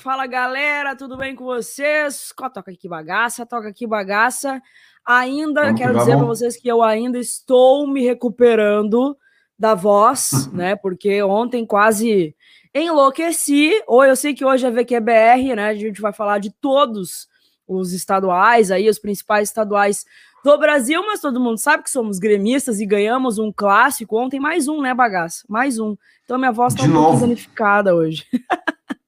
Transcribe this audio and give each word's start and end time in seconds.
fala 0.00 0.26
galera, 0.26 0.96
tudo 0.96 1.14
bem 1.14 1.36
com 1.36 1.44
vocês? 1.44 2.32
Toca 2.34 2.70
aqui 2.70 2.88
bagaça, 2.88 3.44
toca 3.44 3.68
aqui 3.68 3.86
bagaça. 3.86 4.60
Ainda 5.04 5.64
vamos 5.64 5.78
quero 5.78 5.98
dizer 5.98 6.16
para 6.16 6.24
vocês 6.24 6.56
que 6.56 6.66
eu 6.66 6.82
ainda 6.82 7.18
estou 7.18 7.86
me 7.86 8.02
recuperando 8.02 9.14
da 9.58 9.74
voz, 9.74 10.48
né? 10.54 10.74
Porque 10.74 11.22
ontem 11.22 11.66
quase 11.66 12.34
enlouqueci. 12.74 13.82
Ou 13.86 14.02
eu 14.02 14.16
sei 14.16 14.32
que 14.32 14.42
hoje 14.42 14.66
é 14.66 14.70
VQBR, 14.70 15.54
né? 15.54 15.68
A 15.68 15.74
gente 15.74 16.00
vai 16.00 16.14
falar 16.14 16.38
de 16.38 16.50
todos 16.50 17.28
os 17.68 17.92
estaduais 17.92 18.70
aí, 18.70 18.88
os 18.88 18.98
principais 18.98 19.50
estaduais 19.50 20.06
do 20.42 20.56
Brasil, 20.56 21.04
mas 21.06 21.20
todo 21.20 21.38
mundo 21.38 21.58
sabe 21.58 21.82
que 21.82 21.90
somos 21.90 22.18
gremistas 22.18 22.80
e 22.80 22.86
ganhamos 22.86 23.38
um 23.38 23.52
clássico. 23.52 24.18
Ontem 24.18 24.40
mais 24.40 24.66
um, 24.66 24.80
né, 24.80 24.94
bagaça? 24.94 25.44
Mais 25.46 25.78
um. 25.78 25.94
Então 26.24 26.38
minha 26.38 26.52
voz 26.52 26.74
tá 26.74 26.84
um 26.84 26.90
pouco 26.90 27.20
danificada 27.20 27.94
hoje. 27.94 28.24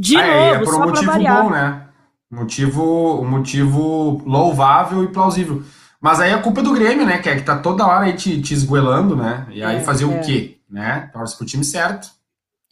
de 0.00 0.16
ah, 0.16 0.26
é, 0.26 0.52
novo, 0.52 0.62
é 0.62 0.64
por 0.64 0.74
um 0.74 0.86
motivo 0.86 1.12
bom, 1.12 1.50
né? 1.50 1.86
Motivo, 2.30 3.24
motivo 3.24 4.22
louvável 4.24 5.04
e 5.04 5.08
plausível. 5.08 5.62
Mas 6.00 6.18
aí 6.20 6.32
a 6.32 6.40
culpa 6.40 6.60
é 6.60 6.62
do 6.62 6.72
Grêmio, 6.72 7.04
né? 7.04 7.18
Que 7.18 7.28
é 7.28 7.36
que 7.36 7.42
tá 7.42 7.58
toda 7.58 7.86
hora 7.86 8.06
aí 8.06 8.14
te, 8.14 8.40
te 8.40 8.54
esguelando, 8.54 9.14
né? 9.14 9.46
E 9.50 9.62
aí 9.62 9.76
é, 9.76 9.80
fazer 9.80 10.04
é. 10.04 10.06
o 10.06 10.20
quê? 10.22 10.58
Né? 10.68 11.10
Torce 11.12 11.36
pro 11.36 11.44
time 11.44 11.62
certo. 11.62 12.08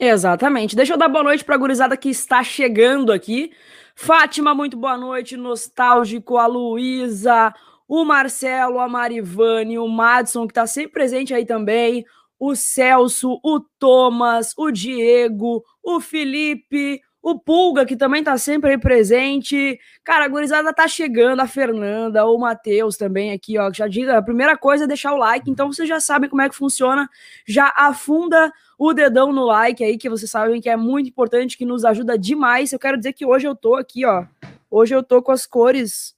Exatamente. 0.01 0.75
Deixa 0.75 0.95
eu 0.95 0.97
dar 0.97 1.09
boa 1.09 1.25
noite 1.25 1.45
pra 1.45 1.57
gurizada 1.59 1.97
que 1.97 2.09
está 2.09 2.43
chegando 2.43 3.13
aqui. 3.13 3.53
Fátima, 3.95 4.55
muito 4.55 4.77
boa 4.77 4.97
noite. 4.97 5.37
Nostálgico, 5.37 6.39
a 6.39 6.47
Luísa, 6.47 7.53
o 7.87 8.05
Marcelo, 8.05 8.79
a 8.79 8.89
Marivane, 8.89 9.79
o 9.79 9.89
Madison, 9.89 10.47
que 10.47 10.53
está 10.53 10.67
sempre 10.67 10.93
presente 10.93 11.35
aí 11.35 11.45
também, 11.45 12.07
o 12.39 12.55
Celso, 12.55 13.39
o 13.45 13.61
Thomas, 13.79 14.55
o 14.57 14.71
Diego, 14.71 15.63
o 15.83 16.01
Felipe, 16.01 17.01
o 17.31 17.39
Pulga, 17.39 17.85
que 17.85 17.97
também 17.97 18.23
tá 18.23 18.37
sempre 18.39 18.71
aí 18.71 18.79
presente. 18.79 19.79
Cara, 20.03 20.25
a 20.25 20.29
gurizada 20.29 20.73
tá 20.73 20.89
chegando, 20.89 21.41
a 21.41 21.47
Fernanda, 21.47 22.25
o 22.27 22.39
Matheus 22.39 22.97
também 22.97 23.33
aqui, 23.33 23.59
ó. 23.59 23.73
Já 23.73 23.87
diga, 23.87 24.19
a 24.19 24.23
primeira 24.23 24.57
coisa 24.57 24.85
é 24.85 24.87
deixar 24.87 25.13
o 25.13 25.19
like, 25.19 25.51
então 25.51 25.73
vocês 25.73 25.89
já 25.89 26.01
sabem 26.01 26.29
como 26.29 26.43
é 26.43 26.49
que 26.49 26.55
funciona. 26.55 27.09
Já 27.47 27.73
afunda 27.77 28.53
o 28.79 28.93
dedão 28.93 29.33
no 29.33 29.45
like 29.45 29.83
aí, 29.83 29.99
que 29.99 30.09
vocês 30.09 30.31
sabem 30.31 30.61
que 30.61 30.69
é 30.69 30.77
muito 30.77 31.09
importante, 31.09 31.59
que 31.59 31.65
nos 31.65 31.85
ajuda 31.85 32.19
demais. 32.19 32.73
Eu 32.73 32.79
quero 32.79 32.97
dizer 32.97 33.13
que 33.13 33.27
hoje 33.27 33.47
eu 33.47 33.55
tô 33.55 33.75
aqui, 33.75 34.05
ó. 34.05 34.25
Hoje 34.71 34.95
eu 34.95 35.03
tô 35.03 35.23
com 35.23 35.33
as 35.33 35.47
cores 35.47 36.17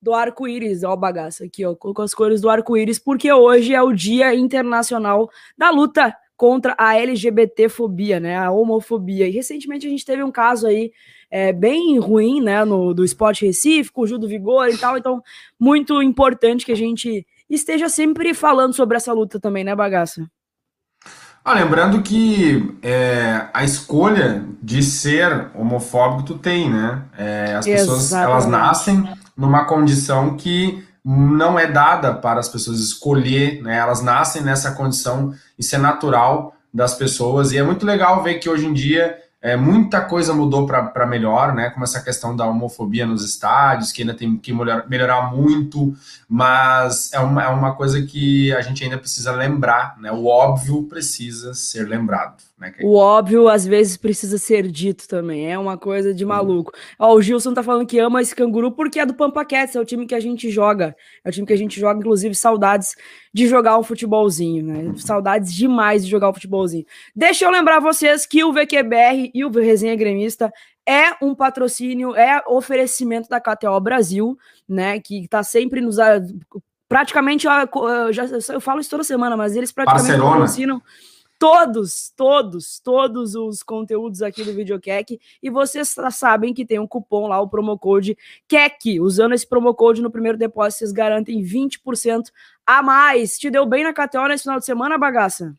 do 0.00 0.12
arco-íris, 0.12 0.82
ó, 0.82 0.96
bagaça 0.96 1.44
aqui, 1.44 1.64
ó, 1.64 1.76
com 1.76 2.02
as 2.02 2.12
cores 2.12 2.40
do 2.40 2.50
arco-íris, 2.50 2.98
porque 2.98 3.32
hoje 3.32 3.72
é 3.72 3.80
o 3.80 3.92
Dia 3.92 4.34
Internacional 4.34 5.30
da 5.56 5.70
Luta 5.70 6.16
contra 6.36 6.74
a 6.78 6.96
LGBTfobia, 6.96 8.18
né, 8.18 8.36
a 8.36 8.50
homofobia. 8.50 9.26
E 9.26 9.30
recentemente 9.30 9.86
a 9.86 9.90
gente 9.90 10.04
teve 10.04 10.22
um 10.22 10.30
caso 10.30 10.66
aí 10.66 10.92
é, 11.30 11.52
bem 11.52 11.98
ruim, 11.98 12.40
né, 12.40 12.64
no, 12.64 12.92
do 12.92 13.04
esporte 13.04 13.46
Recife, 13.46 13.92
com 13.92 14.02
o 14.02 14.06
Gil 14.06 14.18
do 14.18 14.28
Vigor 14.28 14.68
e 14.68 14.76
tal, 14.76 14.98
então 14.98 15.22
muito 15.58 16.02
importante 16.02 16.64
que 16.64 16.72
a 16.72 16.76
gente 16.76 17.26
esteja 17.48 17.88
sempre 17.88 18.34
falando 18.34 18.72
sobre 18.72 18.96
essa 18.96 19.12
luta 19.12 19.38
também, 19.38 19.64
né, 19.64 19.74
bagaça? 19.74 20.26
Ah, 21.44 21.54
lembrando 21.54 22.02
que 22.02 22.78
é, 22.82 23.48
a 23.52 23.64
escolha 23.64 24.44
de 24.62 24.80
ser 24.80 25.50
homofóbico 25.56 26.22
tu 26.22 26.38
tem, 26.38 26.70
né? 26.70 27.02
É, 27.18 27.54
as 27.56 27.64
pessoas 27.64 28.12
elas 28.12 28.46
nascem 28.46 29.02
numa 29.36 29.64
condição 29.64 30.36
que 30.36 30.86
não 31.04 31.58
é 31.58 31.66
dada 31.66 32.14
para 32.14 32.38
as 32.38 32.48
pessoas 32.48 32.78
escolher, 32.78 33.60
né? 33.60 33.76
Elas 33.76 34.00
nascem 34.00 34.40
nessa 34.40 34.70
condição, 34.70 35.34
isso 35.62 35.74
é 35.74 35.78
natural 35.78 36.54
das 36.72 36.94
pessoas 36.94 37.52
e 37.52 37.58
é 37.58 37.62
muito 37.62 37.86
legal 37.86 38.22
ver 38.22 38.34
que 38.34 38.48
hoje 38.48 38.66
em 38.66 38.72
dia 38.72 39.18
é, 39.42 39.56
muita 39.56 40.00
coisa 40.00 40.32
mudou 40.32 40.66
para 40.66 41.04
melhor, 41.04 41.52
né? 41.52 41.68
Como 41.70 41.82
essa 41.82 42.00
questão 42.00 42.34
da 42.36 42.46
homofobia 42.46 43.04
nos 43.04 43.24
estádios, 43.24 43.90
que 43.90 44.02
ainda 44.02 44.14
tem 44.14 44.36
que 44.36 44.52
melhor, 44.52 44.84
melhorar 44.88 45.32
muito, 45.34 45.96
mas 46.28 47.12
é 47.12 47.18
uma, 47.18 47.42
é 47.42 47.48
uma 47.48 47.74
coisa 47.74 48.00
que 48.02 48.54
a 48.54 48.62
gente 48.62 48.84
ainda 48.84 48.96
precisa 48.96 49.32
lembrar, 49.32 49.98
né? 49.98 50.12
O 50.12 50.26
óbvio 50.26 50.84
precisa 50.84 51.54
ser 51.54 51.88
lembrado. 51.88 52.40
Né? 52.62 52.72
O 52.80 52.94
óbvio, 52.94 53.48
às 53.48 53.66
vezes, 53.66 53.96
precisa 53.96 54.38
ser 54.38 54.70
dito 54.70 55.08
também. 55.08 55.50
É 55.50 55.58
uma 55.58 55.76
coisa 55.76 56.14
de 56.14 56.24
maluco. 56.24 56.72
Ó, 56.96 57.14
o 57.14 57.20
Gilson 57.20 57.52
tá 57.52 57.62
falando 57.62 57.86
que 57.86 57.98
ama 57.98 58.22
esse 58.22 58.34
canguru 58.34 58.70
porque 58.70 59.00
é 59.00 59.06
do 59.06 59.14
Pampa 59.14 59.44
Cats, 59.44 59.74
é 59.74 59.80
o 59.80 59.84
time 59.84 60.06
que 60.06 60.14
a 60.14 60.20
gente 60.20 60.48
joga. 60.48 60.94
É 61.24 61.28
o 61.28 61.32
time 61.32 61.44
que 61.44 61.52
a 61.52 61.58
gente 61.58 61.80
joga, 61.80 61.98
inclusive, 61.98 62.34
saudades 62.36 62.94
de 63.34 63.48
jogar 63.48 63.76
um 63.78 63.82
futebolzinho, 63.82 64.64
né? 64.64 64.94
Saudades 64.96 65.52
demais 65.52 66.04
de 66.04 66.10
jogar 66.10 66.30
um 66.30 66.34
futebolzinho. 66.34 66.86
Deixa 67.16 67.44
eu 67.44 67.50
lembrar 67.50 67.80
vocês 67.80 68.24
que 68.24 68.44
o 68.44 68.52
VQBR 68.52 69.32
e 69.34 69.44
o 69.44 69.50
Resenha 69.50 69.96
Gremista 69.96 70.52
é 70.86 71.16
um 71.20 71.34
patrocínio, 71.34 72.14
é 72.14 72.42
oferecimento 72.46 73.28
da 73.28 73.40
KTO 73.40 73.80
Brasil, 73.80 74.38
né? 74.68 75.00
Que 75.00 75.26
tá 75.26 75.42
sempre 75.42 75.80
nos. 75.80 75.96
Praticamente, 76.88 77.46
eu, 77.46 78.12
já, 78.12 78.26
eu 78.52 78.60
falo 78.60 78.80
isso 78.80 78.90
toda 78.90 79.02
semana, 79.02 79.36
mas 79.36 79.56
eles 79.56 79.72
praticamente 79.72 80.08
Barcelona. 80.08 80.40
patrocinam 80.40 80.82
todos, 81.42 82.12
todos, 82.16 82.78
todos 82.78 83.34
os 83.34 83.64
conteúdos 83.64 84.22
aqui 84.22 84.44
do 84.44 84.54
Videocac. 84.54 85.18
E 85.42 85.50
vocês 85.50 85.92
sabem 86.12 86.54
que 86.54 86.64
tem 86.64 86.78
um 86.78 86.86
cupom 86.86 87.26
lá, 87.26 87.40
o 87.40 87.48
promo 87.48 87.76
code 87.76 88.16
KEC. 88.46 89.00
Usando 89.00 89.34
esse 89.34 89.44
promo 89.44 89.74
code 89.74 90.00
no 90.00 90.08
primeiro 90.08 90.38
depósito, 90.38 90.78
vocês 90.78 90.92
garantem 90.92 91.42
20% 91.42 92.26
a 92.64 92.80
mais. 92.80 93.36
Te 93.36 93.50
deu 93.50 93.66
bem 93.66 93.82
na 93.82 93.92
KTO 93.92 94.28
nesse 94.28 94.44
final 94.44 94.60
de 94.60 94.64
semana, 94.64 94.96
bagaça? 94.96 95.52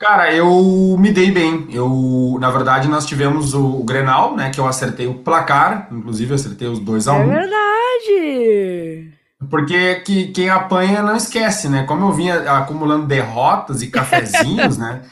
Cara, 0.00 0.34
eu 0.34 0.96
me 0.98 1.12
dei 1.12 1.30
bem. 1.30 1.68
Eu, 1.70 2.36
na 2.40 2.50
verdade, 2.50 2.88
nós 2.88 3.06
tivemos 3.06 3.54
o, 3.54 3.64
o 3.64 3.84
Grenal, 3.84 4.34
né? 4.34 4.50
Que 4.50 4.58
eu 4.58 4.66
acertei 4.66 5.06
o 5.06 5.20
placar, 5.20 5.86
inclusive 5.92 6.32
eu 6.32 6.34
acertei 6.34 6.66
os 6.66 6.80
dois 6.80 7.06
a 7.06 7.12
um. 7.12 7.22
É 7.22 7.26
verdade! 7.26 9.12
Porque 9.48 9.94
que, 10.00 10.26
quem 10.32 10.50
apanha 10.50 11.04
não 11.04 11.14
esquece, 11.14 11.68
né? 11.68 11.84
Como 11.84 12.06
eu 12.06 12.12
vinha 12.12 12.50
acumulando 12.50 13.06
derrotas 13.06 13.80
e 13.80 13.86
cafezinhos, 13.86 14.76
né? 14.78 15.02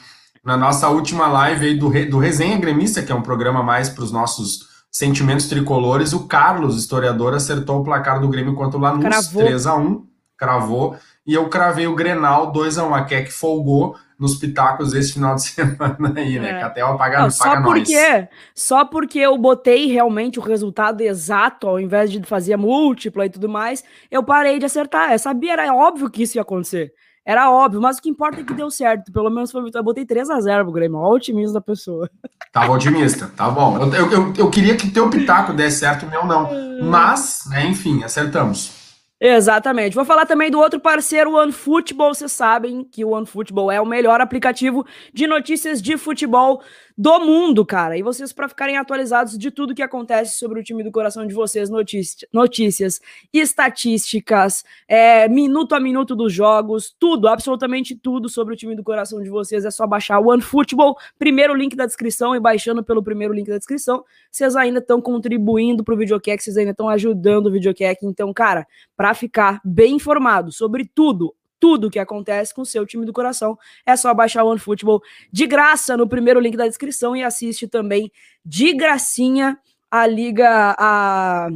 Na 0.49 0.57
nossa 0.57 0.89
última 0.89 1.27
live 1.27 1.67
aí 1.67 1.77
do, 1.77 1.89
do 2.09 2.17
Resenha 2.17 2.57
Gremista, 2.57 3.03
que 3.03 3.11
é 3.11 3.15
um 3.15 3.21
programa 3.21 3.61
mais 3.61 3.87
para 3.87 4.03
os 4.03 4.11
nossos 4.11 4.67
sentimentos 4.91 5.47
tricolores, 5.47 6.11
o 6.11 6.27
Carlos, 6.27 6.75
historiador, 6.75 7.35
acertou 7.35 7.79
o 7.79 7.83
placar 7.83 8.19
do 8.19 8.27
Grêmio 8.27 8.55
contra 8.55 8.75
o 8.75 8.81
Lanús, 8.81 9.05
cravou. 9.05 9.43
3 9.43 9.67
a 9.67 9.75
1 9.75 10.07
cravou, 10.35 10.97
e 11.27 11.35
eu 11.35 11.47
cravei 11.49 11.85
o 11.85 11.93
Grenal 11.93 12.51
2 12.51 12.79
a 12.79 12.87
1 12.87 12.95
a 12.95 13.03
Keck 13.03 13.31
folgou 13.31 13.95
nos 14.17 14.37
pitacos 14.37 14.95
esse 14.95 15.13
final 15.13 15.35
de 15.35 15.43
semana 15.53 16.13
aí, 16.15 16.39
né? 16.39 16.49
É. 16.49 16.57
Que 16.57 16.63
até 16.63 16.97
pagar 16.97 17.21
Não, 17.21 17.29
só 17.29 17.61
porque, 17.61 18.11
nós. 18.11 18.27
Só 18.55 18.85
porque 18.85 19.19
eu 19.19 19.37
botei 19.37 19.85
realmente 19.85 20.39
o 20.39 20.41
resultado 20.41 21.01
exato, 21.01 21.67
ao 21.67 21.79
invés 21.79 22.11
de 22.11 22.23
fazer 22.23 22.57
múltipla 22.57 23.27
e 23.27 23.29
tudo 23.29 23.47
mais, 23.47 23.83
eu 24.09 24.23
parei 24.23 24.57
de 24.57 24.65
acertar. 24.65 25.11
Eu 25.11 25.19
sabia, 25.19 25.53
era 25.53 25.75
óbvio 25.75 26.09
que 26.09 26.23
isso 26.23 26.37
ia 26.37 26.41
acontecer. 26.41 26.91
Era 27.29 27.51
óbvio, 27.51 27.79
mas 27.79 27.99
o 27.99 28.01
que 28.01 28.09
importa 28.09 28.41
é 28.41 28.43
que 28.43 28.55
deu 28.55 28.71
certo. 28.71 29.11
Pelo 29.11 29.29
menos 29.29 29.51
foi 29.51 29.61
Eu 29.71 29.83
botei 29.83 30.03
3x0 30.03 30.63
pro 30.63 30.71
Grêmio. 30.71 30.97
Olha 30.97 31.11
o 31.11 31.15
otimismo 31.15 31.53
da 31.53 31.61
pessoa. 31.61 32.09
Tava 32.51 32.71
otimista, 32.71 33.31
tá 33.37 33.47
bom. 33.51 33.77
Eu, 33.93 34.11
eu, 34.11 34.33
eu 34.35 34.49
queria 34.49 34.75
que 34.75 34.89
teu 34.89 35.11
pitaco 35.11 35.53
desse 35.53 35.81
certo, 35.81 36.07
o 36.07 36.09
meu 36.09 36.25
não. 36.25 36.49
Mas, 36.81 37.43
né, 37.47 37.67
enfim, 37.67 38.03
acertamos. 38.03 38.78
Exatamente. 39.21 39.95
Vou 39.95 40.05
falar 40.05 40.25
também 40.25 40.49
do 40.49 40.59
outro 40.59 40.79
parceiro, 40.79 41.31
o 41.31 41.35
OneFootball. 41.35 42.13
Vocês 42.13 42.31
sabem 42.31 42.85
que 42.85 43.03
o 43.03 43.09
OneFootball 43.09 43.69
é 43.69 43.81
o 43.81 43.85
melhor 43.85 44.21
aplicativo 44.21 44.85
de 45.13 45.27
notícias 45.27 45.81
de 45.81 45.97
futebol 45.97 46.61
do 46.97 47.17
mundo, 47.19 47.65
cara. 47.65 47.97
E 47.97 48.03
vocês, 48.03 48.33
para 48.33 48.49
ficarem 48.49 48.77
atualizados 48.77 49.37
de 49.37 49.51
tudo 49.51 49.73
que 49.73 49.81
acontece 49.81 50.37
sobre 50.37 50.59
o 50.59 50.63
time 50.63 50.83
do 50.83 50.91
coração 50.91 51.25
de 51.25 51.33
vocês, 51.33 51.69
notícias, 51.69 52.29
notícias 52.31 53.01
estatísticas, 53.33 54.65
é, 54.85 55.27
minuto 55.29 55.75
a 55.75 55.79
minuto 55.79 56.13
dos 56.13 56.33
jogos, 56.33 56.93
tudo, 56.99 57.29
absolutamente 57.29 57.95
tudo 57.95 58.27
sobre 58.27 58.53
o 58.53 58.57
time 58.57 58.75
do 58.75 58.83
coração 58.83 59.23
de 59.23 59.29
vocês, 59.29 59.63
é 59.63 59.71
só 59.71 59.87
baixar 59.87 60.19
o 60.19 60.27
OneFootball, 60.27 60.97
primeiro 61.17 61.55
link 61.55 61.73
da 61.73 61.85
descrição 61.85 62.35
e 62.35 62.39
baixando 62.39 62.83
pelo 62.83 63.01
primeiro 63.01 63.33
link 63.33 63.47
da 63.47 63.57
descrição, 63.57 64.03
vocês 64.29 64.57
ainda 64.57 64.79
estão 64.79 65.01
contribuindo 65.01 65.85
para 65.85 65.93
o 65.93 65.97
videocack, 65.97 66.43
vocês 66.43 66.57
ainda 66.57 66.71
estão 66.71 66.89
ajudando 66.89 67.47
o 67.47 67.51
videocack. 67.51 68.05
Então, 68.05 68.33
cara, 68.33 68.67
para 68.97 69.08
ficar 69.13 69.61
bem 69.63 69.95
informado 69.95 70.51
sobre 70.51 70.85
tudo, 70.85 71.35
tudo 71.59 71.89
que 71.89 71.99
acontece 71.99 72.53
com 72.53 72.61
o 72.61 72.65
seu 72.65 72.85
time 72.85 73.05
do 73.05 73.13
coração. 73.13 73.57
É 73.85 73.95
só 73.95 74.13
baixar 74.13 74.43
o 74.43 74.49
OneFootball 74.49 75.01
de 75.31 75.45
graça 75.45 75.97
no 75.97 76.07
primeiro 76.07 76.39
link 76.39 76.55
da 76.55 76.67
descrição 76.67 77.15
e 77.15 77.23
assiste 77.23 77.67
também 77.67 78.11
de 78.45 78.73
gracinha 78.73 79.57
a 79.91 80.05
liga 80.07 80.75
a 80.77 81.49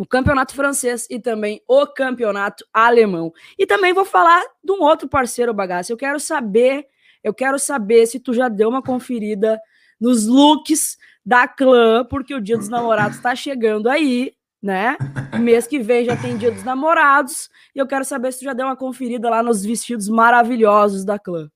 o 0.00 0.06
campeonato 0.06 0.54
francês 0.54 1.06
e 1.10 1.20
também 1.20 1.60
o 1.68 1.86
campeonato 1.86 2.64
alemão. 2.72 3.30
E 3.58 3.66
também 3.66 3.92
vou 3.92 4.06
falar 4.06 4.42
de 4.64 4.72
um 4.72 4.80
outro 4.80 5.06
parceiro 5.06 5.52
bagaço. 5.52 5.92
Eu 5.92 5.96
quero 5.98 6.18
saber, 6.18 6.86
eu 7.22 7.34
quero 7.34 7.58
saber 7.58 8.06
se 8.06 8.18
tu 8.18 8.32
já 8.32 8.48
deu 8.48 8.70
uma 8.70 8.82
conferida 8.82 9.60
nos 10.00 10.26
looks 10.26 10.96
da 11.24 11.46
clã, 11.46 12.02
porque 12.02 12.34
o 12.34 12.40
Dia 12.40 12.56
dos 12.56 12.70
Namorados 12.70 13.18
está 13.18 13.34
chegando 13.34 13.90
aí 13.90 14.32
né? 14.62 14.96
Mês 15.38 15.66
que 15.66 15.78
vem 15.78 16.04
já 16.04 16.16
tem 16.16 16.36
Dia 16.36 16.50
dos 16.50 16.64
Namorados 16.64 17.48
e 17.74 17.78
eu 17.78 17.86
quero 17.86 18.04
saber 18.04 18.32
se 18.32 18.40
tu 18.40 18.44
já 18.44 18.52
deu 18.52 18.66
uma 18.66 18.76
conferida 18.76 19.30
lá 19.30 19.42
nos 19.42 19.64
vestidos 19.64 20.08
maravilhosos 20.08 21.04
da 21.04 21.18
clã. 21.18 21.48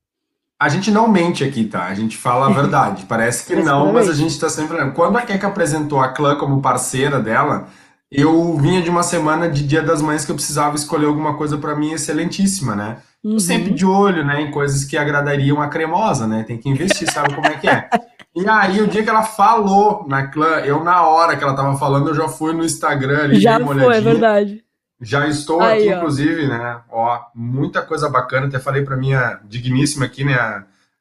A 0.59 0.69
gente 0.69 0.91
não 0.91 1.09
mente 1.09 1.45
aqui, 1.45 1.65
tá? 1.65 1.85
A 1.87 1.95
gente 1.95 2.17
fala 2.17 2.47
a 2.47 2.51
verdade. 2.51 3.05
Parece 3.09 3.45
que 3.47 3.56
não, 3.56 3.93
mas 3.93 4.09
a 4.09 4.15
gente 4.15 4.31
está 4.31 4.49
sempre. 4.49 4.91
Quando 4.93 5.19
a 5.19 5.23
Keka 5.23 5.49
apresentou 5.49 6.01
a 6.01 6.09
Clã 6.09 6.37
como 6.37 6.62
parceira 6.62 7.21
dela, 7.21 7.69
eu 8.11 8.56
vinha 8.56 8.81
de 8.81 8.89
uma 8.89 9.03
semana 9.03 9.51
de 9.51 9.67
Dia 9.67 9.83
das 9.83 10.01
Mães 10.01 10.25
que 10.25 10.31
eu 10.31 10.37
precisava 10.37 10.77
escolher 10.77 11.06
alguma 11.06 11.37
coisa 11.37 11.59
para 11.59 11.75
mim 11.75 11.93
excelentíssima, 11.93 12.75
né? 12.75 12.99
Uhum. 13.25 13.38
Sempre 13.38 13.73
de 13.73 13.87
olho, 13.87 14.23
né? 14.23 14.43
Em 14.43 14.50
coisas 14.50 14.85
que 14.85 14.99
agradariam 14.99 15.62
a 15.62 15.69
cremosa, 15.69 16.26
né? 16.26 16.44
Tem 16.47 16.59
que 16.59 16.69
investir, 16.69 17.11
sabe 17.11 17.35
como 17.35 17.47
é 17.47 17.56
que 17.56 17.67
é. 17.67 17.88
E 18.37 18.47
aí, 18.47 18.82
o 18.82 18.87
dia 18.87 19.03
que 19.03 19.09
ela 19.09 19.23
falou 19.23 20.05
na 20.06 20.26
clã, 20.26 20.59
eu, 20.59 20.85
na 20.85 21.06
hora 21.06 21.35
que 21.35 21.43
ela 21.43 21.56
tava 21.56 21.79
falando, 21.79 22.09
eu 22.09 22.15
já 22.15 22.29
fui 22.29 22.53
no 22.53 22.65
Instagram 22.65 23.25
ali, 23.25 23.41
já 23.41 23.59
uma 23.59 23.75
foi, 23.75 23.97
é 23.97 24.00
verdade. 24.00 24.65
Já 25.00 25.26
estou 25.26 25.62
aí, 25.62 25.85
aqui, 25.85 25.94
ó. 25.94 25.97
inclusive, 25.97 26.47
né? 26.47 26.81
Ó, 26.91 27.19
muita 27.35 27.81
coisa 27.81 28.11
bacana. 28.11 28.47
Até 28.47 28.59
falei 28.59 28.82
para 28.82 28.97
minha 28.97 29.41
digníssima 29.44 30.05
aqui, 30.05 30.25
né? 30.25 30.35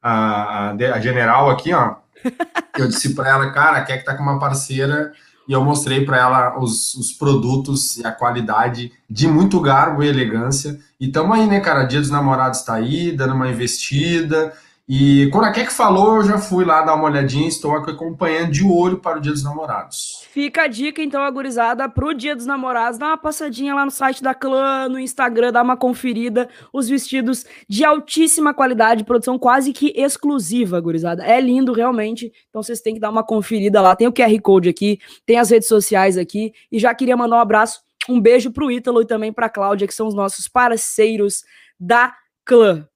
A, 0.02 0.70
a, 0.70 0.70
a 0.70 1.00
general 1.00 1.50
aqui, 1.50 1.74
ó. 1.74 1.96
Eu 2.78 2.88
disse 2.88 3.14
para 3.14 3.28
ela, 3.28 3.50
cara, 3.50 3.82
quer 3.82 3.98
que 3.98 4.04
tá 4.04 4.16
com 4.16 4.22
uma 4.22 4.38
parceira 4.38 5.12
e 5.46 5.52
eu 5.52 5.62
mostrei 5.62 6.04
para 6.04 6.18
ela 6.18 6.58
os, 6.58 6.94
os, 6.94 7.12
produtos 7.12 7.96
e 7.96 8.06
a 8.06 8.12
qualidade 8.12 8.92
de 9.08 9.28
muito 9.28 9.60
garbo 9.60 10.02
e 10.02 10.08
elegância. 10.08 10.78
E 10.98 11.08
tamo 11.08 11.32
aí, 11.32 11.46
né, 11.46 11.60
cara? 11.60 11.84
Dia 11.84 12.00
dos 12.00 12.10
Namorados 12.10 12.62
tá 12.62 12.74
aí, 12.74 13.12
dando 13.12 13.34
uma 13.34 13.48
investida. 13.48 14.52
E 14.88 15.28
quando 15.32 15.44
a 15.44 15.52
Kek 15.52 15.72
falou, 15.72 16.16
eu 16.16 16.24
já 16.24 16.38
fui 16.38 16.64
lá 16.64 16.82
dar 16.82 16.94
uma 16.94 17.04
olhadinha, 17.04 17.48
estou 17.48 17.74
acompanhando 17.74 18.52
de 18.52 18.64
olho 18.64 18.98
para 18.98 19.18
o 19.18 19.20
Dia 19.20 19.32
dos 19.32 19.42
Namorados. 19.42 20.23
Fica 20.34 20.62
a 20.62 20.66
dica, 20.66 21.00
então, 21.00 21.22
agorizada, 21.22 21.88
para 21.88 22.08
o 22.08 22.12
Dia 22.12 22.34
dos 22.34 22.44
Namorados, 22.44 22.98
dá 22.98 23.06
uma 23.06 23.16
passadinha 23.16 23.72
lá 23.72 23.84
no 23.84 23.90
site 23.92 24.20
da 24.20 24.34
Clã, 24.34 24.88
no 24.88 24.98
Instagram, 24.98 25.52
dá 25.52 25.62
uma 25.62 25.76
conferida, 25.76 26.48
os 26.72 26.88
vestidos 26.88 27.46
de 27.68 27.84
altíssima 27.84 28.52
qualidade, 28.52 29.04
produção 29.04 29.38
quase 29.38 29.72
que 29.72 29.92
exclusiva, 29.94 30.76
agorizada. 30.76 31.24
É 31.24 31.40
lindo, 31.40 31.72
realmente, 31.72 32.32
então 32.48 32.64
vocês 32.64 32.80
têm 32.80 32.94
que 32.94 33.00
dar 33.00 33.10
uma 33.10 33.22
conferida 33.22 33.80
lá, 33.80 33.94
tem 33.94 34.08
o 34.08 34.12
QR 34.12 34.36
Code 34.42 34.68
aqui, 34.68 34.98
tem 35.24 35.38
as 35.38 35.50
redes 35.50 35.68
sociais 35.68 36.18
aqui, 36.18 36.52
e 36.72 36.80
já 36.80 36.92
queria 36.92 37.16
mandar 37.16 37.36
um 37.36 37.40
abraço, 37.40 37.80
um 38.08 38.20
beijo 38.20 38.50
para 38.50 38.64
o 38.64 38.72
Ítalo 38.72 39.02
e 39.02 39.06
também 39.06 39.32
para 39.32 39.46
a 39.46 39.48
Cláudia, 39.48 39.86
que 39.86 39.94
são 39.94 40.08
os 40.08 40.16
nossos 40.16 40.48
parceiros 40.48 41.44
da 41.78 42.12
Clã. 42.44 42.88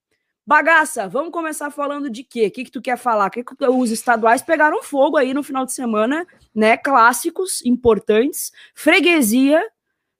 Bagaça, 0.48 1.06
vamos 1.06 1.30
começar 1.30 1.70
falando 1.70 2.08
de 2.08 2.24
quê? 2.24 2.46
O 2.46 2.50
que, 2.50 2.64
que 2.64 2.70
tu 2.70 2.80
quer 2.80 2.96
falar? 2.96 3.28
Que, 3.28 3.44
que 3.44 3.66
os 3.66 3.90
estaduais 3.90 4.40
pegaram 4.40 4.82
fogo 4.82 5.18
aí 5.18 5.34
no 5.34 5.42
final 5.42 5.66
de 5.66 5.74
semana, 5.74 6.26
né? 6.54 6.74
Clássicos 6.78 7.62
importantes, 7.66 8.50
freguesia 8.74 9.62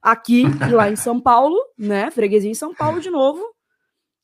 aqui 0.02 0.44
e 0.69 0.69
lá 0.70 0.90
em 0.90 0.96
São 0.96 1.19
Paulo, 1.19 1.56
né? 1.78 2.10
Freguesia 2.10 2.50
em 2.50 2.54
São 2.54 2.75
Paulo 2.75 3.00
de 3.00 3.08
novo. 3.08 3.40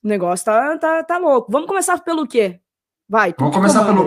O 0.04 0.06
negócio 0.06 0.44
tá, 0.44 0.76
tá, 0.76 1.02
tá 1.04 1.16
louco. 1.16 1.50
Vamos 1.50 1.66
começar 1.66 1.98
pelo 2.00 2.26
quê? 2.26 2.60
Vai. 3.08 3.34
Vamos 3.38 3.56
começar 3.56 3.82
pelo, 3.86 4.04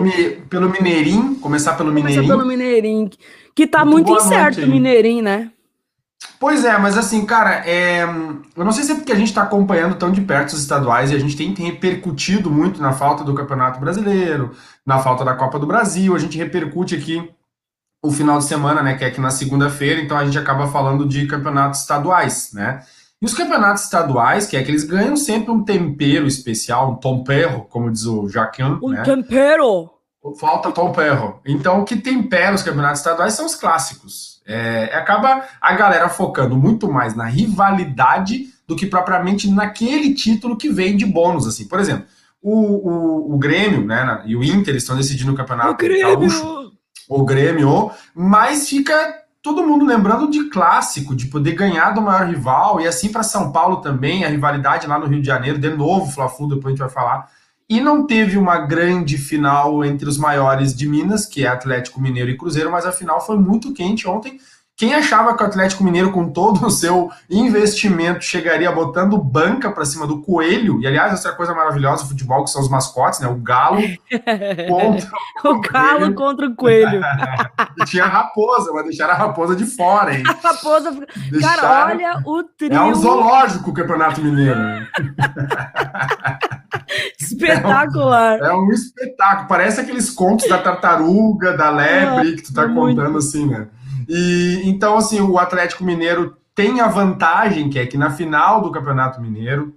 pelo 0.48 0.70
Mineirinho. 0.70 1.34
Começar 1.40 1.76
pelo 1.76 1.90
Mineirinho. 1.90 2.22
Começar 2.22 2.36
pelo 2.36 2.48
Mineirinho. 2.48 3.10
Que 3.56 3.66
tá 3.66 3.84
muito, 3.84 4.12
muito 4.12 4.24
incerto 4.24 4.60
o 4.60 4.68
Mineirinho, 4.68 5.24
né? 5.24 5.50
Pois 6.40 6.64
é, 6.64 6.76
mas 6.78 6.96
assim, 6.96 7.26
cara, 7.26 7.68
é... 7.68 8.02
eu 8.04 8.64
não 8.64 8.72
sei 8.72 8.84
se 8.84 8.92
é 8.92 8.94
porque 8.94 9.12
a 9.12 9.16
gente 9.16 9.28
está 9.28 9.42
acompanhando 9.42 9.96
tão 9.96 10.10
de 10.10 10.20
perto 10.20 10.52
os 10.52 10.60
estaduais 10.60 11.10
e 11.10 11.14
a 11.14 11.18
gente 11.18 11.36
tem, 11.36 11.52
tem, 11.52 11.66
repercutido 11.66 12.50
muito 12.50 12.80
na 12.80 12.92
falta 12.92 13.24
do 13.24 13.34
Campeonato 13.34 13.80
Brasileiro, 13.80 14.52
na 14.86 14.98
falta 14.98 15.24
da 15.24 15.34
Copa 15.34 15.58
do 15.58 15.66
Brasil, 15.66 16.14
a 16.14 16.18
gente 16.18 16.38
repercute 16.38 16.94
aqui 16.94 17.28
o 18.02 18.12
final 18.12 18.38
de 18.38 18.44
semana, 18.44 18.82
né, 18.82 18.94
que 18.94 19.04
é 19.04 19.08
aqui 19.08 19.20
na 19.20 19.30
segunda-feira, 19.30 20.00
então 20.00 20.16
a 20.16 20.24
gente 20.24 20.38
acaba 20.38 20.68
falando 20.68 21.06
de 21.06 21.26
campeonatos 21.26 21.80
estaduais, 21.80 22.50
né? 22.52 22.84
E 23.20 23.26
os 23.26 23.34
campeonatos 23.34 23.82
estaduais, 23.82 24.46
que 24.46 24.56
é 24.56 24.62
que 24.62 24.70
eles 24.70 24.84
ganham 24.84 25.16
sempre 25.16 25.50
um 25.50 25.64
tempero 25.64 26.26
especial, 26.26 26.92
um 26.92 26.94
tempero, 26.94 27.66
como 27.68 27.90
diz 27.90 28.06
o 28.06 28.28
Jaquin, 28.28 28.78
um 28.80 28.90
né? 28.90 29.02
tempero! 29.02 29.90
Falta 30.38 30.72
tempero. 30.72 31.40
Então, 31.46 31.80
o 31.80 31.84
que 31.84 31.96
tempera 31.96 32.54
os 32.54 32.62
campeonatos 32.62 33.00
estaduais 33.00 33.34
são 33.34 33.46
os 33.46 33.54
clássicos. 33.54 34.40
É, 34.46 34.84
acaba 34.94 35.44
a 35.60 35.72
galera 35.74 36.08
focando 36.08 36.56
muito 36.56 36.90
mais 36.90 37.14
na 37.14 37.24
rivalidade 37.24 38.46
do 38.66 38.74
que 38.74 38.86
propriamente 38.86 39.50
naquele 39.50 40.14
título 40.14 40.56
que 40.56 40.68
vem 40.70 40.96
de 40.96 41.06
bônus, 41.06 41.46
assim. 41.46 41.68
Por 41.68 41.78
exemplo, 41.78 42.06
o, 42.42 42.52
o, 42.52 43.34
o 43.34 43.38
Grêmio 43.38 43.84
né, 43.84 44.22
e 44.26 44.36
o 44.36 44.42
Inter 44.42 44.76
estão 44.76 44.96
decidindo 44.96 45.32
o 45.32 45.36
campeonato 45.36 45.72
o 45.72 45.76
Grêmio. 45.76 46.18
Gaúcho, 46.18 46.72
o 47.08 47.24
Grêmio, 47.24 47.90
mas 48.14 48.68
fica 48.68 49.14
todo 49.42 49.66
mundo 49.66 49.86
lembrando 49.86 50.30
de 50.30 50.48
clássico, 50.50 51.14
de 51.14 51.26
poder 51.26 51.52
ganhar 51.52 51.92
do 51.92 52.02
maior 52.02 52.26
rival, 52.26 52.80
e 52.80 52.86
assim 52.86 53.10
para 53.10 53.22
São 53.22 53.50
Paulo 53.50 53.78
também, 53.78 54.24
a 54.24 54.28
rivalidade 54.28 54.86
lá 54.86 54.98
no 54.98 55.06
Rio 55.06 55.20
de 55.20 55.26
Janeiro, 55.26 55.58
de 55.58 55.70
novo, 55.70 56.10
Fla-Flu, 56.10 56.48
depois 56.48 56.66
a 56.66 56.70
gente 56.70 56.78
vai 56.78 56.90
falar. 56.90 57.30
E 57.68 57.80
não 57.80 58.06
teve 58.06 58.38
uma 58.38 58.58
grande 58.58 59.18
final 59.18 59.84
entre 59.84 60.08
os 60.08 60.16
maiores 60.16 60.74
de 60.74 60.88
Minas, 60.88 61.26
que 61.26 61.44
é 61.44 61.48
Atlético 61.48 62.00
Mineiro 62.00 62.30
e 62.30 62.36
Cruzeiro, 62.36 62.72
mas 62.72 62.86
a 62.86 62.92
final 62.92 63.20
foi 63.20 63.36
muito 63.36 63.74
quente 63.74 64.08
ontem. 64.08 64.38
Quem 64.78 64.94
achava 64.94 65.36
que 65.36 65.42
o 65.42 65.46
Atlético 65.46 65.82
Mineiro, 65.82 66.12
com 66.12 66.30
todo 66.30 66.64
o 66.64 66.70
seu 66.70 67.10
investimento, 67.28 68.24
chegaria 68.24 68.70
botando 68.70 69.18
banca 69.18 69.72
para 69.72 69.84
cima 69.84 70.06
do 70.06 70.22
coelho? 70.22 70.80
E 70.80 70.86
aliás, 70.86 71.12
essa 71.12 71.30
é 71.30 71.32
a 71.32 71.34
coisa 71.34 71.52
maravilhosa 71.52 72.04
do 72.04 72.10
futebol, 72.10 72.44
que 72.44 72.50
são 72.50 72.62
os 72.62 72.68
mascotes, 72.68 73.18
né? 73.18 73.26
O 73.26 73.34
galo 73.34 73.82
contra 74.70 75.10
o, 75.44 75.48
o 75.48 75.60
galo 75.60 75.98
coelho. 75.98 76.14
contra 76.14 76.46
o 76.46 76.54
coelho. 76.54 77.00
tinha 77.86 78.04
a 78.04 78.08
raposa, 78.08 78.72
mas 78.72 78.84
deixaram 78.84 79.14
a 79.14 79.16
raposa 79.16 79.56
de 79.56 79.66
fora, 79.66 80.14
hein? 80.16 80.22
A 80.30 80.48
raposa. 80.48 80.92
Deixaram... 81.28 81.60
Cara, 81.60 81.86
olha 81.86 82.22
o 82.24 82.44
trio. 82.44 82.72
É 82.72 82.80
um 82.80 82.94
zoológico 82.94 83.70
o 83.70 83.74
Campeonato 83.74 84.22
Mineiro. 84.22 84.60
Espetacular. 87.18 88.38
É 88.38 88.44
um, 88.44 88.46
é 88.46 88.54
um, 88.54 88.70
espetáculo. 88.70 89.48
Parece 89.48 89.80
aqueles 89.80 90.10
contos 90.10 90.48
da 90.48 90.58
tartaruga, 90.58 91.56
da 91.56 91.70
lebre, 91.70 92.32
ah, 92.32 92.36
que 92.36 92.42
tu 92.42 92.54
tá 92.54 92.66
muito. 92.66 92.96
contando 92.96 93.18
assim, 93.18 93.46
né? 93.46 93.68
E 94.08 94.62
então, 94.64 94.96
assim, 94.96 95.20
o 95.20 95.38
Atlético 95.38 95.84
Mineiro 95.84 96.36
tem 96.54 96.80
a 96.80 96.88
vantagem, 96.88 97.68
que 97.68 97.78
é 97.78 97.86
que 97.86 97.96
na 97.96 98.10
final 98.10 98.60
do 98.60 98.72
Campeonato 98.72 99.20
Mineiro, 99.20 99.74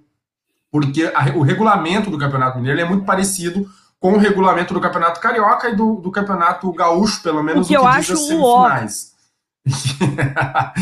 porque 0.70 1.10
a, 1.14 1.36
o 1.36 1.42
regulamento 1.42 2.10
do 2.10 2.18
Campeonato 2.18 2.58
Mineiro 2.58 2.80
é 2.80 2.84
muito 2.84 3.04
parecido 3.04 3.68
com 4.00 4.14
o 4.14 4.18
regulamento 4.18 4.74
do 4.74 4.80
Campeonato 4.80 5.20
Carioca 5.20 5.68
e 5.68 5.76
do, 5.76 5.96
do 5.96 6.10
Campeonato 6.10 6.72
Gaúcho, 6.72 7.22
pelo 7.22 7.40
menos 7.42 7.66
o 7.66 7.68
que, 7.68 7.76
eu 7.76 7.86
acho 7.86 8.14
as 8.14 8.26
semifinais. 8.26 9.11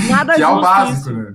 Nada 0.09 0.35
que 0.37 0.43
é 0.43 0.49
o 0.49 0.61
básico, 0.61 1.11
né? 1.11 1.35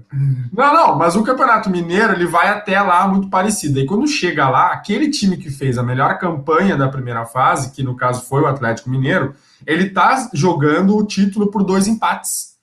Não, 0.51 0.73
não, 0.73 0.97
mas 0.97 1.15
o 1.15 1.23
Campeonato 1.23 1.69
Mineiro 1.69 2.13
ele 2.13 2.25
vai 2.25 2.49
até 2.49 2.81
lá 2.81 3.07
muito 3.07 3.29
parecido. 3.29 3.79
E 3.79 3.85
quando 3.85 4.07
chega 4.07 4.49
lá, 4.49 4.71
aquele 4.71 5.09
time 5.09 5.37
que 5.37 5.51
fez 5.51 5.77
a 5.77 5.83
melhor 5.83 6.17
campanha 6.17 6.75
da 6.75 6.89
primeira 6.89 7.25
fase, 7.25 7.71
que 7.71 7.83
no 7.83 7.95
caso 7.95 8.23
foi 8.23 8.41
o 8.41 8.47
Atlético 8.47 8.89
Mineiro, 8.89 9.35
ele 9.65 9.89
tá 9.89 10.29
jogando 10.33 10.97
o 10.97 11.05
título 11.05 11.51
por 11.51 11.63
dois 11.63 11.87
empates. 11.87 12.55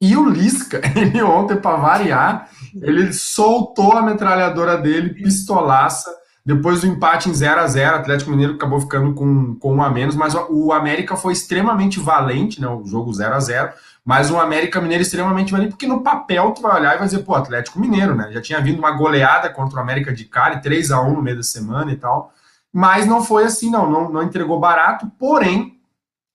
E 0.00 0.16
o 0.16 0.28
Lisca, 0.28 0.80
ele 0.96 1.22
ontem, 1.22 1.56
para 1.56 1.76
variar, 1.76 2.48
ele 2.74 3.12
soltou 3.12 3.92
a 3.92 4.02
metralhadora 4.02 4.76
dele, 4.76 5.14
pistolaça, 5.14 6.10
depois 6.44 6.80
do 6.80 6.86
empate 6.86 7.28
em 7.28 7.34
0 7.34 7.60
a 7.60 7.66
0 7.66 7.96
o 7.96 8.00
Atlético 8.00 8.30
Mineiro 8.30 8.54
acabou 8.54 8.80
ficando 8.80 9.12
com, 9.14 9.54
com 9.56 9.74
um 9.74 9.82
a 9.82 9.90
menos, 9.90 10.14
mas 10.14 10.34
o 10.34 10.72
América 10.72 11.16
foi 11.16 11.32
extremamente 11.32 12.00
valente, 12.00 12.60
né? 12.60 12.68
O 12.68 12.84
jogo 12.86 13.12
0 13.12 13.34
a 13.34 13.40
0 13.40 13.72
mas 14.04 14.30
o 14.30 14.40
América 14.40 14.80
Mineiro 14.80 15.02
extremamente 15.02 15.52
valente, 15.52 15.70
porque 15.70 15.86
no 15.86 16.02
papel 16.02 16.52
tu 16.52 16.62
vai 16.62 16.80
olhar 16.80 16.94
e 16.94 16.98
vai 16.98 17.06
dizer, 17.06 17.22
pô, 17.22 17.34
Atlético 17.34 17.78
Mineiro, 17.78 18.14
né? 18.14 18.30
Já 18.32 18.40
tinha 18.40 18.60
vindo 18.60 18.78
uma 18.78 18.90
goleada 18.92 19.50
contra 19.50 19.78
o 19.78 19.82
América 19.82 20.12
de 20.12 20.24
Cali, 20.24 20.62
3 20.62 20.90
a 20.90 21.02
1 21.02 21.14
no 21.14 21.22
meio 21.22 21.36
da 21.36 21.42
semana 21.42 21.92
e 21.92 21.96
tal. 21.96 22.32
Mas 22.72 23.06
não 23.06 23.22
foi 23.22 23.44
assim, 23.44 23.70
não, 23.70 23.90
não, 23.90 24.10
não 24.10 24.22
entregou 24.22 24.58
barato, 24.58 25.06
porém, 25.18 25.78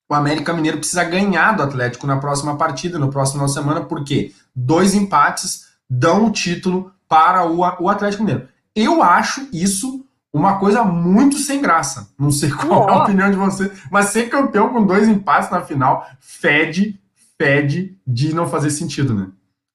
o 0.08 0.14
América 0.14 0.52
Mineiro 0.52 0.78
precisa 0.78 1.02
ganhar 1.02 1.52
do 1.52 1.62
Atlético 1.62 2.06
na 2.06 2.18
próxima 2.18 2.56
partida, 2.56 2.98
no 2.98 3.10
próximo 3.10 3.48
semana, 3.48 3.80
porque 3.80 4.32
dois 4.54 4.94
empates 4.94 5.66
dão 5.90 6.26
o 6.26 6.30
título 6.30 6.92
para 7.08 7.44
o, 7.44 7.58
o 7.58 7.88
Atlético 7.88 8.22
Mineiro. 8.22 8.48
Eu 8.76 9.02
acho 9.02 9.48
isso 9.52 10.06
uma 10.30 10.58
coisa 10.58 10.84
muito 10.84 11.38
sem 11.38 11.62
graça. 11.62 12.12
Não 12.18 12.30
sei 12.30 12.50
qual 12.50 12.84
oh. 12.84 12.90
é 12.90 12.92
a 12.92 13.02
opinião 13.02 13.30
de 13.30 13.36
você, 13.38 13.72
mas 13.90 14.10
ser 14.10 14.28
campeão 14.28 14.68
com 14.68 14.84
dois 14.84 15.08
empates 15.08 15.50
na 15.50 15.62
final 15.62 16.06
fede, 16.20 17.00
fede 17.38 17.98
de 18.06 18.34
não 18.34 18.46
fazer 18.46 18.68
sentido, 18.70 19.14
né? 19.14 19.28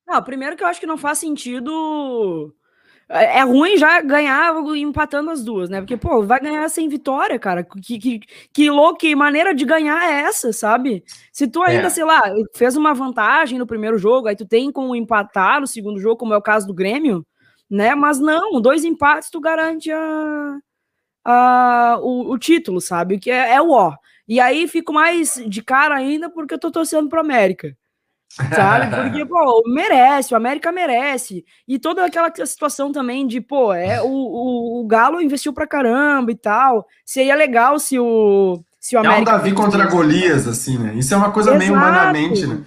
Não, 0.08 0.22
primeiro 0.22 0.56
que 0.56 0.64
eu 0.64 0.68
acho 0.68 0.80
que 0.80 0.86
não 0.86 0.98
faz 0.98 1.18
sentido. 1.18 2.54
É, 3.10 3.40
é 3.40 3.44
ruim 3.44 3.76
já 3.76 4.02
ganhar 4.02 4.54
empatando 4.76 5.32
as 5.32 5.44
duas, 5.44 5.68
né? 5.68 5.82
Porque, 5.82 5.98
pô, 5.98 6.22
vai 6.22 6.40
ganhar 6.40 6.70
sem 6.70 6.88
vitória, 6.88 7.40
cara. 7.40 7.64
Que, 7.64 7.98
que, 7.98 8.20
que 8.54 8.70
louco, 8.70 9.00
que 9.00 9.16
maneira 9.16 9.56
de 9.56 9.66
ganhar 9.66 10.04
é 10.04 10.22
essa, 10.22 10.54
sabe? 10.54 11.04
Se 11.32 11.48
tu 11.48 11.64
ainda, 11.64 11.88
é. 11.88 11.90
sei 11.90 12.04
lá, 12.04 12.22
fez 12.56 12.76
uma 12.76 12.94
vantagem 12.94 13.58
no 13.58 13.66
primeiro 13.66 13.98
jogo, 13.98 14.28
aí 14.28 14.36
tu 14.36 14.46
tem 14.46 14.72
como 14.72 14.96
empatar 14.96 15.60
no 15.60 15.66
segundo 15.66 16.00
jogo, 16.00 16.18
como 16.18 16.34
é 16.34 16.38
o 16.38 16.42
caso 16.42 16.68
do 16.68 16.74
Grêmio, 16.74 17.26
né? 17.72 17.96
Mas 17.96 18.20
não, 18.20 18.60
dois 18.60 18.84
empates 18.84 19.30
tu 19.30 19.40
garante 19.40 19.90
a, 19.90 20.58
a, 21.24 21.98
o, 22.02 22.34
o 22.34 22.38
título, 22.38 22.82
sabe? 22.82 23.18
Que 23.18 23.32
é, 23.32 23.54
é 23.54 23.62
o 23.62 23.72
ó. 23.72 23.96
E 24.28 24.42
aí 24.42 24.68
fico 24.68 24.92
mais 24.92 25.42
de 25.48 25.64
cara 25.64 25.96
ainda 25.96 26.30
porque 26.30 26.54
eu 26.54 26.60
tô 26.60 26.70
torcendo 26.70 27.08
pro 27.08 27.22
América. 27.22 27.76
Sabe? 28.56 28.88
Porque, 28.96 29.26
pô, 29.26 29.62
merece, 29.68 30.34
o 30.34 30.38
América 30.38 30.72
merece. 30.72 31.44
E 31.68 31.78
toda 31.78 32.06
aquela 32.06 32.32
situação 32.46 32.90
também 32.90 33.28
de, 33.28 33.42
pô, 33.42 33.74
é, 33.74 34.02
o, 34.02 34.08
o, 34.08 34.82
o 34.82 34.88
Galo 34.88 35.22
investiu 35.22 35.52
pra 35.52 35.68
caramba 35.68 36.32
e 36.32 36.36
tal. 36.36 36.88
Seria 37.06 37.36
legal 37.36 37.78
se 37.78 38.00
o, 38.00 38.64
se 38.80 38.96
o 38.96 39.00
América. 39.00 39.32
É 39.32 39.36
um 39.36 39.38
Davi 39.38 39.52
contra 39.54 39.86
Golias, 39.88 40.48
assim, 40.48 40.78
né? 40.78 40.94
Isso 40.96 41.14
é 41.14 41.18
uma 41.18 41.32
coisa 41.32 41.50
Exato. 41.50 41.60
meio 41.60 41.74
humanamente, 41.74 42.48
né? 42.48 42.64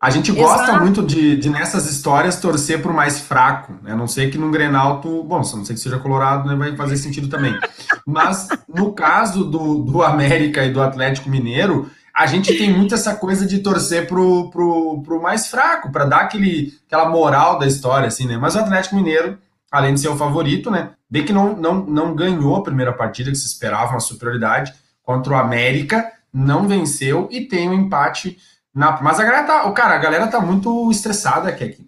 A 0.00 0.10
gente 0.10 0.30
gosta 0.30 0.62
Exato. 0.62 0.80
muito 0.80 1.02
de, 1.02 1.36
de, 1.36 1.50
nessas 1.50 1.90
histórias, 1.90 2.38
torcer 2.38 2.80
pro 2.80 2.94
mais 2.94 3.18
fraco. 3.18 3.74
Né? 3.82 3.92
A 3.92 3.96
não 3.96 4.06
sei 4.06 4.30
que 4.30 4.38
no 4.38 4.50
Grenal 4.50 5.00
tu. 5.00 5.24
Bom, 5.24 5.42
se 5.42 5.56
não 5.56 5.64
sei 5.64 5.74
que 5.74 5.82
seja 5.82 5.98
colorado, 5.98 6.48
né, 6.48 6.54
vai 6.54 6.76
fazer 6.76 6.96
sentido 6.96 7.28
também. 7.28 7.58
Mas 8.06 8.48
no 8.72 8.92
caso 8.92 9.44
do, 9.44 9.82
do 9.82 10.02
América 10.02 10.64
e 10.64 10.72
do 10.72 10.80
Atlético 10.80 11.28
Mineiro, 11.28 11.90
a 12.14 12.26
gente 12.26 12.56
tem 12.56 12.72
muito 12.72 12.94
essa 12.94 13.16
coisa 13.16 13.44
de 13.44 13.58
torcer 13.58 14.06
pro, 14.06 14.50
pro, 14.50 15.02
pro 15.02 15.20
mais 15.20 15.48
fraco, 15.48 15.90
para 15.90 16.04
dar 16.04 16.20
aquele, 16.20 16.78
aquela 16.86 17.08
moral 17.08 17.58
da 17.58 17.66
história, 17.66 18.06
assim, 18.06 18.26
né? 18.26 18.36
Mas 18.36 18.54
o 18.54 18.60
Atlético 18.60 18.94
Mineiro, 18.94 19.36
além 19.70 19.94
de 19.94 20.00
ser 20.00 20.08
o 20.08 20.16
favorito, 20.16 20.70
né? 20.70 20.90
Bem 21.10 21.24
que 21.24 21.32
não, 21.32 21.56
não, 21.56 21.74
não 21.84 22.14
ganhou 22.14 22.54
a 22.54 22.62
primeira 22.62 22.92
partida, 22.92 23.30
que 23.30 23.36
se 23.36 23.46
esperava 23.46 23.92
uma 23.92 24.00
superioridade 24.00 24.72
contra 25.02 25.32
o 25.32 25.36
América, 25.36 26.12
não 26.32 26.68
venceu 26.68 27.28
e 27.32 27.40
tem 27.40 27.68
um 27.68 27.74
empate 27.74 28.36
na. 28.78 29.02
Mas 29.02 29.18
a 29.18 29.24
galera 29.24 29.44
tá. 29.44 29.66
O 29.66 29.72
cara, 29.72 29.96
a 29.96 29.98
galera 29.98 30.28
tá 30.28 30.40
muito 30.40 30.88
estressada, 30.90 31.52
Kek. 31.52 31.84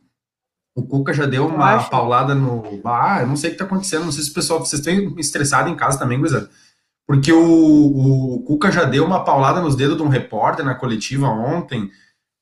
O 0.74 0.82
Cuca 0.82 1.12
já 1.12 1.24
deu 1.24 1.46
uma 1.46 1.84
paulada 1.84 2.34
no. 2.34 2.64
Ah, 2.84 3.20
eu 3.20 3.28
não 3.28 3.36
sei 3.36 3.50
o 3.50 3.52
que 3.52 3.58
tá 3.58 3.64
acontecendo. 3.64 4.04
Não 4.04 4.12
sei 4.12 4.24
se 4.24 4.30
o 4.30 4.34
pessoal. 4.34 4.58
Vocês 4.58 4.84
estão 4.84 5.18
estressados 5.18 5.70
em 5.70 5.76
casa 5.76 5.98
também, 5.98 6.20
Guizado. 6.20 6.48
Porque 7.06 7.32
o, 7.32 7.40
o 7.42 8.42
Cuca 8.44 8.72
já 8.72 8.84
deu 8.84 9.04
uma 9.04 9.24
paulada 9.24 9.60
nos 9.60 9.76
dedos 9.76 9.96
de 9.96 10.02
um 10.02 10.08
repórter 10.08 10.64
na 10.64 10.74
coletiva 10.74 11.28
ontem, 11.28 11.90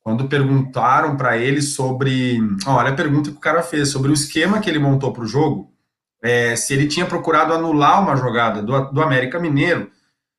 quando 0.02 0.28
perguntaram 0.28 1.16
para 1.16 1.36
ele 1.36 1.60
sobre. 1.60 2.38
Olha 2.66 2.90
a 2.90 2.96
pergunta 2.96 3.30
que 3.30 3.36
o 3.36 3.40
cara 3.40 3.62
fez, 3.62 3.90
sobre 3.90 4.10
o 4.10 4.14
esquema 4.14 4.60
que 4.60 4.68
ele 4.70 4.78
montou 4.78 5.12
para 5.12 5.24
o 5.24 5.26
jogo, 5.26 5.70
é, 6.22 6.56
se 6.56 6.72
ele 6.72 6.86
tinha 6.86 7.06
procurado 7.06 7.52
anular 7.52 8.02
uma 8.02 8.16
jogada 8.16 8.62
do, 8.62 8.92
do 8.92 9.02
América 9.02 9.38
Mineiro, 9.38 9.90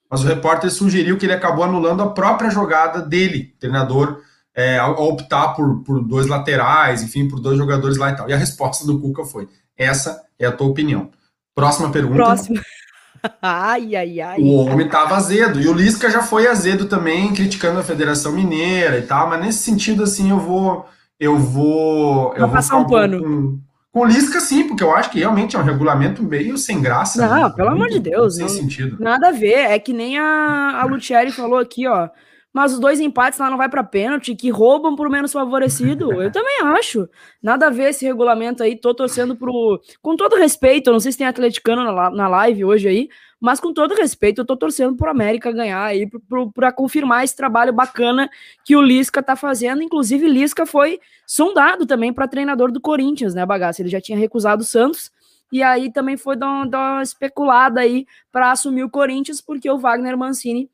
mas 0.09 0.23
o 0.23 0.27
repórter 0.27 0.71
sugeriu 0.71 1.17
que 1.17 1.25
ele 1.25 1.33
acabou 1.33 1.63
anulando 1.63 2.01
a 2.01 2.09
própria 2.09 2.49
jogada 2.49 3.01
dele, 3.01 3.53
treinador, 3.59 4.21
é, 4.55 4.77
ao, 4.77 4.93
optar 5.07 5.49
por, 5.49 5.83
por 5.83 6.03
dois 6.03 6.27
laterais, 6.27 7.03
enfim, 7.03 7.27
por 7.27 7.39
dois 7.39 7.57
jogadores 7.57 7.97
lá 7.97 8.11
e 8.11 8.15
tal. 8.15 8.29
E 8.29 8.33
a 8.33 8.37
resposta 8.37 8.85
do 8.85 8.99
Cuca 8.99 9.23
foi: 9.23 9.47
essa 9.77 10.23
é 10.37 10.45
a 10.45 10.51
tua 10.51 10.67
opinião. 10.67 11.09
Próxima 11.53 11.91
pergunta. 11.91 12.15
Próxima. 12.15 12.61
ai, 13.41 13.95
ai, 13.95 14.19
ai. 14.19 14.41
O 14.41 14.65
homem 14.65 14.89
tava 14.89 15.15
azedo. 15.15 15.61
E 15.61 15.67
o 15.67 15.73
Lisca 15.73 16.09
já 16.09 16.23
foi 16.23 16.47
azedo 16.47 16.85
também, 16.85 17.33
criticando 17.33 17.79
a 17.79 17.83
Federação 17.83 18.31
Mineira 18.31 18.97
e 18.97 19.03
tal. 19.03 19.29
Mas 19.29 19.41
nesse 19.41 19.59
sentido, 19.59 20.03
assim, 20.03 20.31
eu 20.31 20.39
vou. 20.39 20.87
Eu 21.19 21.37
vou. 21.37 22.33
Eu 22.33 22.47
vou 22.47 22.49
passar 22.49 22.77
um 22.77 22.87
pano. 22.87 23.61
Com 23.91 24.05
Lisca, 24.05 24.39
sim, 24.39 24.67
porque 24.67 24.83
eu 24.83 24.93
acho 24.93 25.09
que 25.09 25.19
realmente 25.19 25.55
é 25.55 25.59
um 25.59 25.63
regulamento 25.63 26.21
meio 26.21 26.57
sem 26.57 26.81
graça. 26.81 27.27
Não, 27.27 27.47
né? 27.47 27.53
pelo 27.55 27.69
amor 27.69 27.87
de 27.89 27.99
Deus. 27.99 28.35
Sem 28.35 28.43
não, 28.43 28.49
sentido. 28.49 28.97
Nada 28.99 29.29
a 29.29 29.31
ver. 29.31 29.71
É 29.71 29.79
que 29.79 29.93
nem 29.93 30.17
a, 30.17 30.81
a 30.81 30.85
Lutieri 30.85 31.31
falou 31.31 31.57
aqui, 31.57 31.87
ó 31.87 32.09
mas 32.53 32.73
os 32.73 32.79
dois 32.79 32.99
empates 32.99 33.39
lá 33.39 33.49
não 33.49 33.57
vai 33.57 33.69
para 33.69 33.83
pênalti, 33.83 34.35
que 34.35 34.49
roubam 34.49 34.95
por 34.95 35.09
menos 35.09 35.31
favorecido. 35.31 36.21
Eu 36.21 36.31
também 36.31 36.61
acho. 36.63 37.07
Nada 37.41 37.67
a 37.67 37.69
ver 37.69 37.89
esse 37.89 38.05
regulamento 38.05 38.63
aí. 38.63 38.75
Tô 38.75 38.93
torcendo 38.93 39.35
pro. 39.35 39.79
Com 40.01 40.15
todo 40.15 40.35
respeito, 40.35 40.87
eu 40.87 40.93
não 40.93 40.99
sei 40.99 41.11
se 41.11 41.17
tem 41.19 41.27
atleticano 41.27 41.83
na, 41.83 42.09
na 42.09 42.27
live 42.27 42.65
hoje 42.65 42.87
aí, 42.87 43.09
mas 43.39 43.59
com 43.59 43.73
todo 43.73 43.95
respeito, 43.95 44.41
eu 44.41 44.45
tô 44.45 44.57
torcendo 44.57 44.95
pro 44.97 45.09
América 45.09 45.51
ganhar 45.51 45.83
aí, 45.83 46.09
para 46.53 46.71
confirmar 46.71 47.23
esse 47.23 47.35
trabalho 47.35 47.71
bacana 47.71 48.29
que 48.65 48.75
o 48.75 48.81
Lisca 48.81 49.23
tá 49.23 49.35
fazendo. 49.35 49.81
Inclusive, 49.81 50.27
Lisca 50.27 50.65
foi 50.65 50.99
sondado 51.25 51.85
também 51.85 52.11
para 52.11 52.27
treinador 52.27 52.71
do 52.71 52.81
Corinthians, 52.81 53.33
né, 53.33 53.45
bagaça? 53.45 53.81
Ele 53.81 53.89
já 53.89 54.01
tinha 54.01 54.17
recusado 54.17 54.61
o 54.61 54.65
Santos. 54.65 55.11
E 55.51 55.63
aí 55.63 55.91
também 55.91 56.17
foi 56.17 56.35
dar 56.35 56.47
uma, 56.47 56.67
dar 56.67 56.93
uma 56.95 57.03
especulada 57.03 57.79
aí 57.79 58.05
para 58.31 58.51
assumir 58.51 58.83
o 58.83 58.89
Corinthians, 58.89 59.41
porque 59.41 59.69
o 59.69 59.79
Wagner 59.79 60.17
Mancini 60.17 60.69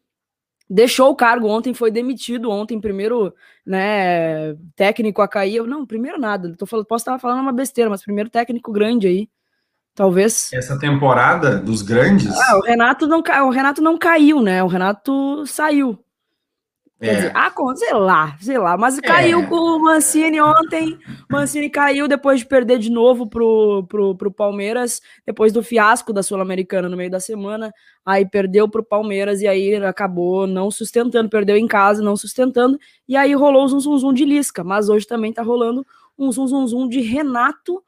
deixou 0.70 1.12
o 1.12 1.16
cargo 1.16 1.48
ontem, 1.48 1.74
foi 1.74 1.92
demitido 1.92 2.50
ontem, 2.50 2.82
primeiro, 2.82 3.34
né, 3.66 4.56
técnico 4.76 5.22
a 5.22 5.28
cair. 5.28 5.64
Não, 5.64 5.86
primeiro 5.86 6.20
nada, 6.20 6.56
tô 6.58 6.66
falando, 6.66 6.86
posso 6.88 7.04
estar 7.04 7.20
falando 7.20 7.42
uma 7.42 7.54
besteira, 7.54 7.90
mas 7.90 8.04
primeiro 8.04 8.30
técnico 8.30 8.72
grande 8.72 9.08
aí. 9.08 9.30
Talvez. 9.96 10.52
Essa 10.54 10.78
temporada 10.78 11.58
dos 11.58 11.82
grandes. 11.82 12.30
Ah, 12.38 12.58
o 12.58 12.62
Renato 12.62 13.08
não, 13.08 13.24
o 13.48 13.50
Renato 13.50 13.82
não 13.82 13.98
caiu, 13.98 14.42
né? 14.42 14.62
O 14.62 14.68
Renato 14.68 15.48
saiu. 15.48 15.98
Quer 17.00 17.08
é. 17.08 17.16
dizer, 17.16 17.32
ah, 17.36 17.52
sei 17.76 17.94
lá, 17.94 18.38
sei 18.40 18.58
lá, 18.58 18.78
mas 18.78 19.00
caiu 19.00 19.42
é. 19.42 19.46
com 19.46 19.56
o 19.56 19.80
Mancini 19.80 20.42
ontem. 20.42 20.98
Mancini 21.30 21.70
caiu 21.70 22.08
depois 22.08 22.40
de 22.40 22.46
perder 22.46 22.78
de 22.78 22.90
novo 22.90 23.28
pro, 23.28 23.86
pro, 23.88 24.16
pro 24.16 24.32
Palmeiras, 24.32 25.02
depois 25.26 25.54
do 25.54 25.62
fiasco 25.64 26.12
da 26.12 26.24
Sul-Americana 26.24 26.90
no 26.90 26.98
meio 26.98 27.12
da 27.12 27.20
semana. 27.20 27.74
Aí 28.06 28.26
perdeu 28.26 28.68
pro 28.68 28.84
Palmeiras 28.84 29.42
e 29.42 29.48
aí 29.48 29.76
acabou 29.76 30.48
não 30.48 30.72
sustentando, 30.72 31.30
perdeu 31.30 31.56
em 31.56 31.68
casa, 31.68 32.02
não 32.02 32.16
sustentando. 32.18 32.78
E 33.08 33.16
aí 33.16 33.34
rolou 33.34 33.66
um 33.66 33.80
zum, 33.80 33.98
zum 33.98 34.14
de 34.14 34.26
Lisca, 34.26 34.64
mas 34.64 34.90
hoje 34.90 35.06
também 35.06 35.32
tá 35.32 35.42
rolando 35.42 35.86
um 36.18 36.32
zum, 36.32 36.48
zum, 36.48 36.68
zum 36.68 36.88
de 36.88 37.02
Renato 37.02 37.84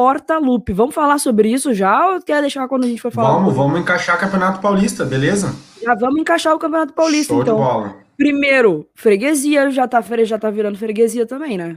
Portaluppi. 0.00 0.72
Vamos 0.72 0.94
falar 0.94 1.18
sobre 1.18 1.50
isso 1.52 1.74
já 1.74 2.12
ou 2.12 2.22
quer 2.22 2.40
deixar 2.40 2.66
quando 2.66 2.84
a 2.84 2.86
gente 2.86 3.02
for 3.02 3.12
falar? 3.12 3.34
Vamos, 3.34 3.54
vamos 3.54 3.78
encaixar 3.78 4.16
o 4.16 4.18
Campeonato 4.18 4.58
Paulista, 4.58 5.04
beleza? 5.04 5.54
Já 5.82 5.94
vamos 5.94 6.18
encaixar 6.18 6.54
o 6.54 6.58
Campeonato 6.58 6.94
Paulista, 6.94 7.34
Show 7.34 7.42
então. 7.42 7.56
De 7.56 7.62
bola. 7.62 7.96
Primeiro, 8.16 8.88
freguesia, 8.94 9.70
já 9.70 9.86
tá, 9.86 10.02
já 10.24 10.38
tá 10.38 10.50
virando 10.50 10.78
freguesia 10.78 11.26
também, 11.26 11.58
né? 11.58 11.76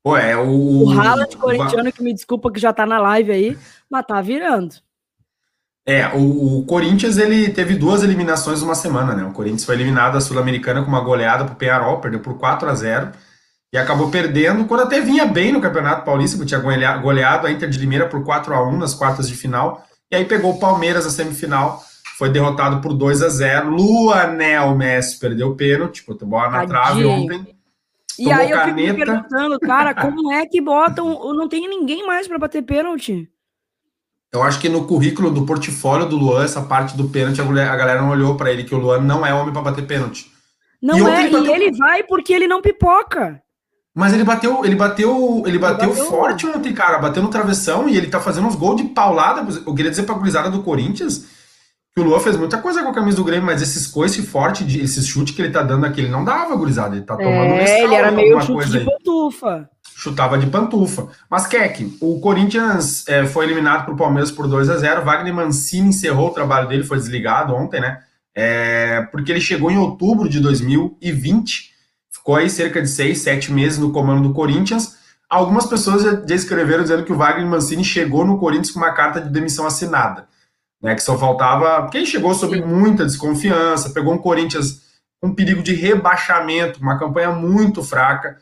Pô, 0.00 0.16
é 0.16 0.36
o. 0.36 0.84
O 0.84 0.90
Haaland 0.92 1.36
corintiano, 1.36 1.90
que 1.90 2.04
me 2.04 2.14
desculpa 2.14 2.52
que 2.52 2.60
já 2.60 2.72
tá 2.72 2.86
na 2.86 3.00
live 3.00 3.32
aí, 3.32 3.58
mas 3.90 4.06
tá 4.06 4.20
virando. 4.20 4.76
É, 5.84 6.06
o, 6.14 6.58
o, 6.58 6.64
Corinthians 6.66 7.18
ele 7.18 7.48
teve 7.48 7.74
duas 7.74 8.04
eliminações 8.04 8.62
uma 8.62 8.76
semana, 8.76 9.12
né? 9.12 9.24
O 9.24 9.32
Corinthians 9.32 9.64
foi 9.64 9.74
eliminado 9.74 10.12
da 10.12 10.20
Sul-Americana 10.20 10.82
com 10.82 10.88
uma 10.88 11.00
goleada 11.00 11.44
pro 11.44 11.56
Penharol, 11.56 11.98
perdeu 11.98 12.20
por 12.20 12.38
4 12.38 12.68
a 12.68 12.74
0 12.74 13.10
e 13.72 13.78
acabou 13.78 14.10
perdendo 14.10 14.64
quando 14.64 14.82
até 14.82 15.00
vinha 15.00 15.26
bem 15.26 15.52
no 15.52 15.60
Campeonato 15.60 16.04
Paulista, 16.04 16.38
que 16.38 16.46
tinha 16.46 16.60
goleado 16.60 17.46
a 17.46 17.50
Inter 17.50 17.68
de 17.68 17.78
Limeira 17.78 18.08
por 18.08 18.24
4 18.24 18.54
a 18.54 18.68
1 18.68 18.78
nas 18.78 18.94
quartas 18.94 19.28
de 19.28 19.34
final, 19.34 19.84
e 20.10 20.16
aí 20.16 20.24
pegou 20.24 20.52
o 20.52 20.58
Palmeiras 20.58 21.04
na 21.04 21.10
semifinal 21.10 21.82
foi 22.18 22.30
derrotado 22.30 22.80
por 22.80 22.92
2 22.92 23.22
a 23.22 23.28
0 23.28 23.70
Luanel 23.70 24.74
Messi 24.74 25.20
perdeu 25.20 25.50
o 25.50 25.54
pênalti, 25.54 26.04
botou 26.04 26.26
bola 26.26 26.50
na 26.50 26.66
trave 26.66 27.04
ontem. 27.04 27.46
E 28.18 28.32
aí 28.32 28.50
eu 28.50 28.58
fico 28.58 28.74
me 28.74 28.92
perguntando, 28.92 29.60
cara, 29.60 29.94
como 30.02 30.32
é 30.32 30.44
que 30.44 30.60
botam. 30.60 31.32
Não 31.32 31.48
tem 31.48 31.68
ninguém 31.68 32.04
mais 32.04 32.26
para 32.26 32.36
bater 32.36 32.62
pênalti. 32.62 33.30
Eu 34.32 34.42
acho 34.42 34.58
que 34.58 34.68
no 34.68 34.84
currículo 34.84 35.30
do 35.30 35.46
portfólio 35.46 36.08
do 36.08 36.16
Luan, 36.16 36.44
essa 36.44 36.60
parte 36.60 36.96
do 36.96 37.08
pênalti, 37.08 37.40
a 37.40 37.76
galera 37.76 38.02
não 38.02 38.10
olhou 38.10 38.36
para 38.36 38.50
ele, 38.50 38.64
que 38.64 38.74
o 38.74 38.78
Luan 38.78 38.98
não 38.98 39.24
é 39.24 39.32
homem 39.32 39.52
para 39.52 39.62
bater 39.62 39.86
pênalti. 39.86 40.28
Não 40.82 40.98
e 40.98 41.12
é, 41.12 41.30
e 41.30 41.52
ele 41.52 41.70
vai 41.76 42.02
porque 42.02 42.32
ele 42.32 42.48
não 42.48 42.60
pipoca. 42.60 43.40
Mas 43.98 44.14
ele 44.14 44.22
bateu, 44.22 44.64
ele 44.64 44.76
bateu, 44.76 45.42
ele 45.44 45.58
bateu, 45.58 45.88
bateu 45.88 46.04
forte 46.06 46.46
ontem, 46.46 46.72
cara. 46.72 46.98
Bateu 46.98 47.20
no 47.20 47.28
travessão 47.28 47.88
e 47.88 47.96
ele 47.96 48.06
tá 48.06 48.20
fazendo 48.20 48.46
uns 48.46 48.54
gols 48.54 48.80
de 48.80 48.84
paulada. 48.90 49.44
Eu 49.66 49.74
queria 49.74 49.90
dizer 49.90 50.04
pra 50.04 50.14
gurizada 50.14 50.48
do 50.48 50.62
Corinthians 50.62 51.26
que 51.92 52.00
o 52.00 52.04
Luan 52.04 52.20
fez 52.20 52.36
muita 52.36 52.58
coisa 52.58 52.80
com 52.80 52.90
a 52.90 52.94
camisa 52.94 53.16
do 53.16 53.24
Grêmio, 53.24 53.46
mas 53.46 53.60
esses 53.60 53.88
coice 53.88 54.22
forte, 54.22 54.62
de, 54.64 54.80
esses 54.80 55.04
chute 55.04 55.32
que 55.32 55.42
ele 55.42 55.50
tá 55.50 55.64
dando 55.64 55.84
aqui, 55.84 56.00
ele 56.00 56.10
não 56.10 56.24
dava, 56.24 56.54
gurizada. 56.54 56.94
Ele 56.94 57.04
tá 57.04 57.16
tomando 57.16 57.54
é, 57.54 57.56
mescal, 57.56 57.86
ele 57.86 57.94
era 57.96 58.12
meio 58.12 58.40
chute 58.40 58.70
de 58.70 58.84
pantufa. 58.84 59.68
Chutava 59.96 60.38
de 60.38 60.46
pantufa. 60.46 61.08
Mas, 61.28 61.48
Keck, 61.48 61.98
o 62.00 62.20
Corinthians 62.20 63.04
é, 63.08 63.26
foi 63.26 63.46
eliminado 63.46 63.84
pro 63.84 63.96
Palmeiras 63.96 64.30
por 64.30 64.46
2 64.46 64.70
a 64.70 64.76
0 64.76 65.04
Wagner 65.04 65.34
Mancini 65.34 65.88
encerrou 65.88 66.28
o 66.28 66.32
trabalho 66.32 66.68
dele, 66.68 66.84
foi 66.84 66.98
desligado 66.98 67.52
ontem, 67.52 67.80
né? 67.80 67.98
É, 68.32 69.02
porque 69.10 69.32
ele 69.32 69.40
chegou 69.40 69.72
em 69.72 69.76
outubro 69.76 70.28
de 70.28 70.38
2020, 70.38 71.76
ficou 72.28 72.36
aí 72.36 72.50
cerca 72.50 72.82
de 72.82 72.88
6, 72.88 73.22
7 73.22 73.52
meses 73.52 73.78
no 73.78 73.90
comando 73.90 74.28
do 74.28 74.34
Corinthians. 74.34 74.98
Algumas 75.30 75.64
pessoas 75.64 76.02
já, 76.02 76.34
escreveram 76.34 76.82
dizendo 76.82 77.02
que 77.02 77.12
o 77.12 77.16
Wagner 77.16 77.46
Mancini 77.46 77.82
chegou 77.82 78.22
no 78.22 78.38
Corinthians 78.38 78.70
com 78.70 78.80
uma 78.80 78.92
carta 78.92 79.18
de 79.18 79.30
demissão 79.30 79.66
assinada 79.66 80.28
né, 80.82 80.94
que 80.94 81.02
só 81.02 81.16
faltava. 81.16 81.88
Ele 81.94 82.04
chegou 82.04 82.34
sob 82.34 82.60
muita 82.60 83.06
desconfiança, 83.06 83.94
pegou 83.94 84.12
um 84.12 84.18
Corinthians 84.18 84.82
com 85.22 85.34
perigo 85.34 85.62
de 85.62 85.72
rebaixamento, 85.72 86.82
uma 86.82 86.98
campanha 86.98 87.30
muito 87.30 87.82
fraca. 87.82 88.36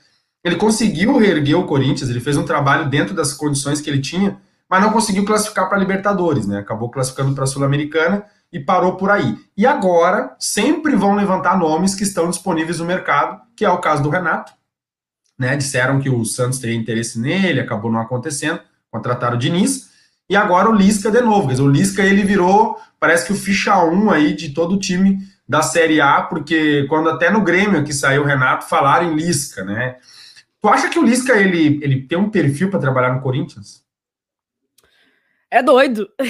Ele 0.45 0.57
conseguiu 0.57 1.17
reerguer 1.17 1.57
o 1.57 1.65
Corinthians, 1.65 2.11
ele 2.11 2.19
fez 2.19 2.37
um 2.37 2.45
trabalho 2.45 2.91
dentro 2.91 3.15
das 3.15 3.33
condições 3.33 3.81
que 3.81 3.89
ele 3.89 4.01
tinha, 4.01 4.37
mas 4.69 4.83
não 4.83 4.91
conseguiu 4.91 5.25
classificar 5.25 5.69
para 5.69 5.79
a 5.79 5.81
Libertadores, 5.81 6.45
né? 6.45 6.59
Acabou 6.59 6.91
classificando 6.91 7.37
para 7.37 7.45
a 7.45 7.47
Sul-Americana 7.47 8.25
e 8.53 8.61
parou 8.61 8.97
por 8.97 9.11
aí. 9.11 9.37
E 9.57 9.67
agora 9.67 10.35
sempre 10.39 10.95
vão 10.95 11.15
levantar 11.15 11.59
nomes 11.59 11.95
que 11.95 12.05
estão 12.05 12.31
disponíveis 12.31 12.79
no 12.79 12.85
mercado, 12.85 13.41
que 13.57 13.65
é 13.65 13.71
o 13.71 13.79
caso 13.79 14.03
do 14.03 14.09
Renato. 14.09 14.53
Né? 15.39 15.57
Disseram 15.57 16.01
que 16.01 16.09
o 16.09 16.25
Santos 16.25 16.59
teria 16.59 16.77
interesse 16.77 17.21
nele, 17.21 17.61
acabou 17.61 17.91
não 17.91 18.01
acontecendo, 18.01 18.61
contrataram 18.91 19.37
o 19.37 19.39
Diniz. 19.39 19.91
E 20.29 20.35
agora 20.35 20.69
o 20.69 20.75
Lisca 20.75 21.11
de 21.11 21.21
novo. 21.21 21.51
O 21.63 21.69
Lisca 21.69 22.03
ele 22.03 22.25
virou, 22.25 22.81
parece 22.99 23.27
que 23.27 23.33
o 23.33 23.37
ficha 23.37 23.83
1 23.83 24.11
aí 24.11 24.35
de 24.35 24.51
todo 24.51 24.75
o 24.75 24.79
time 24.79 25.19
da 25.49 25.63
Série 25.63 26.01
A, 26.01 26.23
porque 26.23 26.87
quando 26.89 27.09
até 27.09 27.31
no 27.31 27.43
Grêmio 27.43 27.85
que 27.85 27.93
saiu 27.93 28.23
o 28.23 28.27
Renato, 28.27 28.69
falaram 28.69 29.13
em 29.13 29.15
Lisca, 29.15 29.65
né? 29.65 29.97
Tu 30.61 30.69
acha 30.69 30.89
que 30.89 30.99
o 30.99 31.05
Lisca 31.05 31.35
ele, 31.35 31.79
ele 31.83 32.03
tem 32.03 32.19
um 32.19 32.31
perfil 32.31 32.71
para 32.71 32.81
trabalhar 32.81 33.15
no 33.15 33.21
Corinthians? 33.21 33.86
É 35.57 35.63
doido. 35.63 36.07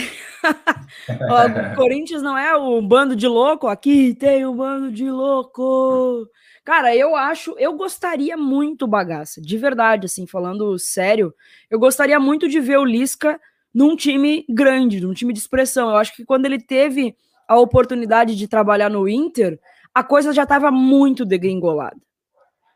o 1.11 1.75
Corinthians 1.75 2.23
não 2.23 2.39
é 2.39 2.55
o 2.55 2.81
bando 2.81 3.17
de 3.17 3.27
louco. 3.27 3.67
Aqui 3.67 4.15
tem 4.15 4.47
um 4.47 4.55
bando 4.55 4.93
de 4.93 5.11
louco. 5.11 6.29
Cara, 6.65 6.95
eu 6.95 7.17
acho, 7.17 7.53
eu 7.59 7.73
gostaria 7.73 8.37
muito, 8.37 8.87
bagaça, 8.87 9.43
de 9.43 9.59
verdade, 9.59 10.07
assim, 10.07 10.29
falando 10.29 10.79
sério, 10.79 11.35
eu 11.69 11.77
gostaria 11.77 12.21
muito 12.21 12.49
de 12.49 12.61
ver 12.61 12.79
o 12.79 12.85
Lisca 12.85 13.41
num 13.75 13.97
time 13.97 14.45
grande, 14.49 15.01
num 15.01 15.13
time 15.13 15.33
de 15.33 15.41
expressão. 15.41 15.91
Eu 15.91 15.97
acho 15.97 16.15
que 16.15 16.25
quando 16.25 16.47
ele 16.47 16.61
teve 16.61 17.17
a 17.49 17.59
oportunidade 17.59 18.37
de 18.37 18.47
trabalhar 18.47 18.89
no 18.89 19.09
Inter, 19.09 19.59
a 19.93 20.05
coisa 20.05 20.33
já 20.33 20.45
estava 20.45 20.71
muito 20.71 21.25
degringolada. 21.25 22.01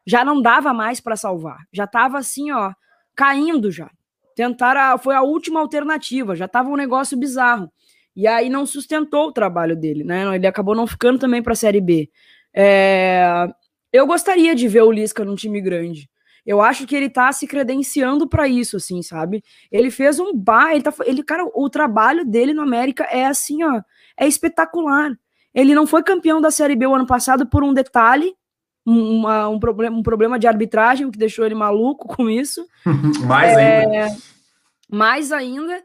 Já 0.04 0.24
não 0.24 0.42
dava 0.42 0.74
mais 0.74 1.00
para 1.00 1.14
salvar. 1.14 1.58
Já 1.72 1.84
estava 1.84 2.18
assim, 2.18 2.50
ó, 2.50 2.72
caindo 3.14 3.70
já. 3.70 3.88
Tentaram, 4.40 4.96
foi 4.96 5.14
a 5.14 5.20
última 5.20 5.60
alternativa, 5.60 6.34
já 6.34 6.46
estava 6.46 6.70
um 6.70 6.76
negócio 6.76 7.14
bizarro. 7.14 7.70
E 8.16 8.26
aí 8.26 8.48
não 8.48 8.64
sustentou 8.64 9.26
o 9.26 9.32
trabalho 9.32 9.76
dele, 9.76 10.02
né? 10.02 10.34
Ele 10.34 10.46
acabou 10.46 10.74
não 10.74 10.86
ficando 10.86 11.18
também 11.18 11.42
para 11.42 11.52
a 11.52 11.56
Série 11.56 11.78
B. 11.78 12.08
É... 12.56 13.46
Eu 13.92 14.06
gostaria 14.06 14.54
de 14.54 14.66
ver 14.66 14.80
o 14.80 14.90
Lisca 14.90 15.26
num 15.26 15.34
time 15.34 15.60
grande. 15.60 16.08
Eu 16.46 16.62
acho 16.62 16.86
que 16.86 16.96
ele 16.96 17.10
tá 17.10 17.30
se 17.32 17.46
credenciando 17.46 18.26
para 18.26 18.48
isso, 18.48 18.78
assim, 18.78 19.02
sabe? 19.02 19.44
Ele 19.70 19.90
fez 19.90 20.18
um 20.18 20.34
bar, 20.34 20.72
ele 20.72 20.82
tá, 20.82 20.94
ele, 21.04 21.22
cara, 21.22 21.44
o 21.54 21.68
trabalho 21.68 22.24
dele 22.24 22.54
no 22.54 22.62
América 22.62 23.04
é 23.10 23.26
assim, 23.26 23.62
ó, 23.62 23.82
é 24.16 24.26
espetacular. 24.26 25.10
Ele 25.54 25.74
não 25.74 25.86
foi 25.86 26.02
campeão 26.02 26.40
da 26.40 26.50
Série 26.50 26.76
B 26.76 26.86
o 26.86 26.94
ano 26.94 27.06
passado 27.06 27.46
por 27.46 27.62
um 27.62 27.74
detalhe, 27.74 28.34
uma, 28.84 29.48
um, 29.48 29.58
problema, 29.58 29.96
um 29.96 30.02
problema 30.02 30.38
de 30.38 30.46
arbitragem 30.46 31.10
que 31.10 31.18
deixou 31.18 31.44
ele 31.44 31.54
maluco 31.54 32.08
com 32.08 32.28
isso. 32.28 32.66
mais 33.26 33.56
é, 33.56 33.84
ainda. 33.84 34.16
Mais 34.90 35.32
ainda. 35.32 35.82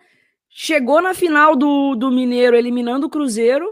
Chegou 0.50 1.02
na 1.02 1.14
final 1.14 1.56
do, 1.56 1.96
do 1.96 2.12
Mineiro 2.12 2.56
eliminando 2.56 3.08
o 3.08 3.10
Cruzeiro, 3.10 3.70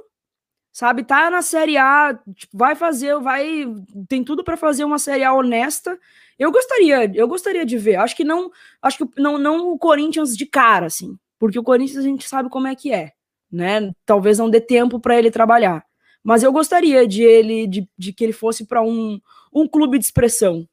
sabe? 0.71 1.03
Tá 1.03 1.29
na 1.29 1.41
Série 1.41 1.77
A, 1.77 2.19
tipo, 2.35 2.57
vai 2.57 2.75
fazer, 2.75 3.17
vai. 3.19 3.65
Tem 4.09 4.23
tudo 4.23 4.43
para 4.43 4.57
fazer 4.57 4.83
uma 4.83 4.99
Série 4.99 5.23
A 5.23 5.33
honesta. 5.33 5.97
Eu 6.37 6.51
gostaria, 6.51 7.09
eu 7.15 7.27
gostaria 7.27 7.65
de 7.65 7.77
ver. 7.77 7.95
Acho 7.95 8.15
que 8.15 8.23
não, 8.23 8.51
acho 8.81 8.97
que 8.97 9.21
não, 9.21 9.37
não 9.37 9.69
o 9.69 9.77
Corinthians 9.77 10.35
de 10.35 10.45
cara, 10.45 10.87
assim, 10.87 11.17
porque 11.39 11.57
o 11.57 11.63
Corinthians 11.63 11.99
a 11.99 12.07
gente 12.07 12.27
sabe 12.27 12.49
como 12.49 12.67
é 12.67 12.75
que 12.75 12.91
é 12.91 13.13
né? 13.53 13.91
Talvez 14.03 14.39
não 14.39 14.49
dê 14.49 14.59
tempo 14.59 14.99
para 14.99 15.17
ele 15.17 15.29
trabalhar. 15.29 15.85
Mas 16.23 16.41
eu 16.41 16.51
gostaria 16.51 17.07
de 17.07 17.21
ele 17.21 17.67
de, 17.67 17.87
de 17.97 18.13
que 18.13 18.23
ele 18.23 18.33
fosse 18.33 18.65
para 18.65 18.81
um, 18.81 19.19
um 19.53 19.67
clube 19.67 19.99
de 19.99 20.05
expressão. 20.05 20.67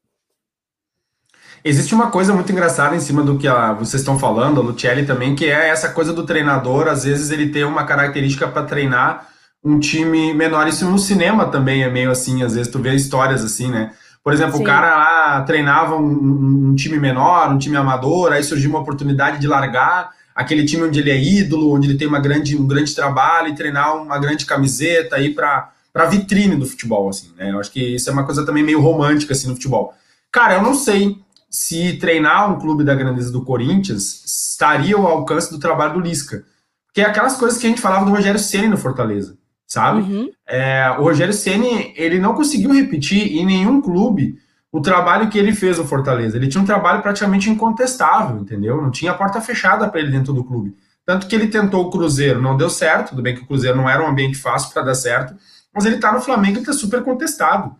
Existe 1.63 1.93
uma 1.93 2.09
coisa 2.09 2.33
muito 2.33 2.51
engraçada 2.51 2.95
em 2.95 2.99
cima 2.99 3.21
do 3.21 3.37
que 3.37 3.47
a, 3.47 3.73
vocês 3.73 4.01
estão 4.01 4.17
falando, 4.17 4.59
a 4.59 4.63
Lucelli 4.63 5.05
também, 5.05 5.35
que 5.35 5.45
é 5.45 5.69
essa 5.69 5.89
coisa 5.89 6.11
do 6.11 6.25
treinador, 6.25 6.87
às 6.87 7.03
vezes 7.03 7.29
ele 7.29 7.49
tem 7.49 7.63
uma 7.63 7.83
característica 7.83 8.47
para 8.47 8.63
treinar 8.63 9.27
um 9.63 9.79
time 9.79 10.33
menor. 10.33 10.67
Isso 10.67 10.89
no 10.89 10.97
cinema 10.97 11.45
também 11.45 11.83
é 11.83 11.89
meio 11.89 12.09
assim, 12.09 12.41
às 12.41 12.55
vezes 12.55 12.71
tu 12.71 12.79
vê 12.79 12.95
histórias 12.95 13.43
assim, 13.43 13.69
né? 13.69 13.91
Por 14.23 14.33
exemplo, 14.33 14.57
Sim. 14.57 14.63
o 14.63 14.65
cara 14.65 14.95
lá 14.95 15.41
treinava 15.41 15.95
um, 15.95 16.69
um, 16.69 16.75
time 16.75 16.99
menor, 16.99 17.51
um 17.51 17.57
time 17.57 17.75
amador, 17.75 18.31
aí 18.31 18.43
surgiu 18.43 18.69
uma 18.69 18.79
oportunidade 18.79 19.39
de 19.39 19.47
largar 19.47 20.11
aquele 20.41 20.65
time 20.65 20.83
onde 20.83 20.99
ele 20.99 21.11
é 21.11 21.21
ídolo, 21.21 21.73
onde 21.73 21.87
ele 21.87 21.97
tem 21.97 22.07
uma 22.07 22.19
grande, 22.19 22.57
um 22.57 22.67
grande 22.67 22.93
trabalho 22.93 23.49
e 23.49 23.55
treinar 23.55 23.95
uma 23.95 24.19
grande 24.19 24.45
camiseta 24.45 25.15
aí 25.15 25.33
para 25.33 25.71
para 25.93 26.05
vitrine 26.05 26.55
do 26.55 26.65
futebol, 26.65 27.09
assim, 27.09 27.33
né? 27.37 27.51
Eu 27.51 27.59
acho 27.59 27.69
que 27.69 27.95
isso 27.95 28.09
é 28.09 28.13
uma 28.13 28.23
coisa 28.23 28.45
também 28.45 28.63
meio 28.63 28.79
romântica, 28.79 29.33
assim, 29.33 29.49
no 29.49 29.55
futebol. 29.55 29.93
Cara, 30.31 30.55
eu 30.55 30.63
não 30.63 30.73
sei 30.73 31.17
se 31.49 31.97
treinar 31.97 32.49
um 32.49 32.59
clube 32.59 32.85
da 32.85 32.95
grandeza 32.95 33.29
do 33.29 33.43
Corinthians 33.43 34.23
estaria 34.25 34.95
ao 34.95 35.05
alcance 35.05 35.51
do 35.51 35.59
trabalho 35.59 35.95
do 35.95 35.99
Lisca. 35.99 36.45
Porque 36.87 37.01
é 37.01 37.05
aquelas 37.05 37.35
coisas 37.35 37.59
que 37.59 37.67
a 37.67 37.69
gente 37.69 37.81
falava 37.81 38.05
do 38.05 38.11
Rogério 38.11 38.39
Ceni 38.39 38.69
no 38.69 38.77
Fortaleza, 38.77 39.37
sabe? 39.67 40.01
Uhum. 40.01 40.29
É, 40.47 40.89
o 40.97 41.03
Rogério 41.03 41.33
Ceni 41.33 41.93
ele 41.97 42.19
não 42.19 42.33
conseguiu 42.33 42.73
repetir 42.73 43.37
em 43.37 43.45
nenhum 43.45 43.81
clube 43.81 44.37
o 44.71 44.81
trabalho 44.81 45.29
que 45.29 45.37
ele 45.37 45.53
fez 45.53 45.77
no 45.77 45.85
Fortaleza. 45.85 46.37
Ele 46.37 46.47
tinha 46.47 46.61
um 46.61 46.65
trabalho 46.65 47.01
praticamente 47.01 47.49
incontestável, 47.49 48.37
entendeu? 48.37 48.81
Não 48.81 48.89
tinha 48.89 49.13
porta 49.13 49.41
fechada 49.41 49.87
para 49.89 49.99
ele 49.99 50.11
dentro 50.11 50.31
do 50.31 50.43
clube. 50.43 50.75
Tanto 51.05 51.27
que 51.27 51.35
ele 51.35 51.47
tentou 51.47 51.85
o 51.85 51.89
Cruzeiro, 51.89 52.41
não 52.41 52.55
deu 52.55 52.69
certo. 52.69 53.09
Tudo 53.09 53.21
bem 53.21 53.35
que 53.35 53.41
o 53.41 53.45
Cruzeiro 53.45 53.75
não 53.75 53.89
era 53.89 54.01
um 54.01 54.07
ambiente 54.07 54.37
fácil 54.37 54.71
para 54.73 54.83
dar 54.83 54.95
certo, 54.95 55.35
mas 55.73 55.85
ele 55.85 55.95
está 55.95 56.11
no 56.13 56.21
Flamengo 56.21 56.57
e 56.57 56.59
está 56.61 56.71
super 56.71 57.03
contestado. 57.03 57.75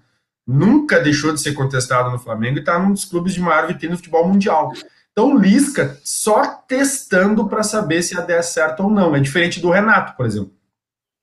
Nunca 0.46 1.00
deixou 1.00 1.34
de 1.34 1.40
ser 1.40 1.54
contestado 1.54 2.12
no 2.12 2.20
Flamengo 2.20 2.58
e 2.58 2.60
está 2.60 2.78
num 2.78 2.92
dos 2.92 3.06
clubes 3.06 3.34
de 3.34 3.40
maior 3.40 3.68
vitrine 3.68 3.94
do 3.94 3.98
futebol 3.98 4.28
mundial. 4.28 4.74
Então, 5.12 5.34
o 5.34 5.38
Lisca 5.38 6.00
só 6.04 6.44
testando 6.68 7.48
para 7.48 7.64
saber 7.64 8.02
se 8.02 8.16
ia 8.16 8.22
dar 8.22 8.42
certo 8.42 8.84
ou 8.84 8.90
não. 8.90 9.16
É 9.16 9.20
diferente 9.20 9.60
do 9.60 9.70
Renato, 9.70 10.16
por 10.16 10.26
exemplo. 10.26 10.52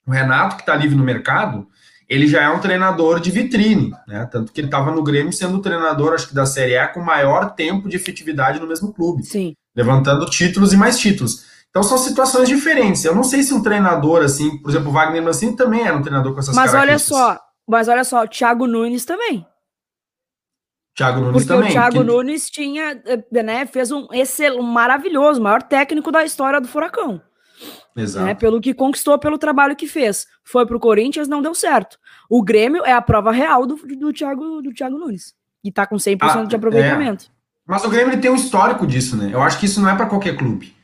O 0.06 0.10
Renato, 0.10 0.56
que 0.56 0.62
está 0.62 0.74
livre 0.74 0.96
no 0.96 1.04
mercado, 1.04 1.66
ele 2.08 2.26
já 2.26 2.42
é 2.42 2.48
um 2.48 2.58
treinador 2.58 3.20
de 3.20 3.30
vitrine, 3.30 3.92
né? 4.06 4.26
Tanto 4.32 4.50
que 4.50 4.60
ele 4.60 4.68
estava 4.68 4.90
no 4.90 5.02
Grêmio 5.02 5.32
sendo 5.32 5.58
o 5.58 5.62
treinador, 5.62 6.14
acho 6.14 6.28
que 6.28 6.34
da 6.34 6.46
Série 6.46 6.76
A, 6.76 6.88
com 6.88 7.00
maior 7.00 7.54
tempo 7.54 7.88
de 7.88 7.96
efetividade 7.96 8.58
no 8.58 8.66
mesmo 8.66 8.92
clube. 8.94 9.24
Sim. 9.24 9.54
Levantando 9.76 10.24
títulos 10.26 10.72
e 10.72 10.76
mais 10.76 10.98
títulos. 10.98 11.44
Então 11.68 11.82
são 11.82 11.98
situações 11.98 12.48
diferentes. 12.48 13.04
Eu 13.04 13.14
não 13.14 13.22
sei 13.22 13.42
se 13.42 13.52
um 13.52 13.62
treinador, 13.62 14.22
assim, 14.22 14.56
por 14.58 14.70
exemplo, 14.70 14.88
o 14.88 14.92
Wagner 14.92 15.22
Mancini 15.22 15.54
também 15.54 15.86
era 15.86 15.96
um 15.96 16.02
treinador 16.02 16.32
com 16.32 16.40
essas 16.40 16.54
mas 16.54 16.70
características. 16.70 17.10
Mas 17.10 17.28
olha 17.28 17.34
só, 17.34 17.40
mas 17.68 17.88
olha 17.88 18.04
só, 18.04 18.22
o 18.22 18.28
Thiago 18.28 18.66
Nunes 18.66 19.04
também. 19.04 19.46
Thiago 20.96 21.20
Nunes 21.20 21.44
Porque 21.44 21.48
também. 21.48 21.68
o 21.68 21.72
Thiago 21.72 21.98
que... 21.98 22.04
Nunes 22.04 22.50
tinha, 22.50 23.00
eh, 23.04 23.42
né, 23.42 23.66
fez 23.66 23.92
um, 23.92 24.08
esse, 24.12 24.50
um 24.50 24.62
maravilhoso, 24.62 25.40
maior 25.40 25.62
técnico 25.62 26.10
da 26.10 26.24
história 26.24 26.60
do 26.60 26.66
Furacão. 26.66 27.20
Exato. 27.98 28.26
Né, 28.26 28.34
pelo 28.34 28.60
que 28.60 28.72
conquistou, 28.72 29.18
pelo 29.18 29.38
trabalho 29.38 29.74
que 29.74 29.86
fez. 29.86 30.26
Foi 30.44 30.64
para 30.64 30.76
o 30.76 30.80
Corinthians, 30.80 31.28
não 31.28 31.42
deu 31.42 31.54
certo. 31.54 31.98
O 32.30 32.42
Grêmio 32.42 32.84
é 32.84 32.92
a 32.92 33.02
prova 33.02 33.32
real 33.32 33.66
do, 33.66 33.76
do, 33.76 34.12
Thiago, 34.12 34.62
do 34.62 34.72
Thiago 34.72 34.98
Nunes. 34.98 35.34
E 35.64 35.72
tá 35.72 35.86
com 35.86 35.96
100% 35.96 36.20
ah, 36.20 36.44
de 36.44 36.56
aproveitamento. 36.56 37.24
É. 37.24 37.28
Mas 37.66 37.84
o 37.84 37.90
Grêmio 37.90 38.18
tem 38.20 38.30
um 38.30 38.36
histórico 38.36 38.86
disso, 38.86 39.16
né? 39.16 39.30
Eu 39.32 39.42
acho 39.42 39.58
que 39.58 39.66
isso 39.66 39.80
não 39.80 39.90
é 39.90 39.96
para 39.96 40.06
qualquer 40.06 40.36
clube. 40.36 40.74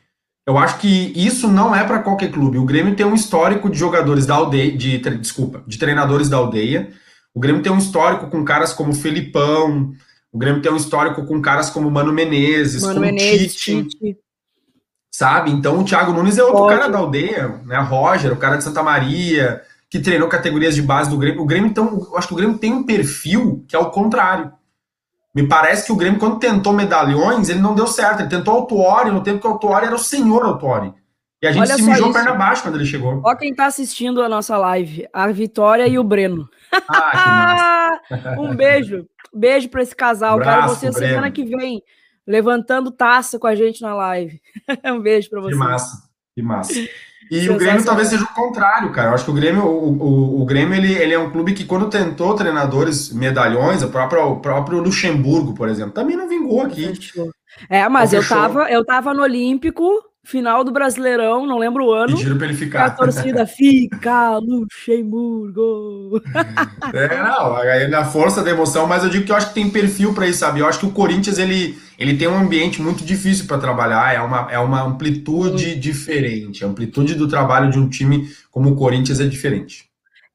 Eu 0.45 0.57
acho 0.57 0.77
que 0.77 1.11
isso 1.15 1.47
não 1.47 1.75
é 1.75 1.83
para 1.83 1.99
qualquer 1.99 2.31
clube. 2.31 2.59
O 2.59 2.65
Grêmio 2.65 2.95
tem 2.95 3.05
um 3.05 3.15
histórico 3.15 3.69
de 3.69 3.77
jogadores 3.77 4.27
da 4.27 4.35
aldeia, 4.35 4.77
de, 4.77 4.99
desculpa, 5.17 5.63
de 5.65 5.79
treinadores 5.79 6.29
da 6.29 6.37
aldeia. 6.37 6.91
O 7.33 7.39
Grêmio 7.39 7.63
tem 7.63 7.71
um 7.71 7.79
histórico 7.79 8.29
com 8.29 8.45
caras 8.45 8.71
como 8.71 8.93
Felipão. 8.93 9.91
O 10.31 10.37
Grêmio 10.37 10.61
tem 10.61 10.71
um 10.71 10.77
histórico 10.77 11.25
com 11.25 11.41
caras 11.41 11.71
como 11.71 11.89
Mano 11.89 12.13
Menezes, 12.13 12.83
Mano 12.83 12.95
como 12.95 13.05
Menezes, 13.07 13.55
Tite. 13.55 13.89
Tite 13.97 14.24
sabe? 15.15 15.49
Então 15.49 15.79
o 15.79 15.85
Thiago 15.85 16.11
Nunes 16.11 16.37
é 16.37 16.43
outro 16.43 16.67
cara 16.67 16.89
da 16.89 16.97
aldeia, 16.97 17.61
né? 17.65 17.77
Roger, 17.79 18.33
o 18.33 18.37
cara 18.37 18.57
de 18.57 18.65
Santa 18.65 18.83
Maria, 18.83 19.61
que 19.89 19.99
treinou 19.99 20.27
categorias 20.27 20.75
de 20.75 20.81
base 20.81 21.09
do 21.09 21.17
Grêmio. 21.17 21.41
O 21.41 21.45
Grêmio, 21.45 21.69
então, 21.69 22.05
eu 22.11 22.17
acho 22.17 22.27
que 22.27 22.33
o 22.33 22.37
Grêmio 22.37 22.57
tem 22.57 22.73
um 22.73 22.83
perfil 22.83 23.63
que 23.65 23.77
é 23.77 23.79
o 23.79 23.89
contrário. 23.91 24.51
Me 25.33 25.47
parece 25.47 25.85
que 25.85 25.91
o 25.93 25.95
Grêmio, 25.95 26.19
quando 26.19 26.37
tentou 26.37 26.73
medalhões, 26.73 27.47
ele 27.47 27.59
não 27.59 27.73
deu 27.73 27.87
certo. 27.87 28.21
Ele 28.21 28.29
tentou 28.29 28.55
Autuori 28.55 29.09
no 29.09 29.23
tempo 29.23 29.39
que 29.39 29.47
o 29.47 29.51
Autuori 29.51 29.85
era 29.85 29.95
o 29.95 29.99
senhor 29.99 30.43
Autuori. 30.43 30.93
E 31.41 31.47
a 31.47 31.51
gente 31.51 31.63
Olha 31.63 31.75
se 31.75 31.83
mijou 31.83 32.11
perna 32.11 32.31
abaixo 32.31 32.63
quando 32.63 32.75
ele 32.75 32.85
chegou. 32.85 33.21
Ó 33.23 33.35
quem 33.35 33.55
tá 33.55 33.67
assistindo 33.67 34.21
a 34.21 34.27
nossa 34.27 34.57
live, 34.57 35.07
a 35.13 35.27
Vitória 35.27 35.87
e 35.87 35.97
o 35.97 36.03
Breno. 36.03 36.49
Ah, 36.89 37.99
um 38.37 38.53
beijo. 38.53 39.05
Beijo 39.33 39.69
para 39.69 39.81
esse 39.81 39.95
casal. 39.95 40.37
Um 40.37 40.41
Quero 40.41 40.67
você 40.67 40.91
semana 40.91 41.31
que 41.31 41.45
vem 41.45 41.81
levantando 42.27 42.91
taça 42.91 43.37
com 43.37 43.47
a 43.47 43.55
gente 43.55 43.81
na 43.81 43.93
live. 43.93 44.41
um 44.85 44.99
beijo 44.99 45.29
para 45.29 45.41
você. 45.41 45.51
Que 45.51 45.57
massa, 45.57 46.09
que 46.35 46.41
massa. 46.41 46.73
E 47.31 47.49
o 47.49 47.57
Grêmio 47.57 47.83
talvez 47.83 48.09
seja 48.09 48.23
o 48.23 48.33
contrário, 48.33 48.91
cara. 48.91 49.09
Eu 49.09 49.15
acho 49.15 49.25
que 49.25 49.31
o 49.31 49.33
Grêmio, 49.33 49.63
o, 49.63 49.97
o, 49.97 50.41
o, 50.41 50.45
Grêmio 50.45 50.75
ele, 50.75 50.93
ele 50.93 51.13
é 51.13 51.19
um 51.19 51.31
clube 51.31 51.53
que, 51.53 51.65
quando 51.65 51.89
tentou 51.89 52.35
treinadores 52.35 53.11
medalhões, 53.11 53.81
o 53.81 53.89
próprio, 53.89 54.23
o 54.27 54.39
próprio 54.39 54.79
Luxemburgo, 54.79 55.55
por 55.55 55.67
exemplo, 55.67 55.91
também 55.91 56.15
não 56.15 56.29
vingou 56.29 56.61
aqui. 56.61 56.93
É, 57.67 57.87
mas 57.89 58.13
eu 58.13 58.27
tava, 58.27 58.69
eu 58.69 58.85
tava 58.85 59.13
no 59.13 59.23
Olímpico 59.23 60.03
final 60.25 60.63
do 60.63 60.71
Brasileirão, 60.71 61.45
não 61.45 61.57
lembro 61.57 61.85
o 61.85 61.93
ano. 61.93 62.17
Pediram 62.17 62.37
pra 62.37 62.47
ele 62.47 62.55
ficar. 62.55 62.85
A 62.85 62.89
torcida 62.89 63.45
fica, 63.45 64.37
Luxemburgo. 64.39 66.21
é, 66.93 67.23
não, 67.23 67.55
aí 67.55 67.87
na 67.87 68.03
força 68.03 68.43
da 68.43 68.49
emoção, 68.49 68.87
mas 68.87 69.03
eu 69.03 69.09
digo 69.09 69.25
que 69.25 69.31
eu 69.31 69.35
acho 69.35 69.49
que 69.49 69.53
tem 69.53 69.69
perfil 69.69 70.13
para 70.13 70.27
isso, 70.27 70.39
sabe? 70.39 70.59
Eu 70.59 70.67
acho 70.67 70.79
que 70.79 70.85
o 70.85 70.91
Corinthians, 70.91 71.37
ele, 71.37 71.77
ele 71.97 72.17
tem 72.17 72.27
um 72.27 72.37
ambiente 72.37 72.81
muito 72.81 73.05
difícil 73.05 73.45
para 73.45 73.57
trabalhar, 73.57 74.13
é 74.13 74.21
uma, 74.21 74.51
é 74.51 74.59
uma 74.59 74.81
amplitude 74.81 75.73
Sim. 75.73 75.79
diferente. 75.79 76.65
A 76.65 76.67
amplitude 76.67 77.15
do 77.15 77.27
trabalho 77.27 77.69
de 77.69 77.79
um 77.79 77.87
time 77.87 78.27
como 78.49 78.71
o 78.71 78.75
Corinthians 78.75 79.19
é 79.19 79.25
diferente. 79.25 79.85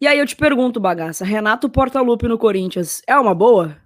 E 0.01 0.07
aí 0.07 0.19
eu 0.19 0.27
te 0.27 0.37
pergunto, 0.37 0.81
bagaça, 0.81 1.25
Renato 1.25 1.69
Portaluppi 1.69 2.27
no 2.27 2.39
Corinthians 2.39 3.03
é 3.07 3.19
uma 3.19 3.35
boa? 3.35 3.77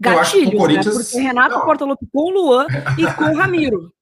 Gatilhos, 0.00 0.52
né? 0.52 0.58
Corinthians... 0.58 0.96
né? 0.96 1.02
Porque 1.02 1.18
Renato 1.18 1.54
não. 1.56 1.64
Portaluppi 1.64 2.06
com 2.10 2.22
o 2.22 2.30
Luan 2.30 2.66
e 2.98 3.06
com 3.12 3.24
o 3.24 3.36
Ramiro. 3.36 3.93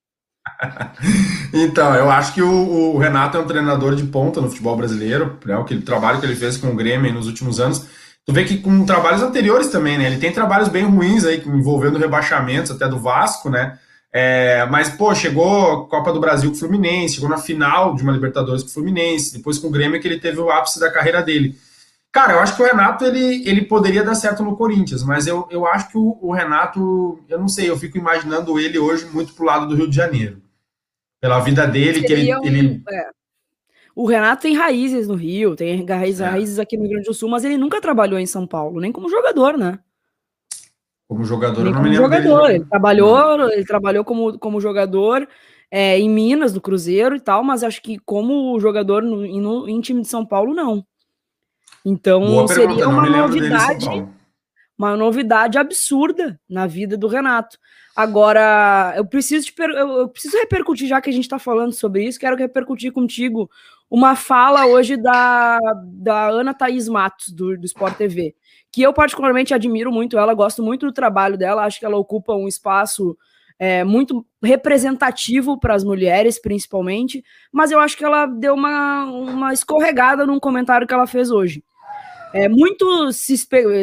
então, 1.52 1.94
eu 1.94 2.11
acho 2.11 2.35
que 2.35 2.42
o, 2.42 2.94
o, 2.94 2.98
Renato 2.98 3.37
é 3.37 3.40
um 3.40 3.46
treinador 3.46 3.94
de 3.94 4.05
ponta 4.05 4.40
no 4.40 4.48
futebol 4.48 4.76
brasileiro, 4.76 5.38
né? 5.44 5.57
O 5.57 5.64
que, 5.64 5.74
o 5.74 5.83
trabalho 5.83 6.20
que 6.20 6.26
ele 6.26 6.37
fez 6.37 6.57
com 6.57 6.68
o 6.68 6.76
Grêmio 6.76 7.12
nos 7.12 7.26
últimos 7.26 7.61
anos. 7.61 7.87
Tu 8.24 8.33
vê 8.33 8.44
que 8.44 8.59
com 8.59 8.85
trabalhos 8.85 9.22
anteriores 9.22 9.68
também, 9.68 9.98
né? 9.98 10.07
Ele 10.07 10.18
tem 10.18 10.33
trabalhos 10.33 10.68
bem 10.68 10.85
ruins 10.85 11.24
aí, 11.24 11.42
envolvendo 11.44 11.98
rebaixamentos 11.98 12.70
até 12.70 12.88
do 12.88 12.98
Vasco, 12.98 13.50
né? 13.50 13.78
É, 14.12 14.66
mas, 14.66 14.90
pô, 14.90 15.14
chegou 15.14 15.87
Copa 15.87 16.12
do 16.12 16.20
Brasil 16.20 16.50
com 16.50 16.57
o 16.57 16.59
Fluminense, 16.59 17.14
chegou 17.14 17.31
na 17.31 17.38
final 17.38 17.94
de 17.94 18.02
uma 18.02 18.12
Libertadores 18.12 18.62
com 18.62 18.68
o 18.68 18.72
Fluminense, 18.72 19.37
depois 19.37 19.59
com 19.59 19.68
o 19.68 19.70
Grêmio 19.70 20.00
que 20.00 20.07
ele 20.07 20.20
teve 20.20 20.38
o 20.38 20.50
ápice 20.50 20.78
da 20.78 20.90
carreira 20.90 21.22
dele. 21.22 21.57
Cara, 22.12 22.35
eu 22.35 22.40
acho 22.40 22.55
que 22.55 22.62
o 22.62 22.66
Renato 22.66 23.07
ele, 23.07 23.48
ele 23.48 23.62
poderia 23.62 24.05
dar 24.05 24.14
certo 24.14 24.42
no 24.42 24.55
Corinthians, 24.55 25.03
mas 25.03 25.27
eu, 25.27 25.48
eu 25.51 25.66
acho 25.66 25.88
que 25.88 25.96
o, 25.96 26.18
o 26.20 26.31
Renato, 26.31 27.18
eu 27.27 27.38
não 27.38 27.48
sei, 27.48 27.70
eu 27.70 27.77
fico 27.79 27.96
imaginando 27.96 28.61
ele 28.61 28.79
hoje 28.79 29.07
muito 29.07 29.33
pro 29.33 29.46
lado 29.46 29.66
do 29.66 29.75
Rio 29.75 29.88
de 29.88 29.96
Janeiro. 29.96 30.42
Pela 31.18 31.40
vida 31.40 31.66
dele, 31.66 32.03
que 32.03 32.12
ele. 32.12 32.35
Um, 32.35 32.44
ele... 32.44 32.83
É. 32.87 33.07
O 33.94 34.07
Renato 34.07 34.42
tem 34.42 34.55
raízes 34.55 35.09
no 35.09 35.14
Rio, 35.14 35.57
tem 35.57 35.87
raízes, 35.87 36.20
é. 36.20 36.27
raízes 36.27 36.59
aqui 36.59 36.77
no 36.77 36.83
Rio 36.83 36.92
Grande 36.92 37.09
do 37.09 37.14
Sul, 37.14 37.31
mas 37.31 37.44
ele 37.44 37.57
nunca 37.57 37.81
trabalhou 37.81 38.18
em 38.18 38.27
São 38.27 38.46
Paulo, 38.46 38.81
nem 38.81 38.92
como 38.92 39.09
jogador, 39.09 39.57
né? 39.57 39.79
Como 41.09 41.25
jogador, 41.25 41.62
nem 41.62 41.72
eu 41.72 41.75
não 41.75 41.83
me 41.83 41.94
jogador. 41.94 42.42
Dele, 42.42 42.55
ele 42.57 42.64
trabalhou, 42.66 43.51
ele 43.51 43.64
trabalhou 43.64 44.05
como, 44.05 44.38
como 44.38 44.61
jogador 44.61 45.27
é, 45.70 45.98
em 45.98 46.11
Minas, 46.11 46.53
no 46.53 46.61
Cruzeiro 46.61 47.16
e 47.16 47.20
tal, 47.20 47.42
mas 47.42 47.62
acho 47.62 47.81
que 47.81 47.98
como 47.98 48.59
jogador 48.61 49.03
no, 49.03 49.27
no, 49.40 49.68
em 49.68 49.81
time 49.81 50.03
de 50.03 50.09
São 50.09 50.27
Paulo, 50.27 50.55
não. 50.55 50.85
Então 51.84 52.46
seria 52.48 52.88
uma 52.88 53.08
novidade, 53.08 53.86
uma 54.78 54.96
novidade 54.96 55.58
absurda 55.58 56.40
na 56.48 56.66
vida 56.66 56.96
do 56.96 57.08
Renato. 57.08 57.58
Agora, 57.94 58.94
eu 58.96 59.04
preciso, 59.04 59.46
te, 59.46 59.54
eu 59.60 60.08
preciso 60.08 60.36
repercutir, 60.38 60.88
já 60.88 61.00
que 61.00 61.10
a 61.10 61.12
gente 61.12 61.24
está 61.24 61.38
falando 61.38 61.72
sobre 61.72 62.04
isso, 62.04 62.18
quero 62.18 62.36
repercutir 62.36 62.90
contigo 62.90 63.50
uma 63.90 64.16
fala 64.16 64.64
hoje 64.64 64.96
da, 64.96 65.58
da 65.84 66.28
Ana 66.28 66.54
Thaís 66.54 66.88
Matos, 66.88 67.28
do, 67.28 67.58
do 67.58 67.66
Sport 67.66 67.94
TV, 67.96 68.34
que 68.72 68.80
eu 68.80 68.92
particularmente 68.94 69.52
admiro 69.52 69.92
muito 69.92 70.16
ela, 70.16 70.32
gosto 70.32 70.62
muito 70.62 70.86
do 70.86 70.92
trabalho 70.92 71.36
dela, 71.36 71.64
acho 71.64 71.78
que 71.78 71.84
ela 71.84 71.98
ocupa 71.98 72.34
um 72.34 72.48
espaço 72.48 73.14
é, 73.58 73.84
muito 73.84 74.26
representativo 74.42 75.60
para 75.60 75.74
as 75.74 75.84
mulheres, 75.84 76.40
principalmente, 76.40 77.22
mas 77.52 77.70
eu 77.70 77.78
acho 77.78 77.96
que 77.96 78.04
ela 78.04 78.24
deu 78.24 78.54
uma, 78.54 79.04
uma 79.04 79.52
escorregada 79.52 80.24
num 80.24 80.40
comentário 80.40 80.86
que 80.86 80.94
ela 80.94 81.06
fez 81.06 81.30
hoje. 81.30 81.62
É 82.32 82.48
muito 82.48 83.12
se 83.12 83.34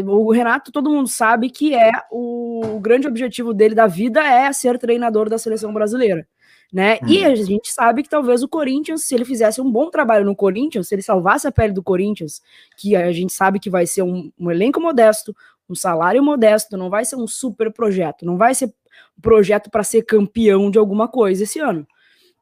o 0.07 0.31
Renato, 0.31 0.71
todo 0.71 0.89
mundo 0.89 1.07
sabe 1.07 1.49
que 1.49 1.75
é 1.75 1.91
o, 2.12 2.75
o, 2.75 2.79
grande 2.79 3.07
objetivo 3.07 3.53
dele 3.53 3.75
da 3.75 3.88
vida 3.88 4.25
é 4.25 4.51
ser 4.51 4.79
treinador 4.79 5.29
da 5.29 5.38
seleção 5.38 5.71
brasileira, 5.71 6.27
né? 6.73 6.99
Hum. 7.03 7.07
E 7.07 7.19
uhum. 7.19 7.31
a 7.31 7.35
gente 7.35 7.71
sabe 7.71 8.01
que 8.01 8.09
talvez 8.09 8.41
o 8.41 8.47
Corinthians, 8.47 9.03
se 9.03 9.13
ele 9.13 9.25
fizesse 9.25 9.62
um 9.62 9.71
bom 9.71 9.89
trabalho 9.89 10.25
no 10.25 10.35
Corinthians, 10.35 10.88
se 10.88 10.95
ele 10.95 11.01
salvasse 11.01 11.47
a 11.47 11.51
pele 11.51 11.73
do 11.73 11.83
Corinthians, 11.83 12.41
que 12.75 12.95
a 12.95 13.12
gente 13.12 13.33
sabe 13.33 13.59
que 13.59 13.69
vai 13.69 13.85
ser 13.85 14.01
um, 14.01 14.31
um 14.39 14.49
elenco 14.49 14.81
modesto, 14.81 15.35
um 15.69 15.75
salário 15.75 16.23
modesto, 16.23 16.75
não 16.75 16.89
vai 16.89 17.05
ser 17.05 17.15
um 17.15 17.27
super 17.27 17.71
projeto, 17.71 18.25
não 18.25 18.38
vai 18.38 18.55
ser 18.55 18.65
um 18.65 19.21
projeto 19.21 19.69
para 19.69 19.83
ser 19.83 20.01
campeão 20.03 20.71
de 20.71 20.79
alguma 20.79 21.07
coisa 21.07 21.43
esse 21.43 21.59
ano, 21.59 21.88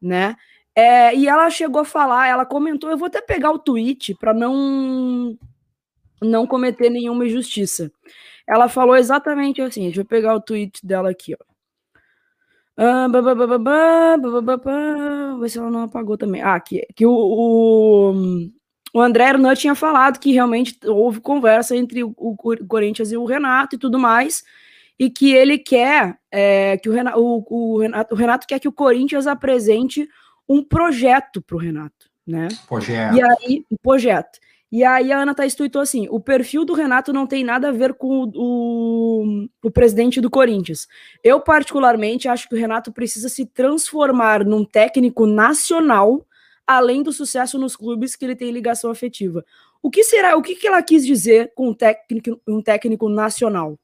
né? 0.01 0.35
É, 0.73 1.13
e 1.15 1.27
ela 1.27 1.49
chegou 1.49 1.81
a 1.81 1.85
falar, 1.85 2.27
ela 2.27 2.45
comentou, 2.45 2.89
eu 2.89 2.97
vou 2.97 3.07
até 3.07 3.19
pegar 3.19 3.51
o 3.51 3.57
tweet 3.57 4.13
para 4.13 4.31
não 4.31 5.35
não 6.21 6.47
cometer 6.47 6.89
nenhuma 6.89 7.25
injustiça. 7.25 7.91
Ela 8.47 8.69
falou 8.69 8.95
exatamente 8.95 9.61
assim, 9.61 9.83
deixa 9.83 10.01
eu 10.01 10.05
pegar 10.05 10.35
o 10.35 10.41
tweet 10.41 10.85
dela 10.85 11.09
aqui, 11.09 11.33
ó. 11.33 11.57
Ah, 12.77 13.07
Vê 15.39 15.49
se 15.49 15.57
ela 15.57 15.71
não 15.71 15.81
apagou 15.81 16.15
também. 16.15 16.43
Ah, 16.43 16.53
aqui, 16.53 16.85
que 16.95 17.05
o, 17.07 17.11
o, 17.11 18.13
o 18.93 19.01
André 19.01 19.29
Hernan 19.29 19.55
tinha 19.55 19.73
falado 19.73 20.19
que 20.19 20.31
realmente 20.31 20.77
houve 20.85 21.19
conversa 21.19 21.75
entre 21.75 22.03
o, 22.03 22.13
o, 22.15 22.37
Corinthians 22.67 23.11
e 23.11 23.17
o 23.17 23.25
Renato 23.25 23.75
e 23.75 23.79
tudo 23.79 23.97
mais, 23.97 24.43
e 24.97 25.09
que 25.09 25.33
ele 25.33 25.57
quer 25.57 26.19
é, 26.31 26.77
que 26.77 26.87
o 26.87 26.93
Renato, 26.93 27.19
o, 27.19 27.45
o, 27.49 27.79
Renato, 27.79 28.13
o 28.13 28.17
Renato 28.17 28.47
quer 28.47 28.59
que 28.59 28.67
o 28.67 28.71
Corinthians 28.71 29.25
apresente 29.25 30.07
um 30.47 30.63
projeto 30.63 31.41
para 31.41 31.55
o 31.55 31.59
Renato, 31.59 32.09
né? 32.25 32.47
Projeto. 32.67 33.15
E 33.15 33.21
aí, 33.21 33.65
um 33.71 33.75
projeto. 33.81 34.39
E 34.71 34.83
aí 34.83 35.13
a 35.13 35.19
Ana 35.19 35.33
Thaís 35.33 35.55
tweetou 35.55 35.81
assim: 35.81 36.07
o 36.09 36.19
perfil 36.19 36.65
do 36.65 36.73
Renato 36.73 37.13
não 37.13 37.25
tem 37.25 37.43
nada 37.43 37.69
a 37.69 37.71
ver 37.71 37.93
com 37.93 38.23
o, 38.23 38.31
o, 38.35 39.47
o, 39.63 39.71
presidente 39.71 40.19
do 40.19 40.29
Corinthians. 40.29 40.87
Eu, 41.23 41.39
particularmente, 41.39 42.27
acho 42.27 42.49
que 42.49 42.55
o 42.55 42.57
Renato 42.57 42.91
precisa 42.91 43.29
se 43.29 43.45
transformar 43.45 44.43
num 44.43 44.65
técnico 44.65 45.25
nacional, 45.25 46.25
além 46.65 47.01
do 47.01 47.13
sucesso 47.13 47.57
nos 47.57 47.77
clubes 47.77 48.15
que 48.15 48.25
ele 48.25 48.35
tem 48.35 48.51
ligação 48.51 48.91
afetiva. 48.91 49.43
O 49.81 49.89
que 49.89 50.03
será? 50.03 50.35
O 50.35 50.41
que, 50.41 50.55
que 50.55 50.67
ela 50.67 50.81
quis 50.81 51.05
dizer 51.05 51.53
com 51.55 51.69
um 51.69 51.73
técnico, 51.73 52.41
um 52.45 52.61
técnico 52.61 53.07
nacional? 53.07 53.79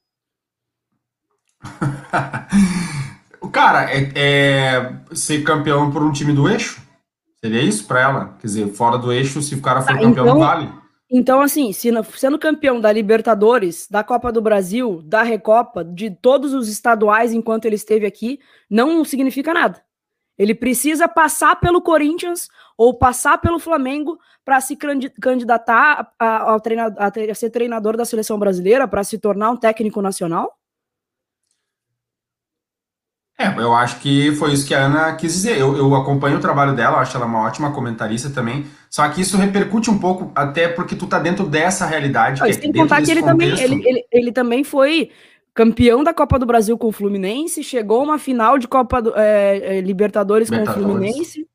Cara, 3.54 3.90
é, 3.90 4.12
é 4.16 4.96
ser 5.16 5.44
campeão 5.44 5.92
por 5.92 6.04
um 6.04 6.12
time 6.12 6.34
do 6.34 6.50
eixo? 6.50 6.83
Seria 7.44 7.62
isso 7.62 7.86
para 7.86 8.00
ela? 8.00 8.38
Quer 8.40 8.48
dizer, 8.48 8.68
fora 8.70 8.98
do 8.98 9.12
eixo, 9.12 9.42
se 9.42 9.54
o 9.54 9.62
cara 9.62 9.82
for 9.82 9.88
tá, 9.88 10.00
campeão, 10.00 10.26
então, 10.26 10.40
vale? 10.40 10.72
Então, 11.12 11.42
assim, 11.42 11.74
se, 11.74 11.92
sendo 12.16 12.40
campeão 12.40 12.80
da 12.80 12.90
Libertadores, 12.90 13.86
da 13.92 14.02
Copa 14.02 14.32
do 14.32 14.42
Brasil, 14.42 15.02
da 15.04 15.24
Recopa, 15.24 15.84
de 15.84 16.10
todos 16.10 16.54
os 16.54 16.70
estaduais 16.70 17.34
enquanto 17.34 17.66
ele 17.66 17.76
esteve 17.76 18.06
aqui, 18.06 18.40
não 18.70 19.04
significa 19.04 19.54
nada. 19.54 19.84
Ele 20.38 20.56
precisa 20.56 21.06
passar 21.06 21.60
pelo 21.60 21.82
Corinthians 21.82 22.48
ou 22.78 22.98
passar 22.98 23.38
pelo 23.40 23.60
Flamengo 23.60 24.18
para 24.46 24.62
se 24.62 24.78
candidatar 25.20 26.14
a, 26.18 26.26
a, 26.26 26.56
a, 26.56 27.08
a, 27.08 27.36
ser 27.36 27.50
treinador 27.50 27.98
da 27.98 28.06
seleção 28.06 28.40
brasileira, 28.40 28.88
para 28.88 29.04
se 29.04 29.18
tornar 29.18 29.52
um 29.52 29.58
técnico 29.58 30.02
nacional? 30.02 30.58
É, 33.44 33.62
eu 33.62 33.74
acho 33.74 34.00
que 34.00 34.32
foi 34.36 34.54
isso 34.54 34.66
que 34.66 34.74
a 34.74 34.86
Ana 34.86 35.14
quis 35.14 35.34
dizer. 35.34 35.58
Eu, 35.58 35.76
eu 35.76 35.94
acompanho 35.96 36.38
o 36.38 36.42
trabalho 36.42 36.74
dela, 36.74 37.00
acho 37.00 37.18
ela 37.18 37.26
uma 37.26 37.42
ótima 37.42 37.72
comentarista 37.72 38.30
também. 38.30 38.66
Só 38.90 39.08
que 39.10 39.22
isso 39.22 39.38
repercute 39.38 39.90
um 39.90 39.98
pouco, 39.98 40.32
até 40.34 40.68
porque 40.68 40.96
tu 40.96 41.08
tá 41.08 41.20
dentro 41.20 41.46
dessa 41.46 41.86
realidade. 41.86 42.40
Mas 42.40 42.58
que 42.58 42.68
é 42.68 42.74
contar 42.74 43.02
que 43.02 43.12
ele 43.12 43.22
contexto... 43.22 43.58
também, 43.58 43.64
ele, 43.64 43.88
ele, 43.88 44.06
ele 44.12 44.32
também 44.32 44.64
foi 44.64 45.10
campeão 45.54 46.04
da 46.04 46.14
Copa 46.14 46.40
do 46.40 46.46
Brasil 46.46 46.78
com 46.78 46.88
o 46.88 46.92
Fluminense, 46.92 47.64
chegou 47.64 48.02
a 48.02 48.04
uma 48.04 48.20
final 48.20 48.58
de 48.58 48.68
Copa 48.68 49.02
do, 49.02 49.14
é, 49.16 49.78
é, 49.78 49.82
Libertadores, 49.82 50.50
Libertadores, 50.50 50.86
com 50.86 50.92
o 50.92 50.94
Fluminense. 50.94 51.48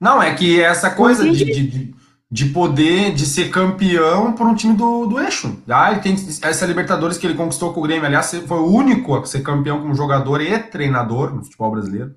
Não, 0.00 0.20
é 0.20 0.34
que 0.34 0.60
essa 0.60 0.90
coisa 0.90 1.22
de, 1.28 1.44
de, 1.44 1.66
de 1.66 1.94
de 2.32 2.46
poder 2.46 3.12
de 3.12 3.26
ser 3.26 3.50
campeão 3.50 4.32
por 4.32 4.46
um 4.46 4.54
time 4.54 4.74
do, 4.74 5.04
do 5.04 5.20
eixo. 5.20 5.54
Ah, 5.68 5.92
ele 5.92 6.00
tem 6.00 6.16
essa 6.40 6.64
Libertadores 6.64 7.18
que 7.18 7.26
ele 7.26 7.34
conquistou 7.34 7.74
com 7.74 7.80
o 7.80 7.82
Grêmio, 7.82 8.06
aliás, 8.06 8.34
foi 8.48 8.56
o 8.56 8.72
único 8.72 9.14
a 9.14 9.26
ser 9.26 9.42
campeão 9.42 9.82
como 9.82 9.94
jogador 9.94 10.40
e 10.40 10.58
treinador 10.58 11.34
no 11.34 11.44
futebol 11.44 11.70
brasileiro. 11.70 12.14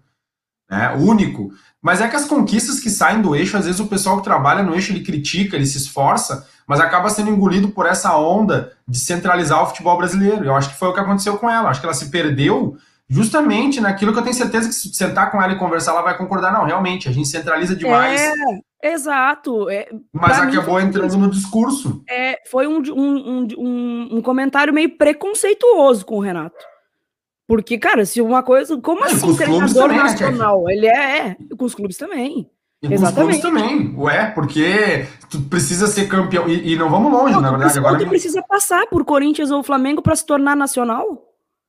Né? 0.72 0.96
Único. 0.96 1.52
Mas 1.82 2.00
é 2.00 2.08
que 2.08 2.16
as 2.16 2.24
conquistas 2.24 2.80
que 2.80 2.90
saem 2.90 3.22
do 3.22 3.36
eixo, 3.36 3.58
às 3.58 3.66
vezes 3.66 3.82
o 3.82 3.88
pessoal 3.88 4.18
que 4.18 4.24
trabalha 4.24 4.64
no 4.64 4.74
eixo 4.74 4.94
ele 4.94 5.04
critica, 5.04 5.58
ele 5.58 5.66
se 5.66 5.80
esforça, 5.80 6.48
mas 6.66 6.80
acaba 6.80 7.10
sendo 7.10 7.30
engolido 7.30 7.68
por 7.68 7.86
essa 7.86 8.16
onda 8.16 8.72
de 8.88 8.98
centralizar 8.98 9.62
o 9.64 9.68
futebol 9.68 9.98
brasileiro. 9.98 10.46
Eu 10.46 10.56
acho 10.56 10.70
que 10.70 10.80
foi 10.80 10.88
o 10.88 10.94
que 10.94 11.00
aconteceu 11.02 11.38
com 11.38 11.50
ela. 11.50 11.70
acho 11.70 11.82
que 11.82 11.86
ela 11.86 11.94
se 11.94 12.10
perdeu 12.10 12.78
justamente 13.10 13.82
naquilo 13.82 14.14
que 14.14 14.20
eu 14.20 14.24
tenho 14.24 14.36
certeza 14.36 14.70
que 14.70 14.74
se 14.74 14.94
sentar 14.94 15.30
com 15.30 15.42
ela 15.42 15.52
e 15.52 15.60
conversar, 15.60 15.92
ela 15.92 16.02
vai 16.02 16.18
concordar. 16.18 16.54
Não, 16.54 16.64
realmente, 16.64 17.10
a 17.10 17.12
gente 17.12 17.28
centraliza 17.28 17.76
demais. 17.76 18.22
É, 18.22 18.32
Exato. 18.86 19.68
É, 19.68 19.90
Mas 20.14 20.38
acabou 20.38 20.80
entrando 20.80 21.10
foi, 21.10 21.20
no 21.20 21.30
discurso. 21.32 22.04
É, 22.08 22.40
foi 22.50 22.68
um, 22.68 22.78
um, 22.94 23.48
um, 23.58 24.18
um, 24.18 24.22
comentário 24.22 24.72
meio 24.72 24.96
preconceituoso 24.96 26.06
com 26.06 26.18
o 26.18 26.22
Renato. 26.22 26.64
Porque, 27.48 27.80
cara, 27.80 28.06
se 28.06 28.22
uma 28.22 28.44
coisa. 28.44 28.80
Como 28.80 29.04
é, 29.04 29.08
assim, 29.08 29.36
treinador 29.36 29.88
né, 29.88 29.98
nacional? 29.98 30.64
Né, 30.66 30.74
ele 30.74 30.88
é, 30.88 31.18
é, 31.18 31.36
com 31.58 31.66
os 31.66 31.74
clubes 31.74 31.98
também. 31.98 32.48
E 32.84 32.94
Exatamente. 32.94 33.42
com 33.42 33.48
os 33.48 33.54
clubes 33.54 33.68
também. 33.68 33.96
Ué, 33.98 34.32
porque 34.32 35.08
tu 35.32 35.42
precisa 35.42 35.88
ser 35.88 36.08
campeão. 36.08 36.48
E, 36.48 36.74
e 36.74 36.76
não 36.76 36.90
vamos 36.90 37.12
longe, 37.12 37.34
não, 37.34 37.42
na 37.42 37.52
verdade. 37.52 37.80
Agora 37.80 37.98
tu 37.98 38.08
precisa 38.08 38.44
passar 38.44 38.86
por 38.86 39.04
Corinthians 39.04 39.50
ou 39.50 39.64
Flamengo 39.64 40.04
para 40.04 40.16
se 40.16 40.26
tornar 40.28 40.56
nacional? 40.56 41.24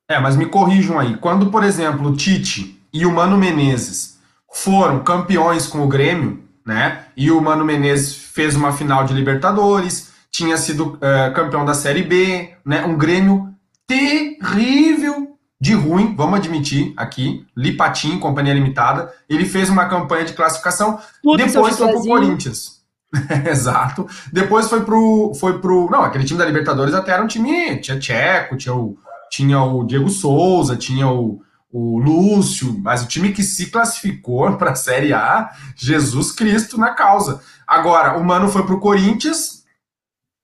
É, 0.06 0.18
mas 0.18 0.36
me 0.36 0.44
corrijam 0.44 0.98
aí. 0.98 1.16
Quando, 1.16 1.50
por 1.50 1.64
exemplo, 1.64 2.10
o 2.10 2.14
Tite 2.14 2.78
e 2.92 3.06
o 3.06 3.12
Mano 3.12 3.38
Menezes 3.38 4.18
foram 4.52 5.02
campeões 5.02 5.66
com 5.66 5.80
o 5.80 5.88
Grêmio, 5.88 6.45
né? 6.66 7.04
E 7.16 7.30
o 7.30 7.40
Mano 7.40 7.64
Menezes 7.64 8.14
fez 8.14 8.56
uma 8.56 8.72
final 8.72 9.04
de 9.04 9.14
Libertadores, 9.14 10.12
tinha 10.30 10.56
sido 10.56 10.94
uh, 10.96 11.32
campeão 11.34 11.64
da 11.64 11.72
Série 11.72 12.02
B, 12.02 12.50
né? 12.64 12.84
Um 12.84 12.98
Grêmio 12.98 13.54
terrível 13.86 15.36
de 15.58 15.72
ruim, 15.72 16.14
vamos 16.14 16.40
admitir 16.40 16.92
aqui, 16.96 17.46
Lipatim, 17.56 18.18
Companhia 18.18 18.52
Limitada, 18.52 19.10
ele 19.28 19.46
fez 19.46 19.70
uma 19.70 19.86
campanha 19.86 20.24
de 20.24 20.34
classificação, 20.34 20.98
Tudo 21.22 21.38
depois 21.38 21.78
foi 21.78 21.88
pro 21.88 22.02
Corinthians. 22.02 22.76
Exato. 23.48 24.06
Depois 24.32 24.68
foi 24.68 24.82
pro, 24.82 25.32
foi 25.38 25.58
pro. 25.60 25.88
Não, 25.90 26.02
aquele 26.02 26.24
time 26.24 26.38
da 26.38 26.44
Libertadores 26.44 26.92
até 26.92 27.12
era 27.12 27.22
um 27.22 27.26
time. 27.26 27.76
Tinha 27.78 27.98
Tcheco, 27.98 28.56
tinha 28.56 28.74
o, 28.74 28.98
tinha 29.30 29.62
o 29.62 29.84
Diego 29.84 30.10
Souza, 30.10 30.76
tinha 30.76 31.08
o, 31.08 31.40
o 31.78 31.98
Lúcio, 31.98 32.78
mas 32.82 33.02
o 33.02 33.06
time 33.06 33.32
que 33.32 33.42
se 33.42 33.66
classificou 33.66 34.50
para 34.56 34.70
a 34.70 34.74
Série 34.74 35.12
A, 35.12 35.50
Jesus 35.76 36.32
Cristo 36.32 36.78
na 36.78 36.94
causa. 36.94 37.42
Agora, 37.66 38.16
o 38.16 38.24
Mano 38.24 38.48
foi 38.48 38.64
para 38.64 38.74
o 38.74 38.80
Corinthians, 38.80 39.64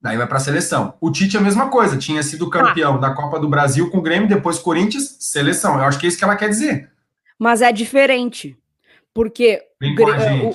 daí 0.01 0.19
vai 0.19 0.27
para 0.27 0.37
a 0.37 0.41
seleção. 0.41 0.95
O 1.01 1.11
Tite 1.11 1.37
é 1.37 1.41
a 1.41 1.43
mesma 1.43 1.71
coisa, 1.71 1.97
tinha 1.97 2.23
sido 2.23 2.51
campeão 2.51 2.97
ah. 2.97 2.99
da 2.99 3.15
Copa 3.15 3.41
do 3.41 3.49
Brasil 3.49 3.91
com 3.91 3.99
o 3.99 4.03
Grêmio, 4.03 4.29
depois 4.29 4.59
Corinthians, 4.59 5.17
seleção. 5.21 5.79
Eu 5.79 5.85
acho 5.85 5.99
que 5.99 6.05
é 6.05 6.09
isso 6.11 6.19
que 6.19 6.25
ela 6.25 6.37
quer 6.37 6.51
dizer. 6.51 6.91
Mas 7.39 7.63
é 7.63 7.73
diferente, 7.73 8.57
porque 9.15 9.63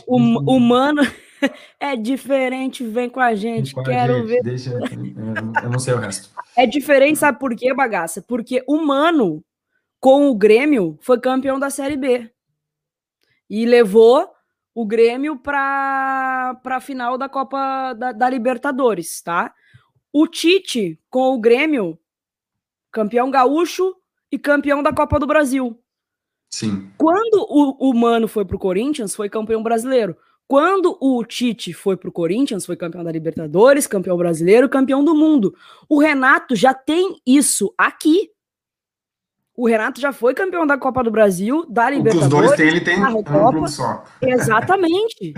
o, 0.06 0.16
o, 0.16 0.58
o 0.58 0.60
Mano 0.60 1.02
é 1.80 1.96
diferente, 1.96 2.84
vem 2.84 3.10
com 3.10 3.20
a 3.20 3.34
gente, 3.34 3.74
com 3.74 3.82
quero 3.82 4.14
a 4.14 4.18
gente, 4.20 4.28
ver. 4.28 4.44
Deixa, 4.44 4.70
eu 5.64 5.70
não 5.72 5.80
sei 5.80 5.96
o 5.96 5.98
resto. 5.98 6.30
É 6.56 6.68
diferente, 6.68 7.18
sabe 7.18 7.40
por 7.40 7.56
quê, 7.56 7.74
bagaça? 7.74 8.22
Porque 8.22 8.64
o 8.68 8.78
Mano, 8.78 9.44
com 10.00 10.30
o 10.30 10.36
Grêmio, 10.36 10.98
foi 11.02 11.20
campeão 11.20 11.60
da 11.60 11.70
Série 11.70 11.98
B. 11.98 12.30
E 13.50 13.66
levou 13.66 14.30
o 14.74 14.86
Grêmio 14.86 15.38
para 15.38 16.60
a 16.64 16.80
final 16.80 17.18
da 17.18 17.28
Copa 17.28 17.94
da, 17.94 18.12
da 18.12 18.30
Libertadores, 18.30 19.22
tá? 19.22 19.54
O 20.14 20.28
Tite, 20.28 21.00
com 21.10 21.34
o 21.34 21.40
Grêmio, 21.40 21.98
campeão 22.92 23.32
gaúcho 23.32 23.96
e 24.32 24.38
campeão 24.38 24.84
da 24.84 24.94
Copa 24.94 25.20
do 25.20 25.28
Brasil. 25.28 25.80
Sim. 26.50 26.92
Quando 26.98 27.46
o, 27.50 27.90
o 27.90 27.94
Mano 27.94 28.28
foi 28.28 28.46
pro 28.46 28.60
Corinthians, 28.60 29.16
foi 29.16 29.30
campeão 29.30 29.62
brasileiro. 29.64 30.16
Quando 30.48 30.98
o 31.02 31.24
Tite 31.26 31.74
foi 31.74 31.98
pro 31.98 32.12
Corinthians, 32.12 32.66
foi 32.66 32.78
campeão 32.78 33.04
da 33.04 33.12
Libertadores, 33.12 33.86
campeão 33.86 34.16
brasileiro, 34.16 34.70
campeão 34.70 35.04
do 35.04 35.14
mundo. 35.14 35.54
O 35.90 36.00
Renato 36.00 36.56
já 36.56 36.74
tem 36.74 37.20
isso 37.26 37.74
aqui. 37.78 38.32
O 39.58 39.68
Renato 39.68 40.00
já 40.00 40.14
foi 40.14 40.36
campeão 40.36 40.68
da 40.68 40.78
Copa 40.78 41.04
do 41.04 41.10
Brasil, 41.10 41.66
da 41.68 41.90
Libertadores. 41.90 42.32
os 42.32 42.48
dois 42.48 42.56
têm, 42.56 42.68
ele 42.68 42.80
tem 42.80 43.04
um 43.04 43.24
clube 43.24 43.68
só. 43.68 44.04
Exatamente. 44.22 45.34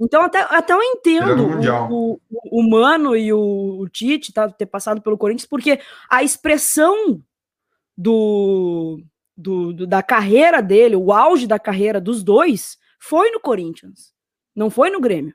Então, 0.00 0.22
até, 0.22 0.40
até 0.40 0.72
eu 0.72 0.82
entendo 0.82 1.46
o, 1.90 2.12
o, 2.30 2.60
o, 2.60 2.70
Mano 2.70 3.14
e 3.14 3.30
o, 3.30 3.80
o 3.80 3.88
Tite 3.88 4.32
tá, 4.32 4.48
ter 4.48 4.64
passado 4.64 5.02
pelo 5.02 5.18
Corinthians, 5.18 5.46
porque 5.46 5.80
a 6.08 6.22
expressão 6.22 7.22
do, 7.94 9.02
do, 9.36 9.72
do, 9.74 9.86
da 9.86 10.02
carreira 10.02 10.62
dele, 10.62 10.96
o 10.96 11.12
auge 11.12 11.46
da 11.46 11.58
carreira 11.58 12.00
dos 12.00 12.22
dois, 12.22 12.78
foi 12.98 13.30
no 13.32 13.40
Corinthians. 13.40 14.14
Não 14.56 14.70
foi 14.70 14.88
no 14.88 15.00
Grêmio. 15.00 15.34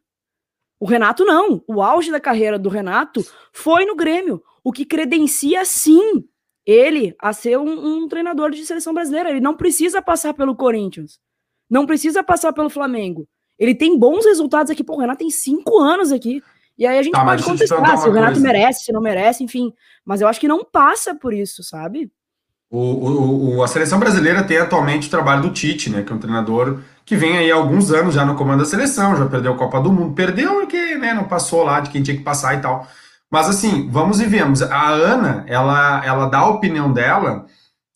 O 0.80 0.86
Renato 0.86 1.24
não. 1.24 1.63
O 1.67 1.84
auge 1.84 2.10
da 2.10 2.19
carreira 2.19 2.58
do 2.58 2.67
Renato 2.67 3.24
foi 3.52 3.86
no 3.86 3.96
Grêmio. 3.96 4.41
O 4.63 4.72
que 4.72 4.86
credencia, 4.86 5.63
sim, 5.65 6.26
ele 6.65 7.15
a 7.19 7.34
ser 7.34 7.58
um, 7.58 8.04
um 8.04 8.08
treinador 8.08 8.52
de 8.52 8.65
seleção 8.65 8.93
brasileira. 8.93 9.30
Ele 9.30 9.39
não 9.39 9.56
precisa 9.56 10.02
passar 10.02 10.34
pelo 10.34 10.56
Corinthians. 10.56 11.19
Não 11.69 11.86
precisa 11.86 12.23
passar 12.23 12.54
pelo 12.54 12.69
Flamengo. 12.69 13.28
Ele 13.58 13.76
tem 13.76 13.97
bons 13.97 14.26
resultados 14.26 14.71
aqui. 14.71 14.84
Pô, 14.84 14.95
o 14.95 14.99
Renato 14.99 15.19
tem 15.19 15.30
cinco 15.30 15.80
anos 15.80 16.12
aqui. 16.12 16.41
E 16.78 16.86
aí 16.86 16.97
a 16.97 17.04
gente 17.04 17.13
tá, 17.13 17.23
pode 17.23 17.43
contestar 17.43 17.97
se 17.97 18.10
o 18.10 18.12
Renato 18.12 18.34
coisa. 18.34 18.47
merece, 18.47 18.86
se 18.86 18.91
não 18.91 19.02
merece, 19.02 19.43
enfim. 19.43 19.71
Mas 20.06 20.21
eu 20.21 20.28
acho 20.28 20.39
que 20.39 20.47
não 20.47 20.63
passa 20.63 21.13
por 21.13 21.34
isso, 21.34 21.63
sabe? 21.63 22.12
O, 22.69 22.80
o, 22.80 23.56
o, 23.58 23.63
a 23.63 23.67
seleção 23.67 23.99
brasileira 23.99 24.43
tem 24.43 24.58
atualmente 24.58 25.08
o 25.08 25.12
trabalho 25.12 25.43
do 25.43 25.52
Tite, 25.52 25.91
né? 25.91 26.02
Que 26.02 26.12
é 26.12 26.15
um 26.15 26.19
treinador 26.19 26.80
que 27.06 27.15
vem 27.15 27.38
aí 27.38 27.52
há 27.52 27.56
alguns 27.56 27.91
anos 27.91 28.15
já 28.15 28.26
no 28.26 28.36
comando 28.36 28.60
da 28.60 28.65
seleção, 28.65 29.15
já 29.15 29.28
perdeu 29.28 29.54
a 29.54 29.58
Copa 29.58 29.80
do 29.80 29.91
Mundo, 29.91 30.15
perdeu 30.15 30.54
porque 30.56 30.95
né, 30.95 31.13
não 31.13 31.26
passou 31.26 31.63
lá 31.63 31.82
de 31.82 31.91
quem 31.91 32.02
tinha 32.02 32.17
que 32.17 32.23
passar 32.23 32.56
e 32.56 32.62
tal. 32.62 32.88
Mas 33.34 33.50
assim, 33.50 33.89
vamos 33.89 34.22
e 34.22 34.28
vemos. 34.28 34.62
A 34.62 34.89
Ana, 34.89 35.43
ela, 35.48 36.06
ela 36.06 36.28
dá 36.28 36.38
a 36.38 36.50
opinião 36.50 36.93
dela 36.93 37.48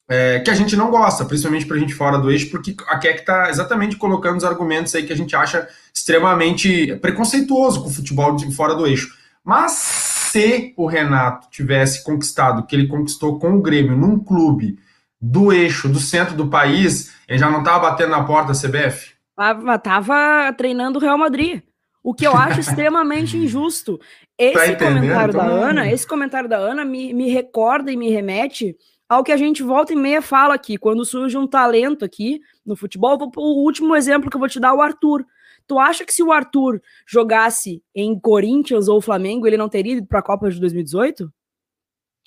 é, 0.09 0.39
que 0.39 0.49
a 0.49 0.55
gente 0.55 0.75
não 0.75 0.89
gosta, 0.89 1.25
principalmente 1.25 1.67
pra 1.67 1.77
gente 1.77 1.93
fora 1.93 2.17
do 2.17 2.31
eixo, 2.31 2.49
porque 2.49 2.75
a 2.87 2.97
Keck 2.97 3.23
tá 3.23 3.47
exatamente 3.47 3.97
colocando 3.97 4.37
os 4.37 4.43
argumentos 4.43 4.95
aí 4.95 5.05
que 5.05 5.13
a 5.13 5.15
gente 5.15 5.35
acha 5.35 5.69
extremamente 5.93 6.95
preconceituoso 6.95 7.83
com 7.83 7.87
o 7.87 7.93
futebol 7.93 8.35
de 8.35 8.51
fora 8.51 8.73
do 8.73 8.87
eixo. 8.87 9.15
Mas 9.45 9.73
se 9.73 10.73
o 10.75 10.87
Renato 10.87 11.51
tivesse 11.51 12.03
conquistado 12.03 12.61
o 12.61 12.63
que 12.65 12.75
ele 12.75 12.87
conquistou 12.87 13.37
com 13.37 13.57
o 13.57 13.61
Grêmio 13.61 13.95
num 13.95 14.17
clube 14.17 14.79
do 15.21 15.53
eixo, 15.53 15.87
do 15.87 15.99
centro 15.99 16.33
do 16.33 16.47
país, 16.47 17.13
ele 17.27 17.37
já 17.37 17.47
não 17.47 17.59
estava 17.59 17.91
batendo 17.91 18.09
na 18.09 18.23
porta 18.23 18.53
da 18.53 18.59
CBF? 18.59 19.11
Tava, 19.35 19.77
tava 19.77 20.51
treinando 20.53 20.97
o 20.97 21.01
Real 21.01 21.15
Madrid. 21.19 21.61
O 22.07 22.13
que 22.13 22.25
eu 22.25 22.31
acho 22.31 22.61
extremamente 22.61 23.35
injusto. 23.35 23.99
Esse 24.37 24.77
tá 24.77 24.85
comentário 24.85 25.33
da 25.33 25.43
Ana, 25.43 25.91
esse 25.91 26.07
comentário 26.07 26.47
da 26.47 26.55
Ana 26.55 26.85
me, 26.85 27.13
me 27.13 27.29
recorda 27.29 27.91
e 27.91 27.97
me 27.97 28.09
remete 28.09 28.77
ao 29.09 29.25
que 29.25 29.31
a 29.33 29.35
gente 29.35 29.61
volta 29.61 29.91
e 29.91 29.95
meia 29.97 30.21
fala 30.21 30.53
aqui, 30.53 30.77
quando 30.77 31.03
surge 31.03 31.37
um 31.37 31.45
talento 31.45 32.05
aqui 32.05 32.39
no 32.65 32.77
futebol. 32.77 33.17
O 33.35 33.61
último 33.61 33.93
exemplo 33.93 34.29
que 34.29 34.37
eu 34.37 34.39
vou 34.39 34.47
te 34.47 34.57
dar 34.57 34.69
é 34.69 34.73
o 34.73 34.81
Arthur. 34.81 35.25
Tu 35.67 35.77
acha 35.77 36.05
que 36.05 36.13
se 36.13 36.23
o 36.23 36.31
Arthur 36.31 36.81
jogasse 37.05 37.83
em 37.93 38.17
Corinthians 38.17 38.87
ou 38.87 39.01
Flamengo, 39.01 39.45
ele 39.45 39.57
não 39.57 39.67
teria 39.67 39.97
ido 39.97 40.07
para 40.07 40.19
a 40.19 40.23
Copa 40.23 40.49
de 40.49 40.61
2018? 40.61 41.29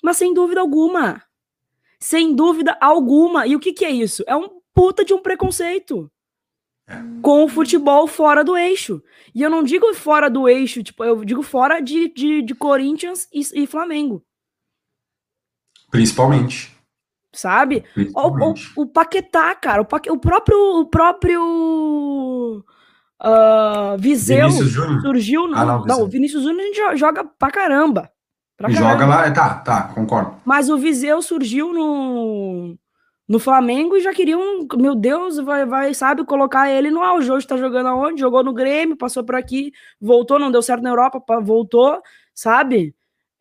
Mas 0.03 0.15
sem 0.15 0.31
dúvida 0.31 0.61
alguma. 0.61 1.23
Sem 1.99 2.35
dúvida 2.35 2.77
alguma. 2.79 3.47
E 3.47 3.55
o 3.55 3.59
que, 3.59 3.73
que 3.73 3.83
é 3.83 3.89
isso? 3.89 4.23
É 4.27 4.35
um 4.35 4.61
puta 4.75 5.03
de 5.03 5.11
um 5.11 5.23
preconceito 5.23 6.07
é. 6.07 6.20
Com 7.21 7.43
o 7.43 7.47
futebol 7.47 8.07
fora 8.07 8.43
do 8.43 8.57
eixo. 8.57 9.01
E 9.33 9.41
eu 9.41 9.49
não 9.49 9.63
digo 9.63 9.93
fora 9.93 10.29
do 10.29 10.47
eixo, 10.47 10.83
tipo, 10.83 11.03
eu 11.03 11.23
digo 11.23 11.41
fora 11.41 11.79
de, 11.79 12.13
de, 12.13 12.41
de 12.41 12.53
Corinthians 12.55 13.27
e, 13.33 13.63
e, 13.63 13.67
Flamengo. 13.67 14.23
Principalmente. 15.89 16.75
Sabe? 17.33 17.85
Principalmente. 17.93 18.71
O, 18.75 18.81
o, 18.81 18.83
o, 18.83 18.87
Paquetá, 18.87 19.55
cara, 19.55 19.81
o, 19.81 19.85
pa, 19.85 20.01
o 20.09 20.17
próprio. 20.17 20.57
O 20.81 20.85
próprio 20.85 22.63
uh, 23.23 23.97
Viseu 23.97 24.49
surgiu 24.51 25.47
no. 25.47 25.55
Ah, 25.55 25.65
não, 25.65 25.85
não, 25.85 26.01
o 26.01 26.07
Vinícius 26.07 26.43
Júnior 26.43 26.61
a 26.61 26.65
gente 26.65 26.97
joga 26.97 27.23
pra 27.23 27.51
caramba. 27.51 28.11
Pra 28.57 28.69
joga 28.69 29.05
lá, 29.05 29.31
tá, 29.31 29.55
tá, 29.55 29.83
concordo. 29.83 30.35
Mas 30.45 30.69
o 30.69 30.77
Viseu 30.77 31.21
surgiu 31.21 31.73
no, 31.73 32.77
no 33.27 33.39
Flamengo 33.39 33.95
e 33.95 34.01
já 34.01 34.13
queriam, 34.13 34.67
meu 34.75 34.95
Deus, 34.95 35.37
vai, 35.37 35.65
vai, 35.65 35.93
sabe, 35.93 36.25
colocar 36.25 36.69
ele 36.69 36.91
no 36.91 37.01
auge. 37.01 37.31
Hoje 37.31 37.47
tá 37.47 37.55
jogando 37.57 37.87
aonde? 37.87 38.19
Jogou 38.19 38.43
no 38.43 38.53
Grêmio, 38.53 38.97
passou 38.97 39.23
por 39.23 39.35
aqui, 39.35 39.71
voltou, 39.99 40.39
não 40.39 40.51
deu 40.51 40.61
certo 40.61 40.83
na 40.83 40.89
Europa, 40.89 41.21
voltou, 41.41 42.01
sabe? 42.33 42.93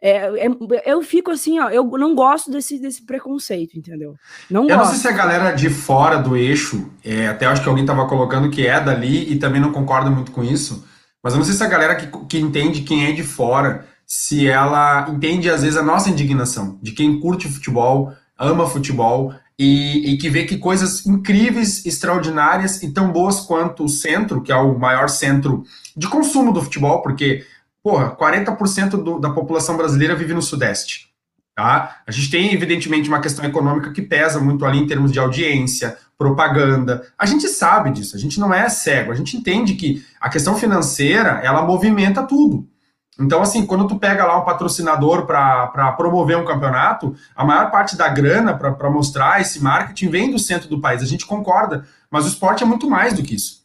É, 0.03 0.47
é, 0.47 0.49
eu 0.87 1.03
fico 1.03 1.31
assim, 1.31 1.61
ó, 1.61 1.69
eu 1.69 1.85
não 1.85 2.15
gosto 2.15 2.51
desse, 2.51 2.79
desse 2.79 3.05
preconceito, 3.05 3.77
entendeu? 3.77 4.15
Não 4.51 4.63
eu 4.63 4.69
gosto. 4.69 4.79
não 4.79 4.85
sei 4.87 4.99
se 4.99 5.09
a 5.09 5.13
galera 5.13 5.51
de 5.53 5.69
fora 5.69 6.17
do 6.17 6.37
eixo, 6.37 6.91
é, 7.05 7.29
até 7.29 7.47
acho 7.47 7.63
que 7.63 7.69
alguém 7.69 7.85
tava 7.85 8.09
colocando 8.09 8.49
que 8.49 8.67
é 8.67 8.81
dali 8.81 9.31
e 9.31 9.39
também 9.39 9.61
não 9.61 9.73
concorda 9.73 10.09
muito 10.09 10.33
com 10.33 10.43
isso, 10.43 10.87
mas 11.23 11.35
eu 11.35 11.39
não 11.39 11.45
sei 11.45 11.55
se 11.55 11.63
a 11.63 11.69
galera 11.69 11.97
que, 11.97 12.07
que 12.27 12.39
entende 12.39 12.81
quem 12.81 13.07
é 13.07 13.13
de 13.13 13.23
fora 13.23 13.87
se 14.07 14.49
ela 14.49 15.09
entende, 15.09 15.49
às 15.49 15.63
vezes, 15.63 15.77
a 15.77 15.85
nossa 15.85 16.11
indignação 16.11 16.81
de 16.83 16.91
quem 16.91 17.21
curte 17.21 17.47
futebol, 17.49 18.13
ama 18.37 18.67
futebol 18.67 19.33
e, 19.63 20.13
e, 20.13 20.17
que 20.17 20.31
vê 20.31 20.45
que 20.45 20.57
coisas 20.57 21.05
incríveis, 21.05 21.85
extraordinárias 21.85 22.83
e 22.83 22.91
tão 22.91 23.13
boas 23.13 23.41
quanto 23.41 23.85
o 23.85 23.91
centro, 23.91 24.41
que 24.41 24.51
é 24.51 24.57
o 24.57 24.79
maior 24.79 25.11
centro 25.11 25.65
de 25.95 26.09
consumo 26.09 26.51
do 26.51 26.63
futebol, 26.63 27.03
porque, 27.03 27.45
porra, 27.83 28.17
40% 28.17 28.93
do, 28.93 29.19
da 29.19 29.29
população 29.29 29.77
brasileira 29.77 30.17
vive 30.17 30.33
no 30.33 30.41
Sudeste. 30.41 31.11
Tá? 31.55 31.99
A 32.07 32.11
gente 32.11 32.31
tem, 32.31 32.55
evidentemente, 32.55 33.11
uma 33.11 33.21
questão 33.21 33.45
econômica 33.45 33.93
que 33.93 34.01
pesa 34.01 34.41
muito 34.41 34.65
ali 34.65 34.79
em 34.79 34.87
termos 34.87 35.13
de 35.13 35.19
audiência, 35.19 35.99
propaganda. 36.17 37.07
A 37.19 37.27
gente 37.27 37.47
sabe 37.47 37.91
disso, 37.91 38.17
a 38.17 38.19
gente 38.19 38.41
não 38.41 38.55
é 38.55 38.67
cego, 38.71 39.13
a 39.13 39.15
gente 39.15 39.37
entende 39.37 39.75
que 39.75 40.03
a 40.19 40.31
questão 40.31 40.57
financeira, 40.57 41.39
ela 41.45 41.67
movimenta 41.67 42.23
tudo. 42.23 42.67
Então, 43.21 43.43
assim, 43.43 43.67
quando 43.67 43.87
tu 43.87 43.99
pega 43.99 44.25
lá 44.25 44.41
um 44.41 44.45
patrocinador 44.45 45.27
para 45.27 45.93
promover 45.93 46.39
um 46.39 46.45
campeonato, 46.45 47.15
a 47.37 47.45
maior 47.45 47.71
parte 47.71 47.95
da 47.95 48.09
grana 48.09 48.57
para 48.57 48.89
mostrar 48.89 49.41
esse 49.43 49.63
marketing 49.63 50.09
vem 50.09 50.31
do 50.31 50.39
centro 50.39 50.69
do 50.69 50.81
país. 50.81 51.03
A 51.03 51.07
gente 51.07 51.27
concorda, 51.27 51.87
mas 52.11 52.25
o 52.25 52.29
esporte 52.29 52.63
é 52.63 52.67
muito 52.67 52.89
mais 52.89 53.13
do 53.13 53.23
que 53.23 53.35
isso. 53.35 53.61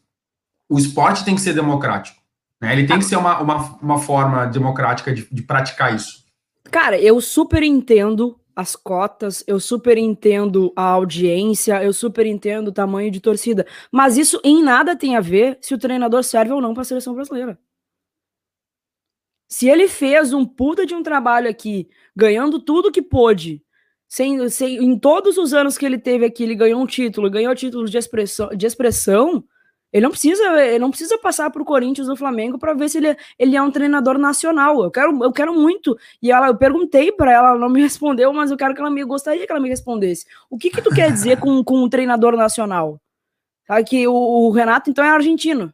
O 0.70 0.78
esporte 0.78 1.24
tem 1.24 1.36
que 1.36 1.42
ser 1.42 1.54
democrático. 1.54 2.22
Né? 2.62 2.74
Ele 2.74 2.86
tem 2.86 3.00
que 3.00 3.06
ser 3.06 3.16
uma, 3.16 3.40
uma, 3.40 3.78
uma 3.82 3.98
forma 3.98 4.46
democrática 4.46 5.14
de, 5.14 5.26
de 5.32 5.42
praticar 5.42 5.96
isso. 5.96 6.26
Cara, 6.70 7.00
eu 7.00 7.22
super 7.22 7.64
entendo 7.64 8.38
as 8.54 8.76
cotas, 8.76 9.44
eu 9.48 9.60
super 9.60 9.98
entendo 9.98 10.74
a 10.76 10.84
audiência, 10.84 11.82
eu 11.84 11.94
super 11.94 12.26
entendo 12.26 12.70
o 12.70 12.74
tamanho 12.74 13.12
de 13.12 13.20
torcida, 13.20 13.66
mas 13.92 14.18
isso 14.18 14.40
em 14.44 14.64
nada 14.64 14.96
tem 14.96 15.16
a 15.16 15.22
ver 15.22 15.58
se 15.62 15.74
o 15.74 15.78
treinador 15.78 16.24
serve 16.24 16.54
ou 16.54 16.62
não 16.62 16.74
para 16.74 16.82
a 16.82 16.86
seleção 16.86 17.14
brasileira. 17.14 17.58
Se 19.48 19.68
ele 19.70 19.88
fez 19.88 20.34
um 20.34 20.46
puta 20.46 20.86
de 20.86 20.96
um 20.96 21.04
trabalho 21.04 21.50
aqui, 21.50 21.88
ganhando 22.16 22.60
tudo 22.60 22.92
que 22.92 23.02
pôde, 23.02 23.62
sem, 24.08 24.48
sem, 24.50 24.78
em 24.78 24.98
todos 24.98 25.38
os 25.38 25.54
anos 25.54 25.78
que 25.78 25.86
ele 25.86 25.98
teve 25.98 26.26
aqui, 26.26 26.44
ele 26.44 26.56
ganhou 26.56 26.82
um 26.82 26.86
título, 26.86 27.30
ganhou 27.30 27.54
títulos 27.56 27.92
de 27.92 27.98
expressão, 27.98 28.50
de 28.50 28.66
expressão 28.66 29.44
Ele 29.92 30.04
não 30.04 30.12
precisa, 30.12 30.44
ele 30.64 30.80
não 30.80 30.90
precisa 30.90 31.18
passar 31.18 31.50
pro 31.50 31.66
Corinthians 31.66 32.10
ou 32.10 32.16
Flamengo 32.16 32.60
para 32.60 32.74
ver 32.74 32.90
se 32.90 32.98
ele, 32.98 33.16
ele 33.40 33.56
é 33.56 33.62
um 33.62 33.72
treinador 33.72 34.18
nacional. 34.18 34.84
Eu 34.84 34.92
quero, 34.92 35.24
eu 35.24 35.32
quero 35.32 35.54
muito. 35.54 35.98
E 36.22 36.32
ela, 36.32 36.48
eu 36.48 36.58
perguntei 36.58 37.12
para 37.12 37.32
ela, 37.32 37.50
ela 37.50 37.60
não 37.60 37.70
me 37.70 37.82
respondeu, 37.84 38.34
mas 38.34 38.52
eu 38.52 38.58
quero 38.58 38.74
que 38.76 38.82
ela 38.82 38.90
me 38.90 39.04
gostaria 39.06 39.46
que 39.46 39.52
ela 39.52 39.62
me 39.62 39.70
respondesse. 39.70 40.26
O 40.50 40.58
que 40.58 40.70
que 40.70 40.82
tu 40.82 40.90
quer 40.92 41.12
dizer 41.12 41.40
com, 41.40 41.64
com 41.64 41.84
um 41.84 41.90
treinador 41.90 42.36
nacional? 42.36 43.02
Sabe 43.68 43.84
que 43.86 44.08
o, 44.08 44.14
o 44.14 44.52
Renato 44.52 44.90
então 44.90 45.04
é 45.04 45.10
argentino. 45.10 45.74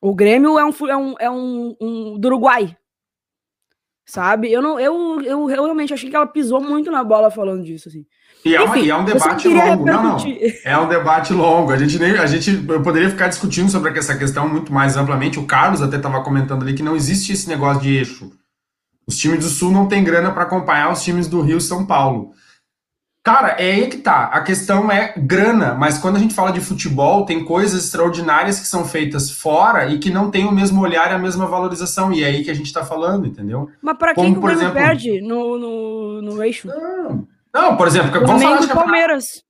O 0.00 0.14
Grêmio 0.14 0.58
é 0.58 0.64
um, 0.64 0.70
é 0.88 0.96
um, 0.96 1.14
é 1.20 1.30
um, 1.30 1.76
um 1.80 2.18
do 2.18 2.26
Uruguai. 2.26 2.76
Sabe? 4.06 4.50
Eu, 4.50 4.60
não, 4.60 4.80
eu, 4.80 5.20
eu, 5.22 5.50
eu 5.50 5.64
realmente 5.64 5.94
achei 5.94 6.10
que 6.10 6.16
ela 6.16 6.26
pisou 6.26 6.60
muito 6.60 6.90
na 6.90 7.04
bola 7.04 7.30
falando 7.30 7.62
disso, 7.62 7.88
assim. 7.88 8.04
E 8.44 8.56
é, 8.56 8.64
Enfim, 8.64 8.84
e 8.84 8.90
é 8.90 8.96
um 8.96 9.04
debate 9.04 9.46
longo. 9.48 9.84
Não, 9.84 10.02
não. 10.02 10.16
É 10.64 10.78
um 10.78 10.88
debate 10.88 11.32
longo. 11.32 11.70
A 11.70 11.76
gente 11.76 11.98
nem. 11.98 12.12
A 12.12 12.26
gente, 12.26 12.64
eu 12.68 12.82
poderia 12.82 13.10
ficar 13.10 13.28
discutindo 13.28 13.70
sobre 13.70 13.96
essa 13.96 14.16
questão 14.16 14.48
muito 14.48 14.72
mais 14.72 14.96
amplamente. 14.96 15.38
O 15.38 15.46
Carlos 15.46 15.82
até 15.82 15.96
estava 15.96 16.22
comentando 16.22 16.62
ali 16.62 16.74
que 16.74 16.82
não 16.82 16.96
existe 16.96 17.32
esse 17.32 17.48
negócio 17.48 17.82
de 17.82 17.96
eixo. 17.96 18.32
Os 19.06 19.18
times 19.18 19.44
do 19.44 19.50
Sul 19.50 19.70
não 19.70 19.86
têm 19.86 20.02
grana 20.02 20.32
para 20.32 20.44
acompanhar 20.44 20.90
os 20.90 21.02
times 21.02 21.28
do 21.28 21.42
Rio 21.42 21.58
e 21.58 21.60
São 21.60 21.84
Paulo. 21.86 22.32
Cara, 23.22 23.48
é 23.48 23.72
aí 23.72 23.88
que 23.88 23.98
tá. 23.98 24.24
A 24.24 24.40
questão 24.40 24.90
é 24.90 25.12
grana, 25.14 25.74
mas 25.74 25.98
quando 25.98 26.16
a 26.16 26.18
gente 26.18 26.34
fala 26.34 26.52
de 26.52 26.60
futebol, 26.60 27.26
tem 27.26 27.44
coisas 27.44 27.84
extraordinárias 27.84 28.58
que 28.58 28.66
são 28.66 28.84
feitas 28.84 29.30
fora 29.30 29.86
e 29.88 29.98
que 29.98 30.10
não 30.10 30.30
tem 30.30 30.46
o 30.46 30.52
mesmo 30.52 30.80
olhar 30.80 31.10
e 31.10 31.14
a 31.14 31.18
mesma 31.18 31.46
valorização. 31.46 32.10
E 32.12 32.24
é 32.24 32.28
aí 32.28 32.42
que 32.42 32.50
a 32.50 32.54
gente 32.54 32.72
tá 32.72 32.82
falando, 32.82 33.26
entendeu? 33.26 33.70
Mas 33.82 33.98
para 33.98 34.14
quem 34.14 34.24
Como, 34.24 34.40
por 34.40 34.50
exemplo, 34.50 34.72
perde 34.72 35.20
no, 35.20 35.58
no, 35.58 36.22
no 36.22 36.42
eixo? 36.42 36.66
Não, 36.66 37.28
não 37.52 37.76
por 37.76 37.86
exemplo, 37.86 38.10
vamos 38.26 38.42
falar 38.42 38.60
de 38.60 38.68
Palmeiras. 38.68 39.44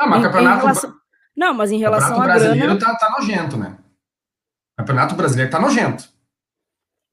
Ah, 0.00 0.06
mas 0.08 0.18
em, 0.18 0.22
campeonato. 0.24 0.56
Em 0.56 0.60
relação... 0.62 0.94
Não, 1.36 1.54
mas 1.54 1.70
em 1.70 1.78
relação 1.78 2.14
ao 2.16 2.22
brasileiro 2.22 2.76
grana... 2.76 2.80
tá, 2.80 2.96
tá 2.96 3.10
nojento, 3.18 3.56
né? 3.56 3.76
O 4.74 4.82
campeonato 4.82 5.14
brasileiro 5.14 5.50
tá 5.50 5.60
nojento. 5.60 6.08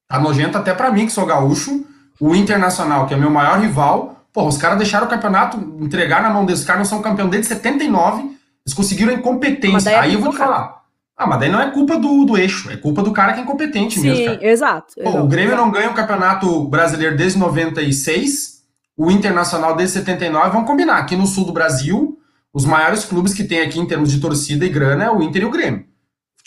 Tá 0.08 0.20
nojento 0.20 0.58
até 0.58 0.74
para 0.74 0.92
mim, 0.92 1.06
que 1.06 1.12
sou 1.12 1.28
gaúcho. 1.28 1.86
O 2.20 2.36
Internacional, 2.36 3.06
que 3.06 3.14
é 3.14 3.18
meu 3.18 3.30
maior 3.30 3.60
rival, 3.60 4.19
Porra, 4.34 4.48
os 4.48 4.58
caras 4.58 4.78
deixaram 4.78 5.08
o 5.08 5.10
campeonato 5.10 5.58
entregar 5.80 6.22
na 6.22 6.30
mão 6.30 6.46
deles. 6.46 6.62
Os 6.62 6.66
caras 6.66 6.80
não 6.80 6.86
são 6.86 7.02
campeão 7.02 7.28
desde 7.28 7.48
79. 7.48 8.22
Eles 8.66 8.74
conseguiram 8.76 9.14
incompetência. 9.14 9.90
É 9.90 10.00
Aí 10.00 10.14
eu 10.14 10.22
vou 10.22 10.32
te 10.32 10.38
falar. 10.38 10.80
Ah, 11.18 11.28
mas 11.28 11.40
daí 11.42 11.52
não 11.52 11.60
é 11.60 11.70
culpa 11.70 11.98
do, 11.98 12.24
do 12.24 12.38
eixo, 12.38 12.72
é 12.72 12.78
culpa 12.78 13.04
do 13.04 13.12
cara 13.12 13.34
que 13.34 13.42
é 13.42 13.44
incompetente 13.44 14.00
Sim, 14.00 14.08
mesmo. 14.08 14.40
Sim, 14.40 14.46
exato, 14.46 14.94
Pô, 15.04 15.20
o 15.20 15.28
Grêmio 15.28 15.50
exato. 15.50 15.66
não 15.66 15.70
ganha 15.70 15.90
o 15.90 15.94
campeonato 15.94 16.64
brasileiro 16.70 17.18
desde 17.18 17.38
96, 17.38 18.62
o 18.96 19.12
Internacional 19.12 19.76
desde 19.76 19.96
79. 19.96 20.50
Vamos 20.52 20.66
combinar, 20.66 20.98
aqui 20.98 21.18
no 21.18 21.28
sul 21.28 21.44
do 21.44 21.52
Brasil, 21.52 22.18
os 22.54 22.64
maiores 22.64 23.04
clubes 23.04 23.34
que 23.34 23.44
tem 23.44 23.60
aqui 23.60 23.78
em 23.78 23.86
termos 23.86 24.14
de 24.14 24.22
torcida 24.22 24.66
e 24.66 24.70
grana 24.70 25.04
é 25.04 25.12
o 25.12 25.22
Inter 25.22 25.42
e 25.42 25.46
o 25.46 25.52
Grêmio 25.52 25.90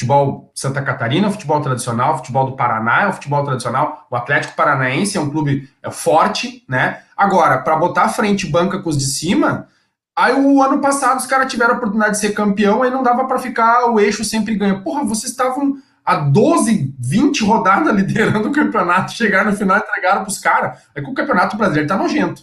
futebol 0.03 0.51
Santa 0.55 0.83
Catarina, 0.83 1.31
futebol 1.31 1.61
tradicional, 1.61 2.18
futebol 2.18 2.47
do 2.47 2.57
Paraná 2.57 3.03
é 3.03 3.09
o 3.09 3.12
futebol 3.12 3.45
tradicional, 3.45 4.07
o 4.11 4.16
Atlético 4.16 4.57
Paranaense 4.57 5.16
é 5.16 5.21
um 5.21 5.31
clube 5.31 5.68
é, 5.83 5.90
forte, 5.90 6.64
né? 6.68 7.03
Agora, 7.16 7.59
para 7.59 7.77
botar 7.77 8.05
à 8.05 8.09
frente 8.09 8.46
banca 8.46 8.81
com 8.81 8.90
os 8.90 8.96
de 8.96 9.07
cima, 9.07 9.68
aí 10.16 10.33
o 10.33 10.62
ano 10.62 10.81
passado 10.81 11.18
os 11.18 11.27
caras 11.27 11.51
tiveram 11.51 11.75
a 11.75 11.77
oportunidade 11.77 12.12
de 12.12 12.20
ser 12.20 12.33
campeão, 12.33 12.83
aí 12.83 12.90
não 12.90 13.03
dava 13.03 13.27
para 13.27 13.38
ficar 13.38 13.90
o 13.90 14.01
eixo 14.01 14.25
sempre 14.25 14.55
ganha. 14.55 14.81
Porra, 14.81 15.05
vocês 15.05 15.31
estavam 15.31 15.77
há 16.05 16.16
12, 16.16 16.94
20 16.98 17.44
rodadas 17.44 17.94
liderando 17.96 18.48
o 18.48 18.53
campeonato, 18.53 19.12
chegaram 19.12 19.51
no 19.51 19.57
final 19.57 19.77
e 19.77 19.81
entregaram 19.81 20.22
pros 20.22 20.38
caras. 20.38 20.79
É 20.94 21.01
que 21.01 21.11
o 21.11 21.14
campeonato 21.14 21.57
brasileiro 21.57 21.88
tá 21.88 21.96
nojento. 21.96 22.42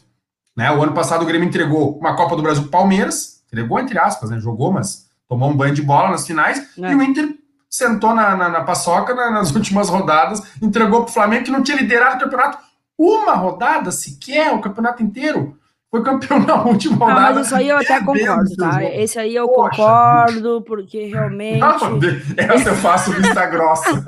Né? 0.56 0.72
O 0.72 0.84
ano 0.84 0.94
passado 0.94 1.22
o 1.22 1.26
Grêmio 1.26 1.48
entregou 1.48 1.98
uma 1.98 2.16
Copa 2.16 2.36
do 2.36 2.42
Brasil 2.42 2.68
Palmeiras, 2.68 3.44
entregou 3.48 3.80
entre 3.80 3.98
aspas, 3.98 4.30
né? 4.30 4.40
Jogou, 4.40 4.72
mas 4.72 5.08
tomou 5.28 5.50
um 5.50 5.56
banho 5.56 5.74
de 5.74 5.82
bola 5.82 6.10
nas 6.10 6.26
finais, 6.26 6.60
é. 6.78 6.92
e 6.92 6.96
o 6.96 7.02
Inter 7.02 7.30
sentou 7.70 8.16
na, 8.16 8.36
na, 8.36 8.50
na 8.50 8.62
paçoca 8.62 9.14
na, 9.14 9.30
nas 9.30 9.54
últimas 9.54 9.90
rodadas, 9.90 10.42
entregou 10.62 11.04
para 11.04 11.12
o 11.12 11.14
Flamengo, 11.14 11.46
que 11.46 11.52
não 11.52 11.62
tinha 11.62 11.78
liderado 11.78 12.18
o 12.18 12.20
campeonato 12.20 12.58
uma 13.00 13.34
rodada 13.34 13.92
sequer, 13.92 14.54
o 14.54 14.60
campeonato 14.60 15.02
inteiro. 15.02 15.58
Foi 15.90 16.04
campeão 16.04 16.40
na 16.46 16.64
última 16.64 16.98
rodada. 16.98 17.22
Não, 17.22 17.36
mas 17.36 17.48
isso 17.48 17.56
aí 17.56 17.70
eu 17.70 17.78
até 17.78 18.04
concordo, 18.04 18.56
tá? 18.58 18.84
Esse 18.84 19.18
aí 19.18 19.36
eu 19.36 19.48
Poxa, 19.48 19.78
concordo, 19.78 20.62
porque 20.64 21.06
realmente. 21.06 21.60
Não, 21.62 22.00
essa 22.38 22.70
eu 22.70 22.76
faço 22.76 23.12
vista 23.14 23.46
grossa. 23.48 24.04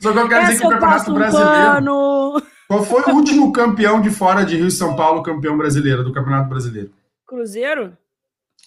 Só 0.00 0.12
que 0.12 0.18
eu 0.18 0.28
quero 0.28 0.42
essa 0.42 0.52
dizer 0.52 0.60
que 0.60 0.66
o 0.66 0.70
Campeonato 0.70 1.10
um 1.10 1.14
Brasileiro. 1.14 1.50
Pano. 1.50 2.42
Qual 2.68 2.82
foi 2.84 3.02
o 3.02 3.14
último 3.14 3.52
campeão 3.52 4.00
de 4.00 4.10
fora 4.10 4.44
de 4.44 4.56
Rio 4.56 4.66
e 4.66 4.72
São 4.72 4.96
Paulo, 4.96 5.22
campeão 5.22 5.56
brasileiro, 5.56 6.02
do 6.02 6.12
Campeonato 6.12 6.48
Brasileiro? 6.48 6.90
Cruzeiro? 7.24 7.96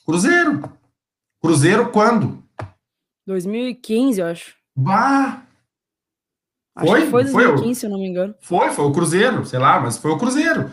Cruzeiro. 0.06 0.62
Cruzeiro 1.42 1.90
quando? 1.92 2.42
2015, 3.28 4.22
eu 4.22 4.28
acho. 4.28 4.56
Bah! 4.76 5.42
Foi? 6.80 7.06
foi 7.08 7.24
2015, 7.24 7.64
foi, 7.64 7.76
se 7.76 7.86
eu 7.86 7.90
não 7.90 8.00
me 8.00 8.08
engano. 8.08 8.36
Foi, 8.42 8.70
foi 8.70 8.86
o 8.86 8.92
Cruzeiro, 8.92 9.46
sei 9.46 9.60
lá, 9.60 9.80
mas 9.80 9.98
foi 9.98 10.12
o 10.12 10.18
Cruzeiro. 10.18 10.72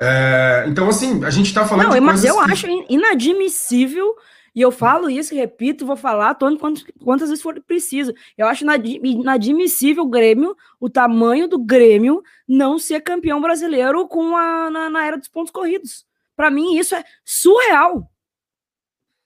É, 0.00 0.64
então, 0.66 0.88
assim, 0.88 1.24
a 1.24 1.30
gente 1.30 1.52
tá 1.52 1.66
falando 1.66 1.86
não, 1.86 1.94
de 1.94 2.00
mas 2.00 2.24
eu 2.24 2.36
que... 2.44 2.52
acho 2.52 2.66
inadmissível, 2.88 4.14
e 4.54 4.60
eu 4.60 4.70
falo 4.70 5.10
isso, 5.10 5.34
repito, 5.34 5.86
vou 5.86 5.96
falar 5.96 6.34
todo 6.34 6.58
quantas, 6.58 6.84
quantas 7.02 7.28
vezes 7.28 7.42
for 7.42 7.60
preciso. 7.62 8.12
Eu 8.36 8.46
acho 8.46 8.64
inadmissível 8.64 10.04
o 10.04 10.08
Grêmio, 10.08 10.56
o 10.80 10.88
tamanho 10.88 11.46
do 11.48 11.58
Grêmio, 11.58 12.22
não 12.48 12.78
ser 12.78 13.00
campeão 13.02 13.40
brasileiro 13.40 14.06
com 14.08 14.36
a, 14.36 14.70
na, 14.70 14.90
na 14.90 15.04
era 15.04 15.18
dos 15.18 15.28
pontos 15.28 15.50
corridos. 15.50 16.06
Para 16.34 16.50
mim, 16.50 16.76
isso 16.76 16.94
é 16.94 17.04
surreal. 17.24 18.10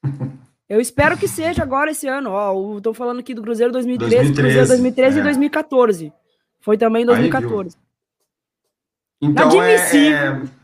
Eu 0.71 0.81
espero 0.81 1.19
que 1.19 1.27
seja 1.27 1.65
agora 1.65 1.91
esse 1.91 2.07
ano. 2.07 2.31
Ó, 2.31 2.77
estou 2.77 2.95
falando 2.95 3.19
aqui 3.19 3.35
do 3.35 3.43
Cruzeiro 3.43 3.73
2013, 3.73 4.15
2013 4.15 4.41
Cruzeiro 4.41 4.69
2013 4.69 5.17
é. 5.17 5.21
e 5.21 5.25
2014. 5.25 6.13
Foi 6.61 6.79
também 6.79 7.03
em 7.03 7.07
2014. 7.07 7.77
então 9.21 9.49
Admissível. 9.49 10.17
é, 10.17 10.43
é... 10.47 10.61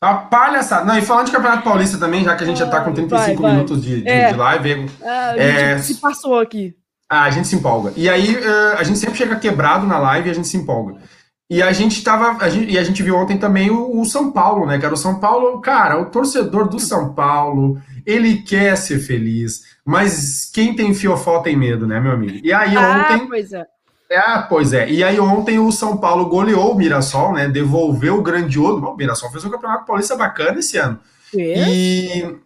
A 0.00 0.14
palhaçada. 0.14 0.84
Não, 0.84 0.98
e 0.98 1.02
falando 1.02 1.26
de 1.26 1.32
Campeonato 1.32 1.62
Paulista 1.62 1.98
também, 1.98 2.24
já 2.24 2.34
que 2.34 2.42
a 2.42 2.46
gente 2.46 2.58
já 2.58 2.64
está 2.64 2.80
com 2.80 2.92
35 2.92 3.16
vai, 3.16 3.36
vai. 3.36 3.52
minutos 3.52 3.80
de, 3.80 4.02
de, 4.02 4.08
é. 4.08 4.32
de 4.32 4.38
live. 4.38 4.90
Ah, 5.02 5.30
a 5.30 5.38
gente 5.38 5.62
é... 5.62 5.78
se 5.78 5.94
passou 5.94 6.40
aqui. 6.40 6.76
Ah, 7.08 7.22
a 7.22 7.30
gente 7.30 7.46
se 7.46 7.54
empolga. 7.54 7.92
E 7.96 8.08
aí, 8.08 8.34
uh, 8.34 8.76
a 8.76 8.82
gente 8.82 8.98
sempre 8.98 9.16
chega 9.16 9.36
quebrado 9.36 9.86
na 9.86 9.98
live 9.98 10.26
e 10.26 10.30
a 10.32 10.34
gente 10.34 10.48
se 10.48 10.56
empolga. 10.56 11.00
E 11.48 11.62
a 11.62 11.72
gente 11.72 12.02
tava. 12.02 12.42
A 12.44 12.48
gente, 12.48 12.72
e 12.72 12.78
a 12.78 12.82
gente 12.82 13.02
viu 13.02 13.16
ontem 13.16 13.38
também 13.38 13.70
o, 13.70 14.00
o, 14.00 14.04
São 14.04 14.32
Paulo, 14.32 14.66
né? 14.66 14.78
Que 14.78 14.84
era 14.84 14.94
o 14.94 14.98
São 14.98 15.20
Paulo, 15.20 15.60
cara, 15.60 16.00
o 16.00 16.06
torcedor 16.06 16.68
do 16.68 16.80
São 16.80 17.14
Paulo, 17.14 17.80
ele 18.04 18.38
quer 18.38 18.76
ser 18.76 18.98
feliz, 18.98 19.62
mas 19.84 20.50
quem 20.52 20.74
tem 20.74 20.92
fiofó 20.92 21.40
tem 21.40 21.56
medo, 21.56 21.86
né, 21.86 22.00
meu 22.00 22.12
amigo? 22.12 22.40
E 22.44 22.52
aí 22.52 22.76
ah, 22.76 23.06
ontem. 23.10 23.28
Pois 23.28 23.52
é. 23.52 23.64
Ah, 24.12 24.46
pois 24.48 24.72
é. 24.72 24.90
E 24.90 25.04
aí 25.04 25.20
ontem 25.20 25.58
o 25.58 25.70
São 25.70 25.96
Paulo 25.96 26.28
goleou 26.28 26.72
o 26.72 26.76
Mirassol, 26.76 27.32
né? 27.32 27.48
Devolveu 27.48 28.18
o 28.18 28.22
grandioso. 28.22 28.80
Bom, 28.80 28.94
o 28.94 28.96
Mirassol 28.96 29.30
fez 29.30 29.44
um 29.44 29.50
campeonato 29.50 29.86
paulista 29.86 30.16
bacana 30.16 30.58
esse 30.58 30.76
ano. 30.78 30.98
É. 31.36 31.68
E 31.68 32.36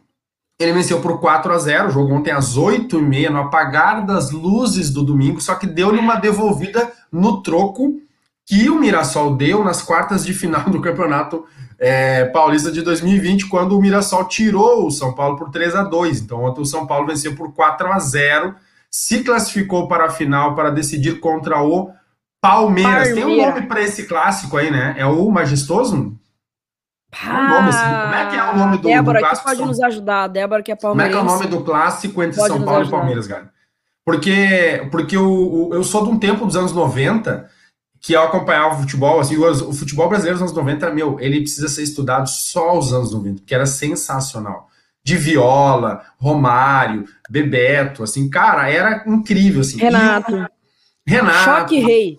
ele 0.59 0.73
venceu 0.75 1.01
por 1.01 1.19
4 1.21 1.53
a 1.53 1.59
0 1.59 1.91
jogou 1.91 2.17
ontem 2.17 2.33
às 2.33 2.59
8h30, 2.59 3.31
no 3.31 3.39
apagar 3.39 4.05
das 4.05 4.31
luzes 4.31 4.91
do 4.91 5.03
domingo, 5.03 5.41
só 5.41 5.55
que 5.55 5.67
deu-lhe 5.67 5.99
uma 5.99 6.17
devolvida 6.17 6.93
no 7.11 7.43
troco 7.43 7.99
que 8.51 8.69
o 8.69 8.81
Mirassol 8.81 9.37
deu 9.37 9.63
nas 9.63 9.81
quartas 9.81 10.27
de 10.27 10.35
final 10.35 10.65
do 10.69 10.81
Campeonato 10.81 11.47
é, 11.79 12.25
Paulista 12.25 12.73
de 12.73 12.83
2020, 12.83 13.47
quando 13.47 13.79
o 13.79 13.81
Mirassol 13.81 14.25
tirou 14.25 14.89
o 14.89 14.91
São 14.91 15.15
Paulo 15.15 15.37
por 15.37 15.51
3 15.53 15.77
a 15.77 15.85
2 15.85 16.23
Então, 16.23 16.43
ontem 16.43 16.61
o 16.61 16.67
São 16.67 16.85
Paulo 16.85 17.07
venceu 17.07 17.37
por 17.37 17.55
4 17.55 17.93
a 17.93 17.99
0 18.01 18.57
se 18.91 19.23
classificou 19.23 19.87
para 19.87 20.07
a 20.07 20.11
final 20.11 20.57
para 20.57 20.71
decidir 20.71 21.21
contra 21.21 21.63
o 21.63 21.93
Palmeiras. 22.41 23.15
Tem 23.15 23.25
um 23.25 23.37
nome 23.37 23.69
para 23.69 23.83
esse 23.83 24.09
clássico 24.09 24.57
aí, 24.57 24.69
né? 24.69 24.97
É 24.99 25.07
o 25.07 25.31
Majestoso? 25.31 26.19
Ah, 27.25 27.51
nome, 27.51 27.69
assim. 27.69 28.03
Como 28.03 28.15
é 28.15 28.31
que 28.31 28.37
é 28.37 28.51
o 28.51 28.57
nome 28.57 28.79
do, 28.79 28.89
Débora, 28.89 29.21
do 29.21 29.23
clássico? 29.23 29.49
que 29.49 29.57
pode 29.57 29.69
nos 29.69 29.81
ajudar. 29.81 30.27
Débora, 30.27 30.61
que 30.61 30.73
é 30.73 30.75
palmeirense. 30.75 31.17
Como 31.17 31.31
é 31.31 31.31
que 31.31 31.31
é 31.31 31.37
o 31.37 31.39
nome 31.39 31.57
do 31.57 31.65
clássico 31.65 32.21
entre 32.21 32.37
pode 32.37 32.53
São 32.53 32.65
Paulo 32.65 32.85
e 32.85 32.91
Palmeiras, 32.91 33.29
cara? 33.29 33.53
Porque, 34.05 34.89
porque 34.91 35.17
o, 35.17 35.71
eu 35.73 35.85
sou 35.85 36.03
de 36.03 36.11
um 36.11 36.19
tempo 36.19 36.45
dos 36.45 36.57
anos 36.57 36.73
90 36.73 37.49
que 38.01 38.15
eu 38.15 38.23
acompanhava 38.23 38.77
o 38.77 38.79
futebol, 38.79 39.21
assim, 39.21 39.37
o, 39.37 39.73
futebol 39.73 40.09
brasileiro 40.09 40.39
dos 40.39 40.49
anos 40.49 40.57
90, 40.57 40.91
meu, 40.91 41.21
ele 41.21 41.43
precisa 41.43 41.69
ser 41.69 41.83
estudado 41.83 42.29
só 42.29 42.79
os 42.79 42.93
anos 42.93 43.13
90, 43.13 43.43
porque 43.43 43.55
era 43.55 43.67
sensacional. 43.67 44.69
De 45.05 45.17
Viola, 45.17 46.03
Romário, 46.19 47.05
Bebeto, 47.29 48.03
assim, 48.03 48.29
cara, 48.29 48.71
era 48.71 49.05
incrível, 49.07 49.61
assim. 49.61 49.79
Renato. 49.79 50.47
Renato. 51.07 51.45
Choque 51.45 51.79
Rei. 51.79 52.19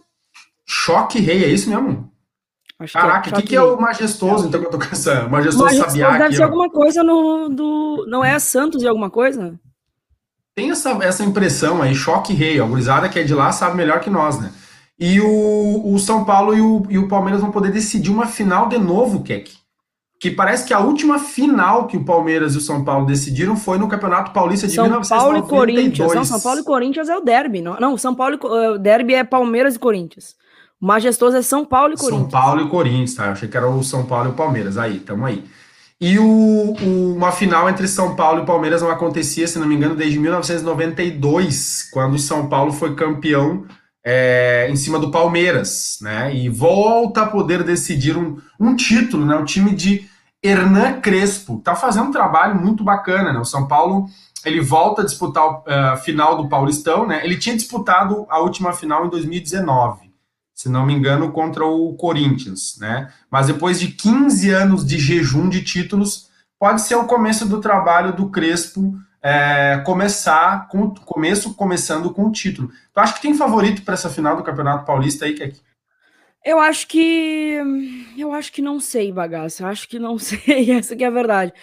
Choque 0.66 1.20
Rei, 1.20 1.46
é 1.46 1.48
isso 1.48 1.70
mesmo? 1.70 2.12
Acho 2.80 2.94
Caraca, 2.94 3.30
o 3.30 3.34
que, 3.34 3.42
que, 3.42 3.48
que, 3.50 3.56
é 3.56 3.62
o 3.62 3.80
majestoso, 3.80 4.48
então, 4.48 4.60
que 4.60 4.66
eu 4.66 4.72
tô 4.72 4.80
com 4.80 4.86
essa 4.86 5.28
majestoso, 5.28 5.66
majestoso 5.66 5.92
sabiá 5.92 6.12
deve 6.12 6.24
aqui, 6.24 6.36
ser 6.36 6.42
ó. 6.42 6.46
alguma 6.46 6.70
coisa 6.70 7.04
no, 7.04 7.50
do... 7.50 8.06
Não 8.08 8.26
é 8.26 8.38
Santos 8.40 8.82
e 8.82 8.88
alguma 8.88 9.10
coisa? 9.10 9.60
Tem 10.56 10.72
essa, 10.72 10.92
essa 11.04 11.24
impressão 11.24 11.82
aí, 11.82 11.94
choque 11.94 12.34
rei, 12.34 12.60
a 12.60 12.66
gurizada 12.66 13.08
que 13.08 13.20
é 13.20 13.24
de 13.24 13.34
lá 13.34 13.52
sabe 13.52 13.78
melhor 13.78 14.00
que 14.00 14.10
nós, 14.10 14.40
né? 14.40 14.52
E 15.02 15.20
o, 15.20 15.82
o 15.96 15.98
São 15.98 16.24
Paulo 16.24 16.56
e 16.56 16.62
o, 16.62 16.84
e 16.88 17.00
o 17.00 17.08
Palmeiras 17.08 17.42
vão 17.42 17.50
poder 17.50 17.72
decidir 17.72 18.12
uma 18.12 18.28
final 18.28 18.70
de 18.70 18.78
novo, 18.78 19.24
Keck. 19.24 19.52
que 20.20 20.30
parece 20.30 20.64
que 20.64 20.76
a 20.76 20.80
última 20.80 21.18
final 21.18 21.88
que 21.88 21.98
o 21.98 22.06
Palmeiras 22.06 22.54
e 22.54 22.60
o 22.60 22.62
São 22.62 22.84
Paulo 22.84 23.08
decidiram 23.08 23.58
foi 23.58 23.80
no 23.80 23.88
Campeonato 23.88 24.32
Paulista 24.32 24.68
de 24.68 24.74
São 24.74 24.84
1992. 24.84 25.50
Paulo 25.50 25.74
e 25.74 25.76
Corinthians. 25.76 26.14
Não, 26.14 26.24
São 26.24 26.40
Paulo 26.40 26.60
e 26.60 26.64
Corinthians 26.64 27.10
é 27.10 27.18
o 27.18 27.22
derby. 27.22 27.64
Não, 27.64 27.80
não 27.80 27.98
São 27.98 28.14
Paulo 28.14 28.38
e, 28.40 28.46
o 28.46 28.78
derby 28.78 29.16
é 29.16 29.24
Palmeiras 29.24 29.76
e 29.76 29.80
Corinthians. 29.80 30.36
O 30.80 30.86
majestoso 30.86 31.36
é 31.36 31.42
São 31.42 31.66
Paulo 31.66 31.96
e 31.96 31.98
Corinthians. 31.98 32.32
São 32.32 32.40
Paulo 32.40 32.62
e 32.62 32.70
Corinthians, 32.70 33.16
tá? 33.16 33.26
Eu 33.26 33.32
achei 33.32 33.50
que 33.50 33.58
era 33.58 33.68
o 33.68 33.84
São 33.84 34.06
Paulo 34.06 34.30
e 34.30 34.32
o 34.34 34.36
Palmeiras. 34.36 34.78
Aí, 34.78 35.00
tamo 35.00 35.26
aí. 35.26 35.44
E 36.00 36.20
o, 36.20 36.24
o, 36.24 37.16
uma 37.16 37.32
final 37.32 37.68
entre 37.68 37.88
São 37.88 38.16
Paulo 38.16 38.44
e 38.44 38.46
Palmeiras 38.46 38.84
não 38.84 38.92
acontecia, 38.92 39.48
se 39.48 39.58
não 39.58 39.66
me 39.66 39.74
engano, 39.74 39.96
desde 39.96 40.20
1992, 40.20 41.90
quando 41.92 42.14
o 42.14 42.20
São 42.20 42.48
Paulo 42.48 42.72
foi 42.72 42.94
campeão 42.94 43.66
é, 44.04 44.68
em 44.70 44.76
cima 44.76 45.00
do 45.00 45.12
Palmeiras, 45.12 46.00
né? 46.02 46.36
E 46.36 46.50
volta 46.50 47.22
a 47.22 47.28
poder 47.28 47.64
decidir 47.64 48.18
um, 48.18 48.38
um 48.60 48.76
título, 48.76 49.26
né? 49.26 49.36
O 49.36 49.46
time 49.46 49.76
de 49.76 50.10
Hernan 50.44 51.00
Crespo 51.02 51.62
tá 51.64 51.76
fazendo 51.76 52.08
um 52.08 52.12
trabalho 52.12 52.60
muito 52.60 52.84
bacana, 52.84 53.32
né? 53.32 53.40
O 53.40 53.46
São 53.46 53.68
Paulo 53.68 54.08
ele 54.44 54.60
volta 54.60 55.04
a 55.04 55.06
disputar 55.06 55.44
a 55.44 55.94
uh, 55.94 55.98
final 55.98 56.36
do 56.36 56.50
Paulistão, 56.50 57.06
né? 57.06 57.24
Ele 57.24 57.38
tinha 57.38 57.56
disputado 57.56 58.26
a 58.28 58.40
última 58.40 58.74
final 58.74 59.06
em 59.06 59.10
2019, 59.10 60.12
se 60.54 60.68
não 60.68 60.86
me 60.86 60.94
engano, 60.94 61.32
contra 61.32 61.64
o 61.64 61.94
Corinthians, 61.94 62.78
né? 62.80 63.12
Mas 63.30 63.48
depois 63.48 63.80
de 63.80 63.90
15 63.90 64.50
anos 64.50 64.86
de 64.86 64.98
jejum 64.98 65.48
de 65.48 65.64
títulos, 65.64 66.28
pode 66.60 66.82
ser 66.82 66.96
o 66.96 67.06
começo 67.06 67.48
do 67.48 67.62
trabalho 67.62 68.16
do 68.16 68.30
Crespo 68.30 68.96
é, 69.22 69.82
começar 69.86 70.68
com 70.68 70.94
começo 70.96 71.54
começando 71.54 72.14
com 72.14 72.26
o 72.26 72.32
título. 72.32 72.70
Tu 72.94 73.00
acha 73.00 73.14
que 73.14 73.22
tem 73.22 73.36
favorito 73.36 73.84
para 73.84 73.94
essa 73.94 74.10
final 74.10 74.36
do 74.36 74.44
Campeonato 74.44 74.86
Paulista 74.86 75.26
aí, 75.26 75.34
Kek? 75.34 75.60
Eu 76.44 76.60
acho 76.60 76.88
que. 76.88 77.60
Eu 78.18 78.34
acho 78.34 78.52
que 78.52 78.62
não 78.62 78.80
sei, 78.80 79.12
bagaça. 79.12 79.64
Eu 79.64 79.68
acho 79.68 79.88
que 79.88 80.00
não 80.00 80.18
sei. 80.20 80.72
Essa 80.72 80.96
que 80.96 81.04
é 81.04 81.08
a 81.08 81.12
verdade. 81.12 81.54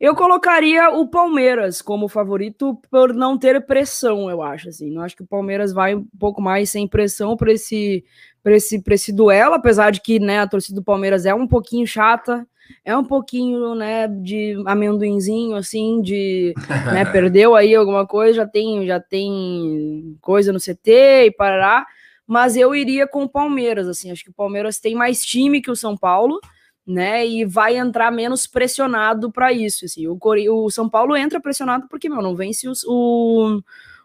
Eu 0.00 0.14
colocaria 0.14 0.90
o 0.90 1.08
Palmeiras 1.08 1.82
como 1.82 2.06
favorito 2.06 2.80
por 2.88 3.12
não 3.12 3.36
ter 3.36 3.66
pressão, 3.66 4.30
eu 4.30 4.40
acho. 4.40 4.68
Assim. 4.68 4.94
Eu 4.94 5.02
acho 5.02 5.16
que 5.16 5.24
o 5.24 5.26
Palmeiras 5.26 5.72
vai 5.72 5.96
um 5.96 6.06
pouco 6.18 6.40
mais 6.40 6.70
sem 6.70 6.86
pressão 6.86 7.36
para 7.36 7.52
esse, 7.52 8.04
esse, 8.44 8.80
esse 8.90 9.12
duelo, 9.12 9.54
apesar 9.54 9.90
de 9.90 10.00
que 10.00 10.20
né, 10.20 10.38
a 10.38 10.46
torcida 10.46 10.76
do 10.76 10.84
Palmeiras 10.84 11.26
é 11.26 11.34
um 11.34 11.48
pouquinho 11.48 11.84
chata, 11.84 12.46
é 12.84 12.96
um 12.96 13.04
pouquinho 13.04 13.74
né, 13.74 14.08
de 14.08 14.62
amendoinzinho, 14.66 15.56
assim, 15.56 16.00
de 16.02 16.54
né, 16.92 17.04
perdeu 17.04 17.54
aí 17.54 17.74
alguma 17.74 18.06
coisa, 18.06 18.34
já 18.34 18.46
tem, 18.46 18.86
já 18.86 19.00
tem 19.00 20.16
coisa 20.20 20.52
no 20.52 20.58
CT 20.60 21.26
e 21.26 21.30
parará 21.30 21.86
mas 22.28 22.58
eu 22.58 22.74
iria 22.74 23.08
com 23.08 23.22
o 23.22 23.28
Palmeiras, 23.28 23.88
assim, 23.88 24.10
acho 24.10 24.22
que 24.22 24.28
o 24.28 24.34
Palmeiras 24.34 24.78
tem 24.78 24.94
mais 24.94 25.24
time 25.24 25.62
que 25.62 25.70
o 25.70 25.76
São 25.76 25.96
Paulo, 25.96 26.38
né, 26.86 27.26
e 27.26 27.46
vai 27.46 27.78
entrar 27.78 28.10
menos 28.10 28.46
pressionado 28.46 29.32
para 29.32 29.50
isso, 29.50 29.86
assim, 29.86 30.06
o, 30.06 30.18
o, 30.20 30.70
São 30.70 30.90
Paulo 30.90 31.16
entra 31.16 31.40
pressionado 31.40 31.88
porque, 31.88 32.06
meu, 32.06 32.20
não 32.20 32.36
vence 32.36 32.68
os, 32.68 32.84
o, 32.84 33.62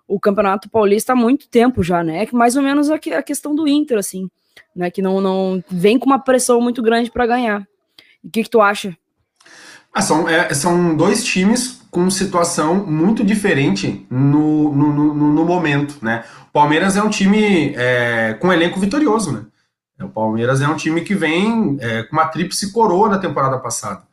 o 0.07 0.19
Campeonato 0.21 0.69
Paulista 0.69 1.11
há 1.11 1.15
muito 1.17 1.49
tempo 1.49 1.83
já, 1.83 2.01
né, 2.01 2.23
é 2.23 2.29
mais 2.31 2.55
ou 2.55 2.63
menos 2.63 2.89
a, 2.89 2.95
a 2.95 3.23
questão 3.23 3.53
do 3.53 3.67
Inter, 3.67 3.97
assim, 3.97 4.29
né, 4.73 4.89
que 4.89 5.01
não, 5.01 5.19
não 5.19 5.61
vem 5.69 5.99
com 5.99 6.05
uma 6.05 6.19
pressão 6.19 6.61
muito 6.61 6.81
grande 6.81 7.11
para 7.11 7.27
ganhar. 7.27 7.67
O 8.23 8.29
que, 8.29 8.43
que 8.43 8.49
tu 8.49 8.61
acha? 8.61 8.95
Ah, 9.93 10.01
são, 10.01 10.27
é, 10.27 10.53
são 10.53 10.95
dois 10.95 11.23
times 11.23 11.81
com 11.91 12.09
situação 12.09 12.75
muito 12.75 13.23
diferente 13.23 14.07
no, 14.09 14.73
no, 14.73 15.13
no, 15.13 15.33
no 15.33 15.45
momento, 15.45 15.97
né? 16.01 16.23
O 16.49 16.51
Palmeiras 16.51 16.97
é 16.97 17.03
um 17.03 17.09
time 17.09 17.73
é, 17.75 18.33
com 18.39 18.51
elenco 18.51 18.79
vitorioso, 18.79 19.31
né? 19.31 19.45
O 20.01 20.09
Palmeiras 20.09 20.61
é 20.61 20.67
um 20.67 20.75
time 20.75 21.01
que 21.01 21.13
vem 21.13 21.77
é, 21.79 22.03
com 22.03 22.15
uma 22.15 22.25
tríplice 22.25 22.71
coroa 22.71 23.09
na 23.09 23.19
temporada 23.19 23.59
passada. 23.59 24.03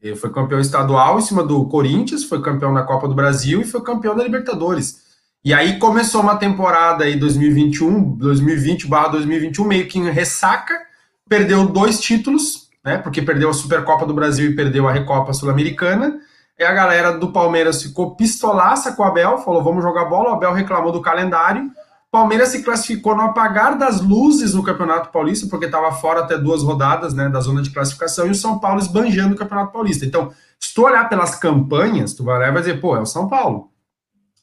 Ele 0.00 0.16
foi 0.16 0.30
campeão 0.30 0.60
estadual 0.60 1.18
em 1.18 1.22
cima 1.22 1.42
do 1.42 1.66
Corinthians, 1.66 2.24
foi 2.24 2.40
campeão 2.40 2.72
da 2.72 2.82
Copa 2.82 3.08
do 3.08 3.14
Brasil 3.14 3.60
e 3.60 3.64
foi 3.64 3.82
campeão 3.82 4.16
da 4.16 4.24
Libertadores. 4.24 5.04
E 5.44 5.54
aí 5.54 5.78
começou 5.78 6.22
uma 6.22 6.36
temporada 6.36 7.04
aí 7.04 7.16
2021, 7.16 8.16
2020/2021 8.18 9.64
meio 9.64 9.86
que 9.86 9.98
em 9.98 10.10
ressaca, 10.10 10.74
perdeu 11.28 11.66
dois 11.66 12.00
títulos, 12.00 12.65
né? 12.86 12.98
Porque 12.98 13.20
perdeu 13.20 13.50
a 13.50 13.54
Supercopa 13.54 14.06
do 14.06 14.14
Brasil 14.14 14.50
e 14.50 14.54
perdeu 14.56 14.88
a 14.88 14.92
Recopa 14.92 15.32
Sul-Americana 15.32 16.20
e 16.58 16.64
a 16.64 16.72
galera 16.72 17.18
do 17.18 17.32
Palmeiras 17.32 17.82
ficou 17.82 18.16
pistolaça 18.16 18.92
com 18.92 19.02
o 19.02 19.06
Abel, 19.06 19.38
falou: 19.38 19.62
vamos 19.62 19.82
jogar 19.82 20.06
bola. 20.06 20.30
O 20.30 20.34
Abel 20.34 20.52
reclamou 20.52 20.92
do 20.92 21.02
calendário. 21.02 21.70
Palmeiras 22.10 22.48
se 22.48 22.62
classificou 22.62 23.14
no 23.14 23.22
apagar 23.22 23.76
das 23.76 24.00
luzes 24.00 24.54
no 24.54 24.62
Campeonato 24.62 25.10
Paulista, 25.10 25.46
porque 25.50 25.66
estava 25.66 25.92
fora 25.92 26.20
até 26.20 26.38
duas 26.38 26.62
rodadas 26.62 27.12
né, 27.12 27.28
da 27.28 27.40
zona 27.40 27.60
de 27.60 27.70
classificação, 27.70 28.26
e 28.26 28.30
o 28.30 28.34
São 28.34 28.58
Paulo 28.58 28.78
esbanjando 28.78 29.34
o 29.34 29.36
Campeonato 29.36 29.72
Paulista. 29.72 30.06
Então, 30.06 30.30
se 30.58 30.72
tu 30.72 30.84
olhar 30.84 31.06
pelas 31.10 31.34
campanhas, 31.34 32.14
tu 32.14 32.24
vai 32.24 32.38
olhar 32.38 32.48
e 32.48 32.52
vai 32.52 32.62
dizer, 32.62 32.80
pô, 32.80 32.96
é 32.96 33.00
o 33.00 33.06
São 33.06 33.28
Paulo 33.28 33.70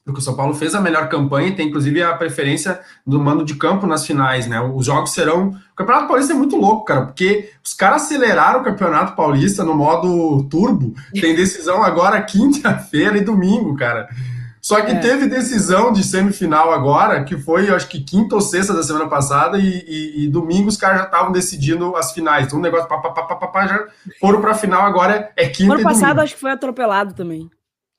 porque 0.06 0.20
o 0.20 0.24
São 0.24 0.36
Paulo 0.36 0.54
fez 0.54 0.76
a 0.76 0.82
melhor 0.82 1.08
campanha 1.08 1.48
e 1.48 1.56
tem 1.56 1.68
inclusive 1.68 2.04
a 2.04 2.14
preferência 2.14 2.80
do 3.08 3.20
mando 3.20 3.46
de 3.46 3.56
campo 3.56 3.88
nas 3.88 4.06
finais, 4.06 4.48
né? 4.48 4.60
Os 4.60 4.86
jogos 4.86 5.12
serão. 5.12 5.50
O 5.50 5.76
Campeonato 5.76 6.08
Paulista 6.08 6.34
é 6.34 6.36
muito 6.36 6.58
louco, 6.58 6.84
cara, 6.84 7.06
porque 7.06 7.52
os 7.64 7.74
caras 7.74 8.04
aceleraram 8.04 8.60
o 8.60 8.64
Campeonato 8.64 9.16
Paulista 9.16 9.64
no 9.64 9.74
modo 9.74 10.44
turbo. 10.50 10.94
Tem 11.14 11.34
decisão 11.36 11.82
agora 11.82 12.22
quinta-feira 12.22 13.18
e 13.18 13.24
domingo, 13.24 13.76
cara. 13.76 14.10
Só 14.62 14.80
que 14.82 14.92
é. 14.92 15.00
teve 15.00 15.28
decisão 15.28 15.92
de 15.92 16.04
semifinal 16.06 16.72
agora, 16.72 17.26
que 17.26 17.38
foi, 17.38 17.70
acho 17.70 17.88
que 17.90 18.00
quinta 18.02 18.36
ou 18.36 18.40
sexta 18.40 18.74
da 18.74 18.82
semana 18.82 19.10
passada, 19.10 19.58
e, 19.58 19.84
e, 19.86 20.24
e 20.24 20.28
domingo 20.30 20.70
os 20.70 20.78
caras 20.78 21.00
já 21.00 21.06
estavam 21.06 21.34
decidindo 21.34 21.98
as 21.98 22.14
finais. 22.14 22.46
Então, 22.46 22.60
um 22.60 22.62
negócio, 22.62 22.88
pá, 22.88 22.98
pá, 22.98 23.10
pá, 23.10 23.36
pá, 23.36 23.48
pá, 23.48 23.68
já 23.68 23.86
foram 24.22 24.40
pra 24.40 24.54
final, 24.54 24.84
agora 24.84 25.32
é 25.36 25.50
quinta 25.50 25.74
ano 25.74 25.82
e 25.82 25.84
passado, 25.84 26.20
acho 26.20 26.36
que 26.36 26.40
foi 26.40 26.52
atropelado 26.52 27.14
também. 27.14 27.50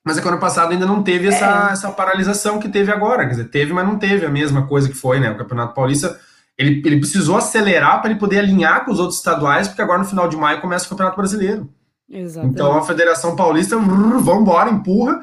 Mas 0.05 0.19
é 0.19 0.21
que 0.21 0.29
ano 0.29 0.39
passado 0.39 0.73
ainda 0.73 0.85
não 0.85 1.03
teve 1.03 1.29
essa, 1.29 1.69
é. 1.69 1.73
essa 1.73 1.91
paralisação 1.91 2.59
que 2.59 2.69
teve 2.69 2.93
agora. 2.93 3.25
Quer 3.25 3.31
dizer, 3.31 3.45
teve, 3.45 3.73
mas 3.73 3.87
não 3.87 3.99
teve 3.99 4.27
a 4.27 4.31
mesma 4.31 4.67
coisa 4.67 4.89
que 4.89 4.95
foi, 4.95 5.19
né? 5.19 5.31
O 5.31 5.39
Campeonato 5.39 5.75
Paulista, 5.75 6.21
ele, 6.59 6.83
ele 6.85 6.99
precisou 6.99 7.39
acelerar 7.39 8.03
para 8.03 8.11
ele 8.11 8.21
poder 8.21 8.41
alinhar 8.41 8.85
com 8.85 8.93
os 8.93 9.01
outros 9.01 9.19
estaduais, 9.19 9.67
porque 9.67 9.81
agora 9.81 10.01
no 10.01 10.05
final 10.05 10.29
de 10.29 10.37
maio 10.37 10.61
começa 10.61 10.85
o 10.85 10.91
Campeonato 10.91 11.17
Brasileiro. 11.17 11.71
Exatamente. 12.11 12.55
Então 12.55 12.77
a 12.77 12.83
Federação 12.83 13.35
Paulista, 13.35 13.79
vamos 13.79 14.43
embora, 14.43 14.71
empurra. 14.71 15.23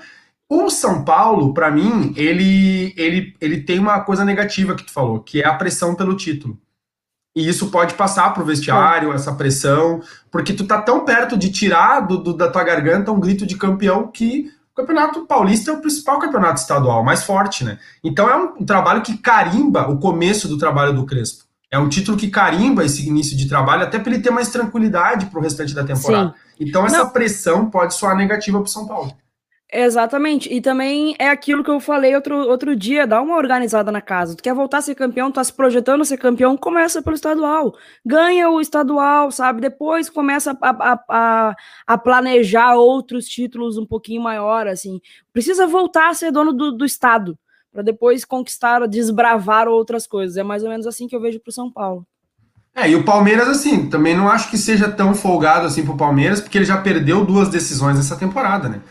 O 0.50 0.70
São 0.70 1.06
Paulo, 1.06 1.54
para 1.54 1.70
mim, 1.70 2.14
ele, 2.18 2.94
ele, 2.98 3.36
ele 3.40 3.62
tem 3.62 3.80
uma 3.80 4.02
coisa 4.02 4.26
negativa 4.26 4.76
que 4.76 4.84
tu 4.84 4.92
falou, 4.92 5.20
que 5.20 5.42
é 5.42 5.48
a 5.48 5.54
pressão 5.54 5.96
pelo 5.96 6.18
título. 6.18 6.60
E 7.36 7.48
isso 7.48 7.70
pode 7.70 7.94
passar 7.94 8.34
pro 8.34 8.44
vestiário, 8.44 9.14
essa 9.14 9.34
pressão, 9.34 10.02
porque 10.30 10.52
tu 10.52 10.66
tá 10.66 10.82
tão 10.82 11.06
perto 11.06 11.38
de 11.38 11.50
tirar 11.50 12.02
do, 12.02 12.18
do, 12.18 12.34
da 12.34 12.50
tua 12.50 12.64
garganta 12.64 13.12
um 13.12 13.20
grito 13.20 13.46
de 13.46 13.56
campeão 13.56 14.08
que 14.08 14.52
Campeonato 14.82 15.26
Paulista 15.26 15.72
é 15.72 15.74
o 15.74 15.82
principal 15.82 16.20
campeonato 16.20 16.60
estadual, 16.60 17.04
mais 17.04 17.24
forte, 17.24 17.64
né? 17.64 17.78
Então 18.04 18.30
é 18.30 18.36
um, 18.36 18.62
um 18.62 18.66
trabalho 18.66 19.02
que 19.02 19.18
carimba 19.18 19.88
o 19.90 19.98
começo 20.00 20.48
do 20.48 20.58
trabalho 20.58 20.94
do 20.94 21.06
Crespo. 21.06 21.46
É 21.70 21.80
um 21.80 21.88
título 21.88 22.18
que 22.18 22.30
carimba 22.30 22.84
esse 22.84 23.08
início 23.08 23.38
de 23.38 23.48
trabalho, 23.48 23.84
até 23.84 23.98
para 23.98 24.12
ele 24.12 24.22
ter 24.22 24.32
mais 24.32 24.50
tranquilidade 24.50 25.28
para 25.28 25.40
o 25.40 25.42
restante 25.42 25.74
da 25.74 25.84
temporada. 25.84 26.30
Sim. 26.30 26.66
Então 26.66 26.86
essa 26.86 26.98
Não. 26.98 27.10
pressão 27.10 27.70
pode 27.70 27.94
soar 27.94 28.16
negativa 28.18 28.60
para 28.60 28.68
o 28.68 28.70
São 28.72 28.86
Paulo. 28.86 29.14
Exatamente. 29.74 30.54
E 30.54 30.60
também 30.60 31.16
é 31.18 31.30
aquilo 31.30 31.64
que 31.64 31.70
eu 31.70 31.80
falei 31.80 32.14
outro, 32.14 32.36
outro 32.36 32.76
dia, 32.76 33.08
dá 33.08 33.22
uma 33.22 33.38
organizada 33.38 33.90
na 33.90 34.02
casa. 34.02 34.36
Tu 34.36 34.44
quer 34.44 34.54
voltar 34.54 34.80
a 34.80 34.82
ser 34.82 34.96
campeão, 34.96 35.32
tá 35.32 35.42
se 35.42 35.54
projetando 35.54 36.02
a 36.02 36.06
ser 36.06 36.18
campeão, 36.18 36.58
começa 36.58 37.02
pelo 37.02 37.16
estadual. 37.16 37.74
Ganha 38.06 38.50
o 38.50 38.60
estadual, 38.60 39.32
sabe? 39.32 39.62
Depois 39.62 40.10
começa 40.10 40.58
a, 40.62 40.70
a, 40.70 41.04
a, 41.08 41.56
a 41.88 41.98
planejar 41.98 42.76
outros 42.76 43.26
títulos 43.28 43.78
um 43.78 43.86
pouquinho 43.86 44.22
maior, 44.22 44.68
assim. 44.68 45.00
Precisa 45.32 45.66
voltar 45.66 46.10
a 46.10 46.14
ser 46.14 46.32
dono 46.32 46.52
do, 46.52 46.74
do 46.74 46.84
estado, 46.84 47.40
para 47.72 47.82
depois 47.82 48.26
conquistar, 48.26 48.86
desbravar 48.88 49.70
outras 49.70 50.06
coisas. 50.06 50.36
É 50.36 50.44
mais 50.44 50.64
ou 50.64 50.70
menos 50.70 50.86
assim 50.86 51.08
que 51.08 51.16
eu 51.16 51.22
vejo 51.22 51.40
pro 51.40 51.52
São 51.52 51.72
Paulo. 51.72 52.06
É, 52.76 52.90
e 52.90 52.96
o 52.96 53.06
Palmeiras, 53.06 53.48
assim, 53.48 53.90
também 53.90 54.16
não 54.16 54.30
acho 54.30 54.50
que 54.50 54.58
seja 54.58 54.90
tão 54.90 55.14
folgado 55.14 55.66
assim 55.66 55.84
pro 55.84 55.96
Palmeiras, 55.96 56.42
porque 56.42 56.58
ele 56.58 56.66
já 56.66 56.78
perdeu 56.78 57.26
duas 57.26 57.50
decisões 57.50 58.00
essa 58.00 58.18
temporada, 58.18 58.68
né? 58.68 58.82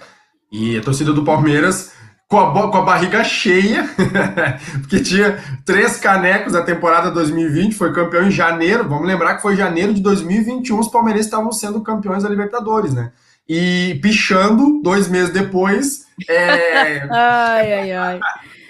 E 0.51 0.79
a 0.79 0.83
torcida 0.83 1.13
do 1.13 1.25
Palmeiras 1.25 1.93
com 2.31 2.39
a, 2.39 2.71
com 2.71 2.79
a 2.79 2.83
barriga 2.83 3.25
cheia, 3.25 3.91
porque 4.81 5.01
tinha 5.01 5.37
três 5.67 5.97
canecos 5.97 6.53
na 6.53 6.63
temporada 6.63 7.11
2020, 7.11 7.75
foi 7.75 7.93
campeão 7.93 8.29
em 8.29 8.31
janeiro. 8.31 8.89
Vamos 8.89 9.07
lembrar 9.07 9.35
que 9.35 9.43
foi 9.43 9.57
janeiro 9.57 9.93
de 9.93 10.01
2021, 10.01 10.79
os 10.79 10.87
palmeirenses 10.87 11.27
estavam 11.27 11.51
sendo 11.51 11.83
campeões 11.83 12.23
da 12.23 12.29
Libertadores, 12.29 12.95
né? 12.95 13.11
E 13.49 13.99
pichando, 14.01 14.81
dois 14.81 15.09
meses 15.09 15.33
depois. 15.33 16.07
É... 16.29 17.01
ai, 17.11 17.73
ai, 17.73 17.93
ai. 17.93 18.21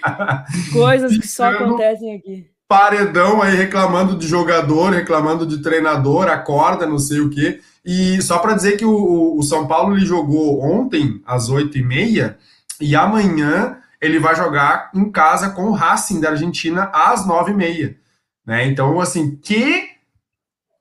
Coisas 0.73 1.15
que 1.15 1.27
só 1.27 1.51
acontecem 1.51 2.15
aqui. 2.15 2.47
Paredão 2.71 3.41
aí 3.41 3.53
reclamando 3.53 4.17
de 4.17 4.25
jogador, 4.25 4.93
reclamando 4.93 5.45
de 5.45 5.61
treinador, 5.61 6.29
acorda, 6.29 6.87
não 6.87 6.97
sei 6.97 7.19
o 7.19 7.29
quê. 7.29 7.59
E 7.83 8.21
só 8.21 8.39
para 8.39 8.53
dizer 8.53 8.77
que 8.77 8.85
o, 8.85 9.37
o, 9.37 9.43
São 9.43 9.67
Paulo 9.67 9.93
ele 9.93 10.05
jogou 10.05 10.63
ontem 10.63 11.21
às 11.25 11.49
8h30 11.49 12.37
e 12.79 12.95
amanhã 12.95 13.77
ele 13.99 14.19
vai 14.19 14.37
jogar 14.37 14.89
em 14.95 15.11
casa 15.11 15.49
com 15.49 15.63
o 15.63 15.73
Racing 15.73 16.21
da 16.21 16.29
Argentina 16.29 16.89
às 16.93 17.27
9h30. 17.27 17.97
Né? 18.45 18.67
Então, 18.67 19.01
assim, 19.01 19.35
que, 19.35 19.89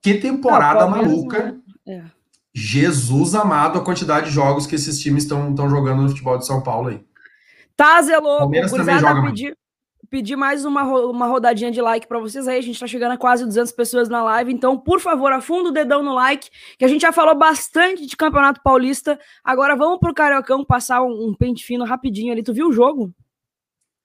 que 0.00 0.14
temporada 0.14 0.86
maluca. 0.86 1.56
É. 1.88 2.02
Jesus 2.54 3.34
amado 3.34 3.80
a 3.80 3.84
quantidade 3.84 4.26
de 4.26 4.32
jogos 4.32 4.64
que 4.64 4.76
esses 4.76 5.00
times 5.00 5.24
estão 5.24 5.68
jogando 5.68 6.02
no 6.02 6.08
futebol 6.08 6.38
de 6.38 6.46
São 6.46 6.62
Paulo 6.62 6.90
aí. 6.90 7.04
Tá, 7.76 7.98
louco. 7.98 8.38
Palmeiras 8.38 8.70
também 8.70 8.98
joga 9.00 9.22
pedir, 9.22 9.56
pedir 10.10 10.36
mais 10.36 10.64
uma, 10.64 10.82
uma 10.82 11.26
rodadinha 11.26 11.70
de 11.70 11.80
like 11.80 12.06
para 12.06 12.18
vocês 12.18 12.48
aí. 12.48 12.58
A 12.58 12.62
gente 12.62 12.78
tá 12.78 12.86
chegando 12.86 13.12
a 13.12 13.16
quase 13.16 13.44
200 13.44 13.72
pessoas 13.72 14.08
na 14.08 14.22
live. 14.24 14.52
Então, 14.52 14.76
por 14.76 15.00
favor, 15.00 15.32
afunda 15.32 15.68
o 15.68 15.72
dedão 15.72 16.02
no 16.02 16.14
like, 16.14 16.50
que 16.76 16.84
a 16.84 16.88
gente 16.88 17.02
já 17.02 17.12
falou 17.12 17.38
bastante 17.38 18.04
de 18.04 18.16
Campeonato 18.16 18.60
Paulista. 18.62 19.18
Agora 19.44 19.76
vamos 19.76 20.00
pro 20.00 20.12
Cariocão 20.12 20.64
passar 20.64 21.02
um, 21.02 21.28
um 21.28 21.34
pente 21.34 21.64
fino 21.64 21.84
rapidinho 21.84 22.32
ali. 22.32 22.42
Tu 22.42 22.52
viu 22.52 22.68
o 22.68 22.72
jogo? 22.72 23.14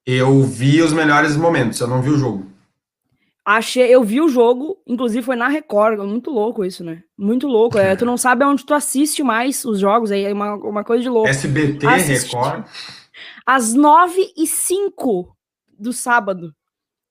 Eu 0.06 0.43
vi 0.43 0.82
os 0.82 0.93
melhores 0.93 1.36
momentos, 1.36 1.80
eu 1.80 1.88
não 1.88 2.01
vi 2.01 2.12
o 2.12 2.18
jogo. 2.18 2.45
Achei, 3.43 3.93
eu 3.93 4.03
vi 4.03 4.22
o 4.22 4.30
jogo, 4.30 4.78
inclusive 4.88 5.24
foi 5.24 5.36
na 5.36 5.47
Record, 5.47 5.99
muito 5.99 6.32
louco 6.32 6.66
isso, 6.66 6.84
né? 6.84 7.03
Muito 7.16 7.47
louco. 7.47 7.78
É, 7.78 7.95
tu 7.95 8.03
não 8.03 8.18
sabe 8.18 8.43
onde 8.43 8.66
tu 8.66 8.74
assiste 8.74 9.22
mais 9.22 9.64
os 9.66 9.80
jogos, 9.80 10.12
aí 10.12 10.24
é 10.24 10.34
uma, 10.34 10.56
uma 10.56 10.84
coisa 10.84 11.03
de 11.03 11.10
louco. 11.10 11.30
SBT, 11.30 11.86
Assisti, 11.86 12.36
Record. 12.36 12.66
Às 13.45 13.74
nove 13.74 14.34
e 14.36 14.47
cinco 14.47 15.36
do 15.80 15.93
sábado. 15.93 16.53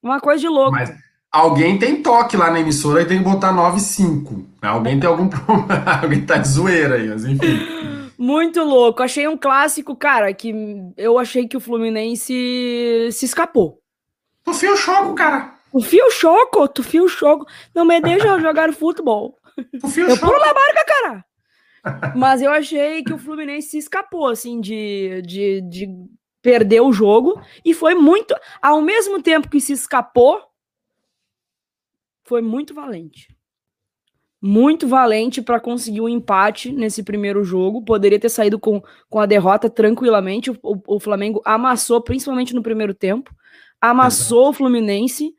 Uma 0.01 0.19
coisa 0.19 0.41
de 0.41 0.47
louco. 0.47 0.71
Mas 0.71 0.93
alguém 1.31 1.79
tem 1.79 2.01
toque 2.01 2.37
lá 2.37 2.51
na 2.51 2.59
emissora 2.59 3.01
e 3.01 3.05
tem 3.05 3.17
que 3.17 3.23
botar 3.23 3.51
nove 3.51 3.77
e 3.77 3.81
cinco. 3.81 4.45
Alguém 4.61 4.99
tem 4.99 5.09
algum 5.09 5.27
problema, 5.29 5.99
alguém 6.01 6.25
tá 6.25 6.37
de 6.37 6.47
zoeira 6.47 6.95
aí, 6.95 7.07
mas 7.07 7.25
enfim. 7.25 7.59
Muito 8.17 8.63
louco. 8.63 9.03
Achei 9.03 9.27
um 9.27 9.37
clássico, 9.37 9.95
cara, 9.95 10.33
que 10.33 10.53
eu 10.95 11.19
achei 11.19 11.47
que 11.47 11.57
o 11.57 11.59
Fluminense 11.59 13.09
se 13.11 13.25
escapou. 13.25 13.81
Tu 14.43 14.53
fio 14.53 14.73
o 14.73 14.77
choco, 14.77 15.13
cara. 15.15 15.55
Tu 15.71 15.81
fio 15.81 16.09
choco, 16.11 16.67
tu 16.69 16.81
fio 16.81 17.09
choco. 17.09 17.45
Não 17.73 17.83
me 17.83 17.99
deixa 17.99 18.39
jogar 18.39 18.71
futebol. 18.73 19.37
Tu 19.81 19.87
fio 19.89 20.07
eu 20.07 20.17
pulo 20.17 20.39
na 20.39 20.53
barca, 20.53 20.85
cara. 20.87 21.25
Mas 22.15 22.41
eu 22.41 22.51
achei 22.51 23.03
que 23.03 23.13
o 23.13 23.17
Fluminense 23.17 23.69
se 23.69 23.77
escapou, 23.77 24.27
assim, 24.27 24.59
de, 24.59 25.21
de, 25.23 25.61
de 25.61 25.87
perder 26.45 26.81
o 26.81 26.93
jogo. 26.93 27.41
E 27.65 27.73
foi 27.73 27.95
muito. 27.95 28.35
Ao 28.61 28.79
mesmo 28.79 29.19
tempo 29.19 29.49
que 29.49 29.59
se 29.59 29.73
escapou, 29.73 30.39
foi 32.23 32.39
muito 32.39 32.71
valente. 32.71 33.35
Muito 34.39 34.87
valente 34.87 35.41
para 35.41 35.59
conseguir 35.59 36.01
um 36.01 36.07
empate 36.07 36.71
nesse 36.71 37.01
primeiro 37.01 37.43
jogo. 37.43 37.83
Poderia 37.83 38.19
ter 38.19 38.29
saído 38.29 38.59
com, 38.59 38.79
com 39.09 39.19
a 39.19 39.25
derrota 39.25 39.71
tranquilamente. 39.71 40.51
O, 40.51 40.57
o, 40.61 40.81
o 40.85 40.99
Flamengo 40.99 41.41
amassou, 41.43 41.99
principalmente 41.99 42.53
no 42.53 42.61
primeiro 42.61 42.93
tempo. 42.93 43.35
Amassou 43.81 44.43
Exato. 44.43 44.49
o 44.51 44.53
Fluminense 44.53 45.33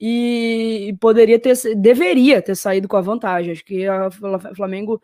e 0.00 0.96
poderia 1.00 1.38
ter, 1.38 1.56
deveria 1.74 2.40
ter 2.40 2.54
saído 2.54 2.86
com 2.86 2.96
a 2.96 3.00
vantagem. 3.00 3.50
Acho 3.50 3.64
que 3.64 3.88
o 3.88 4.54
Flamengo 4.54 5.02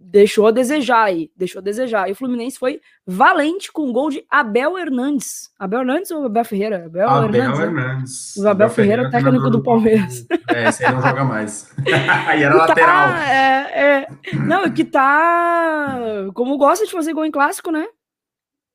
deixou 0.00 0.46
a 0.46 0.50
desejar 0.50 1.04
aí, 1.04 1.30
deixou 1.36 1.60
a 1.60 1.62
desejar. 1.62 2.08
E 2.08 2.12
o 2.12 2.14
Fluminense 2.16 2.58
foi 2.58 2.80
valente 3.06 3.70
com 3.70 3.88
o 3.88 3.92
gol 3.92 4.10
de 4.10 4.24
Abel 4.30 4.78
Hernandes. 4.78 5.50
Abel 5.58 5.80
Hernandes 5.80 6.10
ou 6.10 6.24
Abel 6.24 6.44
Ferreira? 6.44 6.86
Abel, 6.86 7.08
Abel 7.08 7.34
Hernandes. 7.34 7.58
Né? 7.58 7.64
Hernandes. 7.66 8.36
O 8.36 8.40
Abel, 8.40 8.50
Abel 8.50 8.70
Ferreira, 8.70 9.02
Ferreira 9.10 9.24
técnico 9.24 9.50
do 9.50 9.62
Palmeiras. 9.62 10.26
É, 10.48 10.68
esse 10.68 10.84
aí 10.84 10.92
não 10.92 11.02
joga 11.02 11.24
mais. 11.24 11.70
aí 12.26 12.42
era 12.42 12.54
tá, 12.54 12.66
lateral. 12.66 13.08
É, 13.10 13.70
é, 13.74 14.06
não, 14.34 14.70
que 14.70 14.84
tá. 14.84 15.98
Como 16.34 16.56
gosta 16.56 16.86
de 16.86 16.92
fazer 16.92 17.12
gol 17.12 17.26
em 17.26 17.30
clássico, 17.30 17.70
né? 17.70 17.86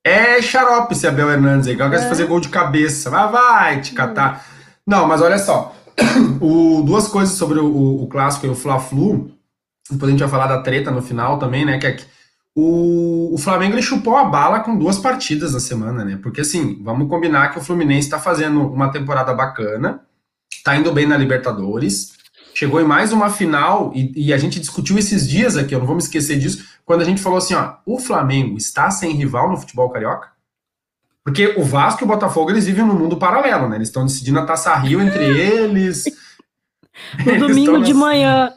É 0.06 0.40
xarope 0.42 0.94
esse 0.94 1.08
Abel 1.08 1.32
Hernandes 1.32 1.68
aí, 1.68 1.76
que 1.76 1.82
gosta 1.82 1.98
é. 1.98 2.02
de 2.04 2.10
fazer 2.10 2.28
gol 2.28 2.40
de 2.40 2.50
cabeça. 2.50 3.10
Vai, 3.10 3.32
vai, 3.32 3.82
te 3.82 3.94
catar. 3.94 4.46
Não, 4.86 5.08
mas 5.08 5.22
olha 5.22 5.40
só. 5.40 5.76
O, 6.42 6.84
duas 6.84 7.08
coisas 7.08 7.36
sobre 7.36 7.60
o, 7.60 8.04
o 8.04 8.08
clássico 8.08 8.46
e 8.46 8.50
o 8.50 8.56
Fla-Flu. 8.56 9.35
Depois 9.90 10.10
a 10.10 10.12
gente 10.12 10.20
vai 10.20 10.30
falar 10.30 10.48
da 10.48 10.62
treta 10.62 10.92
no 10.92 11.02
final 11.02 11.38
também, 11.38 11.66
né? 11.66 11.78
Que 11.78 11.88
é 11.88 11.92
que 11.94 12.06
o, 12.56 13.34
o 13.34 13.38
Flamengo 13.38 13.76
ele 13.76 13.82
chupou 13.82 14.16
a 14.16 14.24
bala 14.24 14.62
com 14.62 14.78
duas 14.78 14.98
partidas 14.98 15.54
na 15.54 15.60
semana, 15.60 16.06
né? 16.06 16.18
Porque 16.22 16.42
assim, 16.42 16.82
vamos 16.82 17.10
combinar 17.10 17.52
que 17.52 17.60
o 17.60 17.62
Fluminense 17.62 18.08
está 18.08 18.18
fazendo 18.18 18.62
uma 18.62 18.92
temporada 18.92 19.34
bacana, 19.34 20.02
tá 20.64 20.76
indo 20.76 20.92
bem 20.94 21.06
na 21.06 21.18
Libertadores, 21.18 22.14
chegou 22.54 22.80
em 22.80 22.86
mais 22.86 23.12
uma 23.12 23.30
final, 23.30 23.92
e, 23.94 24.28
e, 24.28 24.34
a 24.34 24.38
gente 24.38 24.60
discutiu 24.60 24.98
esses 24.98 25.28
dias 25.28 25.58
aqui, 25.58 25.76
eu 25.76 25.80
não 25.80 25.86
vou 25.86 25.96
me 25.96 26.02
esquecer 26.02 26.40
disso, 26.40 26.66
quando 26.86 27.02
a 27.02 27.06
gente 27.06 27.22
falou 27.22 27.38
assim: 27.38 27.54
ó, 27.54 27.76
o 27.86 28.00
Flamengo 28.00 28.58
está 28.58 28.90
sem 28.90 29.12
rival 29.12 29.50
no 29.50 29.58
futebol 29.58 29.90
carioca? 29.90 30.30
Porque 31.24 31.56
o 31.58 31.64
Vasco 31.64 32.04
e 32.04 32.06
o 32.06 32.08
Botafogo, 32.08 32.52
eles 32.52 32.66
vivem 32.66 32.86
num 32.86 32.98
mundo 32.98 33.18
paralelo, 33.18 33.68
né? 33.68 33.78
Eles 33.78 33.88
estão 33.88 34.06
decidindo 34.06 34.40
a 34.40 34.46
Taça 34.46 34.74
Rio 34.76 35.02
entre 35.02 35.26
eles. 35.26 36.06
no 37.26 37.48
domingo 37.48 37.82
de 37.82 37.94
manhã. 37.94 38.54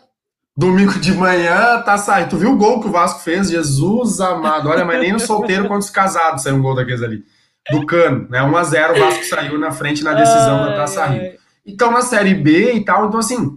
Domingo 0.59 0.99
de 0.99 1.15
manhã, 1.15 1.81
Taça 1.83 2.17
Rio. 2.17 2.31
Tu 2.31 2.37
viu 2.37 2.51
o 2.51 2.57
gol 2.57 2.81
que 2.81 2.89
o 2.89 2.91
Vasco 2.91 3.21
fez? 3.21 3.49
Jesus 3.49 4.21
amado. 4.21 4.69
Olha, 4.69 4.85
mas 4.85 4.99
nem 4.99 5.13
no 5.13 5.21
solteiro 5.21 5.69
quanto 5.69 5.83
os 5.83 5.91
casados 5.91 6.43
saiu 6.43 6.57
um 6.57 6.63
gol 6.63 6.75
daqueles 6.75 7.01
ali. 7.01 7.25
Do 7.71 7.87
Cano, 7.87 8.27
né? 8.29 8.41
1x0, 8.41 8.97
o 8.97 8.99
Vasco 8.99 9.25
saiu 9.27 9.57
na 9.57 9.71
frente 9.71 10.03
na 10.03 10.15
decisão 10.15 10.65
ai, 10.65 10.71
da 10.71 10.75
Taça 10.75 11.07
Rio. 11.07 11.39
Então, 11.65 11.93
na 11.93 12.03
Série 12.03 12.35
B 12.35 12.73
e 12.73 12.85
tal, 12.85 13.07
então 13.07 13.21
assim, 13.21 13.57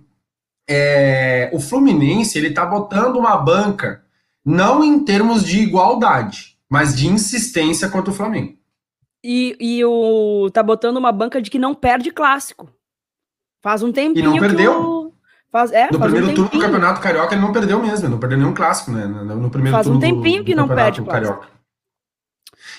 é, 0.69 1.49
o 1.51 1.59
Fluminense, 1.59 2.37
ele 2.37 2.51
tá 2.51 2.67
botando 2.67 3.15
uma 3.15 3.35
banca, 3.35 4.03
não 4.45 4.83
em 4.83 5.03
termos 5.03 5.43
de 5.43 5.59
igualdade, 5.59 6.55
mas 6.69 6.95
de 6.95 7.07
insistência 7.07 7.89
contra 7.89 8.11
o 8.11 8.15
Flamengo. 8.15 8.53
E, 9.23 9.57
e 9.59 9.83
o 9.83 10.51
tá 10.53 10.61
botando 10.61 10.97
uma 10.97 11.11
banca 11.11 11.41
de 11.41 11.49
que 11.49 11.57
não 11.57 11.73
perde 11.73 12.11
clássico. 12.11 12.69
Faz 13.59 13.81
um 13.81 13.91
tempinho. 13.91 14.23
E 14.23 14.27
não 14.27 14.37
perdeu. 14.37 15.00
Faz, 15.51 15.71
é, 15.71 15.91
no 15.91 15.99
faz 15.99 16.11
primeiro 16.11 16.31
um 16.31 16.33
turno 16.33 16.49
do 16.49 16.59
Campeonato 16.59 17.01
Carioca 17.01 17.33
ele 17.35 17.41
não 17.41 17.51
perdeu 17.51 17.81
mesmo, 17.81 18.07
não 18.07 18.17
perdeu 18.17 18.37
nenhum 18.37 18.53
clássico, 18.53 18.91
né? 18.91 19.05
No 19.05 19.49
primeiro 19.49 19.75
faz 19.75 19.85
turno 19.85 19.99
um 19.99 20.01
tempinho 20.01 20.43
do, 20.43 20.45
que 20.45 20.55
não 20.55 20.67
perde 20.67 21.01
Carioca. 21.03 21.47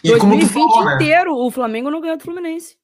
E 0.03 0.09
2020 0.09 0.53
como 0.53 0.71
falou, 0.71 0.85
né? 0.87 0.95
inteiro 0.95 1.37
o 1.37 1.51
Flamengo 1.51 1.91
não 1.91 2.01
ganhou 2.01 2.17
do 2.17 2.25
Fluminense. 2.25 2.77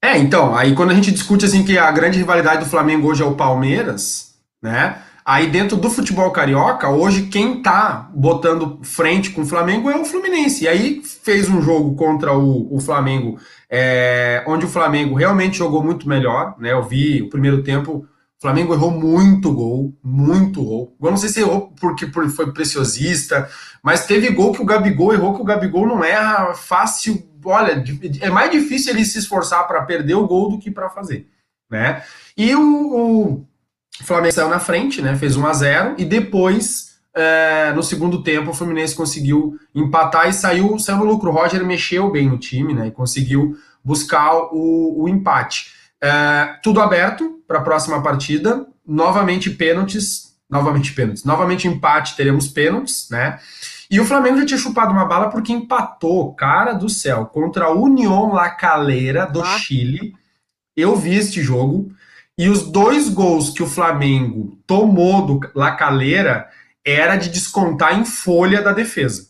É, 0.00 0.16
então, 0.18 0.54
aí 0.54 0.74
quando 0.74 0.90
a 0.90 0.94
gente 0.94 1.10
discute 1.10 1.44
assim 1.44 1.64
que 1.64 1.76
a 1.76 1.90
grande 1.90 2.18
rivalidade 2.18 2.64
do 2.64 2.70
Flamengo 2.70 3.08
hoje 3.08 3.22
é 3.22 3.26
o 3.26 3.34
Palmeiras, 3.34 4.36
né? 4.62 5.02
Aí 5.26 5.48
dentro 5.48 5.76
do 5.76 5.90
futebol 5.90 6.30
carioca, 6.30 6.88
hoje 6.88 7.26
quem 7.26 7.60
tá 7.60 8.08
botando 8.14 8.78
frente 8.84 9.30
com 9.30 9.42
o 9.42 9.46
Flamengo 9.46 9.90
é 9.90 9.96
o 9.96 10.04
Fluminense. 10.04 10.62
E 10.62 10.68
aí 10.68 11.02
fez 11.02 11.48
um 11.48 11.60
jogo 11.60 11.96
contra 11.96 12.32
o, 12.32 12.72
o 12.72 12.78
Flamengo, 12.78 13.36
é, 13.68 14.44
onde 14.46 14.64
o 14.64 14.68
Flamengo 14.68 15.16
realmente 15.16 15.58
jogou 15.58 15.82
muito 15.82 16.08
melhor, 16.08 16.54
né? 16.60 16.70
Eu 16.70 16.84
vi 16.84 17.22
o 17.22 17.28
primeiro 17.28 17.64
tempo, 17.64 18.06
Flamengo 18.46 18.74
errou 18.74 18.92
muito 18.92 19.52
gol, 19.52 19.92
muito 20.04 20.62
gol. 20.62 20.96
Eu 21.02 21.10
não 21.10 21.16
sei 21.16 21.28
se 21.28 21.40
errou 21.40 21.74
porque 21.80 22.06
foi 22.06 22.52
preciosista, 22.52 23.50
mas 23.82 24.06
teve 24.06 24.30
gol 24.30 24.52
que 24.52 24.62
o 24.62 24.64
Gabigol 24.64 25.12
errou, 25.12 25.34
que 25.34 25.40
o 25.40 25.44
Gabigol 25.44 25.84
não 25.84 26.04
erra 26.04 26.54
fácil. 26.54 27.28
Olha, 27.44 27.82
é 28.20 28.30
mais 28.30 28.52
difícil 28.52 28.92
ele 28.92 29.04
se 29.04 29.18
esforçar 29.18 29.66
para 29.66 29.82
perder 29.82 30.14
o 30.14 30.28
gol 30.28 30.48
do 30.48 30.60
que 30.60 30.70
para 30.70 30.88
fazer, 30.88 31.26
né? 31.68 32.04
E 32.36 32.54
o, 32.54 32.94
o 32.94 33.46
Flamengo 34.04 34.34
saiu 34.34 34.48
na 34.48 34.60
frente, 34.60 35.02
né? 35.02 35.16
Fez 35.16 35.36
1 35.36 35.44
a 35.44 35.52
0 35.52 35.94
e 35.98 36.04
depois, 36.04 37.00
é, 37.16 37.72
no 37.72 37.82
segundo 37.82 38.22
tempo, 38.22 38.50
o 38.50 38.54
Fluminense 38.54 38.94
conseguiu 38.94 39.58
empatar 39.74 40.28
e 40.28 40.32
saiu, 40.32 40.78
saiu 40.78 40.98
no 40.98 41.04
lucro. 41.04 41.30
O 41.30 41.34
Roger 41.34 41.64
mexeu 41.66 42.12
bem 42.12 42.28
no 42.28 42.38
time, 42.38 42.74
né? 42.74 42.86
E 42.86 42.92
conseguiu 42.92 43.56
buscar 43.82 44.32
o, 44.52 45.02
o 45.02 45.08
empate. 45.08 45.74
É, 46.02 46.58
tudo 46.62 46.80
aberto 46.80 47.42
para 47.46 47.58
a 47.58 47.62
próxima 47.62 48.02
partida. 48.02 48.66
Novamente 48.86 49.50
pênaltis. 49.50 50.36
Novamente 50.48 50.92
pênaltis. 50.92 51.24
Novamente 51.24 51.66
empate, 51.66 52.16
teremos 52.16 52.48
pênaltis, 52.48 53.08
né? 53.10 53.38
E 53.90 54.00
o 54.00 54.04
Flamengo 54.04 54.38
já 54.38 54.46
tinha 54.46 54.58
chupado 54.58 54.92
uma 54.92 55.04
bala 55.04 55.28
porque 55.28 55.52
empatou, 55.52 56.34
cara 56.34 56.72
do 56.72 56.88
céu, 56.88 57.26
contra 57.26 57.66
a 57.66 57.74
União 57.74 58.32
La 58.32 58.50
Calera 58.50 59.26
do 59.26 59.40
ah. 59.40 59.58
Chile. 59.58 60.14
Eu 60.76 60.96
vi 60.96 61.14
este 61.14 61.40
jogo. 61.42 61.92
E 62.38 62.50
os 62.50 62.70
dois 62.70 63.08
gols 63.08 63.48
que 63.50 63.62
o 63.62 63.66
Flamengo 63.66 64.58
tomou 64.66 65.24
do 65.24 65.40
Lacaleira 65.54 66.50
era 66.84 67.16
de 67.16 67.30
descontar 67.30 67.98
em 67.98 68.04
folha 68.04 68.60
da 68.60 68.72
defesa. 68.72 69.28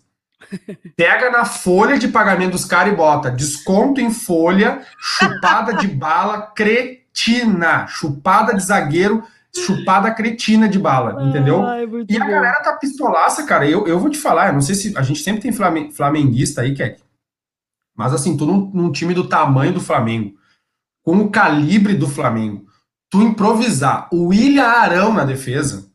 Pega 0.96 1.30
na 1.30 1.44
folha 1.44 1.98
de 1.98 2.08
pagamento 2.08 2.52
dos 2.52 2.64
caras 2.64 2.92
e 2.92 2.96
bota 2.96 3.30
desconto 3.30 4.00
em 4.00 4.10
folha, 4.10 4.82
chupada 4.98 5.74
de 5.74 5.88
bala 5.88 6.42
cretina, 6.42 7.86
chupada 7.86 8.54
de 8.54 8.62
zagueiro, 8.62 9.24
chupada 9.54 10.10
cretina 10.12 10.68
de 10.68 10.78
bala, 10.78 11.22
entendeu? 11.24 11.64
Ai, 11.64 11.84
e 12.08 12.16
a 12.16 12.24
bom. 12.24 12.30
galera 12.30 12.62
tá 12.62 12.76
pistolaça, 12.76 13.44
cara. 13.44 13.68
Eu, 13.68 13.86
eu 13.86 13.98
vou 13.98 14.10
te 14.10 14.18
falar, 14.18 14.48
eu 14.48 14.52
não 14.54 14.60
sei 14.60 14.74
se 14.74 14.96
a 14.96 15.02
gente 15.02 15.22
sempre 15.22 15.40
tem 15.40 15.52
flamenguista 15.90 16.60
aí, 16.60 16.74
Keck. 16.74 17.02
Mas 17.96 18.12
assim, 18.12 18.36
tu 18.36 18.44
num, 18.44 18.70
num 18.72 18.92
time 18.92 19.14
do 19.14 19.28
tamanho 19.28 19.72
do 19.72 19.80
Flamengo, 19.80 20.36
com 21.02 21.16
o 21.18 21.30
calibre 21.30 21.94
do 21.94 22.06
Flamengo, 22.06 22.66
tu 23.10 23.22
improvisar 23.22 24.08
o 24.12 24.26
William 24.26 24.66
Arão 24.66 25.14
na 25.14 25.24
defesa 25.24 25.85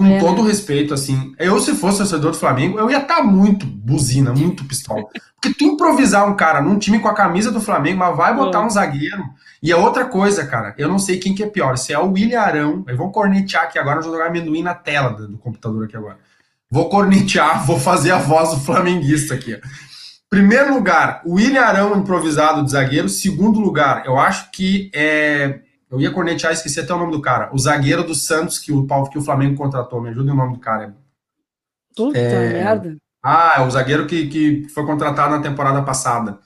com 0.00 0.06
é, 0.06 0.18
todo 0.18 0.42
né? 0.42 0.48
respeito, 0.48 0.94
assim, 0.94 1.34
eu 1.38 1.60
se 1.60 1.74
fosse 1.74 1.98
torcedor 1.98 2.30
do 2.30 2.38
Flamengo, 2.38 2.78
eu 2.78 2.90
ia 2.90 3.02
estar 3.02 3.16
tá 3.16 3.22
muito 3.22 3.66
buzina, 3.66 4.32
muito 4.32 4.64
pistola. 4.64 5.04
Porque 5.34 5.54
tu 5.58 5.64
improvisar 5.64 6.26
um 6.26 6.34
cara 6.34 6.62
num 6.62 6.78
time 6.78 6.98
com 7.00 7.08
a 7.08 7.12
camisa 7.12 7.52
do 7.52 7.60
Flamengo, 7.60 7.98
mas 7.98 8.16
vai 8.16 8.34
botar 8.34 8.64
um 8.64 8.70
zagueiro. 8.70 9.22
E 9.62 9.70
é 9.70 9.76
outra 9.76 10.06
coisa, 10.06 10.46
cara, 10.46 10.74
eu 10.78 10.88
não 10.88 10.98
sei 10.98 11.18
quem 11.18 11.34
que 11.34 11.42
é 11.42 11.46
pior, 11.46 11.76
se 11.76 11.92
é 11.92 11.98
o 11.98 12.12
William 12.12 12.40
Arão, 12.40 12.82
eu 12.88 12.96
vou 12.96 13.12
cornetear 13.12 13.64
aqui 13.64 13.78
agora, 13.78 13.98
eu 13.98 14.02
vou 14.02 14.12
jogar 14.12 14.28
amendoim 14.28 14.62
na 14.62 14.74
tela 14.74 15.10
do, 15.10 15.28
do 15.28 15.36
computador 15.36 15.84
aqui 15.84 15.98
agora. 15.98 16.16
Vou 16.70 16.88
cornetear, 16.88 17.62
vou 17.68 17.78
fazer 17.78 18.12
a 18.12 18.18
voz 18.18 18.48
do 18.52 18.60
flamenguista 18.60 19.34
aqui. 19.34 19.60
Primeiro 20.30 20.72
lugar, 20.72 21.20
o 21.26 21.34
William 21.34 21.60
Arão 21.60 21.98
improvisado 21.98 22.64
de 22.64 22.70
zagueiro. 22.70 23.08
Segundo 23.08 23.60
lugar, 23.60 24.06
eu 24.06 24.18
acho 24.18 24.50
que 24.50 24.90
é. 24.94 25.60
Eu 25.90 26.00
ia 26.00 26.10
cornetear, 26.10 26.52
esqueci 26.52 26.78
até 26.78 26.94
o 26.94 26.98
nome 26.98 27.12
do 27.12 27.20
cara. 27.20 27.50
O 27.52 27.58
zagueiro 27.58 28.04
do 28.04 28.14
Santos 28.14 28.58
que 28.58 28.72
o, 28.72 28.86
que 29.08 29.18
o 29.18 29.22
Flamengo 29.22 29.56
contratou. 29.56 30.00
Me 30.00 30.10
ajuda 30.10 30.32
o 30.32 30.36
nome 30.36 30.54
do 30.54 30.60
cara. 30.60 30.94
Puta 31.96 32.16
é... 32.16 32.52
merda. 32.52 32.96
Ah, 33.22 33.56
é 33.58 33.66
o 33.66 33.70
zagueiro 33.70 34.06
que, 34.06 34.28
que 34.28 34.68
foi 34.68 34.86
contratado 34.86 35.34
na 35.34 35.42
temporada 35.42 35.82
passada. 35.82 36.38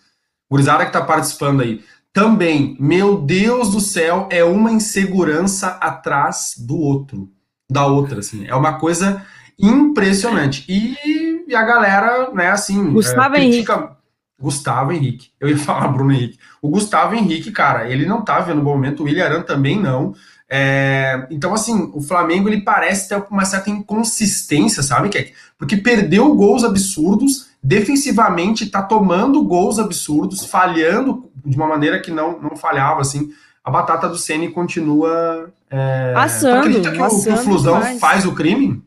Gurizada 0.51 0.87
que 0.87 0.93
tá 0.93 1.03
participando 1.03 1.61
aí. 1.61 1.85
Também, 2.13 2.77
meu 2.81 3.21
Deus 3.21 3.71
do 3.71 3.81
céu, 3.81 4.29
é 4.31 4.43
uma 4.43 4.73
insegurança 4.73 5.79
atrás 5.81 6.55
do 6.57 6.79
outro. 6.79 7.29
Da 7.71 7.87
outra, 7.87 8.21
assim. 8.21 8.47
É 8.47 8.55
uma 8.55 8.79
coisa 8.79 9.25
impressionante. 9.59 10.65
E, 10.69 11.45
e 11.47 11.55
a 11.55 11.63
galera, 11.63 12.31
né, 12.33 12.51
assim. 12.51 12.93
Gustavo 12.93 13.37
é, 13.37 13.41
critica... 13.41 13.75
Henrique. 13.75 14.04
Gustavo 14.41 14.93
Henrique. 14.93 15.31
Eu 15.41 15.49
ia 15.49 15.57
falar 15.59 15.89
Bruno 15.89 16.13
Henrique. 16.13 16.39
O 16.61 16.69
Gustavo 16.69 17.15
Henrique, 17.15 17.53
cara, 17.53 17.89
ele 17.89 18.07
não 18.07 18.23
tá 18.23 18.41
vendo 18.41 18.63
bom 18.63 18.75
momento, 18.75 19.01
o 19.01 19.05
William 19.05 19.25
Aran 19.25 19.43
também 19.43 19.81
não. 19.81 20.15
É, 20.49 21.27
então, 21.31 21.55
assim, 21.55 21.91
o 21.95 22.01
Flamengo 22.01 22.49
ele 22.49 22.61
parece 22.61 23.09
ter 23.09 23.25
uma 23.31 23.45
certa 23.45 23.71
inconsistência, 23.71 24.83
sabe, 24.83 25.09
Kek? 25.09 25.33
Porque 25.59 25.77
perdeu 25.77 26.35
gols 26.35 26.65
absurdos, 26.65 27.49
defensivamente 27.63 28.67
tá 28.67 28.83
tomando 28.83 29.43
gols 29.43 29.79
absurdos, 29.79 30.45
falhando 30.45 31.31
de 31.45 31.57
uma 31.57 31.67
maneira 31.67 31.99
que 32.01 32.11
não, 32.11 32.41
não 32.41 32.57
falhava, 32.57 33.01
assim. 33.01 33.33
A 33.65 33.71
batata 33.71 34.09
do 34.09 34.19
Ceni 34.19 34.51
continua. 34.51 35.51
É... 35.71 36.13
Assando, 36.15 36.59
acredita 36.59 36.93
que, 36.93 37.01
o, 37.01 37.23
que 37.23 37.31
o 37.31 37.37
Flusão 37.39 37.79
demais. 37.79 37.99
faz 37.99 38.27
o 38.27 38.35
crime? 38.35 38.83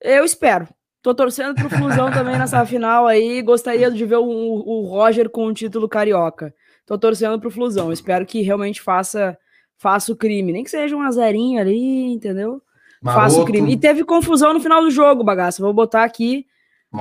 Eu 0.00 0.24
espero. 0.24 0.66
Tô 1.08 1.14
torcendo 1.14 1.54
pro 1.54 1.70
Flusão 1.70 2.12
também 2.12 2.36
nessa 2.38 2.66
final 2.66 3.06
aí. 3.06 3.40
Gostaria 3.40 3.90
de 3.90 4.04
ver 4.04 4.18
o, 4.18 4.26
o 4.26 4.84
Roger 4.84 5.30
com 5.30 5.46
o 5.46 5.54
título 5.54 5.88
carioca. 5.88 6.54
Tô 6.84 6.98
torcendo 6.98 7.40
pro 7.40 7.50
Flusão. 7.50 7.90
Espero 7.90 8.26
que 8.26 8.42
realmente 8.42 8.82
faça, 8.82 9.38
faça 9.78 10.12
o 10.12 10.16
crime. 10.16 10.52
Nem 10.52 10.62
que 10.62 10.68
seja 10.68 10.94
um 10.94 11.00
azerinho 11.00 11.58
ali, 11.58 12.12
entendeu? 12.12 12.60
Maroto. 13.00 13.22
Faça 13.22 13.40
o 13.40 13.46
crime. 13.46 13.72
E 13.72 13.76
teve 13.78 14.04
confusão 14.04 14.52
no 14.52 14.60
final 14.60 14.82
do 14.82 14.90
jogo, 14.90 15.24
bagaça. 15.24 15.62
Vou 15.62 15.72
botar 15.72 16.04
aqui. 16.04 16.46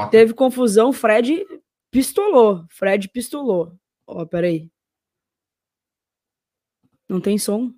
Teve 0.09 0.33
confusão. 0.33 0.93
Fred 0.93 1.45
pistolou. 1.91 2.63
Fred 2.69 3.09
pistolou. 3.09 3.73
Ó, 4.07 4.21
oh, 4.21 4.25
peraí. 4.25 4.71
Não 7.09 7.19
tem 7.19 7.37
som? 7.37 7.73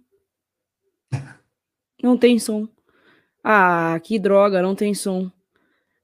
Não 2.03 2.15
tem 2.15 2.37
som. 2.37 2.67
Ah, 3.43 3.99
que 4.03 4.19
droga, 4.19 4.61
não 4.61 4.75
tem 4.75 4.93
som. 4.93 5.31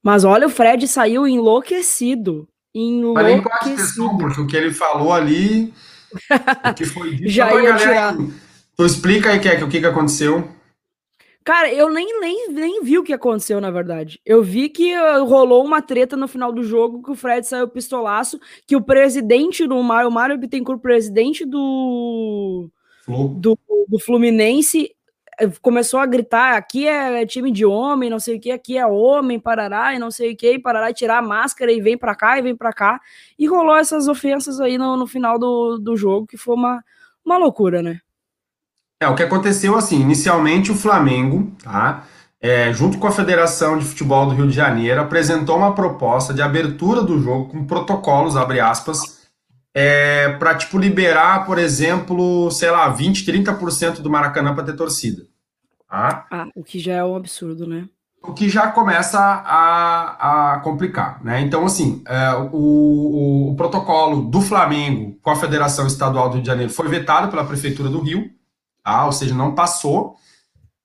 Mas 0.05 0.23
olha, 0.23 0.45
o 0.45 0.51
Fred 0.51 0.87
saiu 0.87 1.27
enlouquecido. 1.27 2.47
Enlouquecido. 2.75 3.13
Mas 3.15 3.97
nem 3.97 4.17
porque 4.19 4.41
o 4.41 4.45
que 4.45 4.55
ele 4.55 4.71
falou 4.71 5.11
ali. 5.11 5.73
o 6.69 6.73
que 6.75 6.85
foi 6.85 7.15
dito. 7.15 7.27
Já 7.33 7.47
ia 7.47 7.71
galera, 7.71 7.77
tirar. 7.79 8.17
Tu 8.77 8.85
explica 8.85 9.31
aí, 9.31 9.39
Kek, 9.39 9.63
o 9.63 9.67
que, 9.67 9.79
que 9.79 9.85
aconteceu. 9.87 10.47
Cara, 11.43 11.73
eu 11.73 11.89
nem, 11.89 12.19
nem, 12.19 12.51
nem 12.51 12.83
vi 12.83 12.99
o 12.99 13.03
que 13.03 13.13
aconteceu, 13.13 13.59
na 13.59 13.71
verdade. 13.71 14.21
Eu 14.23 14.43
vi 14.43 14.69
que 14.69 14.95
uh, 14.95 15.25
rolou 15.25 15.65
uma 15.65 15.81
treta 15.81 16.15
no 16.15 16.27
final 16.27 16.51
do 16.51 16.63
jogo, 16.63 17.01
que 17.01 17.09
o 17.09 17.15
Fred 17.15 17.47
saiu 17.47 17.67
pistolaço, 17.67 18.39
que 18.67 18.75
o 18.75 18.81
presidente 18.81 19.65
do 19.65 19.81
Mário, 19.81 20.09
o 20.09 20.13
Mário 20.13 20.37
Bittencourt, 20.37 20.81
presidente 20.81 21.43
do, 21.45 22.69
do, 23.07 23.57
do 23.87 23.99
Fluminense, 23.99 24.94
começou 25.61 25.99
a 25.99 26.05
gritar: 26.05 26.55
aqui 26.55 26.87
é 26.87 27.25
time 27.25 27.51
de 27.51 27.65
homem, 27.65 28.09
não 28.09 28.19
sei 28.19 28.37
o 28.37 28.39
que, 28.39 28.51
aqui 28.51 28.77
é 28.77 28.85
homem, 28.85 29.39
parará, 29.39 29.93
e 29.93 29.99
não 29.99 30.11
sei 30.11 30.33
o 30.33 30.37
que, 30.37 30.59
parará, 30.59 30.93
tirar 30.93 31.19
a 31.19 31.21
máscara 31.21 31.71
e 31.71 31.81
vem 31.81 31.97
pra 31.97 32.15
cá 32.15 32.37
e 32.37 32.41
vem 32.41 32.55
pra 32.55 32.73
cá. 32.73 32.99
E 33.37 33.47
rolou 33.47 33.75
essas 33.75 34.07
ofensas 34.07 34.59
aí 34.59 34.77
no, 34.77 34.97
no 34.97 35.07
final 35.07 35.37
do, 35.37 35.77
do 35.77 35.95
jogo, 35.95 36.27
que 36.27 36.37
foi 36.37 36.55
uma, 36.55 36.83
uma 37.25 37.37
loucura, 37.37 37.81
né? 37.81 37.99
É, 38.99 39.07
o 39.07 39.15
que 39.15 39.23
aconteceu 39.23 39.75
assim, 39.75 39.99
inicialmente 39.99 40.71
o 40.71 40.75
Flamengo, 40.75 41.51
tá? 41.63 42.05
É, 42.39 42.71
junto 42.71 42.97
com 42.97 43.07
a 43.07 43.11
Federação 43.11 43.77
de 43.77 43.85
Futebol 43.85 44.27
do 44.27 44.35
Rio 44.35 44.47
de 44.47 44.53
Janeiro, 44.53 45.01
apresentou 45.01 45.57
uma 45.57 45.73
proposta 45.73 46.33
de 46.33 46.41
abertura 46.41 47.01
do 47.01 47.19
jogo 47.19 47.49
com 47.49 47.65
protocolos, 47.65 48.37
abre 48.37 48.59
aspas, 48.59 49.24
é, 49.77 50.29
para 50.37 50.55
tipo 50.55 50.77
liberar, 50.77 51.45
por 51.45 51.59
exemplo, 51.59 52.49
sei 52.49 52.71
lá, 52.71 52.87
20, 52.87 53.29
30% 53.29 54.01
do 54.01 54.09
Maracanã 54.09 54.55
para 54.55 54.63
ter 54.63 54.77
torcida. 54.77 55.23
Tá? 55.89 56.25
Ah, 56.31 56.47
o 56.55 56.63
que 56.63 56.79
já 56.79 56.93
é 56.93 57.03
um 57.03 57.15
absurdo, 57.15 57.67
né? 57.67 57.89
O 58.23 58.33
que 58.33 58.49
já 58.49 58.71
começa 58.71 59.19
a, 59.19 60.53
a 60.53 60.59
complicar, 60.61 61.23
né? 61.23 61.41
Então, 61.41 61.65
assim, 61.65 62.01
é, 62.07 62.33
o, 62.53 63.51
o, 63.51 63.55
protocolo 63.55 64.23
do 64.23 64.41
Flamengo 64.41 65.19
com 65.21 65.29
a 65.29 65.35
Federação 65.35 65.85
Estadual 65.85 66.29
do 66.29 66.35
Rio 66.35 66.41
de 66.41 66.47
Janeiro 66.47 66.71
foi 66.71 66.87
vetado 66.87 67.27
pela 67.27 67.45
Prefeitura 67.45 67.89
do 67.89 67.99
Rio, 67.99 68.31
tá? 68.83 69.05
ou 69.05 69.11
seja, 69.11 69.35
não 69.35 69.53
passou, 69.53 70.15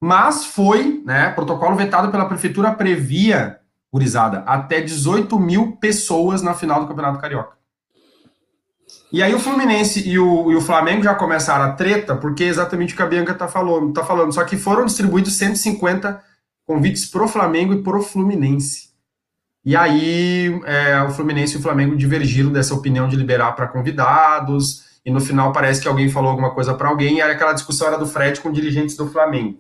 mas 0.01 0.45
foi, 0.45 1.01
né? 1.07 1.31
Protocolo 1.31 1.77
vetado 1.77 2.11
pela 2.11 2.27
Prefeitura 2.27 2.73
previa, 2.73 3.59
gurizada, 3.91 4.41
até 4.41 4.81
18 4.81 5.39
mil 5.39 5.77
pessoas 5.77 6.43
na 6.43 6.55
final 6.55 6.81
do 6.81 6.89
Campeonato 6.89 7.21
Carioca. 7.21 7.60
E 9.13 9.23
aí 9.23 9.35
o 9.35 9.41
Fluminense 9.41 10.09
e 10.09 10.19
o, 10.19 10.53
e 10.53 10.57
o 10.57 10.61
Flamengo 10.61 11.03
já 11.03 11.15
começaram 11.15 11.65
a 11.65 11.73
treta, 11.73 12.15
porque 12.15 12.45
é 12.45 12.49
exatamente 12.49 12.95
o 12.95 12.97
que 12.97 13.03
a 13.03 13.07
Bianca 13.07 13.35
tá 13.35 13.49
falando, 13.49 13.93
tá 13.93 14.05
falando. 14.05 14.33
Só 14.33 14.45
que 14.45 14.57
foram 14.57 14.85
distribuídos 14.85 15.37
150 15.37 16.23
convites 16.65 17.07
pro 17.07 17.27
Flamengo 17.27 17.75
e 17.75 17.83
pro 17.83 18.03
Fluminense. 18.03 18.91
E 19.65 19.75
aí 19.77 20.61
é, 20.65 21.03
o 21.03 21.11
Fluminense 21.11 21.55
e 21.55 21.59
o 21.59 21.63
Flamengo 21.63 21.97
divergiram 21.97 22.53
dessa 22.53 22.75
opinião 22.75 23.09
de 23.09 23.17
liberar 23.17 23.53
para 23.53 23.67
convidados, 23.67 24.85
e 25.05 25.11
no 25.11 25.21
final 25.21 25.53
parece 25.53 25.81
que 25.81 25.89
alguém 25.89 26.09
falou 26.09 26.31
alguma 26.31 26.55
coisa 26.55 26.75
para 26.75 26.89
alguém, 26.89 27.17
e 27.17 27.23
aí 27.23 27.33
aquela 27.33 27.53
discussão 27.53 27.89
era 27.89 27.99
do 27.99 28.07
Fred 28.07 28.41
com 28.41 28.53
dirigentes 28.53 28.97
do 28.97 29.09
Flamengo. 29.09 29.59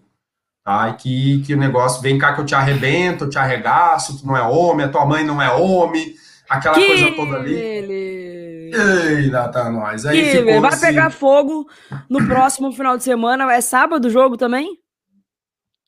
Tá? 0.64 0.90
E 0.90 0.94
que, 0.94 1.42
que 1.42 1.54
o 1.54 1.58
negócio, 1.58 2.00
vem 2.00 2.18
cá 2.18 2.34
que 2.34 2.40
eu 2.40 2.46
te 2.46 2.54
arrebento, 2.54 3.24
eu 3.24 3.30
te 3.30 3.38
arregaço, 3.38 4.18
tu 4.18 4.26
não 4.26 4.36
é 4.36 4.42
homem, 4.42 4.86
a 4.86 4.88
tua 4.88 5.04
mãe 5.04 5.24
não 5.24 5.40
é 5.40 5.50
homem, 5.50 6.14
aquela 6.48 6.74
que 6.74 6.86
coisa 6.86 7.10
toda 7.16 7.36
ali. 7.36 7.54
Ele... 7.54 8.39
Eita, 8.72 9.48
tá 9.48 9.70
nós. 9.70 10.06
Aí 10.06 10.22
que, 10.22 10.38
ficou 10.38 10.60
vai 10.60 10.70
assim... 10.70 10.86
pegar 10.86 11.10
fogo 11.10 11.68
no 12.08 12.26
próximo 12.26 12.72
final 12.72 12.96
de 12.96 13.04
semana. 13.04 13.52
É 13.52 13.60
sábado 13.60 14.06
o 14.06 14.10
jogo 14.10 14.36
também? 14.36 14.78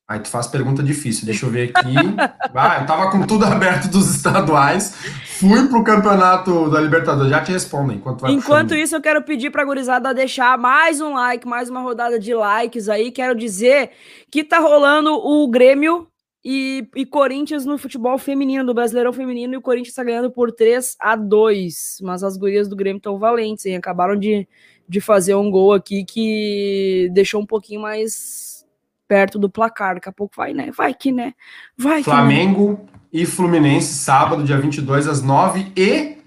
Aí 0.09 0.21
tu 0.21 0.29
faz 0.29 0.47
pergunta 0.47 0.83
difícil, 0.83 1.25
deixa 1.25 1.47
eu 1.47 1.51
ver 1.51 1.73
aqui. 1.75 1.95
ah, 2.55 2.79
eu 2.81 2.87
tava 2.87 3.11
com 3.11 3.27
tudo 3.27 3.47
aberto 3.47 3.89
dos 3.89 4.15
estaduais, 4.15 4.95
fui 5.39 5.67
pro 5.69 5.83
campeonato 5.83 6.69
da 6.69 6.79
Libertadores, 6.81 7.31
já 7.31 7.41
te 7.41 7.53
respondo 7.53 7.95
enquanto 7.95 8.21
vai 8.21 8.33
Enquanto 8.33 8.75
isso, 8.75 8.95
eu 8.95 9.01
quero 9.01 9.23
pedir 9.23 9.51
pra 9.51 9.65
gurizada 9.65 10.13
deixar 10.13 10.59
mais 10.59 11.01
um 11.01 11.15
like, 11.15 11.49
mais 11.49 11.71
uma 11.71 11.81
rodada 11.81 12.19
de 12.19 12.35
likes 12.35 12.91
aí. 12.91 13.11
Quero 13.11 13.35
dizer 13.35 13.91
que 14.31 14.45
tá 14.45 14.59
rolando 14.59 15.13
o 15.15 15.49
Grêmio 15.49 16.07
e, 16.45 16.89
e, 16.97 17.07
Corinthians 17.07 17.65
no 17.65 17.79
futebol 17.79 18.19
feminino, 18.19 18.65
do 18.65 18.75
Brasileirão 18.75 19.13
Feminino, 19.13 19.55
e 19.55 19.57
o 19.57 19.63
Corinthians 19.63 19.93
está 19.93 20.03
ganhando 20.03 20.31
por 20.31 20.51
3 20.51 20.97
a 20.99 21.15
2 21.15 21.99
Mas 22.03 22.25
as 22.25 22.37
gurias 22.37 22.69
do 22.69 22.75
Grêmio 22.75 22.99
estão 22.99 23.19
valentes, 23.19 23.65
hein? 23.65 23.77
Acabaram 23.77 24.17
de, 24.17 24.49
de 24.89 25.01
fazer 25.01 25.37
um 25.37 25.51
gol 25.51 25.73
aqui 25.73 26.05
que 26.05 27.09
deixou 27.13 27.41
um 27.41 27.47
pouquinho 27.47 27.83
mais 27.83 28.67
perto 29.07 29.39
do 29.39 29.49
placar. 29.49 29.95
Daqui 29.95 30.09
a 30.09 30.13
pouco 30.13 30.35
vai, 30.37 30.53
né? 30.53 30.71
Vai 30.77 30.93
que, 30.93 31.13
né? 31.13 31.33
Vai 31.77 32.03
Flamengo 32.03 32.77
que, 32.77 32.83
né? 32.83 33.01
e 33.13 33.27
Fluminense, 33.27 33.95
sábado, 33.95 34.43
dia 34.43 34.59
22, 34.59 35.07
às 35.07 35.23
9 35.23 35.73
e 35.77 36.19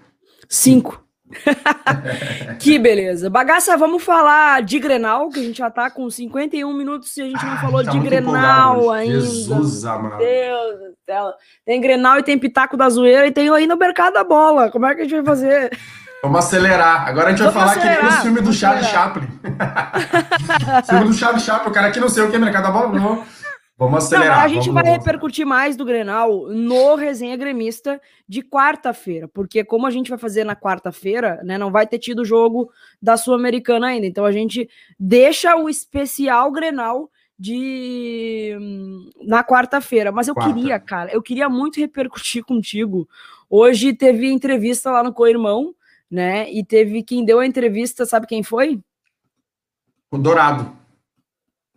5. 0.48 1.05
que 2.60 2.78
beleza. 2.78 3.30
Bagaça, 3.30 3.76
vamos 3.78 4.04
falar 4.04 4.62
de 4.62 4.80
Grenal, 4.80 5.30
que 5.30 5.40
a 5.40 5.44
gente 5.44 5.58
já 5.58 5.70
tá 5.70 5.90
com 5.90 6.10
51 6.10 6.72
minutos 6.74 7.16
e 7.18 7.22
a 7.22 7.26
gente 7.26 7.44
não 7.44 7.54
ah, 7.54 7.58
falou 7.58 7.84
tá 7.84 7.92
de 7.92 8.00
Grenal 8.00 8.92
ainda. 8.92 9.22
Jesus 9.22 9.86
amado. 9.86 10.18
Deus 10.18 10.80
do 10.80 10.96
céu. 11.06 11.34
Tem 11.66 11.82
Grenal 11.82 12.20
e 12.20 12.24
tem 12.24 12.38
Pitaco 12.38 12.78
da 12.78 12.90
Zoeira 12.90 13.28
e 13.28 13.32
tem 13.32 13.50
ainda 13.50 13.76
o 13.76 13.78
Mercado 13.78 14.14
da 14.14 14.24
Bola. 14.24 14.70
Como 14.70 14.86
é 14.86 14.94
que 14.94 15.02
a 15.02 15.04
gente 15.04 15.16
vai 15.16 15.26
fazer? 15.26 15.78
Vamos 16.22 16.40
acelerar. 16.40 17.08
Agora 17.08 17.28
a 17.28 17.30
gente 17.32 17.40
vamos 17.40 17.54
vai 17.54 17.64
falar 17.64 17.78
acelerar. 17.78 17.98
que 17.98 18.06
nem 18.06 18.18
o 18.18 18.22
filme 18.22 18.42
do 18.42 18.54
Charlie 18.54 18.86
Chaplin. 18.86 19.28
filme 20.88 21.06
do 21.06 21.14
Charlie 21.14 21.42
Chaplin. 21.42 21.70
O 21.70 21.74
cara 21.74 21.88
aqui 21.88 22.00
não 22.00 22.10
sei 22.10 22.24
o 22.24 22.30
que 22.30 22.36
é 22.36 22.40
Mercado 22.40 22.64
da 22.64 22.72
Bola. 22.72 23.00
Não. 23.00 23.24
Vamos 23.78 24.06
acelerar. 24.06 24.38
Não, 24.38 24.46
a 24.46 24.48
gente 24.48 24.70
vamos, 24.70 24.82
vai 24.82 24.92
repercutir 24.92 25.46
mais 25.46 25.76
do 25.76 25.84
Grenal 25.84 26.48
no 26.48 26.96
Resenha 26.96 27.36
Gremista 27.36 28.02
de 28.28 28.42
quarta-feira, 28.42 29.28
porque 29.28 29.66
como 29.66 29.86
a 29.86 29.92
gente 29.92 30.10
vai 30.10 30.18
fazer 30.18 30.46
na 30.46 30.56
quarta-feira, 30.56 31.42
né, 31.44 31.58
não 31.58 31.72
vai 31.72 31.86
ter 31.86 32.00
tido 32.00 32.24
jogo 32.24 32.72
da 33.02 33.18
Sul-Americana 33.18 33.88
ainda. 33.88 34.08
Então 34.08 34.24
a 34.24 34.32
gente 34.32 34.70
deixa 34.98 35.58
o 35.58 35.68
especial 35.68 36.52
Grenal 36.52 37.12
de 37.38 38.58
na 39.22 39.44
quarta-feira, 39.44 40.10
mas 40.10 40.30
eu 40.30 40.34
Quarta. 40.34 40.54
queria, 40.54 40.80
cara, 40.80 41.12
eu 41.12 41.22
queria 41.22 41.50
muito 41.50 41.80
repercutir 41.80 42.44
contigo. 42.48 43.08
Hoje 43.50 43.94
teve 43.94 44.32
entrevista 44.32 44.90
lá 44.90 45.04
no 45.04 45.14
Coirmão, 45.14 45.76
né? 46.10 46.50
E 46.50 46.64
teve 46.64 47.04
quem 47.04 47.26
deu 47.26 47.40
a 47.40 47.46
entrevista, 47.46 48.06
sabe 48.06 48.26
quem 48.26 48.42
foi? 48.42 48.80
O 50.10 50.18
Dourado. 50.18 50.72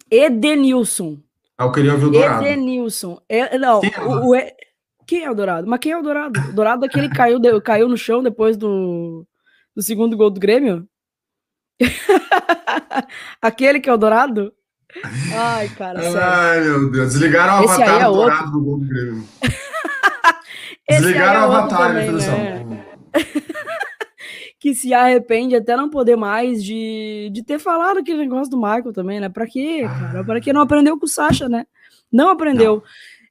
Edenilson. 0.09 1.19
Ah, 1.59 1.65
eu 1.65 1.73
queria 1.73 1.93
ouvir 1.93 2.07
o 2.07 2.11
Dourado. 2.11 2.47
Edenilson. 2.47 3.21
É, 3.29 3.59
não, 3.59 3.81
quem 3.81 3.93
é, 3.93 4.01
o, 4.01 4.31
o, 4.31 4.37
quem 5.05 5.25
é 5.25 5.31
o 5.31 5.35
Dourado? 5.35 5.67
Mas 5.67 5.81
quem 5.81 5.91
é 5.91 5.99
o 5.99 6.03
Dourado? 6.03 6.39
O 6.39 6.53
Dourado 6.53 6.85
é 6.85 6.89
aquele 6.89 7.09
caiu, 7.09 7.41
caiu 7.61 7.89
no 7.89 7.97
chão 7.97 8.23
depois 8.23 8.57
do, 8.57 9.27
do 9.75 9.83
segundo 9.83 10.17
gol 10.17 10.31
do 10.31 10.39
Grêmio? 10.39 10.87
aquele 13.43 13.81
que 13.81 13.91
é 13.91 13.93
o 13.93 13.97
Dourado? 13.97 14.53
Ai, 15.35 15.69
cara, 15.71 16.01
sério. 16.01 16.21
Ai, 16.21 16.61
meu 16.61 16.91
Deus. 16.93 17.13
Desligaram 17.13 17.61
o 17.61 17.65
Esse 17.65 17.83
avatar 17.83 18.01
é 18.01 18.05
dourado 18.05 18.53
do 18.53 18.61
gol 18.63 18.79
do 18.79 18.87
Grêmio. 18.87 19.29
Desligaram 20.89 21.41
é 21.41 21.43
o 21.43 21.53
avatar, 21.53 21.89
também, 21.89 22.13
né? 22.13 22.85
Que 24.59 24.75
se 24.75 24.93
arrepende 24.93 25.55
até 25.55 25.77
não 25.77 25.89
poder 25.89 26.17
mais 26.17 26.63
de, 26.65 27.31
de 27.33 27.43
ter 27.45 27.59
falado 27.59 27.99
aquele 27.99 28.19
negócio 28.19 28.51
do 28.51 28.57
Michael 28.57 28.93
também, 28.93 29.21
né? 29.21 29.29
Pra 29.29 29.47
quê, 29.47 29.83
cara? 29.83 30.25
Pra 30.25 30.41
que 30.41 30.53
não 30.53 30.63
aprendeu 30.63 30.99
com 30.99 31.07
o 31.07 31.09
Sasha, 31.09 31.49
né? 31.49 31.65
Não 32.11 32.31
aprendeu. 32.31 32.77
Não. 32.77 32.83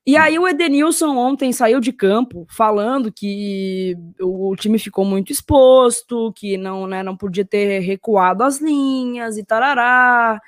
E 0.05 0.15
aí 0.15 0.39
o 0.39 0.47
Edenilson 0.47 1.17
ontem 1.17 1.51
saiu 1.51 1.81
de 1.81 1.91
campo 1.91 2.45
falando 2.49 3.11
que 3.11 3.93
o 4.21 4.55
time 4.55 4.79
ficou 4.79 5.03
muito 5.03 5.33
exposto, 5.33 6.31
que 6.33 6.55
não, 6.55 6.87
né, 6.87 7.03
não 7.03 7.17
podia 7.17 7.43
ter 7.43 7.79
recuado 7.79 8.41
as 8.41 8.61
linhas 8.61 9.37
e 9.37 9.43
tarará. 9.43 10.39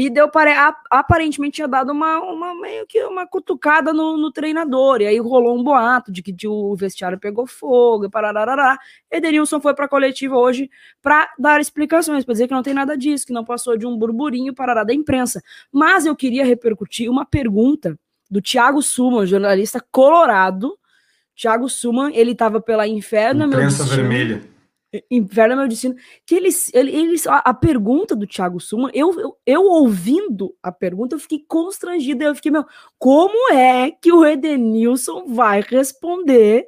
E 0.00 0.08
deu 0.08 0.30
para 0.30 0.76
aparentemente 0.92 1.56
tinha 1.56 1.66
dado 1.66 1.90
uma, 1.90 2.20
uma 2.20 2.54
meio 2.54 2.86
que 2.86 3.02
uma 3.02 3.26
cutucada 3.26 3.92
no, 3.92 4.16
no, 4.16 4.30
treinador. 4.30 5.00
E 5.00 5.08
aí 5.08 5.18
rolou 5.18 5.58
um 5.58 5.64
boato 5.64 6.12
de 6.12 6.22
que 6.22 6.32
o 6.46 6.76
vestiário 6.76 7.18
pegou 7.18 7.48
fogo 7.48 8.04
e 8.04 8.08
parararará. 8.08 8.78
Edenilson 9.10 9.60
foi 9.60 9.74
para 9.74 9.86
a 9.86 9.88
coletiva 9.88 10.36
hoje 10.36 10.70
para 11.02 11.28
dar 11.36 11.60
explicações, 11.60 12.24
para 12.24 12.32
dizer 12.32 12.46
que 12.46 12.54
não 12.54 12.62
tem 12.62 12.74
nada 12.74 12.96
disso, 12.96 13.26
que 13.26 13.32
não 13.32 13.44
passou 13.44 13.76
de 13.76 13.88
um 13.88 13.98
burburinho 13.98 14.54
parará 14.54 14.84
da 14.84 14.94
imprensa. 14.94 15.42
Mas 15.72 16.06
eu 16.06 16.14
queria 16.14 16.44
repercutir 16.44 17.10
uma 17.10 17.26
pergunta 17.26 17.98
do 18.30 18.40
Thiago 18.40 18.80
Suman, 18.80 19.26
jornalista 19.26 19.84
colorado. 19.90 20.78
Thiago 21.34 21.68
Suman, 21.68 22.12
ele 22.14 22.30
estava 22.30 22.60
pela 22.60 22.86
Inferno 22.86 23.46
Imprensa 23.46 23.82
Vermelha 23.82 24.57
Inverno 25.10 25.52
é 25.52 25.56
meu 25.56 25.68
destino. 25.68 25.94
Que 26.24 26.34
eles, 26.34 26.72
eles 26.72 27.26
a, 27.26 27.38
a 27.38 27.54
pergunta 27.54 28.16
do 28.16 28.26
Thiago 28.26 28.58
Suma, 28.58 28.90
eu, 28.94 29.18
eu, 29.20 29.36
eu, 29.44 29.62
ouvindo 29.64 30.54
a 30.62 30.72
pergunta, 30.72 31.14
eu 31.14 31.20
fiquei 31.20 31.44
constrangida. 31.46 32.24
Eu 32.24 32.34
fiquei, 32.34 32.50
meu, 32.50 32.64
como 32.98 33.52
é 33.52 33.90
que 33.90 34.12
o 34.12 34.24
Edenilson 34.24 35.26
vai 35.26 35.60
responder 35.60 36.66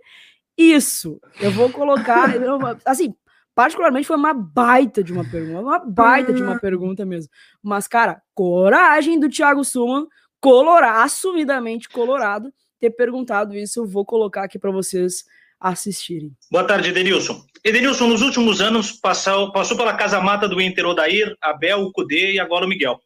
isso? 0.57 1.21
Eu 1.41 1.51
vou 1.51 1.71
colocar, 1.71 2.35
eu, 2.37 2.59
assim, 2.85 3.14
particularmente 3.55 4.07
foi 4.07 4.16
uma 4.16 4.35
baita 4.35 5.03
de 5.03 5.12
uma 5.12 5.25
pergunta, 5.25 5.61
uma 5.61 5.79
baita 5.79 6.33
de 6.33 6.43
uma 6.43 6.59
pergunta 6.59 7.07
mesmo. 7.07 7.31
Mas, 7.62 7.89
cara, 7.89 8.23
coragem 8.35 9.18
do 9.18 9.31
Thiago 9.31 9.64
Suma, 9.64 10.07
colorado, 10.41 11.05
assumidamente 11.05 11.89
colorado, 11.89 12.53
ter 12.79 12.91
perguntado 12.91 13.55
isso. 13.55 13.81
Eu 13.81 13.87
vou 13.87 14.05
colocar 14.05 14.45
aqui 14.45 14.59
para 14.59 14.71
vocês 14.71 15.25
assistirem. 15.61 16.32
Boa 16.50 16.64
tarde, 16.64 16.88
Edenilson. 16.88 17.44
Edenilson, 17.62 18.06
nos 18.06 18.22
últimos 18.22 18.61
anos, 18.61 18.92
passou, 18.92 19.52
passou 19.52 19.76
pela 19.76 19.94
casa 19.94 20.20
mata 20.20 20.48
do 20.48 20.61
Inter 20.61 20.86
Odair, 20.86 21.36
Abel, 21.42 21.82
o 21.82 21.92
Cudê 21.92 22.32
e 22.32 22.40
agora 22.40 22.64
o 22.64 22.68
Miguel. 22.68 22.98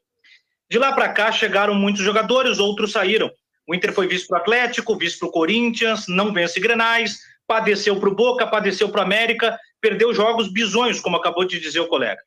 De 0.70 0.78
lá 0.78 0.92
para 0.92 1.09
cá 1.09 1.32
chegaram 1.32 1.74
muitos 1.74 2.02
jogadores, 2.02 2.59
outros 2.59 2.92
saíram. 2.92 3.30
O 3.66 3.74
Inter 3.74 3.92
foi 3.92 4.07
visto 4.07 4.28
para 4.28 4.38
o 4.38 4.40
Atlético, 4.40 4.96
visto 4.96 5.18
para 5.18 5.28
o 5.28 5.32
Corinthians, 5.32 6.07
não 6.09 6.32
vence 6.32 6.61
Grenais, 6.61 7.18
padeceu 7.46 7.98
para 7.98 8.09
o 8.09 8.14
Boca, 8.14 8.46
padeceu 8.46 8.88
para 8.88 9.00
o 9.00 9.05
América, 9.05 9.59
perdeu 9.80 10.14
jogos 10.14 10.52
bizonhos, 10.52 11.00
como 11.00 11.16
acabou 11.16 11.44
de 11.44 11.59
dizer 11.59 11.80
o 11.80 11.88
colega. 11.88 12.20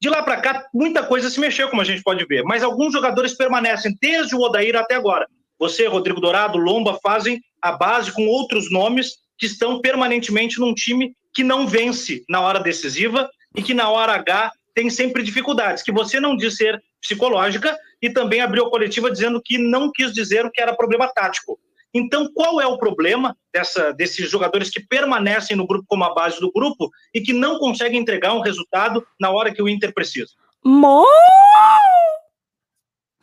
De 0.00 0.08
lá 0.08 0.22
para 0.22 0.40
cá, 0.40 0.66
muita 0.74 1.02
coisa 1.02 1.30
se 1.30 1.40
mexeu, 1.40 1.68
como 1.68 1.80
a 1.80 1.84
gente 1.84 2.02
pode 2.02 2.24
ver, 2.26 2.42
mas 2.42 2.62
alguns 2.62 2.92
jogadores 2.92 3.34
permanecem 3.34 3.96
desde 4.00 4.34
o 4.34 4.40
Odair 4.40 4.76
até 4.76 4.96
agora. 4.96 5.26
Você, 5.58 5.86
Rodrigo 5.86 6.20
Dourado, 6.20 6.58
Lomba 6.58 6.98
fazem 7.02 7.40
a 7.62 7.72
base 7.72 8.12
com 8.12 8.26
outros 8.26 8.70
nomes 8.70 9.23
que 9.38 9.46
estão 9.46 9.80
permanentemente 9.80 10.58
num 10.58 10.74
time 10.74 11.14
que 11.32 11.42
não 11.42 11.66
vence 11.66 12.24
na 12.28 12.40
hora 12.40 12.60
decisiva 12.60 13.28
e 13.56 13.62
que 13.62 13.74
na 13.74 13.88
hora 13.88 14.14
H 14.14 14.52
tem 14.74 14.90
sempre 14.90 15.22
dificuldades, 15.22 15.82
que 15.82 15.92
você 15.92 16.18
não 16.18 16.36
diz 16.36 16.56
ser 16.56 16.82
psicológica 17.00 17.76
e 18.00 18.10
também 18.10 18.40
abriu 18.40 18.66
a 18.66 18.70
coletiva 18.70 19.10
dizendo 19.10 19.40
que 19.42 19.58
não 19.58 19.90
quis 19.92 20.12
dizer 20.12 20.44
o 20.44 20.50
que 20.50 20.60
era 20.60 20.74
problema 20.74 21.08
tático. 21.08 21.58
Então, 21.92 22.28
qual 22.34 22.60
é 22.60 22.66
o 22.66 22.76
problema 22.76 23.36
dessa, 23.52 23.92
desses 23.92 24.28
jogadores 24.28 24.68
que 24.68 24.80
permanecem 24.80 25.56
no 25.56 25.66
grupo 25.66 25.84
como 25.86 26.02
a 26.02 26.12
base 26.12 26.40
do 26.40 26.50
grupo 26.50 26.90
e 27.14 27.20
que 27.20 27.32
não 27.32 27.58
conseguem 27.58 28.00
entregar 28.00 28.34
um 28.34 28.40
resultado 28.40 29.06
na 29.20 29.30
hora 29.30 29.54
que 29.54 29.62
o 29.62 29.68
Inter 29.68 29.94
precisa? 29.94 30.32
Mo! 30.64 31.06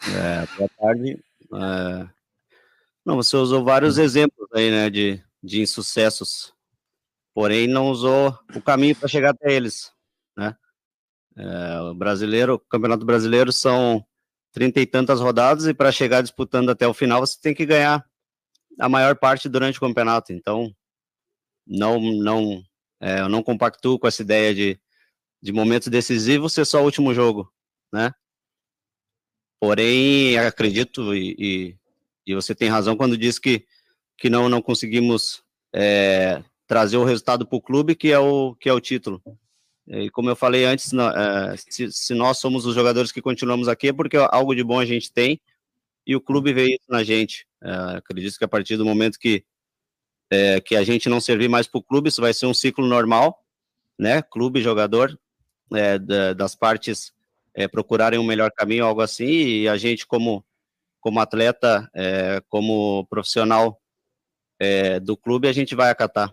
É, 0.07 0.47
boa 0.57 0.70
tarde. 0.80 1.20
É... 1.53 2.07
Não, 3.05 3.18
você 3.18 3.36
usou 3.36 3.64
vários 3.64 3.97
exemplos 3.97 4.47
aí, 4.53 4.72
né, 4.72 4.89
de, 4.89 5.22
de 5.42 5.62
insucessos, 5.62 6.54
porém 7.34 7.68
não 7.68 7.89
usou 7.89 8.38
o 8.56 8.62
caminho 8.62 8.96
para 8.96 9.08
chegar 9.08 9.32
até 9.32 9.54
eles, 9.54 9.92
né? 10.38 10.56
É, 11.36 11.80
o 11.82 11.96
brasileiro, 11.96 12.56
o 12.56 12.60
Campeonato 12.60 13.06
Brasileiro 13.06 13.52
são 13.52 14.06
trinta 14.52 14.82
e 14.82 14.86
tantas 14.86 15.22
rodadas 15.22 15.66
e 15.66 15.74
para 15.74 15.92
chegar 15.92 16.22
disputando 16.22 16.70
até 16.70 16.86
o 16.88 16.94
final 16.94 17.22
você 17.22 17.39
tem 17.39 17.54
que 17.54 17.66
ganhar 17.66 18.06
a 18.80 18.89
maior 18.89 19.16
parte 19.16 19.48
durante 19.48 19.78
o 19.78 19.82
campeonato. 19.82 20.34
Então 20.34 20.76
não 21.66 22.00
não 22.02 22.62
é, 23.00 23.22
eu 23.22 23.30
não 23.30 23.44
compactuo 23.44 23.98
com 23.98 24.08
essa 24.08 24.22
ideia 24.22 24.54
de 24.54 24.80
de 25.42 25.52
momento 25.52 25.89
decisivo 25.89 26.50
ser 26.50 26.66
só 26.66 26.82
o 26.82 26.86
último 26.86 27.14
jogo, 27.14 27.52
né? 27.92 28.14
Porém 29.60 30.38
acredito 30.38 31.16
e, 31.16 31.36
e, 31.39 31.78
e 32.28 32.36
você 32.36 32.54
tem 32.54 32.70
razão 32.70 32.96
quando 32.96 33.18
diz 33.18 33.39
que 33.39 33.66
que 34.22 34.30
não, 34.30 34.47
não 34.47 34.61
conseguimos 34.61 35.43
é, 35.74 36.43
trazer 36.67 36.95
o 36.95 37.03
resultado 37.03 37.43
para 37.43 37.57
o 37.57 37.61
clube, 37.61 37.95
que 37.95 38.11
é 38.11 38.19
o, 38.19 38.55
que 38.55 38.69
é 38.69 38.74
o 38.74 38.80
título. 38.80 39.19
E 39.88 40.11
como 40.11 40.30
eu 40.30 40.36
falei 40.36 40.63
antes, 40.63 40.93
é, 40.93 41.57
se, 41.57 41.91
se, 41.91 42.13
nós 42.13 42.38
somos 42.38 42.67
os 42.67 42.76
jogadores 42.76 43.11
que 43.11 43.19
continuamos 43.19 43.67
aqui, 43.67 43.88
é 43.88 43.93
porque 43.93 44.15
algo 44.15 44.53
de 44.53 44.63
bom 44.63 44.80
a 44.80 44.86
gente 44.86 45.11
tem 45.11 45.41
e 46.05 46.15
o 46.15 46.22
clube 46.22 46.53
veio 46.53 46.76
isso 46.76 46.86
na 46.88 47.03
gente. 47.03 47.47
É, 47.63 47.97
acredito 47.97 48.38
que 48.38 48.45
a 48.45 48.47
partir 48.47 48.78
do 48.78 48.86
momento 48.86 49.17
que, 49.17 49.43
é, 50.30 50.61
que 50.61 50.76
a 50.76 50.84
gente 50.84 51.09
não 51.09 51.19
servir 51.19 51.49
mais 51.49 51.65
para 51.65 51.80
o 51.80 51.84
clube, 51.84 52.09
isso 52.09 52.22
vai 52.22 52.32
ser 52.32 52.45
um 52.45 52.53
ciclo 52.53 52.86
normal, 52.88 53.43
né? 53.97 54.22
Clube, 54.22 54.61
jogador, 54.61 55.19
é, 55.74 55.97
da, 55.97 56.34
das 56.34 56.53
partes 56.53 57.11
é, 57.55 57.67
procurarem 57.67 58.19
um 58.19 58.24
melhor 58.24 58.51
caminho, 58.51 58.86
algo 58.86 59.01
assim, 59.01 59.26
e 59.26 59.67
a 59.67 59.78
gente, 59.78 60.05
como, 60.05 60.45
como 60.99 61.19
atleta, 61.19 61.89
como 62.47 63.05
profissional, 63.07 63.80
é, 64.62 64.99
do 64.99 65.18
clube, 65.18 65.47
a 65.47 65.53
gente 65.53 65.74
vai 65.74 65.89
acatar. 65.89 66.32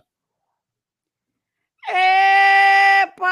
Epa! 1.89 3.29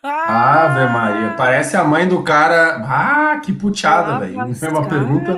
Ave 0.00 0.92
Maria, 0.92 1.34
parece 1.36 1.76
a 1.76 1.82
mãe 1.82 2.06
do 2.06 2.22
cara. 2.22 2.76
Ah, 2.86 3.40
que 3.44 3.52
puteada, 3.52 4.20
velho. 4.20 4.54
Foi 4.54 4.68
uma 4.68 4.86
pergunta 4.86 5.36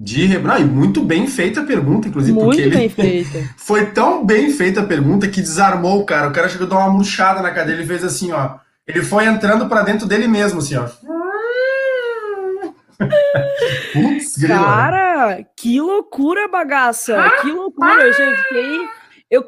de. 0.00 0.38
Não, 0.38 0.56
e 0.56 0.64
muito 0.64 1.02
bem 1.02 1.26
feita 1.26 1.60
a 1.60 1.66
pergunta, 1.66 2.08
inclusive, 2.08 2.32
muito 2.32 2.46
porque 2.46 2.62
ele. 2.62 2.88
feita. 2.88 3.50
Foi 3.58 3.84
tão 3.90 4.24
bem 4.24 4.50
feita 4.50 4.80
a 4.80 4.86
pergunta 4.86 5.28
que 5.28 5.42
desarmou 5.42 6.00
o 6.00 6.06
cara. 6.06 6.28
O 6.28 6.32
cara 6.32 6.48
chegou 6.48 6.66
a 6.66 6.70
dar 6.70 6.78
uma 6.78 6.90
murchada 6.90 7.42
na 7.42 7.50
cadeira, 7.50 7.82
ele 7.82 7.86
fez 7.88 8.02
assim, 8.02 8.32
ó. 8.32 8.56
Ele 8.86 9.02
foi 9.02 9.26
entrando 9.26 9.68
para 9.68 9.82
dentro 9.82 10.06
dele 10.06 10.26
mesmo, 10.26 10.60
assim, 10.60 10.76
ó. 10.76 10.88
Putz, 13.92 14.46
Cara, 14.46 15.44
que 15.56 15.80
loucura, 15.80 16.48
bagaça! 16.48 17.18
Ah, 17.18 17.40
que 17.40 17.50
loucura, 17.50 18.08
ah. 18.08 18.12
gente. 18.12 18.42
Fiquei. 18.42 18.88
Eu, 19.30 19.44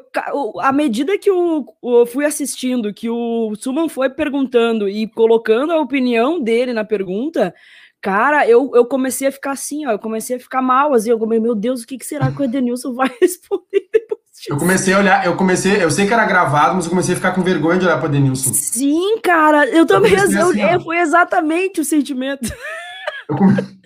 à 0.59 0.71
medida 0.71 1.17
que 1.17 1.29
eu, 1.29 1.65
eu, 1.83 2.05
fui 2.05 2.23
assistindo, 2.23 2.93
que 2.93 3.09
o 3.09 3.53
Suman 3.59 3.89
foi 3.89 4.11
perguntando 4.11 4.87
e 4.87 5.07
colocando 5.07 5.73
a 5.73 5.79
opinião 5.79 6.39
dele 6.39 6.71
na 6.71 6.85
pergunta, 6.85 7.53
cara, 7.99 8.47
eu, 8.47 8.71
eu 8.75 8.85
comecei 8.85 9.27
a 9.27 9.31
ficar 9.31 9.53
assim, 9.53 9.87
ó, 9.87 9.91
eu 9.91 9.97
comecei 9.97 10.35
a 10.35 10.39
ficar 10.39 10.61
mal, 10.61 10.93
assim, 10.93 11.09
eu 11.09 11.17
comecei, 11.17 11.41
meu 11.41 11.55
Deus, 11.55 11.81
o 11.81 11.87
que, 11.87 11.97
que 11.97 12.05
será 12.05 12.31
que 12.31 12.39
o 12.39 12.43
Edenilson 12.43 12.93
vai 12.93 13.09
responder 13.19 13.89
depois 13.91 14.21
disso? 14.31 14.51
Eu 14.51 14.57
comecei 14.57 14.93
a 14.93 14.99
olhar, 14.99 15.25
eu 15.25 15.35
comecei, 15.35 15.83
eu 15.83 15.89
sei 15.89 16.05
que 16.05 16.13
era 16.13 16.25
gravado, 16.25 16.75
mas 16.75 16.85
eu 16.85 16.91
comecei 16.91 17.13
a 17.15 17.17
ficar 17.17 17.31
com 17.31 17.41
vergonha 17.41 17.79
de 17.79 17.85
olhar 17.85 17.97
para 17.97 18.07
Edenilson. 18.07 18.53
Sim, 18.53 19.19
cara, 19.23 19.67
eu 19.67 19.87
também, 19.87 20.13
eu, 20.13 20.21
assim, 20.21 20.61
eu, 20.61 20.81
foi 20.81 20.99
exatamente 20.99 21.81
o 21.81 21.85
sentimento. 21.85 22.47
Eu 23.31 23.37
comecei 23.37 23.81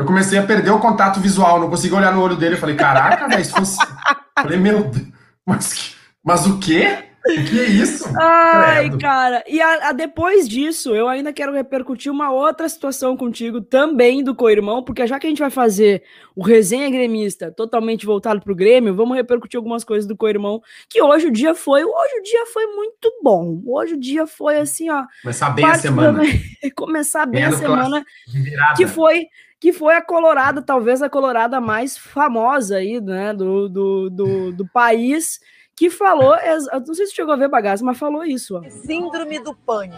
eu 0.00 0.06
comecei 0.06 0.38
a 0.38 0.42
perder 0.42 0.70
o 0.70 0.78
contato 0.78 1.20
visual, 1.20 1.60
não 1.60 1.68
consegui 1.68 1.94
olhar 1.94 2.14
no 2.14 2.22
olho 2.22 2.34
dele. 2.34 2.54
Eu 2.54 2.58
falei, 2.58 2.74
caraca, 2.74 3.28
velho, 3.28 3.44
se 3.44 3.52
fosse. 3.52 3.78
Eu 3.82 4.42
falei, 4.42 4.58
meu 4.58 4.84
Deus, 4.84 5.06
mas, 5.44 5.94
mas 6.24 6.46
o 6.46 6.58
quê? 6.58 7.09
Que 7.22 7.62
isso? 7.64 8.04
Ai, 8.18 8.88
Credo. 8.88 8.98
cara. 8.98 9.44
E 9.46 9.60
a, 9.60 9.90
a, 9.90 9.92
depois 9.92 10.48
disso, 10.48 10.94
eu 10.94 11.06
ainda 11.06 11.32
quero 11.32 11.52
repercutir 11.52 12.10
uma 12.10 12.30
outra 12.30 12.68
situação 12.68 13.16
contigo 13.16 13.60
também 13.60 14.24
do 14.24 14.34
co-irmão, 14.34 14.82
porque 14.82 15.06
já 15.06 15.18
que 15.18 15.26
a 15.26 15.30
gente 15.30 15.40
vai 15.40 15.50
fazer 15.50 16.02
o 16.34 16.42
resenha 16.42 16.88
gremista 16.88 17.50
totalmente 17.50 18.06
voltado 18.06 18.40
pro 18.40 18.54
Grêmio, 18.54 18.94
vamos 18.94 19.16
repercutir 19.16 19.58
algumas 19.58 19.84
coisas 19.84 20.06
do 20.08 20.16
co-irmão, 20.16 20.62
que 20.88 21.02
hoje 21.02 21.26
o 21.26 21.30
dia 21.30 21.54
foi, 21.54 21.84
hoje 21.84 22.18
o 22.20 22.22
dia 22.22 22.46
foi 22.46 22.66
muito 22.68 23.12
bom. 23.22 23.60
Hoje 23.66 23.94
o 23.94 24.00
dia 24.00 24.26
foi 24.26 24.58
assim, 24.58 24.88
ó. 24.88 25.04
Começar 25.22 25.50
bem 25.50 25.66
a 25.66 25.74
semana. 25.74 26.22
Começar 26.74 27.26
bem 27.26 27.44
a 27.44 27.52
semana. 27.52 28.04
Que 28.76 28.86
foi 28.86 29.26
que 29.60 29.74
foi 29.74 29.94
a 29.94 30.00
Colorada, 30.00 30.62
talvez 30.62 31.02
a 31.02 31.10
Colorada 31.10 31.60
mais 31.60 31.98
famosa 31.98 32.76
aí, 32.76 32.98
né, 32.98 33.34
do, 33.34 33.68
do, 33.68 34.08
do, 34.08 34.52
do 34.52 34.66
país 34.66 35.38
que 35.80 35.88
falou, 35.88 36.36
não 36.86 36.94
sei 36.94 37.06
se 37.06 37.14
chegou 37.14 37.32
a 37.32 37.38
ver 37.38 37.48
bagaço, 37.48 37.82
mas 37.82 37.96
falou 37.96 38.22
isso. 38.22 38.60
Síndrome 38.84 39.38
do 39.38 39.56
pânico. 39.56 39.96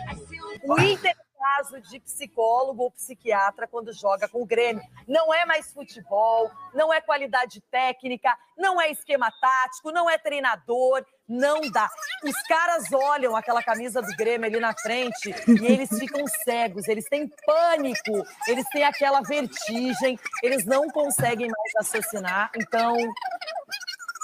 O 0.63 0.81
Inter 0.81 1.11
é 1.11 1.15
caso 1.37 1.81
de 1.81 1.99
psicólogo 1.99 2.85
ou 2.85 2.91
psiquiatra 2.93 3.67
quando 3.67 3.93
joga 3.93 4.29
com 4.29 4.41
o 4.41 4.47
Grêmio. 4.47 4.81
Não 5.09 5.35
é 5.35 5.45
mais 5.45 5.73
futebol, 5.73 6.49
não 6.73 6.95
é 6.95 7.01
qualidade 7.01 7.61
técnica, 7.69 8.33
não 8.57 8.81
é 8.81 8.93
esquema 8.93 9.29
tático, 9.41 9.91
não 9.91 10.09
é 10.09 10.17
treinador, 10.19 11.05
não 11.29 11.61
dá. 11.63 11.91
Os 12.23 12.41
caras 12.47 12.85
olham 12.93 13.35
aquela 13.35 13.61
camisa 13.61 14.01
do 14.01 14.17
Grêmio 14.17 14.47
ali 14.47 14.61
na 14.61 14.73
frente 14.73 15.35
e 15.49 15.67
eles 15.67 15.89
ficam 15.99 16.25
cegos, 16.45 16.87
eles 16.87 17.09
têm 17.09 17.29
pânico, 17.45 18.25
eles 18.47 18.65
têm 18.69 18.85
aquela 18.85 19.21
vertigem, 19.21 20.17
eles 20.45 20.65
não 20.65 20.87
conseguem 20.91 21.49
mais 21.49 21.73
raciocinar. 21.77 22.53
Então, 22.57 22.95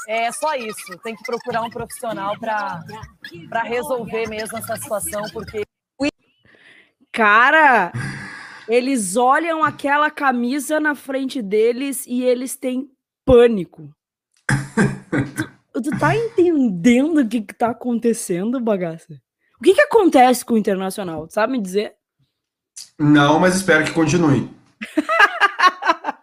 é 0.08 0.32
só 0.32 0.54
isso. 0.54 0.98
Tem 1.04 1.14
que 1.14 1.22
procurar 1.22 1.60
um 1.60 1.68
profissional 1.68 2.34
para 2.38 3.62
resolver 3.62 4.26
mesmo 4.26 4.56
essa 4.56 4.74
situação, 4.76 5.22
porque. 5.30 5.62
Cara, 7.12 7.92
eles 8.66 9.16
olham 9.16 9.62
aquela 9.62 10.10
camisa 10.10 10.80
na 10.80 10.94
frente 10.94 11.42
deles 11.42 12.06
e 12.06 12.22
eles 12.22 12.56
têm 12.56 12.90
pânico. 13.24 13.90
tu, 15.74 15.82
tu 15.82 15.98
tá 15.98 16.16
entendendo 16.16 17.18
o 17.18 17.28
que, 17.28 17.42
que 17.42 17.54
tá 17.54 17.70
acontecendo, 17.70 18.60
bagaça? 18.60 19.20
O 19.60 19.62
que, 19.62 19.74
que 19.74 19.80
acontece 19.80 20.44
com 20.44 20.54
o 20.54 20.58
Internacional? 20.58 21.28
Sabe 21.28 21.52
me 21.52 21.60
dizer? 21.60 21.96
Não, 22.98 23.38
mas 23.38 23.56
espero 23.56 23.84
que 23.84 23.92
continue. 23.92 24.48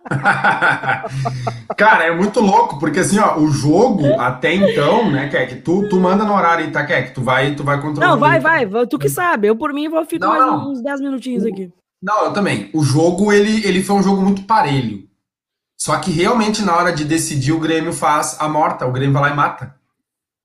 Cara, 1.75 2.05
é 2.05 2.15
muito 2.15 2.39
louco, 2.39 2.79
porque 2.79 2.99
assim, 2.99 3.17
ó, 3.19 3.37
o 3.39 3.49
jogo 3.49 4.19
até 4.19 4.53
então, 4.53 5.11
né, 5.11 5.27
Kek, 5.29 5.55
tu, 5.61 5.89
tu 5.89 5.99
manda 5.99 6.23
no 6.23 6.33
horário 6.33 6.65
aí, 6.65 6.71
tá, 6.71 6.85
Kek? 6.85 7.13
Tu 7.13 7.21
vai, 7.21 7.55
tu 7.55 7.63
vai 7.63 7.81
controlar. 7.81 8.11
Não, 8.11 8.17
vai, 8.17 8.39
vai, 8.39 8.67
tu 8.87 8.99
que 8.99 9.09
sabe. 9.09 9.47
Eu, 9.47 9.55
por 9.55 9.73
mim, 9.73 9.89
vou 9.89 10.05
ficar 10.05 10.27
mais 10.27 10.45
não. 10.45 10.71
uns 10.71 10.81
10 10.81 11.01
minutinhos 11.01 11.45
aqui. 11.45 11.71
Não, 12.01 12.25
eu 12.25 12.33
também. 12.33 12.69
O 12.73 12.83
jogo, 12.83 13.31
ele, 13.31 13.65
ele 13.65 13.83
foi 13.83 13.95
um 13.95 14.03
jogo 14.03 14.21
muito 14.21 14.43
parelho. 14.43 15.07
Só 15.77 15.97
que 15.97 16.11
realmente, 16.11 16.63
na 16.63 16.75
hora 16.75 16.93
de 16.93 17.03
decidir, 17.03 17.51
o 17.51 17.59
Grêmio 17.59 17.91
faz 17.91 18.37
a 18.39 18.47
morta. 18.47 18.85
O 18.85 18.91
Grêmio 18.91 19.13
vai 19.13 19.23
lá 19.23 19.29
e 19.31 19.35
mata. 19.35 19.75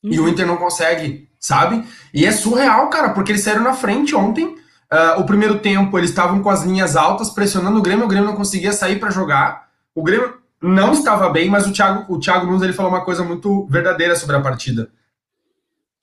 Uhum. 0.02 0.12
E 0.12 0.18
o 0.18 0.22
uhum. 0.22 0.28
Inter 0.30 0.46
não 0.46 0.56
consegue, 0.56 1.28
sabe? 1.38 1.84
E 2.14 2.24
é 2.24 2.32
surreal, 2.32 2.88
cara, 2.88 3.11
porque 3.11 3.32
eles 3.32 3.42
saíram 3.42 3.62
na 3.62 3.74
frente 3.74 4.14
ontem 4.14 4.56
Uh, 4.93 5.20
o 5.20 5.24
primeiro 5.24 5.61
tempo 5.61 5.97
eles 5.97 6.11
estavam 6.11 6.43
com 6.43 6.51
as 6.51 6.64
linhas 6.64 6.97
altas, 6.97 7.30
pressionando 7.30 7.78
o 7.78 7.82
Grêmio, 7.82 8.07
o 8.07 8.09
Grêmio 8.09 8.28
não 8.28 8.36
conseguia 8.36 8.72
sair 8.72 8.99
para 8.99 9.11
jogar. 9.11 9.68
O 9.95 10.03
Grêmio 10.03 10.38
não 10.61 10.93
estava 10.93 11.30
bem, 11.30 11.49
mas 11.49 11.64
o 11.64 11.72
Thiago, 11.72 12.12
o 12.12 12.18
Thiago 12.18 12.45
Nunes 12.47 12.62
ele 12.62 12.72
falou 12.72 12.91
uma 12.91 13.05
coisa 13.05 13.22
muito 13.22 13.66
verdadeira 13.68 14.16
sobre 14.16 14.34
a 14.34 14.41
partida. 14.41 14.91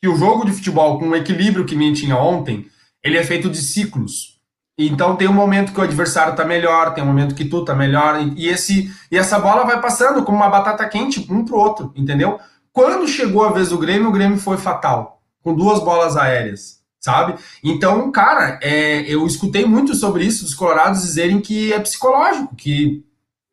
Que 0.02 0.08
o 0.08 0.16
jogo 0.16 0.46
de 0.46 0.54
futebol, 0.54 1.00
com 1.00 1.10
o 1.10 1.16
equilíbrio 1.16 1.66
que 1.66 1.76
nem 1.76 1.92
tinha 1.92 2.16
ontem, 2.16 2.68
ele 3.04 3.18
é 3.18 3.24
feito 3.26 3.50
de 3.50 3.58
ciclos. 3.58 4.40
Então 4.78 5.18
tem 5.18 5.28
um 5.28 5.34
momento 5.34 5.74
que 5.74 5.80
o 5.82 5.84
adversário 5.84 6.36
tá 6.36 6.46
melhor, 6.46 6.94
tem 6.94 7.04
um 7.04 7.08
momento 7.08 7.36
que 7.36 7.44
tu 7.44 7.66
tá 7.66 7.76
melhor, 7.76 8.22
e, 8.38 8.48
esse, 8.48 8.90
e 9.12 9.18
essa 9.18 9.38
bola 9.38 9.66
vai 9.66 9.82
passando 9.82 10.24
como 10.24 10.38
uma 10.38 10.50
batata 10.50 10.88
quente 10.88 11.28
um 11.30 11.44
pro 11.44 11.58
outro, 11.58 11.92
entendeu? 11.96 12.40
Quando 12.72 13.08
chegou 13.08 13.44
a 13.44 13.52
vez 13.52 13.70
do 13.70 13.78
Grêmio, 13.78 14.08
o 14.08 14.14
Grêmio 14.14 14.38
foi 14.38 14.56
fatal, 14.56 15.22
com 15.44 15.54
duas 15.54 15.80
bolas 15.80 16.16
aéreas 16.16 16.77
sabe? 17.08 17.36
Então, 17.64 18.12
cara, 18.12 18.60
é, 18.62 19.01
eu 19.03 19.26
escutei 19.26 19.66
muito 19.66 19.95
sobre 19.95 20.26
isso 20.26 20.43
dos 20.43 20.53
colorados 20.53 21.03
dizerem 21.03 21.39
que 21.39 21.72
é 21.72 21.80
psicológico, 21.80 22.53
que 22.53 23.01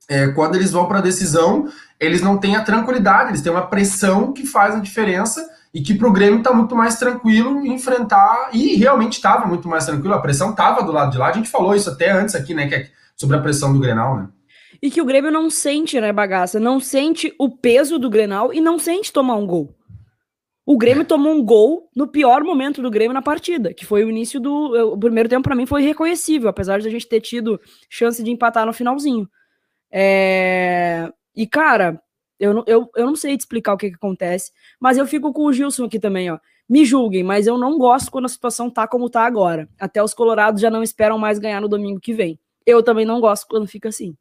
é, 0.08 0.26
quando 0.28 0.56
eles 0.56 0.72
vão 0.72 0.88
para 0.88 0.98
a 0.98 1.02
decisão, 1.02 1.68
eles 2.00 2.20
não 2.20 2.36
têm 2.36 2.56
a 2.56 2.64
tranquilidade, 2.64 3.30
eles 3.30 3.42
têm 3.42 3.52
uma 3.52 3.68
pressão 3.68 4.32
que 4.32 4.44
faz 4.44 4.74
a 4.74 4.80
diferença 4.80 5.48
e 5.72 5.80
que 5.80 5.94
para 5.94 6.08
o 6.08 6.12
Grêmio 6.12 6.38
está 6.38 6.52
muito 6.52 6.74
mais 6.74 6.96
tranquilo 6.98 7.64
enfrentar, 7.64 8.50
e 8.52 8.74
realmente 8.74 9.14
estava 9.14 9.46
muito 9.46 9.68
mais 9.68 9.86
tranquilo, 9.86 10.14
a 10.14 10.20
pressão 10.20 10.50
estava 10.50 10.82
do 10.82 10.90
lado 10.90 11.12
de 11.12 11.18
lá, 11.18 11.28
a 11.28 11.32
gente 11.32 11.48
falou 11.48 11.76
isso 11.76 11.90
até 11.90 12.10
antes 12.10 12.34
aqui, 12.34 12.54
né, 12.54 12.68
é 12.72 12.90
sobre 13.16 13.36
a 13.36 13.40
pressão 13.40 13.72
do 13.72 13.78
Grenal, 13.78 14.16
né? 14.16 14.28
E 14.82 14.90
que 14.90 15.00
o 15.00 15.04
Grêmio 15.04 15.30
não 15.30 15.48
sente, 15.48 16.00
né, 16.00 16.12
bagaça? 16.12 16.58
Não 16.58 16.80
sente 16.80 17.32
o 17.38 17.48
peso 17.48 17.98
do 17.98 18.10
Grenal 18.10 18.52
e 18.52 18.60
não 18.60 18.78
sente 18.78 19.12
tomar 19.12 19.36
um 19.36 19.46
gol. 19.46 19.72
O 20.66 20.78
Grêmio 20.78 21.04
tomou 21.04 21.32
um 21.32 21.44
gol 21.44 21.90
no 21.94 22.08
pior 22.08 22.42
momento 22.42 22.80
do 22.80 22.90
Grêmio 22.90 23.12
na 23.12 23.20
partida, 23.20 23.74
que 23.74 23.84
foi 23.84 24.02
o 24.02 24.08
início 24.08 24.40
do. 24.40 24.92
O 24.92 24.98
primeiro 24.98 25.28
tempo, 25.28 25.42
para 25.42 25.54
mim, 25.54 25.66
foi 25.66 25.82
reconhecível, 25.82 26.48
apesar 26.48 26.80
de 26.80 26.88
a 26.88 26.90
gente 26.90 27.06
ter 27.06 27.20
tido 27.20 27.60
chance 27.88 28.22
de 28.22 28.30
empatar 28.30 28.64
no 28.64 28.72
finalzinho. 28.72 29.28
É... 29.90 31.12
E, 31.36 31.46
cara, 31.46 32.02
eu 32.40 32.54
não, 32.54 32.64
eu, 32.66 32.90
eu 32.96 33.06
não 33.06 33.14
sei 33.14 33.36
te 33.36 33.40
explicar 33.40 33.74
o 33.74 33.76
que, 33.76 33.90
que 33.90 33.96
acontece, 33.96 34.52
mas 34.80 34.96
eu 34.96 35.06
fico 35.06 35.32
com 35.32 35.44
o 35.44 35.52
Gilson 35.52 35.84
aqui 35.84 35.98
também, 35.98 36.30
ó. 36.30 36.38
Me 36.66 36.84
julguem, 36.84 37.22
mas 37.22 37.46
eu 37.46 37.58
não 37.58 37.76
gosto 37.76 38.10
quando 38.10 38.24
a 38.24 38.28
situação 38.28 38.70
tá 38.70 38.88
como 38.88 39.10
tá 39.10 39.26
agora. 39.26 39.68
Até 39.78 40.02
os 40.02 40.14
Colorados 40.14 40.62
já 40.62 40.70
não 40.70 40.82
esperam 40.82 41.18
mais 41.18 41.38
ganhar 41.38 41.60
no 41.60 41.68
domingo 41.68 42.00
que 42.00 42.14
vem. 42.14 42.38
Eu 42.64 42.82
também 42.82 43.04
não 43.04 43.20
gosto 43.20 43.46
quando 43.46 43.66
fica 43.66 43.90
assim. 43.90 44.16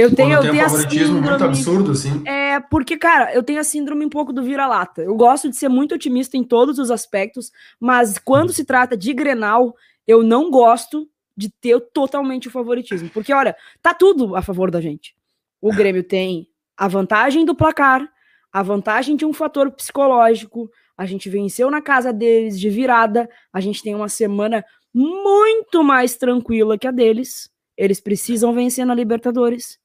Eu 0.00 0.14
tenho, 0.16 0.32
eu 0.32 0.40
tenho 0.40 0.54
um 0.54 0.58
favoritismo 0.60 1.06
síndrome, 1.16 1.28
muito 1.28 1.44
absurdo, 1.44 1.92
assim. 1.92 2.22
É, 2.26 2.58
porque, 2.58 2.96
cara, 2.96 3.34
eu 3.34 3.42
tenho 3.42 3.60
a 3.60 3.64
síndrome 3.64 4.06
um 4.06 4.08
pouco 4.08 4.32
do 4.32 4.42
vira-lata. 4.42 5.02
Eu 5.02 5.14
gosto 5.14 5.50
de 5.50 5.56
ser 5.56 5.68
muito 5.68 5.94
otimista 5.94 6.38
em 6.38 6.42
todos 6.42 6.78
os 6.78 6.90
aspectos, 6.90 7.52
mas 7.78 8.16
quando 8.16 8.50
se 8.50 8.64
trata 8.64 8.96
de 8.96 9.12
Grenal, 9.12 9.76
eu 10.06 10.22
não 10.22 10.50
gosto 10.50 11.06
de 11.36 11.50
ter 11.50 11.78
totalmente 11.92 12.48
o 12.48 12.50
favoritismo. 12.50 13.10
Porque, 13.10 13.30
olha, 13.30 13.54
tá 13.82 13.92
tudo 13.92 14.34
a 14.34 14.40
favor 14.40 14.70
da 14.70 14.80
gente. 14.80 15.14
O 15.60 15.70
Grêmio 15.70 16.02
tem 16.08 16.48
a 16.74 16.88
vantagem 16.88 17.44
do 17.44 17.54
placar, 17.54 18.10
a 18.50 18.62
vantagem 18.62 19.16
de 19.16 19.26
um 19.26 19.34
fator 19.34 19.70
psicológico, 19.70 20.70
a 20.96 21.04
gente 21.04 21.28
venceu 21.28 21.70
na 21.70 21.82
casa 21.82 22.10
deles 22.10 22.58
de 22.58 22.70
virada, 22.70 23.28
a 23.52 23.60
gente 23.60 23.82
tem 23.82 23.94
uma 23.94 24.08
semana 24.08 24.64
muito 24.94 25.84
mais 25.84 26.16
tranquila 26.16 26.78
que 26.78 26.86
a 26.86 26.90
deles. 26.90 27.50
Eles 27.76 28.00
precisam 28.00 28.54
vencer 28.54 28.86
na 28.86 28.94
Libertadores. 28.94 29.78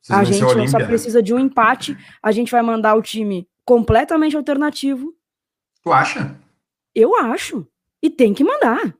Precisa 0.00 0.18
a 0.18 0.24
gente 0.24 0.44
Olímpia, 0.44 0.68
só 0.68 0.86
precisa 0.86 1.22
de 1.22 1.34
um 1.34 1.38
empate. 1.38 1.96
A 2.22 2.32
gente 2.32 2.50
vai 2.50 2.62
mandar 2.62 2.94
o 2.94 3.02
time 3.02 3.46
completamente 3.64 4.36
alternativo. 4.36 5.14
Tu 5.82 5.92
acha? 5.92 6.34
Eu 6.94 7.16
acho. 7.16 7.66
E 8.02 8.08
tem 8.08 8.32
que 8.32 8.42
mandar. 8.42 8.94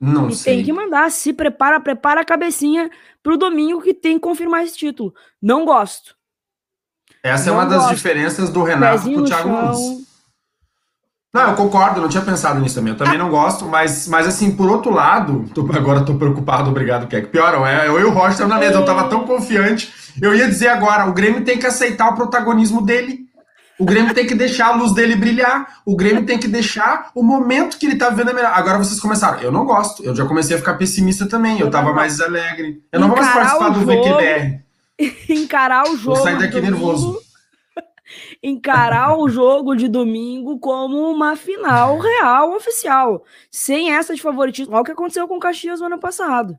Não 0.00 0.28
e 0.28 0.34
sei. 0.34 0.56
tem 0.56 0.64
que 0.64 0.72
mandar. 0.72 1.10
Se 1.10 1.32
prepara, 1.32 1.80
prepara 1.80 2.20
a 2.20 2.24
cabecinha 2.24 2.90
pro 3.22 3.36
domingo 3.36 3.82
que 3.82 3.92
tem 3.92 4.14
que 4.14 4.20
confirmar 4.20 4.64
esse 4.64 4.76
título. 4.76 5.12
Não 5.42 5.64
gosto. 5.64 6.16
Essa 7.22 7.50
não 7.50 7.60
é 7.60 7.64
uma 7.64 7.66
das 7.66 7.88
diferenças 7.88 8.48
do 8.50 8.62
Renato 8.62 8.98
Pezinho 8.98 9.18
pro 9.18 9.26
Thiago 9.26 9.48
Nunes. 9.48 10.07
Não, 11.32 11.50
eu 11.50 11.54
concordo, 11.54 12.00
não 12.00 12.08
tinha 12.08 12.22
pensado 12.22 12.58
nisso 12.58 12.76
também. 12.76 12.92
Eu 12.94 12.98
também 12.98 13.18
não 13.18 13.28
gosto, 13.28 13.66
mas, 13.66 14.08
mas 14.08 14.26
assim, 14.26 14.50
por 14.50 14.70
outro 14.70 14.90
lado, 14.90 15.44
tô, 15.54 15.60
agora 15.74 16.00
tô 16.00 16.14
preocupado, 16.14 16.70
obrigado, 16.70 17.06
Keck. 17.06 17.28
Pior, 17.28 17.66
é, 17.66 17.86
eu 17.86 18.00
e 18.00 18.04
o 18.04 18.10
Roger 18.10 18.48
na 18.48 18.58
mesa, 18.58 18.78
eu 18.78 18.84
tava 18.84 19.08
tão 19.08 19.26
confiante. 19.26 19.92
Eu 20.20 20.34
ia 20.34 20.48
dizer 20.48 20.68
agora, 20.68 21.06
o 21.06 21.12
Grêmio 21.12 21.44
tem 21.44 21.58
que 21.58 21.66
aceitar 21.66 22.08
o 22.08 22.14
protagonismo 22.14 22.84
dele. 22.84 23.28
O 23.78 23.84
Grêmio 23.84 24.12
tem 24.12 24.26
que 24.26 24.34
deixar 24.34 24.68
a 24.68 24.74
luz 24.74 24.92
dele 24.92 25.14
brilhar. 25.14 25.80
O 25.84 25.94
Grêmio 25.94 26.24
tem 26.24 26.38
que 26.38 26.48
deixar 26.48 27.10
o 27.14 27.22
momento 27.22 27.78
que 27.78 27.86
ele 27.86 27.96
tá 27.96 28.08
vivendo 28.08 28.30
é 28.30 28.32
melhor. 28.32 28.52
Agora 28.52 28.78
vocês 28.78 28.98
começaram. 28.98 29.38
Eu 29.38 29.52
não 29.52 29.64
gosto. 29.64 30.02
Eu 30.02 30.16
já 30.16 30.24
comecei 30.24 30.56
a 30.56 30.58
ficar 30.58 30.74
pessimista 30.74 31.28
também. 31.28 31.60
Eu 31.60 31.70
tava 31.70 31.92
mais 31.92 32.20
alegre. 32.20 32.82
Eu 32.90 32.98
não 32.98 33.06
vou 33.08 33.16
mais 33.16 33.32
participar 33.32 33.68
do 33.68 33.80
VQBR. 33.80 34.60
Encarar 35.28 35.84
o 35.84 35.96
jogo. 35.96 36.16
Vou 36.16 36.24
sair 36.24 36.38
daqui 36.38 36.60
nervoso 36.60 37.20
encarar 38.42 39.18
o 39.18 39.28
jogo 39.28 39.74
de 39.74 39.88
domingo 39.88 40.58
como 40.58 41.10
uma 41.10 41.36
final 41.36 41.98
real, 41.98 42.54
oficial, 42.54 43.24
sem 43.50 43.92
essa 43.92 44.14
de 44.14 44.22
favoritismo. 44.22 44.74
Olha 44.74 44.82
o 44.82 44.84
que 44.84 44.92
aconteceu 44.92 45.26
com 45.26 45.36
o 45.36 45.40
Caxias 45.40 45.80
no 45.80 45.86
ano 45.86 45.98
passado. 45.98 46.58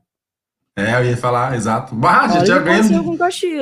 É, 0.76 0.94
eu 0.94 1.04
ia 1.04 1.16
falar, 1.16 1.54
exato. 1.56 1.94
Bah, 1.94 2.28
já 2.28 2.44
tinha 2.44 2.58
ganho, 2.60 3.18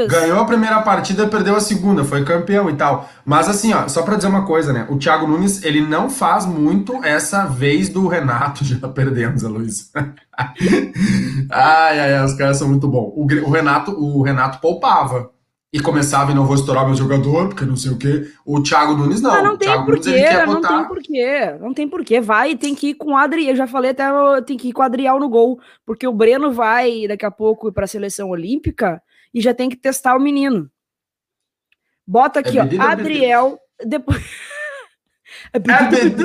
ganhou 0.08 0.38
a 0.40 0.44
primeira 0.44 0.80
partida, 0.82 1.26
perdeu 1.26 1.56
a 1.56 1.60
segunda, 1.60 2.04
foi 2.04 2.22
campeão 2.24 2.68
e 2.68 2.74
tal. 2.74 3.08
Mas 3.24 3.48
assim, 3.48 3.72
ó, 3.72 3.88
só 3.88 4.02
para 4.02 4.16
dizer 4.16 4.28
uma 4.28 4.44
coisa, 4.44 4.72
né? 4.72 4.86
O 4.90 4.98
Thiago 4.98 5.26
Nunes, 5.26 5.62
ele 5.64 5.80
não 5.80 6.10
faz 6.10 6.44
muito 6.44 7.02
essa 7.02 7.46
vez 7.46 7.88
do 7.88 8.06
Renato, 8.06 8.62
já 8.64 8.88
perdemos 8.88 9.42
a 9.42 9.48
Luiz. 9.48 9.90
ai, 11.50 11.98
ai, 11.98 12.14
ai, 12.14 12.24
os 12.24 12.34
caras 12.34 12.58
são 12.58 12.68
muito 12.68 12.86
bons. 12.86 13.12
O, 13.16 13.24
o, 13.24 13.50
Renato, 13.50 13.90
o 13.92 14.22
Renato 14.22 14.60
poupava. 14.60 15.30
E 15.72 15.80
começava 15.80 16.30
e 16.30 16.34
não 16.34 16.46
vou 16.46 16.54
estourar 16.54 16.86
meu 16.86 16.94
jogador, 16.94 17.48
porque 17.48 17.64
não 17.64 17.76
sei 17.76 17.92
o 17.92 17.98
quê. 17.98 18.30
O 18.44 18.62
Thiago 18.62 18.94
Nunes 18.94 19.20
não. 19.20 19.30
Mas 19.30 19.44
não 19.44 19.56
tem 19.56 19.84
porquê, 19.84 20.32
não 20.46 20.54
botar... 20.54 20.68
tem 20.68 20.88
porquê. 20.88 21.56
Não 21.60 21.74
tem 21.74 21.88
porquê. 21.88 22.20
Vai, 22.20 22.56
tem 22.56 22.74
que 22.74 22.88
ir 22.88 22.94
com 22.94 23.12
o 23.12 23.16
Adriel. 23.16 23.50
Eu 23.50 23.56
já 23.56 23.66
falei 23.66 23.90
até, 23.90 24.06
tem 24.46 24.56
que 24.56 24.68
ir 24.68 24.72
com 24.72 24.80
o 24.80 24.84
Adriel 24.84 25.18
no 25.18 25.28
gol, 25.28 25.60
porque 25.84 26.06
o 26.06 26.12
Breno 26.12 26.50
vai 26.50 27.06
daqui 27.06 27.26
a 27.26 27.30
pouco 27.30 27.70
para 27.70 27.84
a 27.84 27.88
seleção 27.88 28.30
olímpica 28.30 29.02
e 29.34 29.40
já 29.40 29.52
tem 29.52 29.68
que 29.68 29.76
testar 29.76 30.16
o 30.16 30.20
menino. 30.20 30.70
Bota 32.06 32.40
aqui, 32.40 32.58
é 32.58 32.62
ó, 32.62 32.82
Adriel, 32.82 33.58
depois 33.84 34.24
É 35.52 35.58
pedido, 35.58 36.24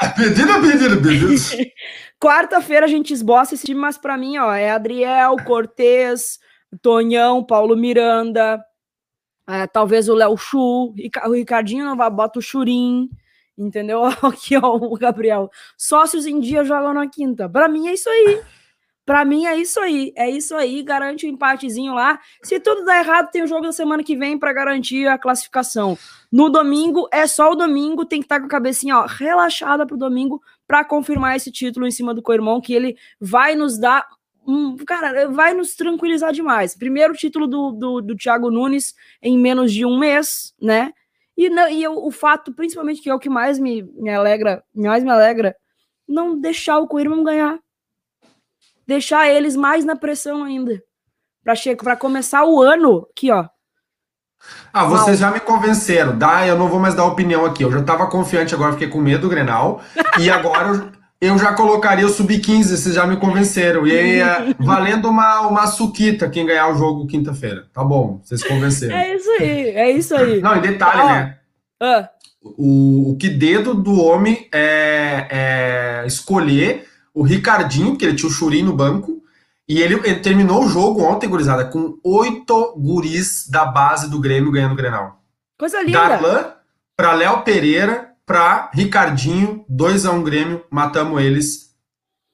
é 0.00 0.08
pedido, 0.08 0.50
é 0.50 0.60
pedido, 0.60 1.02
pedido. 1.02 1.70
Quarta-feira 2.18 2.86
a 2.86 2.88
gente 2.88 3.12
esboça 3.12 3.54
esse 3.54 3.66
time, 3.66 3.80
mas 3.80 3.98
para 3.98 4.16
mim, 4.16 4.38
ó, 4.38 4.52
é 4.52 4.70
Adriel, 4.70 5.36
Cortez, 5.44 6.38
Tonhão, 6.80 7.44
Paulo 7.44 7.76
Miranda, 7.76 8.64
é, 9.48 9.66
talvez 9.66 10.08
o 10.08 10.14
Léo 10.14 10.36
Chu, 10.36 10.94
o 11.26 11.32
Ricardinho 11.32 11.84
não 11.84 11.96
vai, 11.96 12.08
bota 12.08 12.38
o 12.38 12.42
Churim, 12.42 13.10
entendeu? 13.56 14.04
Aqui, 14.22 14.56
ó, 14.56 14.76
o 14.76 14.96
Gabriel. 14.96 15.50
Sócios 15.76 16.26
em 16.26 16.40
dia 16.40 16.64
jogam 16.64 16.94
na 16.94 17.08
quinta. 17.08 17.48
Para 17.48 17.68
mim 17.68 17.88
é 17.88 17.94
isso 17.94 18.08
aí. 18.08 18.40
Para 19.04 19.24
mim 19.24 19.46
é 19.46 19.56
isso 19.56 19.80
aí. 19.80 20.12
É 20.16 20.30
isso 20.30 20.54
aí, 20.54 20.80
garante 20.82 21.26
o 21.26 21.28
um 21.28 21.32
empatezinho 21.32 21.92
lá. 21.92 22.20
Se 22.42 22.60
tudo 22.60 22.84
der 22.84 23.04
errado, 23.04 23.30
tem 23.30 23.42
o 23.42 23.46
jogo 23.48 23.62
da 23.62 23.72
semana 23.72 24.04
que 24.04 24.16
vem 24.16 24.38
para 24.38 24.52
garantir 24.52 25.08
a 25.08 25.18
classificação. 25.18 25.98
No 26.30 26.48
domingo, 26.48 27.08
é 27.12 27.26
só 27.26 27.50
o 27.50 27.56
domingo, 27.56 28.06
tem 28.06 28.20
que 28.20 28.26
estar 28.26 28.36
tá 28.36 28.40
com 28.40 28.46
a 28.46 28.50
cabecinha 28.50 28.98
ó, 28.98 29.06
relaxada 29.06 29.84
pro 29.84 29.96
domingo 29.96 30.40
para 30.68 30.84
confirmar 30.84 31.36
esse 31.36 31.50
título 31.50 31.86
em 31.86 31.90
cima 31.90 32.14
do 32.14 32.22
Coirmão, 32.22 32.60
que 32.60 32.72
ele 32.72 32.96
vai 33.20 33.56
nos 33.56 33.76
dar 33.76 34.06
cara, 34.86 35.28
vai 35.28 35.54
nos 35.54 35.74
tranquilizar 35.74 36.32
demais. 36.32 36.76
Primeiro 36.76 37.14
título 37.14 37.46
do, 37.46 37.72
do, 37.72 38.00
do 38.00 38.16
Thiago 38.16 38.50
Nunes 38.50 38.94
em 39.22 39.38
menos 39.38 39.72
de 39.72 39.84
um 39.84 39.98
mês, 39.98 40.52
né? 40.60 40.92
E, 41.36 41.48
não, 41.48 41.68
e 41.68 41.86
o, 41.86 42.06
o 42.06 42.10
fato, 42.10 42.52
principalmente, 42.52 43.00
que 43.00 43.08
é 43.08 43.14
o 43.14 43.18
que 43.18 43.30
mais 43.30 43.58
me, 43.58 43.82
me 43.82 44.10
alegra, 44.10 44.62
mais 44.74 45.02
me 45.02 45.10
alegra, 45.10 45.56
não 46.06 46.38
deixar 46.38 46.78
o 46.78 46.86
Coirmão 46.86 47.24
ganhar. 47.24 47.58
Deixar 48.86 49.28
eles 49.28 49.56
mais 49.56 49.84
na 49.84 49.96
pressão 49.96 50.44
ainda. 50.44 50.82
Para 51.82 51.96
começar 51.96 52.44
o 52.44 52.60
ano, 52.60 53.06
aqui, 53.10 53.30
ó. 53.30 53.48
Ah, 54.72 54.84
vocês 54.84 55.18
já 55.18 55.30
me 55.30 55.40
convenceram. 55.40 56.18
Dá, 56.18 56.46
eu 56.46 56.58
não 56.58 56.68
vou 56.68 56.80
mais 56.80 56.94
dar 56.94 57.04
opinião 57.04 57.44
aqui. 57.44 57.62
Eu 57.62 57.70
já 57.70 57.80
estava 57.80 58.08
confiante, 58.08 58.54
agora 58.54 58.72
fiquei 58.72 58.88
com 58.88 59.00
medo 59.00 59.22
do 59.22 59.28
Grenal. 59.28 59.80
e 60.20 60.28
agora 60.28 60.92
eu, 61.22 61.38
já 61.38 61.54
colocaria 61.54 62.04
o 62.04 62.10
sub-15, 62.10 62.64
vocês 62.64 62.94
já 62.94 63.06
me 63.06 63.16
convenceram. 63.16 63.86
E 63.86 63.96
aí, 63.96 64.20
é, 64.20 64.54
valendo 64.58 65.08
uma, 65.08 65.42
uma 65.42 65.66
suquita 65.68 66.28
quem 66.28 66.44
ganhar 66.44 66.68
o 66.68 66.76
jogo 66.76 67.06
quinta-feira. 67.06 67.66
Tá 67.72 67.84
bom, 67.84 68.20
vocês 68.22 68.42
convenceram. 68.42 68.96
É 68.96 69.14
isso 69.14 69.30
aí, 69.30 69.68
é 69.70 69.90
isso 69.92 70.16
aí. 70.16 70.40
Não, 70.40 70.56
e 70.56 70.60
detalhe, 70.60 71.00
ah, 71.00 71.06
né? 71.06 71.38
Ah. 71.80 72.08
O, 72.42 73.12
o 73.12 73.16
que 73.16 73.28
dedo 73.28 73.72
do 73.72 74.02
homem 74.02 74.48
é, 74.52 75.28
é 76.02 76.06
escolher 76.06 76.88
o 77.14 77.22
Ricardinho, 77.22 77.90
porque 77.90 78.04
ele 78.04 78.16
tinha 78.16 78.28
o 78.28 78.32
Churim 78.32 78.62
no 78.62 78.72
banco, 78.72 79.22
e 79.68 79.80
ele, 79.80 79.94
ele, 80.04 80.16
terminou 80.16 80.64
o 80.64 80.68
jogo 80.68 81.04
ontem, 81.04 81.28
gurizada, 81.28 81.64
com 81.64 81.98
oito 82.02 82.74
guris 82.76 83.48
da 83.48 83.64
base 83.64 84.10
do 84.10 84.20
Grêmio 84.20 84.50
ganhando 84.50 84.72
o 84.72 84.76
Grenal. 84.76 85.22
Coisa 85.56 85.80
linda. 85.82 85.98
Darlan 85.98 86.52
para 86.96 87.12
Léo 87.14 87.42
Pereira, 87.42 88.11
para 88.32 88.70
Ricardinho, 88.72 89.62
2 89.68 90.06
a 90.06 90.10
1 90.10 90.16
um 90.16 90.22
Grêmio, 90.22 90.64
matamos 90.70 91.20
eles 91.22 91.76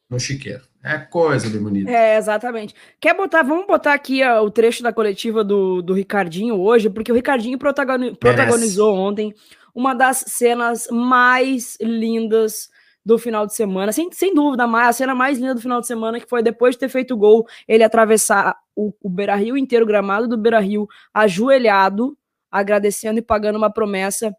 no 0.09 0.21
chiqueiro. 0.21 0.63
É 0.81 0.97
coisa 0.97 1.51
de 1.51 1.59
bonita. 1.59 1.91
É, 1.91 2.17
exatamente. 2.17 2.73
Quer 3.01 3.17
botar, 3.17 3.43
vamos 3.43 3.67
botar 3.67 3.95
aqui 3.95 4.23
ó, 4.23 4.45
o 4.45 4.49
trecho 4.49 4.81
da 4.81 4.93
coletiva 4.93 5.43
do, 5.43 5.83
do 5.83 5.93
Ricardinho 5.93 6.55
hoje, 6.55 6.89
porque 6.89 7.11
o 7.11 7.15
Ricardinho 7.17 7.59
protagoni 7.59 8.15
protagonizou 8.15 8.95
ontem 8.95 9.35
uma 9.75 9.93
das 9.93 10.19
cenas 10.29 10.87
mais 10.89 11.77
lindas 11.81 12.69
do 13.05 13.19
final 13.19 13.45
de 13.45 13.57
semana, 13.57 13.91
sem, 13.91 14.09
sem 14.13 14.33
dúvida, 14.33 14.67
a 14.67 14.93
cena 14.93 15.17
mais 15.17 15.37
linda 15.39 15.55
do 15.57 15.61
final 15.61 15.81
de 15.81 15.87
semana, 15.89 16.21
que 16.21 16.29
foi 16.29 16.45
depois 16.45 16.77
de 16.77 16.79
ter 16.79 16.89
feito 16.89 17.15
o 17.15 17.17
gol, 17.17 17.45
ele 17.67 17.83
atravessar 17.83 18.57
o, 18.77 18.93
o 19.03 19.11
Beira 19.11 19.35
Rio 19.35 19.57
inteiro, 19.57 19.85
o 19.85 19.89
gramado 19.89 20.29
do 20.29 20.39
Beira 20.39 20.61
Rio, 20.61 20.87
ajoelhado, 21.13 22.17
agradecendo 22.53 23.19
e 23.19 23.23
pagando 23.23 23.57
uma 23.57 23.73
promessa 23.73 24.33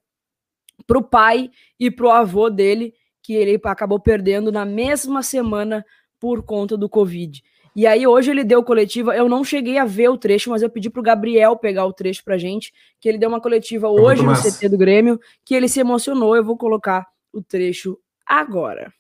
pro 0.85 1.01
pai 1.01 1.49
e 1.79 1.89
pro 1.89 2.09
avô 2.09 2.49
dele, 2.49 2.93
que 3.21 3.33
ele 3.33 3.59
acabou 3.63 3.99
perdendo 3.99 4.51
na 4.51 4.65
mesma 4.65 5.21
semana 5.21 5.85
por 6.19 6.43
conta 6.43 6.75
do 6.77 6.89
Covid. 6.89 7.43
E 7.75 7.85
aí 7.87 8.05
hoje 8.05 8.31
ele 8.31 8.43
deu 8.43 8.63
coletiva, 8.63 9.15
eu 9.15 9.29
não 9.29 9.43
cheguei 9.43 9.77
a 9.77 9.85
ver 9.85 10.09
o 10.09 10.17
trecho, 10.17 10.49
mas 10.49 10.61
eu 10.61 10.69
pedi 10.69 10.89
pro 10.89 11.01
Gabriel 11.01 11.55
pegar 11.55 11.85
o 11.85 11.93
trecho 11.93 12.23
pra 12.23 12.37
gente, 12.37 12.73
que 12.99 13.07
ele 13.07 13.17
deu 13.17 13.29
uma 13.29 13.39
coletiva 13.39 13.87
hoje 13.87 14.23
no 14.23 14.33
CT 14.33 14.67
do 14.69 14.77
Grêmio, 14.77 15.19
que 15.45 15.55
ele 15.55 15.69
se 15.69 15.79
emocionou, 15.79 16.35
eu 16.35 16.43
vou 16.43 16.57
colocar 16.57 17.07
o 17.31 17.41
trecho 17.41 17.97
agora. 18.25 18.91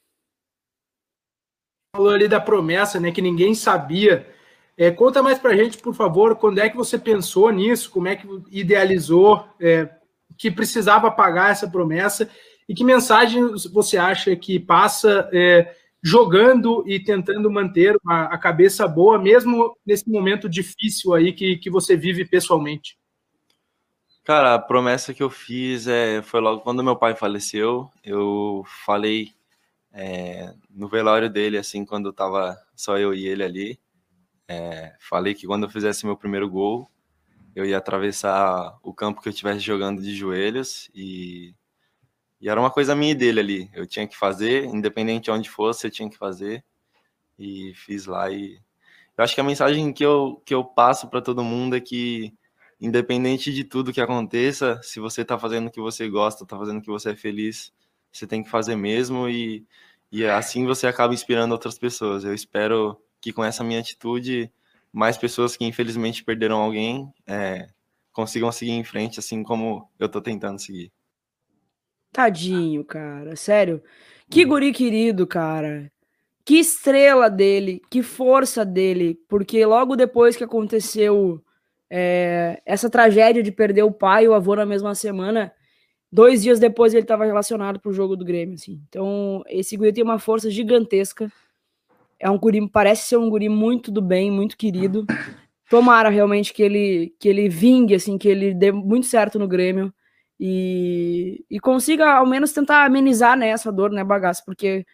Falou 1.95 2.11
ali 2.11 2.27
da 2.27 2.39
promessa, 2.39 2.99
né, 2.99 3.11
que 3.11 3.21
ninguém 3.21 3.55
sabia. 3.55 4.27
É, 4.77 4.91
conta 4.91 5.21
mais 5.21 5.39
pra 5.39 5.55
gente, 5.55 5.77
por 5.79 5.93
favor, 5.93 6.35
quando 6.37 6.59
é 6.59 6.69
que 6.69 6.77
você 6.77 6.97
pensou 6.97 7.51
nisso, 7.51 7.91
como 7.91 8.07
é 8.07 8.15
que 8.15 8.27
idealizou, 8.49 9.45
é, 9.59 9.89
que 10.39 10.49
precisava 10.49 11.11
pagar 11.11 11.51
essa 11.51 11.69
promessa 11.69 12.29
e 12.67 12.73
que 12.73 12.83
mensagem 12.83 13.53
você 13.73 13.97
acha 13.97 14.33
que 14.37 14.57
passa 14.57 15.29
é, 15.33 15.75
jogando 16.01 16.83
e 16.87 16.97
tentando 16.97 17.51
manter 17.51 17.97
a, 18.07 18.33
a, 18.33 18.37
cabeça 18.37 18.87
boa, 18.87 19.19
mesmo 19.19 19.77
nesse 19.85 20.09
momento 20.09 20.47
difícil 20.47 21.13
aí 21.13 21.33
que, 21.33 21.57
que 21.57 21.69
você 21.69 21.97
vive 21.97 22.23
pessoalmente? 22.23 22.97
Cara, 24.23 24.53
a 24.53 24.59
promessa 24.59 25.13
que 25.13 25.21
eu 25.21 25.29
fiz 25.29 25.87
é, 25.87 26.21
foi 26.21 26.39
logo 26.39 26.61
quando 26.61 26.83
meu 26.83 26.95
pai 26.95 27.15
faleceu. 27.15 27.89
Eu 28.03 28.63
falei 28.85 29.33
é, 29.91 30.53
no 30.69 30.87
velório 30.87 31.29
dele, 31.29 31.57
assim, 31.57 31.83
quando 31.83 32.13
tava 32.13 32.57
só 32.75 32.97
eu 32.97 33.13
e 33.13 33.27
ele 33.27 33.43
ali. 33.43 33.79
É, 34.47 34.95
falei 34.99 35.33
que 35.33 35.47
quando 35.47 35.63
eu 35.63 35.69
fizesse 35.69 36.05
meu 36.05 36.15
primeiro 36.15 36.49
gol, 36.49 36.89
eu 37.59 37.65
ia 37.65 37.77
atravessar 37.77 38.77
o 38.81 38.93
campo 38.93 39.21
que 39.21 39.27
eu 39.27 39.31
estivesse 39.31 39.59
jogando 39.59 40.01
de 40.01 40.15
joelhos 40.15 40.89
e, 40.95 41.53
e 42.39 42.47
era 42.49 42.59
uma 42.59 42.71
coisa 42.71 42.95
minha 42.95 43.11
e 43.11 43.15
dele 43.15 43.39
ali. 43.39 43.71
Eu 43.73 43.85
tinha 43.85 44.07
que 44.07 44.15
fazer, 44.15 44.65
independente 44.65 45.25
de 45.25 45.31
onde 45.31 45.49
fosse, 45.49 45.85
eu 45.85 45.91
tinha 45.91 46.09
que 46.09 46.17
fazer 46.17 46.63
e 47.37 47.73
fiz 47.75 48.05
lá. 48.05 48.31
E 48.31 48.59
eu 49.17 49.23
acho 49.23 49.35
que 49.35 49.41
a 49.41 49.43
mensagem 49.43 49.91
que 49.91 50.05
eu, 50.05 50.41
que 50.45 50.53
eu 50.53 50.63
passo 50.63 51.09
para 51.09 51.21
todo 51.21 51.43
mundo 51.43 51.75
é 51.75 51.81
que, 51.81 52.33
independente 52.79 53.53
de 53.53 53.65
tudo 53.65 53.91
que 53.91 53.99
aconteça, 53.99 54.79
se 54.81 54.99
você 55.01 55.23
está 55.23 55.37
fazendo 55.37 55.67
o 55.67 55.71
que 55.71 55.81
você 55.81 56.09
gosta, 56.09 56.43
está 56.43 56.57
fazendo 56.57 56.79
o 56.79 56.81
que 56.81 56.89
você 56.89 57.11
é 57.11 57.15
feliz, 57.15 57.73
você 58.11 58.25
tem 58.25 58.41
que 58.41 58.49
fazer 58.49 58.77
mesmo 58.77 59.27
e, 59.27 59.65
e 60.11 60.25
assim 60.25 60.65
você 60.65 60.87
acaba 60.87 61.13
inspirando 61.13 61.51
outras 61.51 61.77
pessoas. 61.77 62.23
Eu 62.23 62.33
espero 62.33 62.97
que 63.19 63.33
com 63.33 63.43
essa 63.43 63.63
minha 63.65 63.81
atitude 63.81 64.49
mais 64.91 65.17
pessoas 65.17 65.55
que 65.55 65.65
infelizmente 65.65 66.23
perderam 66.23 66.57
alguém 66.57 67.11
é, 67.27 67.67
consigam 68.11 68.51
seguir 68.51 68.71
em 68.71 68.83
frente, 68.83 69.19
assim 69.19 69.43
como 69.43 69.89
eu 69.99 70.07
estou 70.07 70.21
tentando 70.21 70.59
seguir. 70.59 70.91
Tadinho, 72.11 72.83
cara, 72.83 73.35
sério. 73.35 73.81
Que 74.29 74.43
uhum. 74.43 74.49
guri 74.49 74.71
querido, 74.71 75.27
cara. 75.27 75.91
Que 76.43 76.55
estrela 76.55 77.29
dele, 77.29 77.81
que 77.89 78.01
força 78.01 78.65
dele, 78.65 79.19
porque 79.27 79.63
logo 79.65 79.95
depois 79.95 80.35
que 80.35 80.43
aconteceu 80.43 81.43
é, 81.89 82.61
essa 82.65 82.89
tragédia 82.89 83.43
de 83.43 83.51
perder 83.51 83.83
o 83.83 83.91
pai 83.91 84.25
e 84.25 84.27
o 84.27 84.33
avô 84.33 84.55
na 84.55 84.65
mesma 84.65 84.95
semana, 84.95 85.53
dois 86.11 86.41
dias 86.41 86.59
depois 86.59 86.93
ele 86.93 87.03
estava 87.03 87.25
relacionado 87.25 87.79
para 87.79 87.89
o 87.89 87.93
jogo 87.93 88.15
do 88.15 88.25
Grêmio, 88.25 88.55
assim. 88.55 88.81
Então, 88.89 89.43
esse 89.47 89.77
guri 89.77 89.93
tem 89.93 90.03
uma 90.03 90.17
força 90.17 90.49
gigantesca 90.49 91.31
é 92.19 92.29
um 92.29 92.37
guri, 92.37 92.67
parece 92.69 93.07
ser 93.07 93.17
um 93.17 93.29
guri 93.29 93.49
muito 93.49 93.91
do 93.91 94.01
bem, 94.01 94.29
muito 94.31 94.57
querido. 94.57 95.05
Tomara 95.69 96.09
realmente 96.09 96.53
que 96.53 96.63
ele 96.63 97.13
que 97.19 97.29
ele 97.29 97.47
vingue, 97.47 97.95
assim, 97.95 98.17
que 98.17 98.27
ele 98.27 98.53
dê 98.53 98.71
muito 98.71 99.05
certo 99.05 99.37
no 99.37 99.47
Grêmio 99.47 99.93
e, 100.39 101.45
e 101.49 101.59
consiga 101.59 102.13
ao 102.13 102.25
menos 102.25 102.51
tentar 102.51 102.85
amenizar 102.85 103.37
né, 103.37 103.49
essa 103.49 103.71
dor, 103.71 103.91
né, 103.91 104.03
bagaço, 104.03 104.43
porque 104.45 104.85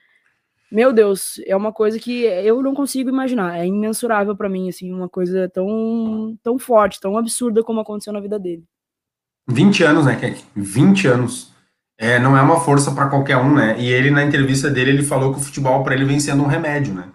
meu 0.72 0.92
Deus, 0.92 1.40
é 1.46 1.56
uma 1.56 1.72
coisa 1.72 2.00
que 2.00 2.24
eu 2.24 2.62
não 2.62 2.74
consigo 2.74 3.10
imaginar, 3.10 3.58
é 3.58 3.66
imensurável 3.66 4.36
para 4.36 4.50
mim, 4.50 4.68
assim, 4.68 4.92
uma 4.92 5.08
coisa 5.08 5.50
tão 5.50 6.38
tão 6.44 6.60
forte, 6.60 7.00
tão 7.00 7.18
absurda 7.18 7.64
como 7.64 7.80
aconteceu 7.80 8.12
na 8.12 8.20
vida 8.20 8.38
dele. 8.38 8.64
20 9.48 9.84
anos, 9.84 10.06
né, 10.06 10.16
Kek? 10.16 10.44
20 10.56 11.08
anos. 11.08 11.54
É, 11.98 12.20
não 12.20 12.36
é 12.36 12.42
uma 12.42 12.60
força 12.60 12.92
para 12.92 13.08
qualquer 13.08 13.38
um, 13.38 13.54
né? 13.54 13.80
E 13.80 13.88
ele, 13.88 14.12
na 14.12 14.24
entrevista 14.24 14.70
dele, 14.70 14.92
ele 14.92 15.04
falou 15.04 15.32
que 15.32 15.40
o 15.40 15.44
futebol 15.44 15.84
para 15.84 15.96
ele 15.96 16.04
vem 16.04 16.20
sendo 16.20 16.44
um 16.44 16.48
remédio, 16.48 16.94
né? 16.94 17.06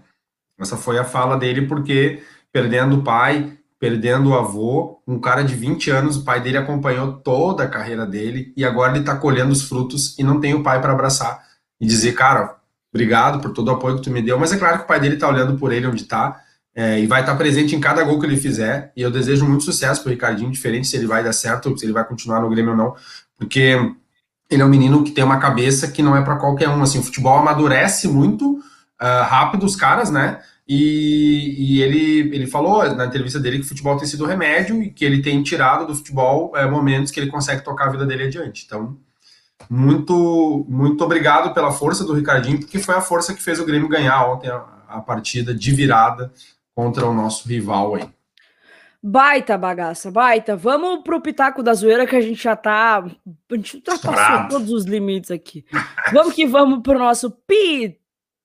Essa 0.60 0.76
foi 0.76 0.98
a 0.98 1.04
fala 1.04 1.36
dele, 1.36 1.66
porque 1.66 2.22
perdendo 2.52 2.98
o 2.98 3.02
pai, 3.02 3.56
perdendo 3.78 4.30
o 4.30 4.34
avô, 4.34 5.00
um 5.06 5.18
cara 5.18 5.42
de 5.42 5.54
20 5.54 5.90
anos, 5.90 6.16
o 6.16 6.24
pai 6.24 6.40
dele 6.40 6.58
acompanhou 6.58 7.14
toda 7.14 7.64
a 7.64 7.68
carreira 7.68 8.06
dele 8.06 8.52
e 8.56 8.64
agora 8.64 8.94
ele 8.94 9.04
tá 9.04 9.16
colhendo 9.16 9.52
os 9.52 9.62
frutos 9.62 10.18
e 10.18 10.22
não 10.22 10.38
tem 10.38 10.52
o 10.52 10.62
pai 10.62 10.80
para 10.80 10.92
abraçar 10.92 11.42
e 11.80 11.86
dizer, 11.86 12.12
cara, 12.12 12.56
obrigado 12.92 13.40
por 13.40 13.52
todo 13.52 13.68
o 13.68 13.70
apoio 13.70 13.96
que 13.96 14.02
tu 14.02 14.10
me 14.10 14.20
deu. 14.20 14.38
Mas 14.38 14.52
é 14.52 14.58
claro 14.58 14.78
que 14.78 14.84
o 14.84 14.86
pai 14.86 15.00
dele 15.00 15.16
tá 15.16 15.28
olhando 15.28 15.56
por 15.56 15.72
ele 15.72 15.86
onde 15.86 16.04
tá, 16.04 16.42
é, 16.74 17.00
e 17.00 17.06
vai 17.06 17.20
estar 17.20 17.34
presente 17.36 17.74
em 17.74 17.80
cada 17.80 18.04
gol 18.04 18.20
que 18.20 18.26
ele 18.26 18.36
fizer. 18.36 18.92
E 18.94 19.02
eu 19.02 19.10
desejo 19.10 19.46
muito 19.46 19.64
sucesso 19.64 20.02
para 20.02 20.10
o 20.10 20.12
Ricardinho, 20.12 20.50
diferente 20.50 20.86
se 20.86 20.96
ele 20.96 21.06
vai 21.06 21.24
dar 21.24 21.32
certo, 21.32 21.76
se 21.78 21.86
ele 21.86 21.92
vai 21.92 22.04
continuar 22.04 22.40
no 22.40 22.50
Grêmio 22.50 22.72
ou 22.72 22.76
não, 22.76 22.94
porque 23.38 23.78
ele 24.50 24.62
é 24.62 24.64
um 24.64 24.68
menino 24.68 25.04
que 25.04 25.12
tem 25.12 25.24
uma 25.24 25.38
cabeça 25.38 25.88
que 25.88 26.02
não 26.02 26.16
é 26.16 26.22
para 26.22 26.36
qualquer 26.36 26.68
um. 26.68 26.82
Assim, 26.82 26.98
o 26.98 27.02
futebol 27.02 27.38
amadurece 27.38 28.08
muito 28.08 28.60
uh, 29.00 29.24
rápido 29.24 29.64
os 29.64 29.76
caras, 29.76 30.10
né? 30.10 30.40
E, 30.68 31.56
e, 31.58 31.82
ele, 31.82 32.32
ele 32.32 32.46
falou 32.46 32.94
na 32.94 33.06
entrevista 33.06 33.40
dele 33.40 33.58
que 33.58 33.64
o 33.64 33.68
futebol 33.68 33.96
tem 33.96 34.06
sido 34.06 34.24
remédio 34.24 34.80
e 34.80 34.90
que 34.90 35.04
ele 35.04 35.20
tem 35.20 35.42
tirado 35.42 35.84
do 35.84 35.96
futebol 35.96 36.56
é, 36.56 36.64
momentos 36.64 37.10
que 37.10 37.18
ele 37.18 37.30
consegue 37.30 37.64
tocar 37.64 37.88
a 37.88 37.90
vida 37.90 38.06
dele 38.06 38.24
adiante. 38.24 38.64
Então, 38.66 38.96
muito, 39.68 40.64
muito 40.68 41.02
obrigado 41.02 41.52
pela 41.52 41.72
força 41.72 42.04
do 42.04 42.14
Ricardinho, 42.14 42.60
porque 42.60 42.78
foi 42.78 42.94
a 42.94 43.00
força 43.00 43.34
que 43.34 43.42
fez 43.42 43.58
o 43.58 43.66
Grêmio 43.66 43.88
ganhar 43.88 44.24
ontem 44.30 44.48
a, 44.48 44.64
a 44.88 45.00
partida 45.00 45.52
de 45.52 45.72
virada 45.72 46.32
contra 46.72 47.04
o 47.04 47.12
nosso 47.12 47.48
rival 47.48 47.96
aí. 47.96 48.08
Baita 49.02 49.56
bagaça, 49.56 50.10
baita. 50.10 50.54
Vamos 50.54 51.02
pro 51.02 51.22
Pitaco 51.22 51.62
da 51.62 51.72
Zoeira 51.72 52.06
que 52.06 52.14
a 52.14 52.20
gente 52.20 52.42
já 52.42 52.54
tá. 52.54 52.98
A 52.98 53.54
gente 53.56 53.76
ultrapassou 53.76 54.48
todos 54.48 54.70
os 54.70 54.84
limites 54.84 55.30
aqui. 55.30 55.64
vamos 56.12 56.34
que 56.34 56.46
vamos 56.46 56.80
pro 56.80 56.98
nosso 56.98 57.30
Pitaco. 57.30 57.99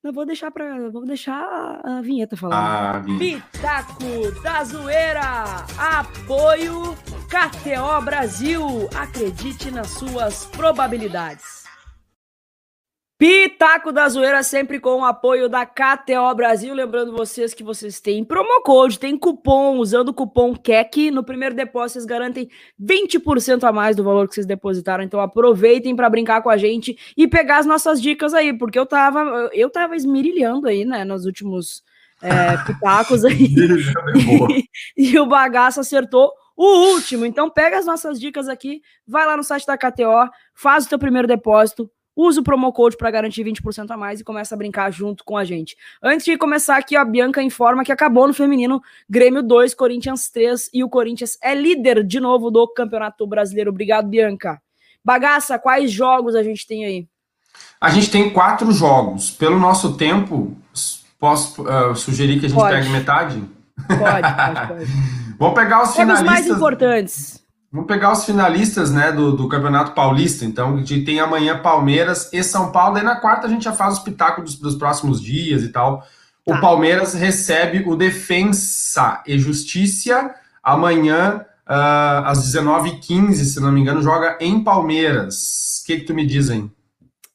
Não, 0.05 0.13
vou 0.13 0.23
deixar 0.23 0.51
para, 0.51 0.87
vou 0.91 1.03
deixar 1.03 1.81
a 1.83 1.99
vinheta 1.99 2.37
falando. 2.37 2.55
Ah, 2.55 3.03
Pitaco 3.17 4.39
da 4.43 4.63
Zoeira. 4.63 5.65
Apoio 5.79 6.95
KTO 7.27 8.05
Brasil. 8.05 8.87
Acredite 8.93 9.71
nas 9.71 9.87
suas 9.87 10.45
probabilidades. 10.45 11.64
Pitaco 13.17 13.93
da 13.93 14.09
Zoeira 14.09 14.43
sempre 14.43 14.77
com 14.77 14.99
o 14.99 15.05
apoio 15.05 15.47
da 15.47 15.65
KTO 15.65 16.35
Brasil. 16.35 16.73
Lembrando 16.73 17.13
vocês 17.13 17.53
que 17.53 17.63
vocês 17.63 18.01
têm 18.01 18.25
promo 18.25 18.61
code, 18.61 18.99
tem 18.99 19.17
cupom, 19.17 19.77
usando 19.77 20.09
o 20.09 20.13
cupom 20.13 20.53
KEC. 20.53 21.11
No 21.11 21.23
primeiro 21.23 21.55
depósito 21.55 21.93
vocês 21.93 22.05
garantem 22.05 22.49
20% 22.77 23.63
a 23.63 23.71
mais 23.71 23.95
do 23.95 24.03
valor 24.03 24.27
que 24.27 24.35
vocês 24.35 24.45
depositaram. 24.45 25.01
Então 25.01 25.21
aproveitem 25.21 25.95
para 25.95 26.09
brincar 26.09 26.41
com 26.41 26.49
a 26.49 26.57
gente 26.57 26.97
e 27.15 27.25
pegar 27.25 27.59
as 27.59 27.65
nossas 27.65 28.01
dicas 28.01 28.33
aí, 28.33 28.51
porque 28.51 28.77
eu 28.77 28.85
tava, 28.85 29.49
eu 29.53 29.69
tava 29.69 29.95
esmirilhando 29.95 30.67
aí, 30.67 30.83
né, 30.83 31.05
nos 31.05 31.25
últimos 31.25 31.83
é, 32.21 32.57
pitacos 32.67 33.23
aí. 33.23 33.47
e, 34.17 34.65
e 35.13 35.19
o 35.19 35.25
bagaço 35.25 35.79
acertou 35.79 36.33
o 36.53 36.93
último. 36.93 37.25
Então 37.25 37.49
pega 37.49 37.77
as 37.77 37.85
nossas 37.85 38.19
dicas 38.19 38.49
aqui, 38.49 38.81
vai 39.07 39.25
lá 39.25 39.37
no 39.37 39.43
site 39.43 39.65
da 39.65 39.77
KTO, 39.77 40.29
faz 40.53 40.85
o 40.85 40.89
teu 40.89 40.99
primeiro 40.99 41.29
depósito, 41.29 41.89
Usa 42.15 42.39
o 42.39 42.43
promo 42.43 42.71
code 42.71 42.95
para 42.95 43.11
garantir 43.11 43.43
20% 43.43 43.91
a 43.91 43.97
mais 43.97 44.19
e 44.19 44.23
começa 44.23 44.55
a 44.55 44.57
brincar 44.57 44.91
junto 44.91 45.23
com 45.23 45.37
a 45.37 45.43
gente. 45.43 45.75
Antes 46.01 46.25
de 46.25 46.37
começar 46.37 46.77
aqui, 46.77 46.95
a 46.95 47.03
Bianca 47.03 47.41
informa 47.41 47.83
que 47.83 47.91
acabou 47.91 48.27
no 48.27 48.33
feminino 48.33 48.81
Grêmio 49.09 49.43
2, 49.43 49.73
Corinthians 49.73 50.29
3 50.29 50.69
e 50.73 50.83
o 50.83 50.89
Corinthians 50.89 51.37
é 51.41 51.53
líder 51.53 52.03
de 52.03 52.19
novo 52.19 52.49
do 52.49 52.67
Campeonato 52.67 53.27
Brasileiro. 53.27 53.69
Obrigado, 53.69 54.07
Bianca. 54.07 54.61
Bagaça, 55.03 55.59
quais 55.59 55.91
jogos 55.91 56.35
a 56.35 56.41
gente 56.41 56.65
tem 56.65 56.85
aí? 56.85 57.07
A 57.79 57.89
gente 57.89 58.09
tem 58.09 58.29
quatro 58.29 58.71
jogos. 58.71 59.29
Pelo 59.29 59.59
nosso 59.59 59.97
tempo, 59.97 60.55
posso 61.19 61.63
uh, 61.63 61.95
sugerir 61.95 62.39
que 62.39 62.45
a 62.45 62.49
gente 62.49 62.57
pode. 62.57 62.75
pegue 62.75 62.89
metade? 62.89 63.43
Pode, 63.87 64.35
pode, 64.35 64.67
pode. 64.67 64.85
Vamos 65.37 65.55
pegar 65.55 65.83
os 65.83 65.95
finalistas. 65.95 66.21
Os 66.21 66.25
mais 66.25 66.47
importantes. 66.47 67.44
Vamos 67.75 67.89
pegar 67.89 68.13
os 68.13 68.23
finalistas 68.23 68.89
né, 68.89 69.11
do, 69.11 69.35
do 69.35 69.49
Campeonato 69.49 69.91
Paulista. 69.91 70.45
Então, 70.45 70.75
a 70.75 70.77
gente 70.77 71.03
tem 71.03 71.19
amanhã 71.19 71.61
Palmeiras 71.61 72.31
e 72.31 72.41
São 72.41 72.71
Paulo. 72.71 72.93
Daí 72.93 73.03
na 73.03 73.17
quarta 73.17 73.47
a 73.47 73.49
gente 73.49 73.65
já 73.65 73.73
faz 73.73 73.95
os 73.95 73.99
pitacos 73.99 74.45
dos, 74.45 74.55
dos 74.55 74.75
próximos 74.75 75.19
dias 75.19 75.61
e 75.61 75.67
tal. 75.67 75.99
Tá. 75.99 76.07
O 76.45 76.61
Palmeiras 76.61 77.13
recebe 77.13 77.83
o 77.85 77.97
Defensa 77.97 79.21
e 79.27 79.37
Justiça 79.37 80.33
amanhã 80.63 81.45
uh, 81.67 82.23
às 82.23 82.49
19h15, 82.49 83.33
se 83.43 83.59
não 83.59 83.73
me 83.73 83.81
engano, 83.81 84.01
joga 84.01 84.37
em 84.39 84.63
Palmeiras. 84.63 85.81
O 85.83 85.87
que, 85.87 85.97
que 85.97 86.05
tu 86.05 86.13
me 86.13 86.25
dizem? 86.25 86.71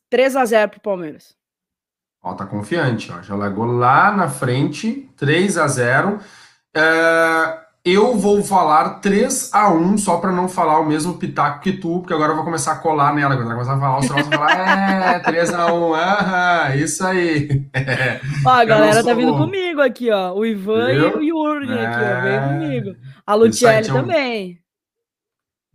3 0.08 0.36
a 0.36 0.44
0 0.46 0.70
pro 0.70 0.80
Palmeiras. 0.80 1.34
Ó, 2.22 2.32
tá 2.32 2.46
confiante, 2.46 3.12
ó. 3.12 3.20
Já 3.20 3.34
largou 3.34 3.66
lá 3.66 4.10
na 4.10 4.30
frente, 4.30 5.06
3 5.18 5.58
a 5.58 5.68
0 5.68 6.16
uh, 6.16 7.69
eu 7.84 8.14
vou 8.16 8.42
falar 8.42 9.00
3 9.00 9.50
a 9.54 9.72
1 9.72 9.98
só 9.98 10.18
para 10.18 10.30
não 10.30 10.48
falar 10.48 10.80
o 10.80 10.86
mesmo 10.86 11.14
pitaco 11.14 11.60
que 11.60 11.72
tu, 11.72 12.00
porque 12.00 12.12
agora 12.12 12.32
eu 12.32 12.36
vou 12.36 12.44
começar 12.44 12.72
a 12.72 12.76
colar 12.76 13.14
nela. 13.14 13.34
Quando 13.34 13.46
ela 13.46 13.54
começar 13.54 13.74
a 13.74 13.80
falar, 13.80 13.98
os 13.98 14.06
troços 14.06 14.28
falar, 14.28 15.16
é, 15.16 15.18
3 15.20 15.54
a 15.54 15.72
1 15.72 15.94
aham, 15.94 16.74
isso 16.76 17.06
aí. 17.06 17.66
Ó, 18.44 18.50
a 18.50 18.64
galera 18.64 19.02
tá 19.02 19.14
vindo 19.14 19.32
bom. 19.32 19.38
comigo 19.38 19.80
aqui, 19.80 20.10
ó. 20.10 20.34
O 20.34 20.44
Ivan 20.44 20.86
Viu? 20.88 21.22
e 21.22 21.32
o 21.32 21.54
Yuri 21.54 21.72
é... 21.72 21.86
aqui, 21.86 22.04
ó. 22.04 22.22
Vem 22.22 22.34
é. 22.34 22.40
comigo. 22.40 22.96
A 23.26 23.34
Luciele 23.34 23.86
também. 23.86 24.60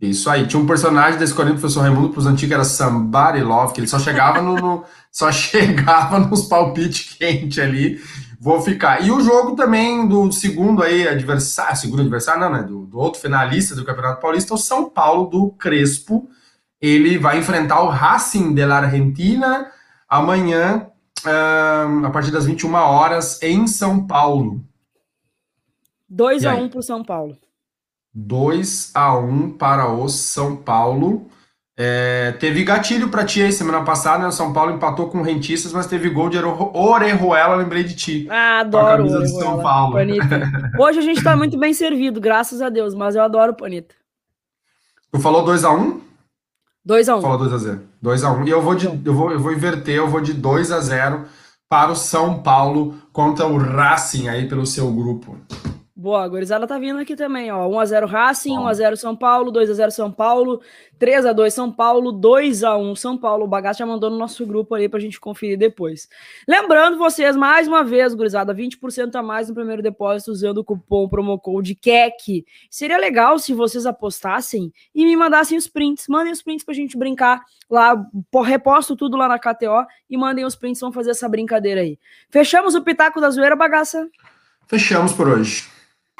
Isso 0.00 0.28
aí, 0.28 0.46
tinha 0.46 0.62
um 0.62 0.66
personagem 0.66 1.18
desse 1.18 1.32
Corinto, 1.32 1.58
professor 1.58 1.80
Raimundo, 1.80 2.10
pros 2.10 2.26
antigos 2.26 2.52
era 2.52 2.64
Somebody 2.64 3.40
Love, 3.40 3.72
que 3.72 3.80
ele 3.80 3.86
só 3.88 3.98
chegava 3.98 4.42
no, 4.42 4.54
no 4.54 4.84
só 5.10 5.32
chegava 5.32 6.18
nos 6.18 6.42
palpites 6.42 7.16
quentes 7.16 7.58
ali 7.58 7.98
vou 8.46 8.62
ficar. 8.62 9.04
E 9.04 9.10
o 9.10 9.20
jogo 9.20 9.56
também 9.56 10.06
do 10.06 10.30
segundo 10.30 10.80
aí 10.80 11.08
adversário, 11.08 11.76
segundo 11.76 12.02
adversário, 12.02 12.40
não, 12.40 12.50
né? 12.50 12.62
Do, 12.62 12.86
do, 12.86 12.96
outro 12.96 13.20
finalista 13.20 13.74
do 13.74 13.84
Campeonato 13.84 14.20
Paulista, 14.20 14.54
o 14.54 14.56
São 14.56 14.88
Paulo 14.88 15.28
do 15.28 15.50
Crespo. 15.50 16.30
Ele 16.80 17.18
vai 17.18 17.40
enfrentar 17.40 17.82
o 17.82 17.88
Racing 17.88 18.54
de 18.54 18.64
la 18.64 18.76
Argentina 18.76 19.72
amanhã, 20.08 20.86
a 21.24 22.10
partir 22.10 22.30
das 22.30 22.46
21 22.46 22.72
horas, 22.74 23.42
em 23.42 23.66
São 23.66 24.06
Paulo. 24.06 24.64
2 26.08 26.44
a 26.44 26.54
1 26.54 26.62
um 26.62 26.68
para 26.68 26.78
o 26.78 26.82
São 26.84 27.02
Paulo. 27.02 27.36
2 28.14 28.92
a 28.94 29.18
1 29.18 29.28
um 29.28 29.50
para 29.50 29.92
o 29.92 30.08
São 30.08 30.54
Paulo. 30.54 31.28
É, 31.78 32.32
teve 32.32 32.64
gatilho 32.64 33.10
para 33.10 33.24
ti 33.24 33.42
aí 33.42 33.52
semana 33.52 33.84
passada, 33.84 34.20
né? 34.22 34.28
O 34.28 34.32
São 34.32 34.50
Paulo 34.50 34.72
empatou 34.72 35.08
com 35.10 35.20
rentistas, 35.20 35.74
mas 35.74 35.86
teve 35.86 36.08
gol 36.08 36.30
de 36.30 36.38
Orejuela, 36.38 37.56
lembrei 37.56 37.84
de 37.84 37.94
ti. 37.94 38.26
Ah, 38.30 38.60
adoro 38.60 39.04
o 39.04 39.26
São 39.26 39.62
Paulo. 39.62 39.92
Panita. 39.92 40.50
Hoje 40.80 41.00
a 41.00 41.02
gente 41.02 41.22
tá 41.22 41.36
muito 41.36 41.58
bem 41.58 41.74
servido, 41.74 42.18
graças 42.18 42.62
a 42.62 42.70
Deus, 42.70 42.94
mas 42.94 43.14
eu 43.14 43.22
adoro 43.22 43.52
o 43.52 43.56
Panita. 43.56 43.94
Tu 45.12 45.20
falou 45.20 45.44
2x1? 45.44 46.00
2x1. 46.88 47.20
Falou 47.20 47.38
2x0. 47.38 47.80
2x1. 48.02 48.46
E 48.46 48.50
eu 48.50 48.62
vou, 48.62 48.74
de, 48.74 48.86
eu, 48.86 49.14
vou, 49.14 49.32
eu 49.32 49.40
vou 49.40 49.52
inverter, 49.52 49.96
eu 49.96 50.08
vou 50.08 50.22
de 50.22 50.34
2x0 50.34 51.24
para 51.68 51.92
o 51.92 51.96
São 51.96 52.42
Paulo 52.42 52.94
contra 53.12 53.46
o 53.46 53.58
Racing 53.58 54.28
aí 54.28 54.48
pelo 54.48 54.64
seu 54.64 54.90
grupo. 54.90 55.36
Boa, 55.98 56.24
a 56.24 56.28
Gorizada 56.28 56.66
tá 56.66 56.78
vindo 56.78 56.98
aqui 56.98 57.16
também, 57.16 57.50
ó. 57.50 57.66
1x0 57.66 58.04
Racing, 58.04 58.54
1x0 58.54 58.96
São 58.96 59.16
Paulo, 59.16 59.50
2x0 59.50 59.90
São 59.90 60.12
Paulo, 60.12 60.60
3x2 61.00 61.48
São 61.48 61.72
Paulo, 61.72 62.12
2x1 62.12 62.96
São 62.96 63.16
Paulo. 63.16 63.46
O 63.46 63.48
Bagaço 63.48 63.78
já 63.78 63.86
mandou 63.86 64.10
no 64.10 64.18
nosso 64.18 64.44
grupo 64.44 64.74
ali 64.74 64.90
pra 64.90 65.00
gente 65.00 65.18
conferir 65.18 65.56
depois. 65.56 66.06
Lembrando 66.46 66.98
vocês, 66.98 67.34
mais 67.34 67.66
uma 67.66 67.82
vez, 67.82 68.12
Gorizada, 68.12 68.54
20% 68.54 69.14
a 69.14 69.22
mais 69.22 69.48
no 69.48 69.54
primeiro 69.54 69.80
depósito 69.82 70.32
usando 70.32 70.58
o 70.58 70.64
cupom 70.64 71.08
promocode 71.08 71.74
KEC. 71.74 72.44
Seria 72.68 72.98
legal 72.98 73.38
se 73.38 73.54
vocês 73.54 73.86
apostassem 73.86 74.70
e 74.94 75.02
me 75.02 75.16
mandassem 75.16 75.56
os 75.56 75.66
prints. 75.66 76.08
Mandem 76.08 76.30
os 76.30 76.42
prints 76.42 76.62
pra 76.62 76.74
gente 76.74 76.94
brincar 76.98 77.42
lá, 77.70 78.06
reposto 78.44 78.94
tudo 78.96 79.16
lá 79.16 79.28
na 79.28 79.38
KTO 79.38 79.86
e 80.10 80.18
mandem 80.18 80.44
os 80.44 80.54
prints, 80.54 80.78
vamos 80.78 80.94
fazer 80.94 81.12
essa 81.12 81.26
brincadeira 81.26 81.80
aí. 81.80 81.98
Fechamos 82.28 82.74
o 82.74 82.82
Pitaco 82.82 83.18
da 83.18 83.30
Zoeira, 83.30 83.56
Bagaça? 83.56 84.06
Fechamos 84.66 85.14
por 85.14 85.26
hoje. 85.26 85.75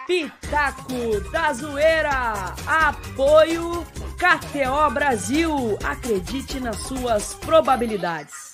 Pitaco 0.07 1.20
da 1.32 1.52
Zoeira. 1.52 2.54
Apoio 2.64 3.84
KTO 4.16 4.94
Brasil. 4.94 5.76
Acredite 5.84 6.61
nas 6.61 6.76
suas 6.76 7.34
probabilidades. 7.34 8.52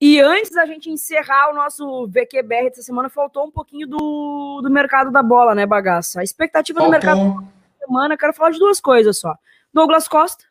E 0.00 0.20
antes 0.20 0.52
da 0.52 0.64
gente 0.66 0.88
encerrar 0.88 1.50
o 1.50 1.54
nosso 1.54 2.06
VQBR 2.06 2.70
dessa 2.70 2.82
semana, 2.82 3.10
faltou 3.10 3.44
um 3.44 3.50
pouquinho 3.50 3.88
do, 3.88 4.60
do 4.62 4.70
mercado 4.70 5.10
da 5.10 5.20
bola, 5.20 5.52
né, 5.52 5.66
bagaça? 5.66 6.20
A 6.20 6.22
expectativa 6.22 6.78
faltou. 6.78 7.00
do 7.00 7.04
mercado 7.04 7.42
da 7.42 7.86
semana, 7.86 8.16
quero 8.16 8.32
falar 8.32 8.50
de 8.50 8.60
duas 8.60 8.80
coisas 8.80 9.18
só. 9.18 9.36
Douglas 9.74 10.06
Costa, 10.06 10.44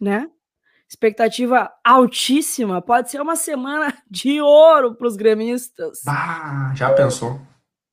né? 0.00 0.30
Expectativa 0.88 1.70
altíssima. 1.84 2.80
Pode 2.80 3.10
ser 3.10 3.20
uma 3.20 3.36
semana 3.36 3.94
de 4.10 4.40
ouro 4.40 4.94
para 4.94 5.06
os 5.06 5.16
gremistas. 5.16 6.00
Ah, 6.08 6.72
já 6.74 6.90
pensou? 6.94 7.38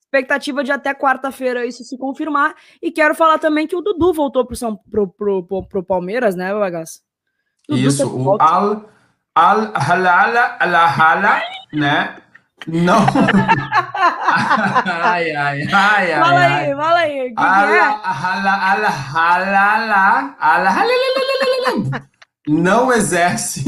Expectativa 0.07 0.63
de 0.63 0.71
até 0.71 0.93
quarta-feira 0.93 1.65
isso 1.65 1.83
se 1.83 1.97
confirmar. 1.97 2.55
E 2.81 2.91
quero 2.91 3.13
falar 3.13 3.37
também 3.39 3.67
que 3.67 3.75
o 3.75 3.81
Dudu 3.81 4.13
voltou 4.13 4.45
pro, 4.45 4.55
São, 4.55 4.79
pro, 4.89 5.05
pro, 5.09 5.43
pro, 5.43 5.67
pro 5.67 5.83
Palmeiras, 5.83 6.33
né, 6.33 6.53
Bagas? 6.53 7.01
Isso, 7.69 8.07
o 8.07 8.41
Al 8.41 8.89
Al 9.35 9.73
Halala 9.75 10.55
Alahala, 10.59 11.41
né? 11.73 12.15
Não. 12.65 12.99
ai, 15.03 15.35
ai, 15.35 15.61
ai, 15.71 16.13
ai. 16.13 16.19
Fala 16.19 16.39
aí, 16.39 16.75
fala 16.75 16.99
aí. 16.99 17.33
Não 22.47 22.93
exerce. 22.93 23.65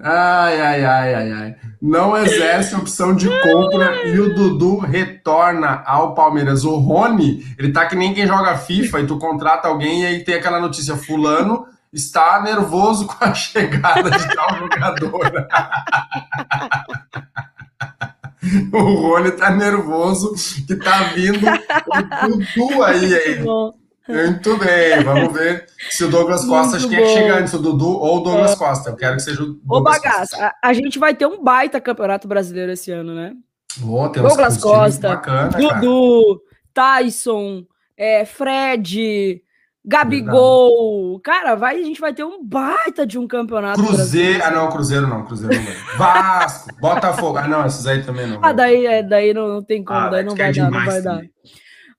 ai, 0.00 0.60
ai, 0.60 0.84
ai, 0.84 1.14
ai, 1.14 1.32
ai. 1.32 1.67
Não 1.80 2.16
exerce 2.16 2.74
opção 2.74 3.14
de 3.14 3.28
compra 3.28 4.06
e 4.06 4.18
o 4.18 4.34
Dudu 4.34 4.78
retorna 4.78 5.82
ao 5.86 6.14
Palmeiras. 6.14 6.64
O 6.64 6.76
Rony, 6.76 7.44
ele 7.58 7.72
tá 7.72 7.86
que 7.86 7.94
nem 7.94 8.12
quem 8.12 8.26
joga 8.26 8.58
FIFA 8.58 9.00
e 9.00 9.06
tu 9.06 9.16
contrata 9.18 9.68
alguém 9.68 10.02
e 10.02 10.06
aí 10.06 10.24
tem 10.24 10.34
aquela 10.34 10.60
notícia: 10.60 10.96
Fulano 10.96 11.66
está 11.92 12.42
nervoso 12.42 13.06
com 13.06 13.24
a 13.24 13.32
chegada 13.32 14.10
de 14.10 14.34
tal 14.34 14.58
jogador. 14.58 15.48
o 18.72 18.78
Rony 18.78 19.30
tá 19.32 19.50
nervoso 19.50 20.34
que 20.66 20.74
tá 20.74 21.04
vindo 21.14 21.46
o 21.46 21.52
Dudu 22.28 22.82
aí. 22.82 23.14
aí. 23.14 23.44
Muito 24.08 24.56
bem, 24.56 25.04
vamos 25.04 25.34
ver 25.34 25.66
se 25.90 26.02
o 26.04 26.08
Douglas 26.08 26.44
Costa, 26.44 26.78
acho 26.78 26.88
que 26.88 26.96
é 26.96 27.46
se 27.46 27.56
o 27.56 27.58
Dudu 27.58 27.88
ou 27.88 28.18
o 28.18 28.20
Douglas 28.20 28.52
é. 28.52 28.56
Costa. 28.56 28.90
Eu 28.90 28.96
quero 28.96 29.16
que 29.16 29.22
seja 29.22 29.42
o 29.42 29.54
Douglas 29.54 29.98
Ô, 29.98 30.00
Bagaça, 30.00 30.46
a, 30.46 30.68
a, 30.68 30.72
gente 30.72 30.98
vai 30.98 31.14
ter 31.14 31.26
um 31.26 31.42
baita 31.42 31.78
campeonato 31.80 32.26
brasileiro 32.26 32.72
esse 32.72 32.90
ano, 32.90 33.14
né? 33.14 33.34
Douglas 33.78 34.56
Costa, 34.56 35.10
bacana, 35.10 35.50
Dudu, 35.50 36.42
cara. 36.74 37.00
Tyson, 37.02 37.64
é, 37.96 38.24
Fred, 38.24 39.42
Gabigol. 39.84 41.20
Cara, 41.20 41.54
vai, 41.54 41.80
a 41.80 41.84
gente 41.84 42.00
vai 42.00 42.12
ter 42.12 42.24
um 42.24 42.44
baita 42.44 43.06
de 43.06 43.18
um 43.18 43.26
campeonato. 43.26 43.82
Cruzeiro. 43.82 44.42
Ah, 44.44 44.50
não, 44.50 44.68
Cruzeiro 44.68 45.06
não, 45.06 45.24
Cruzeiro 45.24 45.54
não 45.54 45.64
vai. 45.64 45.96
Vasco, 45.96 46.68
Botafogo. 46.80 47.38
Ah, 47.38 47.48
não, 47.48 47.66
esses 47.66 47.86
aí 47.86 48.02
também 48.02 48.26
não. 48.26 48.40
Ah, 48.42 48.52
daí, 48.52 48.86
é, 48.86 49.02
daí 49.02 49.32
não, 49.32 49.48
não 49.48 49.62
tem 49.62 49.82
como, 49.82 49.98
ah, 49.98 50.08
daí 50.08 50.24
não 50.24 50.34
vai 50.34 50.52
dar, 50.52 50.70
não 50.70 50.84
vai 50.84 51.02
também. 51.02 51.02
dar. 51.02 51.50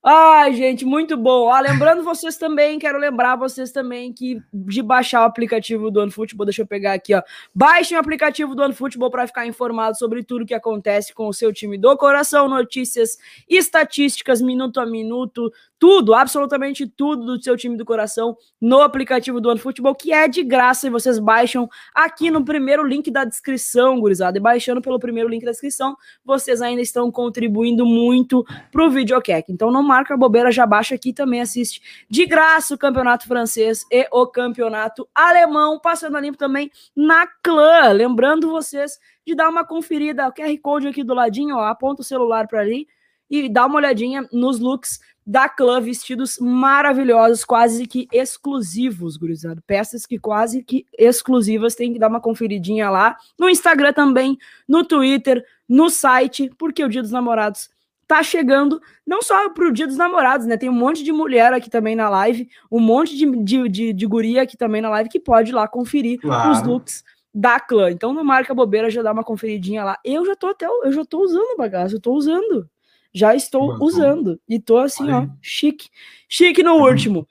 Ai, 0.02 0.54
gente, 0.54 0.86
muito 0.86 1.18
bom. 1.18 1.52
Ah, 1.52 1.60
lembrando 1.60 2.04
vocês 2.04 2.38
também, 2.38 2.80
quero 2.80 2.98
lembrar 2.98 3.36
vocês 3.36 3.70
também 3.70 4.14
que 4.14 4.42
de 4.54 4.82
baixar 4.82 5.22
o 5.22 5.26
aplicativo 5.26 5.92
do 5.92 6.00
OneFootball, 6.00 6.46
deixa 6.46 6.62
eu 6.62 6.68
pegar 6.68 6.94
aqui, 6.94 7.14
ó. 7.14 7.22
Baixem 7.54 7.98
o 7.98 8.00
aplicativo 8.00 8.56
do 8.56 8.64
OneFootball 8.64 9.12
para 9.12 9.28
ficar 9.28 9.46
informado 9.46 9.98
sobre 9.98 10.24
tudo 10.24 10.46
que 10.46 10.54
acontece 10.54 11.14
com 11.14 11.28
o 11.28 11.34
seu 11.34 11.52
time 11.52 11.78
do 11.78 11.98
coração, 11.98 12.48
notícias, 12.48 13.18
estatísticas, 13.50 14.42
minuto 14.42 14.80
a 14.80 14.86
minuto, 14.86 15.52
tudo, 15.80 16.14
absolutamente 16.14 16.86
tudo 16.86 17.26
do 17.26 17.42
seu 17.42 17.56
time 17.56 17.78
do 17.78 17.86
coração 17.86 18.36
no 18.60 18.82
aplicativo 18.82 19.40
do 19.40 19.50
OneFootball, 19.50 19.96
que 19.96 20.12
é 20.12 20.28
de 20.28 20.44
graça 20.44 20.88
e 20.88 20.90
vocês 20.90 21.18
baixam 21.18 21.70
aqui 21.96 22.30
no 22.30 22.44
primeiro 22.44 22.86
link 22.86 23.10
da 23.10 23.24
descrição, 23.24 24.00
gurizada. 24.00 24.38
E 24.38 24.42
baixando 24.42 24.82
pelo 24.82 25.00
primeiro 25.00 25.30
link 25.30 25.46
da 25.46 25.52
descrição, 25.52 25.96
vocês 26.24 26.62
ainda 26.62 26.82
estão 26.82 27.10
contribuindo 27.10 27.86
muito 27.86 28.46
pro 28.72 28.90
videocast. 28.90 29.50
Então 29.50 29.72
não 29.72 29.82
marca 29.82 30.18
bobeira, 30.18 30.52
já 30.52 30.68
baixa 30.68 30.96
aqui 30.96 31.14
também 31.14 31.40
assiste 31.40 31.82
de 32.10 32.26
graça 32.26 32.76
o 32.76 32.78
campeonato 32.78 33.26
francês 33.26 33.86
e 33.90 34.06
o 34.12 34.28
campeonato 34.28 35.08
alemão, 35.16 35.80
passando 35.80 36.18
a 36.18 36.20
limpo 36.20 36.38
também 36.38 36.70
na 36.94 37.26
clã. 37.42 37.92
Lembrando 37.94 38.50
vocês 38.50 39.00
de 39.26 39.34
dar 39.34 39.48
uma 39.48 39.64
conferida, 39.64 40.28
o 40.28 40.34
QR 40.34 40.58
Code 40.62 40.88
aqui 40.88 41.04
do 41.04 41.14
ladinho, 41.14 41.56
ó, 41.56 41.64
aponta 41.64 42.02
o 42.02 42.06
celular 42.06 42.48
para 42.48 42.60
ali 42.60 42.88
e 43.30 43.48
dá 43.48 43.66
uma 43.66 43.76
olhadinha 43.76 44.28
nos 44.32 44.60
looks 44.60 45.00
da 45.30 45.48
Clã, 45.48 45.80
vestidos 45.80 46.40
maravilhosos, 46.40 47.46
quase 47.46 47.86
que 47.86 48.08
exclusivos, 48.12 49.16
gurizada. 49.16 49.62
Peças 49.68 50.04
que 50.08 50.18
quase 50.18 50.64
que 50.64 50.88
exclusivas, 50.98 51.76
tem 51.76 51.94
que 51.94 52.00
dar 52.00 52.08
uma 52.08 52.20
conferidinha 52.20 52.90
lá. 52.90 53.16
No 53.38 53.48
Instagram 53.48 53.94
também, 53.94 54.40
no 54.68 54.84
Twitter, 54.84 55.46
no 55.68 55.88
site, 55.88 56.50
porque 56.58 56.84
o 56.84 56.90
Dia 56.90 57.04
dos 57.04 57.12
Namorados 57.12 57.70
tá 58.08 58.24
chegando, 58.24 58.82
não 59.06 59.22
só 59.22 59.52
pro 59.52 59.72
Dia 59.72 59.86
dos 59.86 59.98
Namorados, 59.98 60.48
né? 60.48 60.58
Tem 60.58 60.68
um 60.68 60.74
monte 60.74 61.04
de 61.04 61.12
mulher 61.12 61.54
aqui 61.54 61.70
também 61.70 61.96
na 61.96 62.10
live, 62.10 62.50
um 62.72 62.80
monte 62.80 63.16
de, 63.16 63.44
de, 63.44 63.70
de, 63.70 63.94
de 63.94 64.08
guria 64.08 64.42
aqui 64.42 64.58
também 64.58 64.82
na 64.82 64.90
live 64.90 65.12
que 65.12 65.20
pode 65.20 65.52
ir 65.52 65.54
lá 65.54 65.68
conferir 65.68 66.20
claro. 66.20 66.54
os 66.54 66.64
looks 66.64 67.04
da 67.32 67.60
clã. 67.60 67.92
Então 67.92 68.14
não 68.14 68.24
marca 68.24 68.56
bobeira, 68.56 68.90
já 68.90 69.04
dá 69.04 69.12
uma 69.12 69.24
conferidinha 69.24 69.84
lá. 69.84 70.00
Eu 70.04 70.26
já 70.26 70.36
tô 70.36 70.48
até, 70.48 70.66
eu 70.66 70.92
já 70.92 71.06
tô 71.06 71.22
usando 71.22 71.56
bagaço, 71.56 71.98
eu 71.98 72.02
tô 72.02 72.14
usando 72.14 72.68
já 73.14 73.36
estou 73.36 73.77
usando. 73.81 74.40
E 74.48 74.60
tô 74.60 74.77
assim, 74.77 75.11
ó, 75.11 75.27
chique. 75.41 75.90
Chique 76.27 76.64
no 76.64 76.76
uhum. 76.76 76.84
último. 76.84 77.27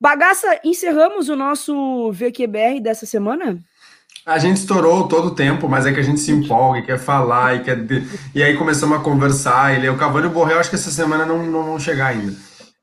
Bagaça, 0.00 0.60
encerramos 0.64 1.28
o 1.28 1.36
nosso 1.36 2.10
VQBR 2.12 2.80
dessa 2.80 3.06
semana? 3.06 3.58
A 4.24 4.38
gente 4.38 4.56
estourou 4.58 5.08
todo 5.08 5.28
o 5.28 5.34
tempo, 5.34 5.68
mas 5.68 5.84
é 5.84 5.92
que 5.92 5.98
a 5.98 6.02
gente 6.02 6.20
se 6.20 6.30
empolga 6.30 6.78
e 6.78 6.86
quer 6.86 6.98
falar 6.98 7.56
e 7.56 7.60
quer. 7.64 7.78
E 8.34 8.42
aí 8.42 8.56
começamos 8.56 8.96
a 8.96 9.00
conversar. 9.00 9.74
Ele, 9.74 9.88
o 9.88 9.96
Cavani 9.96 10.26
e 10.26 10.30
o 10.30 10.32
Borrell, 10.32 10.60
acho 10.60 10.70
que 10.70 10.76
essa 10.76 10.90
semana 10.90 11.26
não, 11.26 11.44
não 11.44 11.64
vão 11.64 11.78
chegar 11.78 12.08
ainda. 12.08 12.32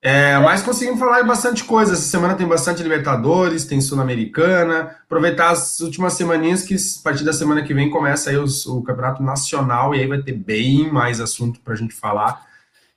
É, 0.01 0.38
mas 0.39 0.61
conseguimos 0.61 0.99
falar 0.99 1.23
bastante 1.23 1.63
coisa. 1.65 1.93
Essa 1.93 2.03
semana 2.03 2.35
tem 2.35 2.47
bastante 2.47 2.81
Libertadores, 2.81 3.65
tem 3.65 3.81
Sul-Americana. 3.81 4.95
Aproveitar 5.03 5.49
as 5.49 5.81
últimas 5.81 6.13
semaninhas 6.13 6.63
que 6.63 6.76
a 6.76 7.03
partir 7.03 7.26
da 7.26 7.34
semana 7.34 7.63
que 7.63 7.73
vem 7.73 7.89
começa 7.89 8.30
aí 8.30 8.38
os, 8.38 8.65
o 8.65 8.81
Campeonato 8.81 9.21
Nacional 9.21 9.93
e 9.93 9.99
aí 9.99 10.07
vai 10.07 10.21
ter 10.21 10.34
bem 10.34 10.89
mais 10.89 11.19
assunto 11.19 11.59
para 11.59 11.73
a 11.73 11.77
gente 11.77 11.93
falar. 11.93 12.47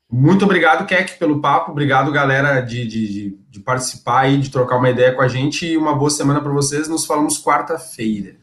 Muito 0.08 0.44
obrigado, 0.44 0.86
Keck, 0.86 1.18
pelo 1.18 1.40
papo. 1.40 1.72
Obrigado, 1.72 2.12
galera, 2.12 2.60
de, 2.60 2.86
de, 2.86 3.38
de 3.50 3.60
participar 3.60 4.28
e 4.28 4.38
de 4.38 4.50
trocar 4.50 4.76
uma 4.76 4.90
ideia 4.90 5.12
com 5.12 5.22
a 5.22 5.28
gente. 5.28 5.66
E 5.66 5.76
uma 5.76 5.96
boa 5.96 6.10
semana 6.10 6.40
para 6.40 6.52
vocês. 6.52 6.86
Nos 6.86 7.04
falamos 7.04 7.42
quarta-feira. 7.42 8.36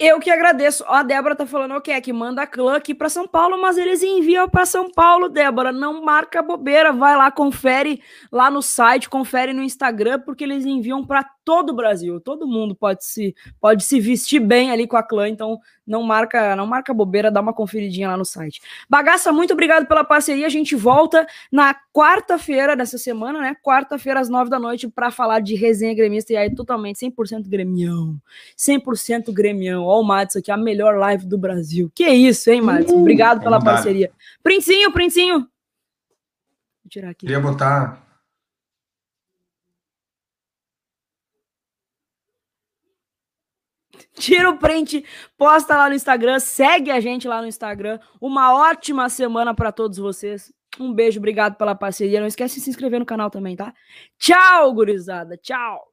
Eu 0.00 0.20
que 0.20 0.30
agradeço. 0.30 0.84
Ó, 0.86 0.94
a 0.94 1.02
Débora 1.02 1.34
tá 1.34 1.44
falando, 1.44 1.74
o 1.74 1.80
que 1.80 2.12
manda 2.12 2.42
a 2.42 2.46
clã 2.46 2.76
aqui 2.76 2.94
para 2.94 3.08
São 3.08 3.26
Paulo, 3.26 3.60
mas 3.60 3.76
eles 3.76 4.00
enviam 4.00 4.48
para 4.48 4.64
São 4.64 4.88
Paulo, 4.88 5.28
Débora. 5.28 5.72
Não 5.72 6.04
marca 6.04 6.40
bobeira, 6.40 6.92
vai 6.92 7.16
lá, 7.16 7.32
confere 7.32 8.00
lá 8.30 8.48
no 8.48 8.62
site, 8.62 9.08
confere 9.08 9.52
no 9.52 9.62
Instagram, 9.62 10.20
porque 10.20 10.44
eles 10.44 10.64
enviam 10.64 11.04
para 11.04 11.24
todo 11.48 11.70
o 11.70 11.74
Brasil. 11.74 12.20
Todo 12.20 12.46
mundo 12.46 12.74
pode 12.74 13.02
se 13.06 13.34
pode 13.58 13.82
se 13.82 13.98
vestir 13.98 14.38
bem 14.38 14.70
ali 14.70 14.86
com 14.86 14.98
a 14.98 15.02
clã, 15.02 15.26
então 15.26 15.58
não 15.86 16.02
marca, 16.02 16.54
não 16.54 16.66
marca 16.66 16.92
bobeira, 16.92 17.30
dá 17.30 17.40
uma 17.40 17.54
conferidinha 17.54 18.06
lá 18.06 18.18
no 18.18 18.24
site. 18.26 18.60
Bagaça, 18.86 19.32
muito 19.32 19.54
obrigado 19.54 19.86
pela 19.86 20.04
parceria. 20.04 20.44
A 20.44 20.50
gente 20.50 20.76
volta 20.76 21.26
na 21.50 21.74
quarta-feira 21.90 22.76
dessa 22.76 22.98
semana, 22.98 23.40
né? 23.40 23.56
Quarta-feira 23.62 24.20
às 24.20 24.28
nove 24.28 24.50
da 24.50 24.58
noite 24.58 24.88
para 24.88 25.10
falar 25.10 25.40
de 25.40 25.54
resenha 25.54 25.94
gremista 25.94 26.34
e 26.34 26.36
aí 26.36 26.54
totalmente 26.54 26.96
100% 26.96 27.48
gremião. 27.48 28.20
100% 28.54 29.32
gremião. 29.32 29.84
Ó 29.84 30.02
o 30.02 30.04
Matos 30.04 30.36
aqui, 30.36 30.50
a 30.50 30.56
melhor 30.58 30.98
live 30.98 31.24
do 31.24 31.38
Brasil. 31.38 31.90
Que 31.94 32.10
isso, 32.10 32.50
hein, 32.50 32.60
Matos? 32.60 32.92
Obrigado 32.92 33.40
pela 33.40 33.58
parceria. 33.58 34.12
Princinho, 34.42 34.92
Princinho. 34.92 35.38
Vou 35.38 36.90
tirar 36.90 37.08
aqui. 37.08 37.24
Queria 37.24 37.40
botar 37.40 38.06
Tira 44.20 44.50
o 44.50 44.58
print, 44.58 45.04
posta 45.36 45.76
lá 45.76 45.88
no 45.88 45.94
Instagram, 45.94 46.38
segue 46.40 46.90
a 46.90 47.00
gente 47.00 47.28
lá 47.28 47.40
no 47.40 47.46
Instagram. 47.46 47.98
Uma 48.20 48.54
ótima 48.54 49.08
semana 49.08 49.54
para 49.54 49.72
todos 49.72 49.98
vocês. 49.98 50.52
Um 50.78 50.92
beijo, 50.92 51.18
obrigado 51.18 51.56
pela 51.56 51.74
parceria. 51.74 52.20
Não 52.20 52.26
esquece 52.26 52.56
de 52.56 52.60
se 52.60 52.70
inscrever 52.70 53.00
no 53.00 53.06
canal 53.06 53.30
também, 53.30 53.56
tá? 53.56 53.72
Tchau, 54.18 54.72
gurizada. 54.74 55.36
Tchau. 55.36 55.87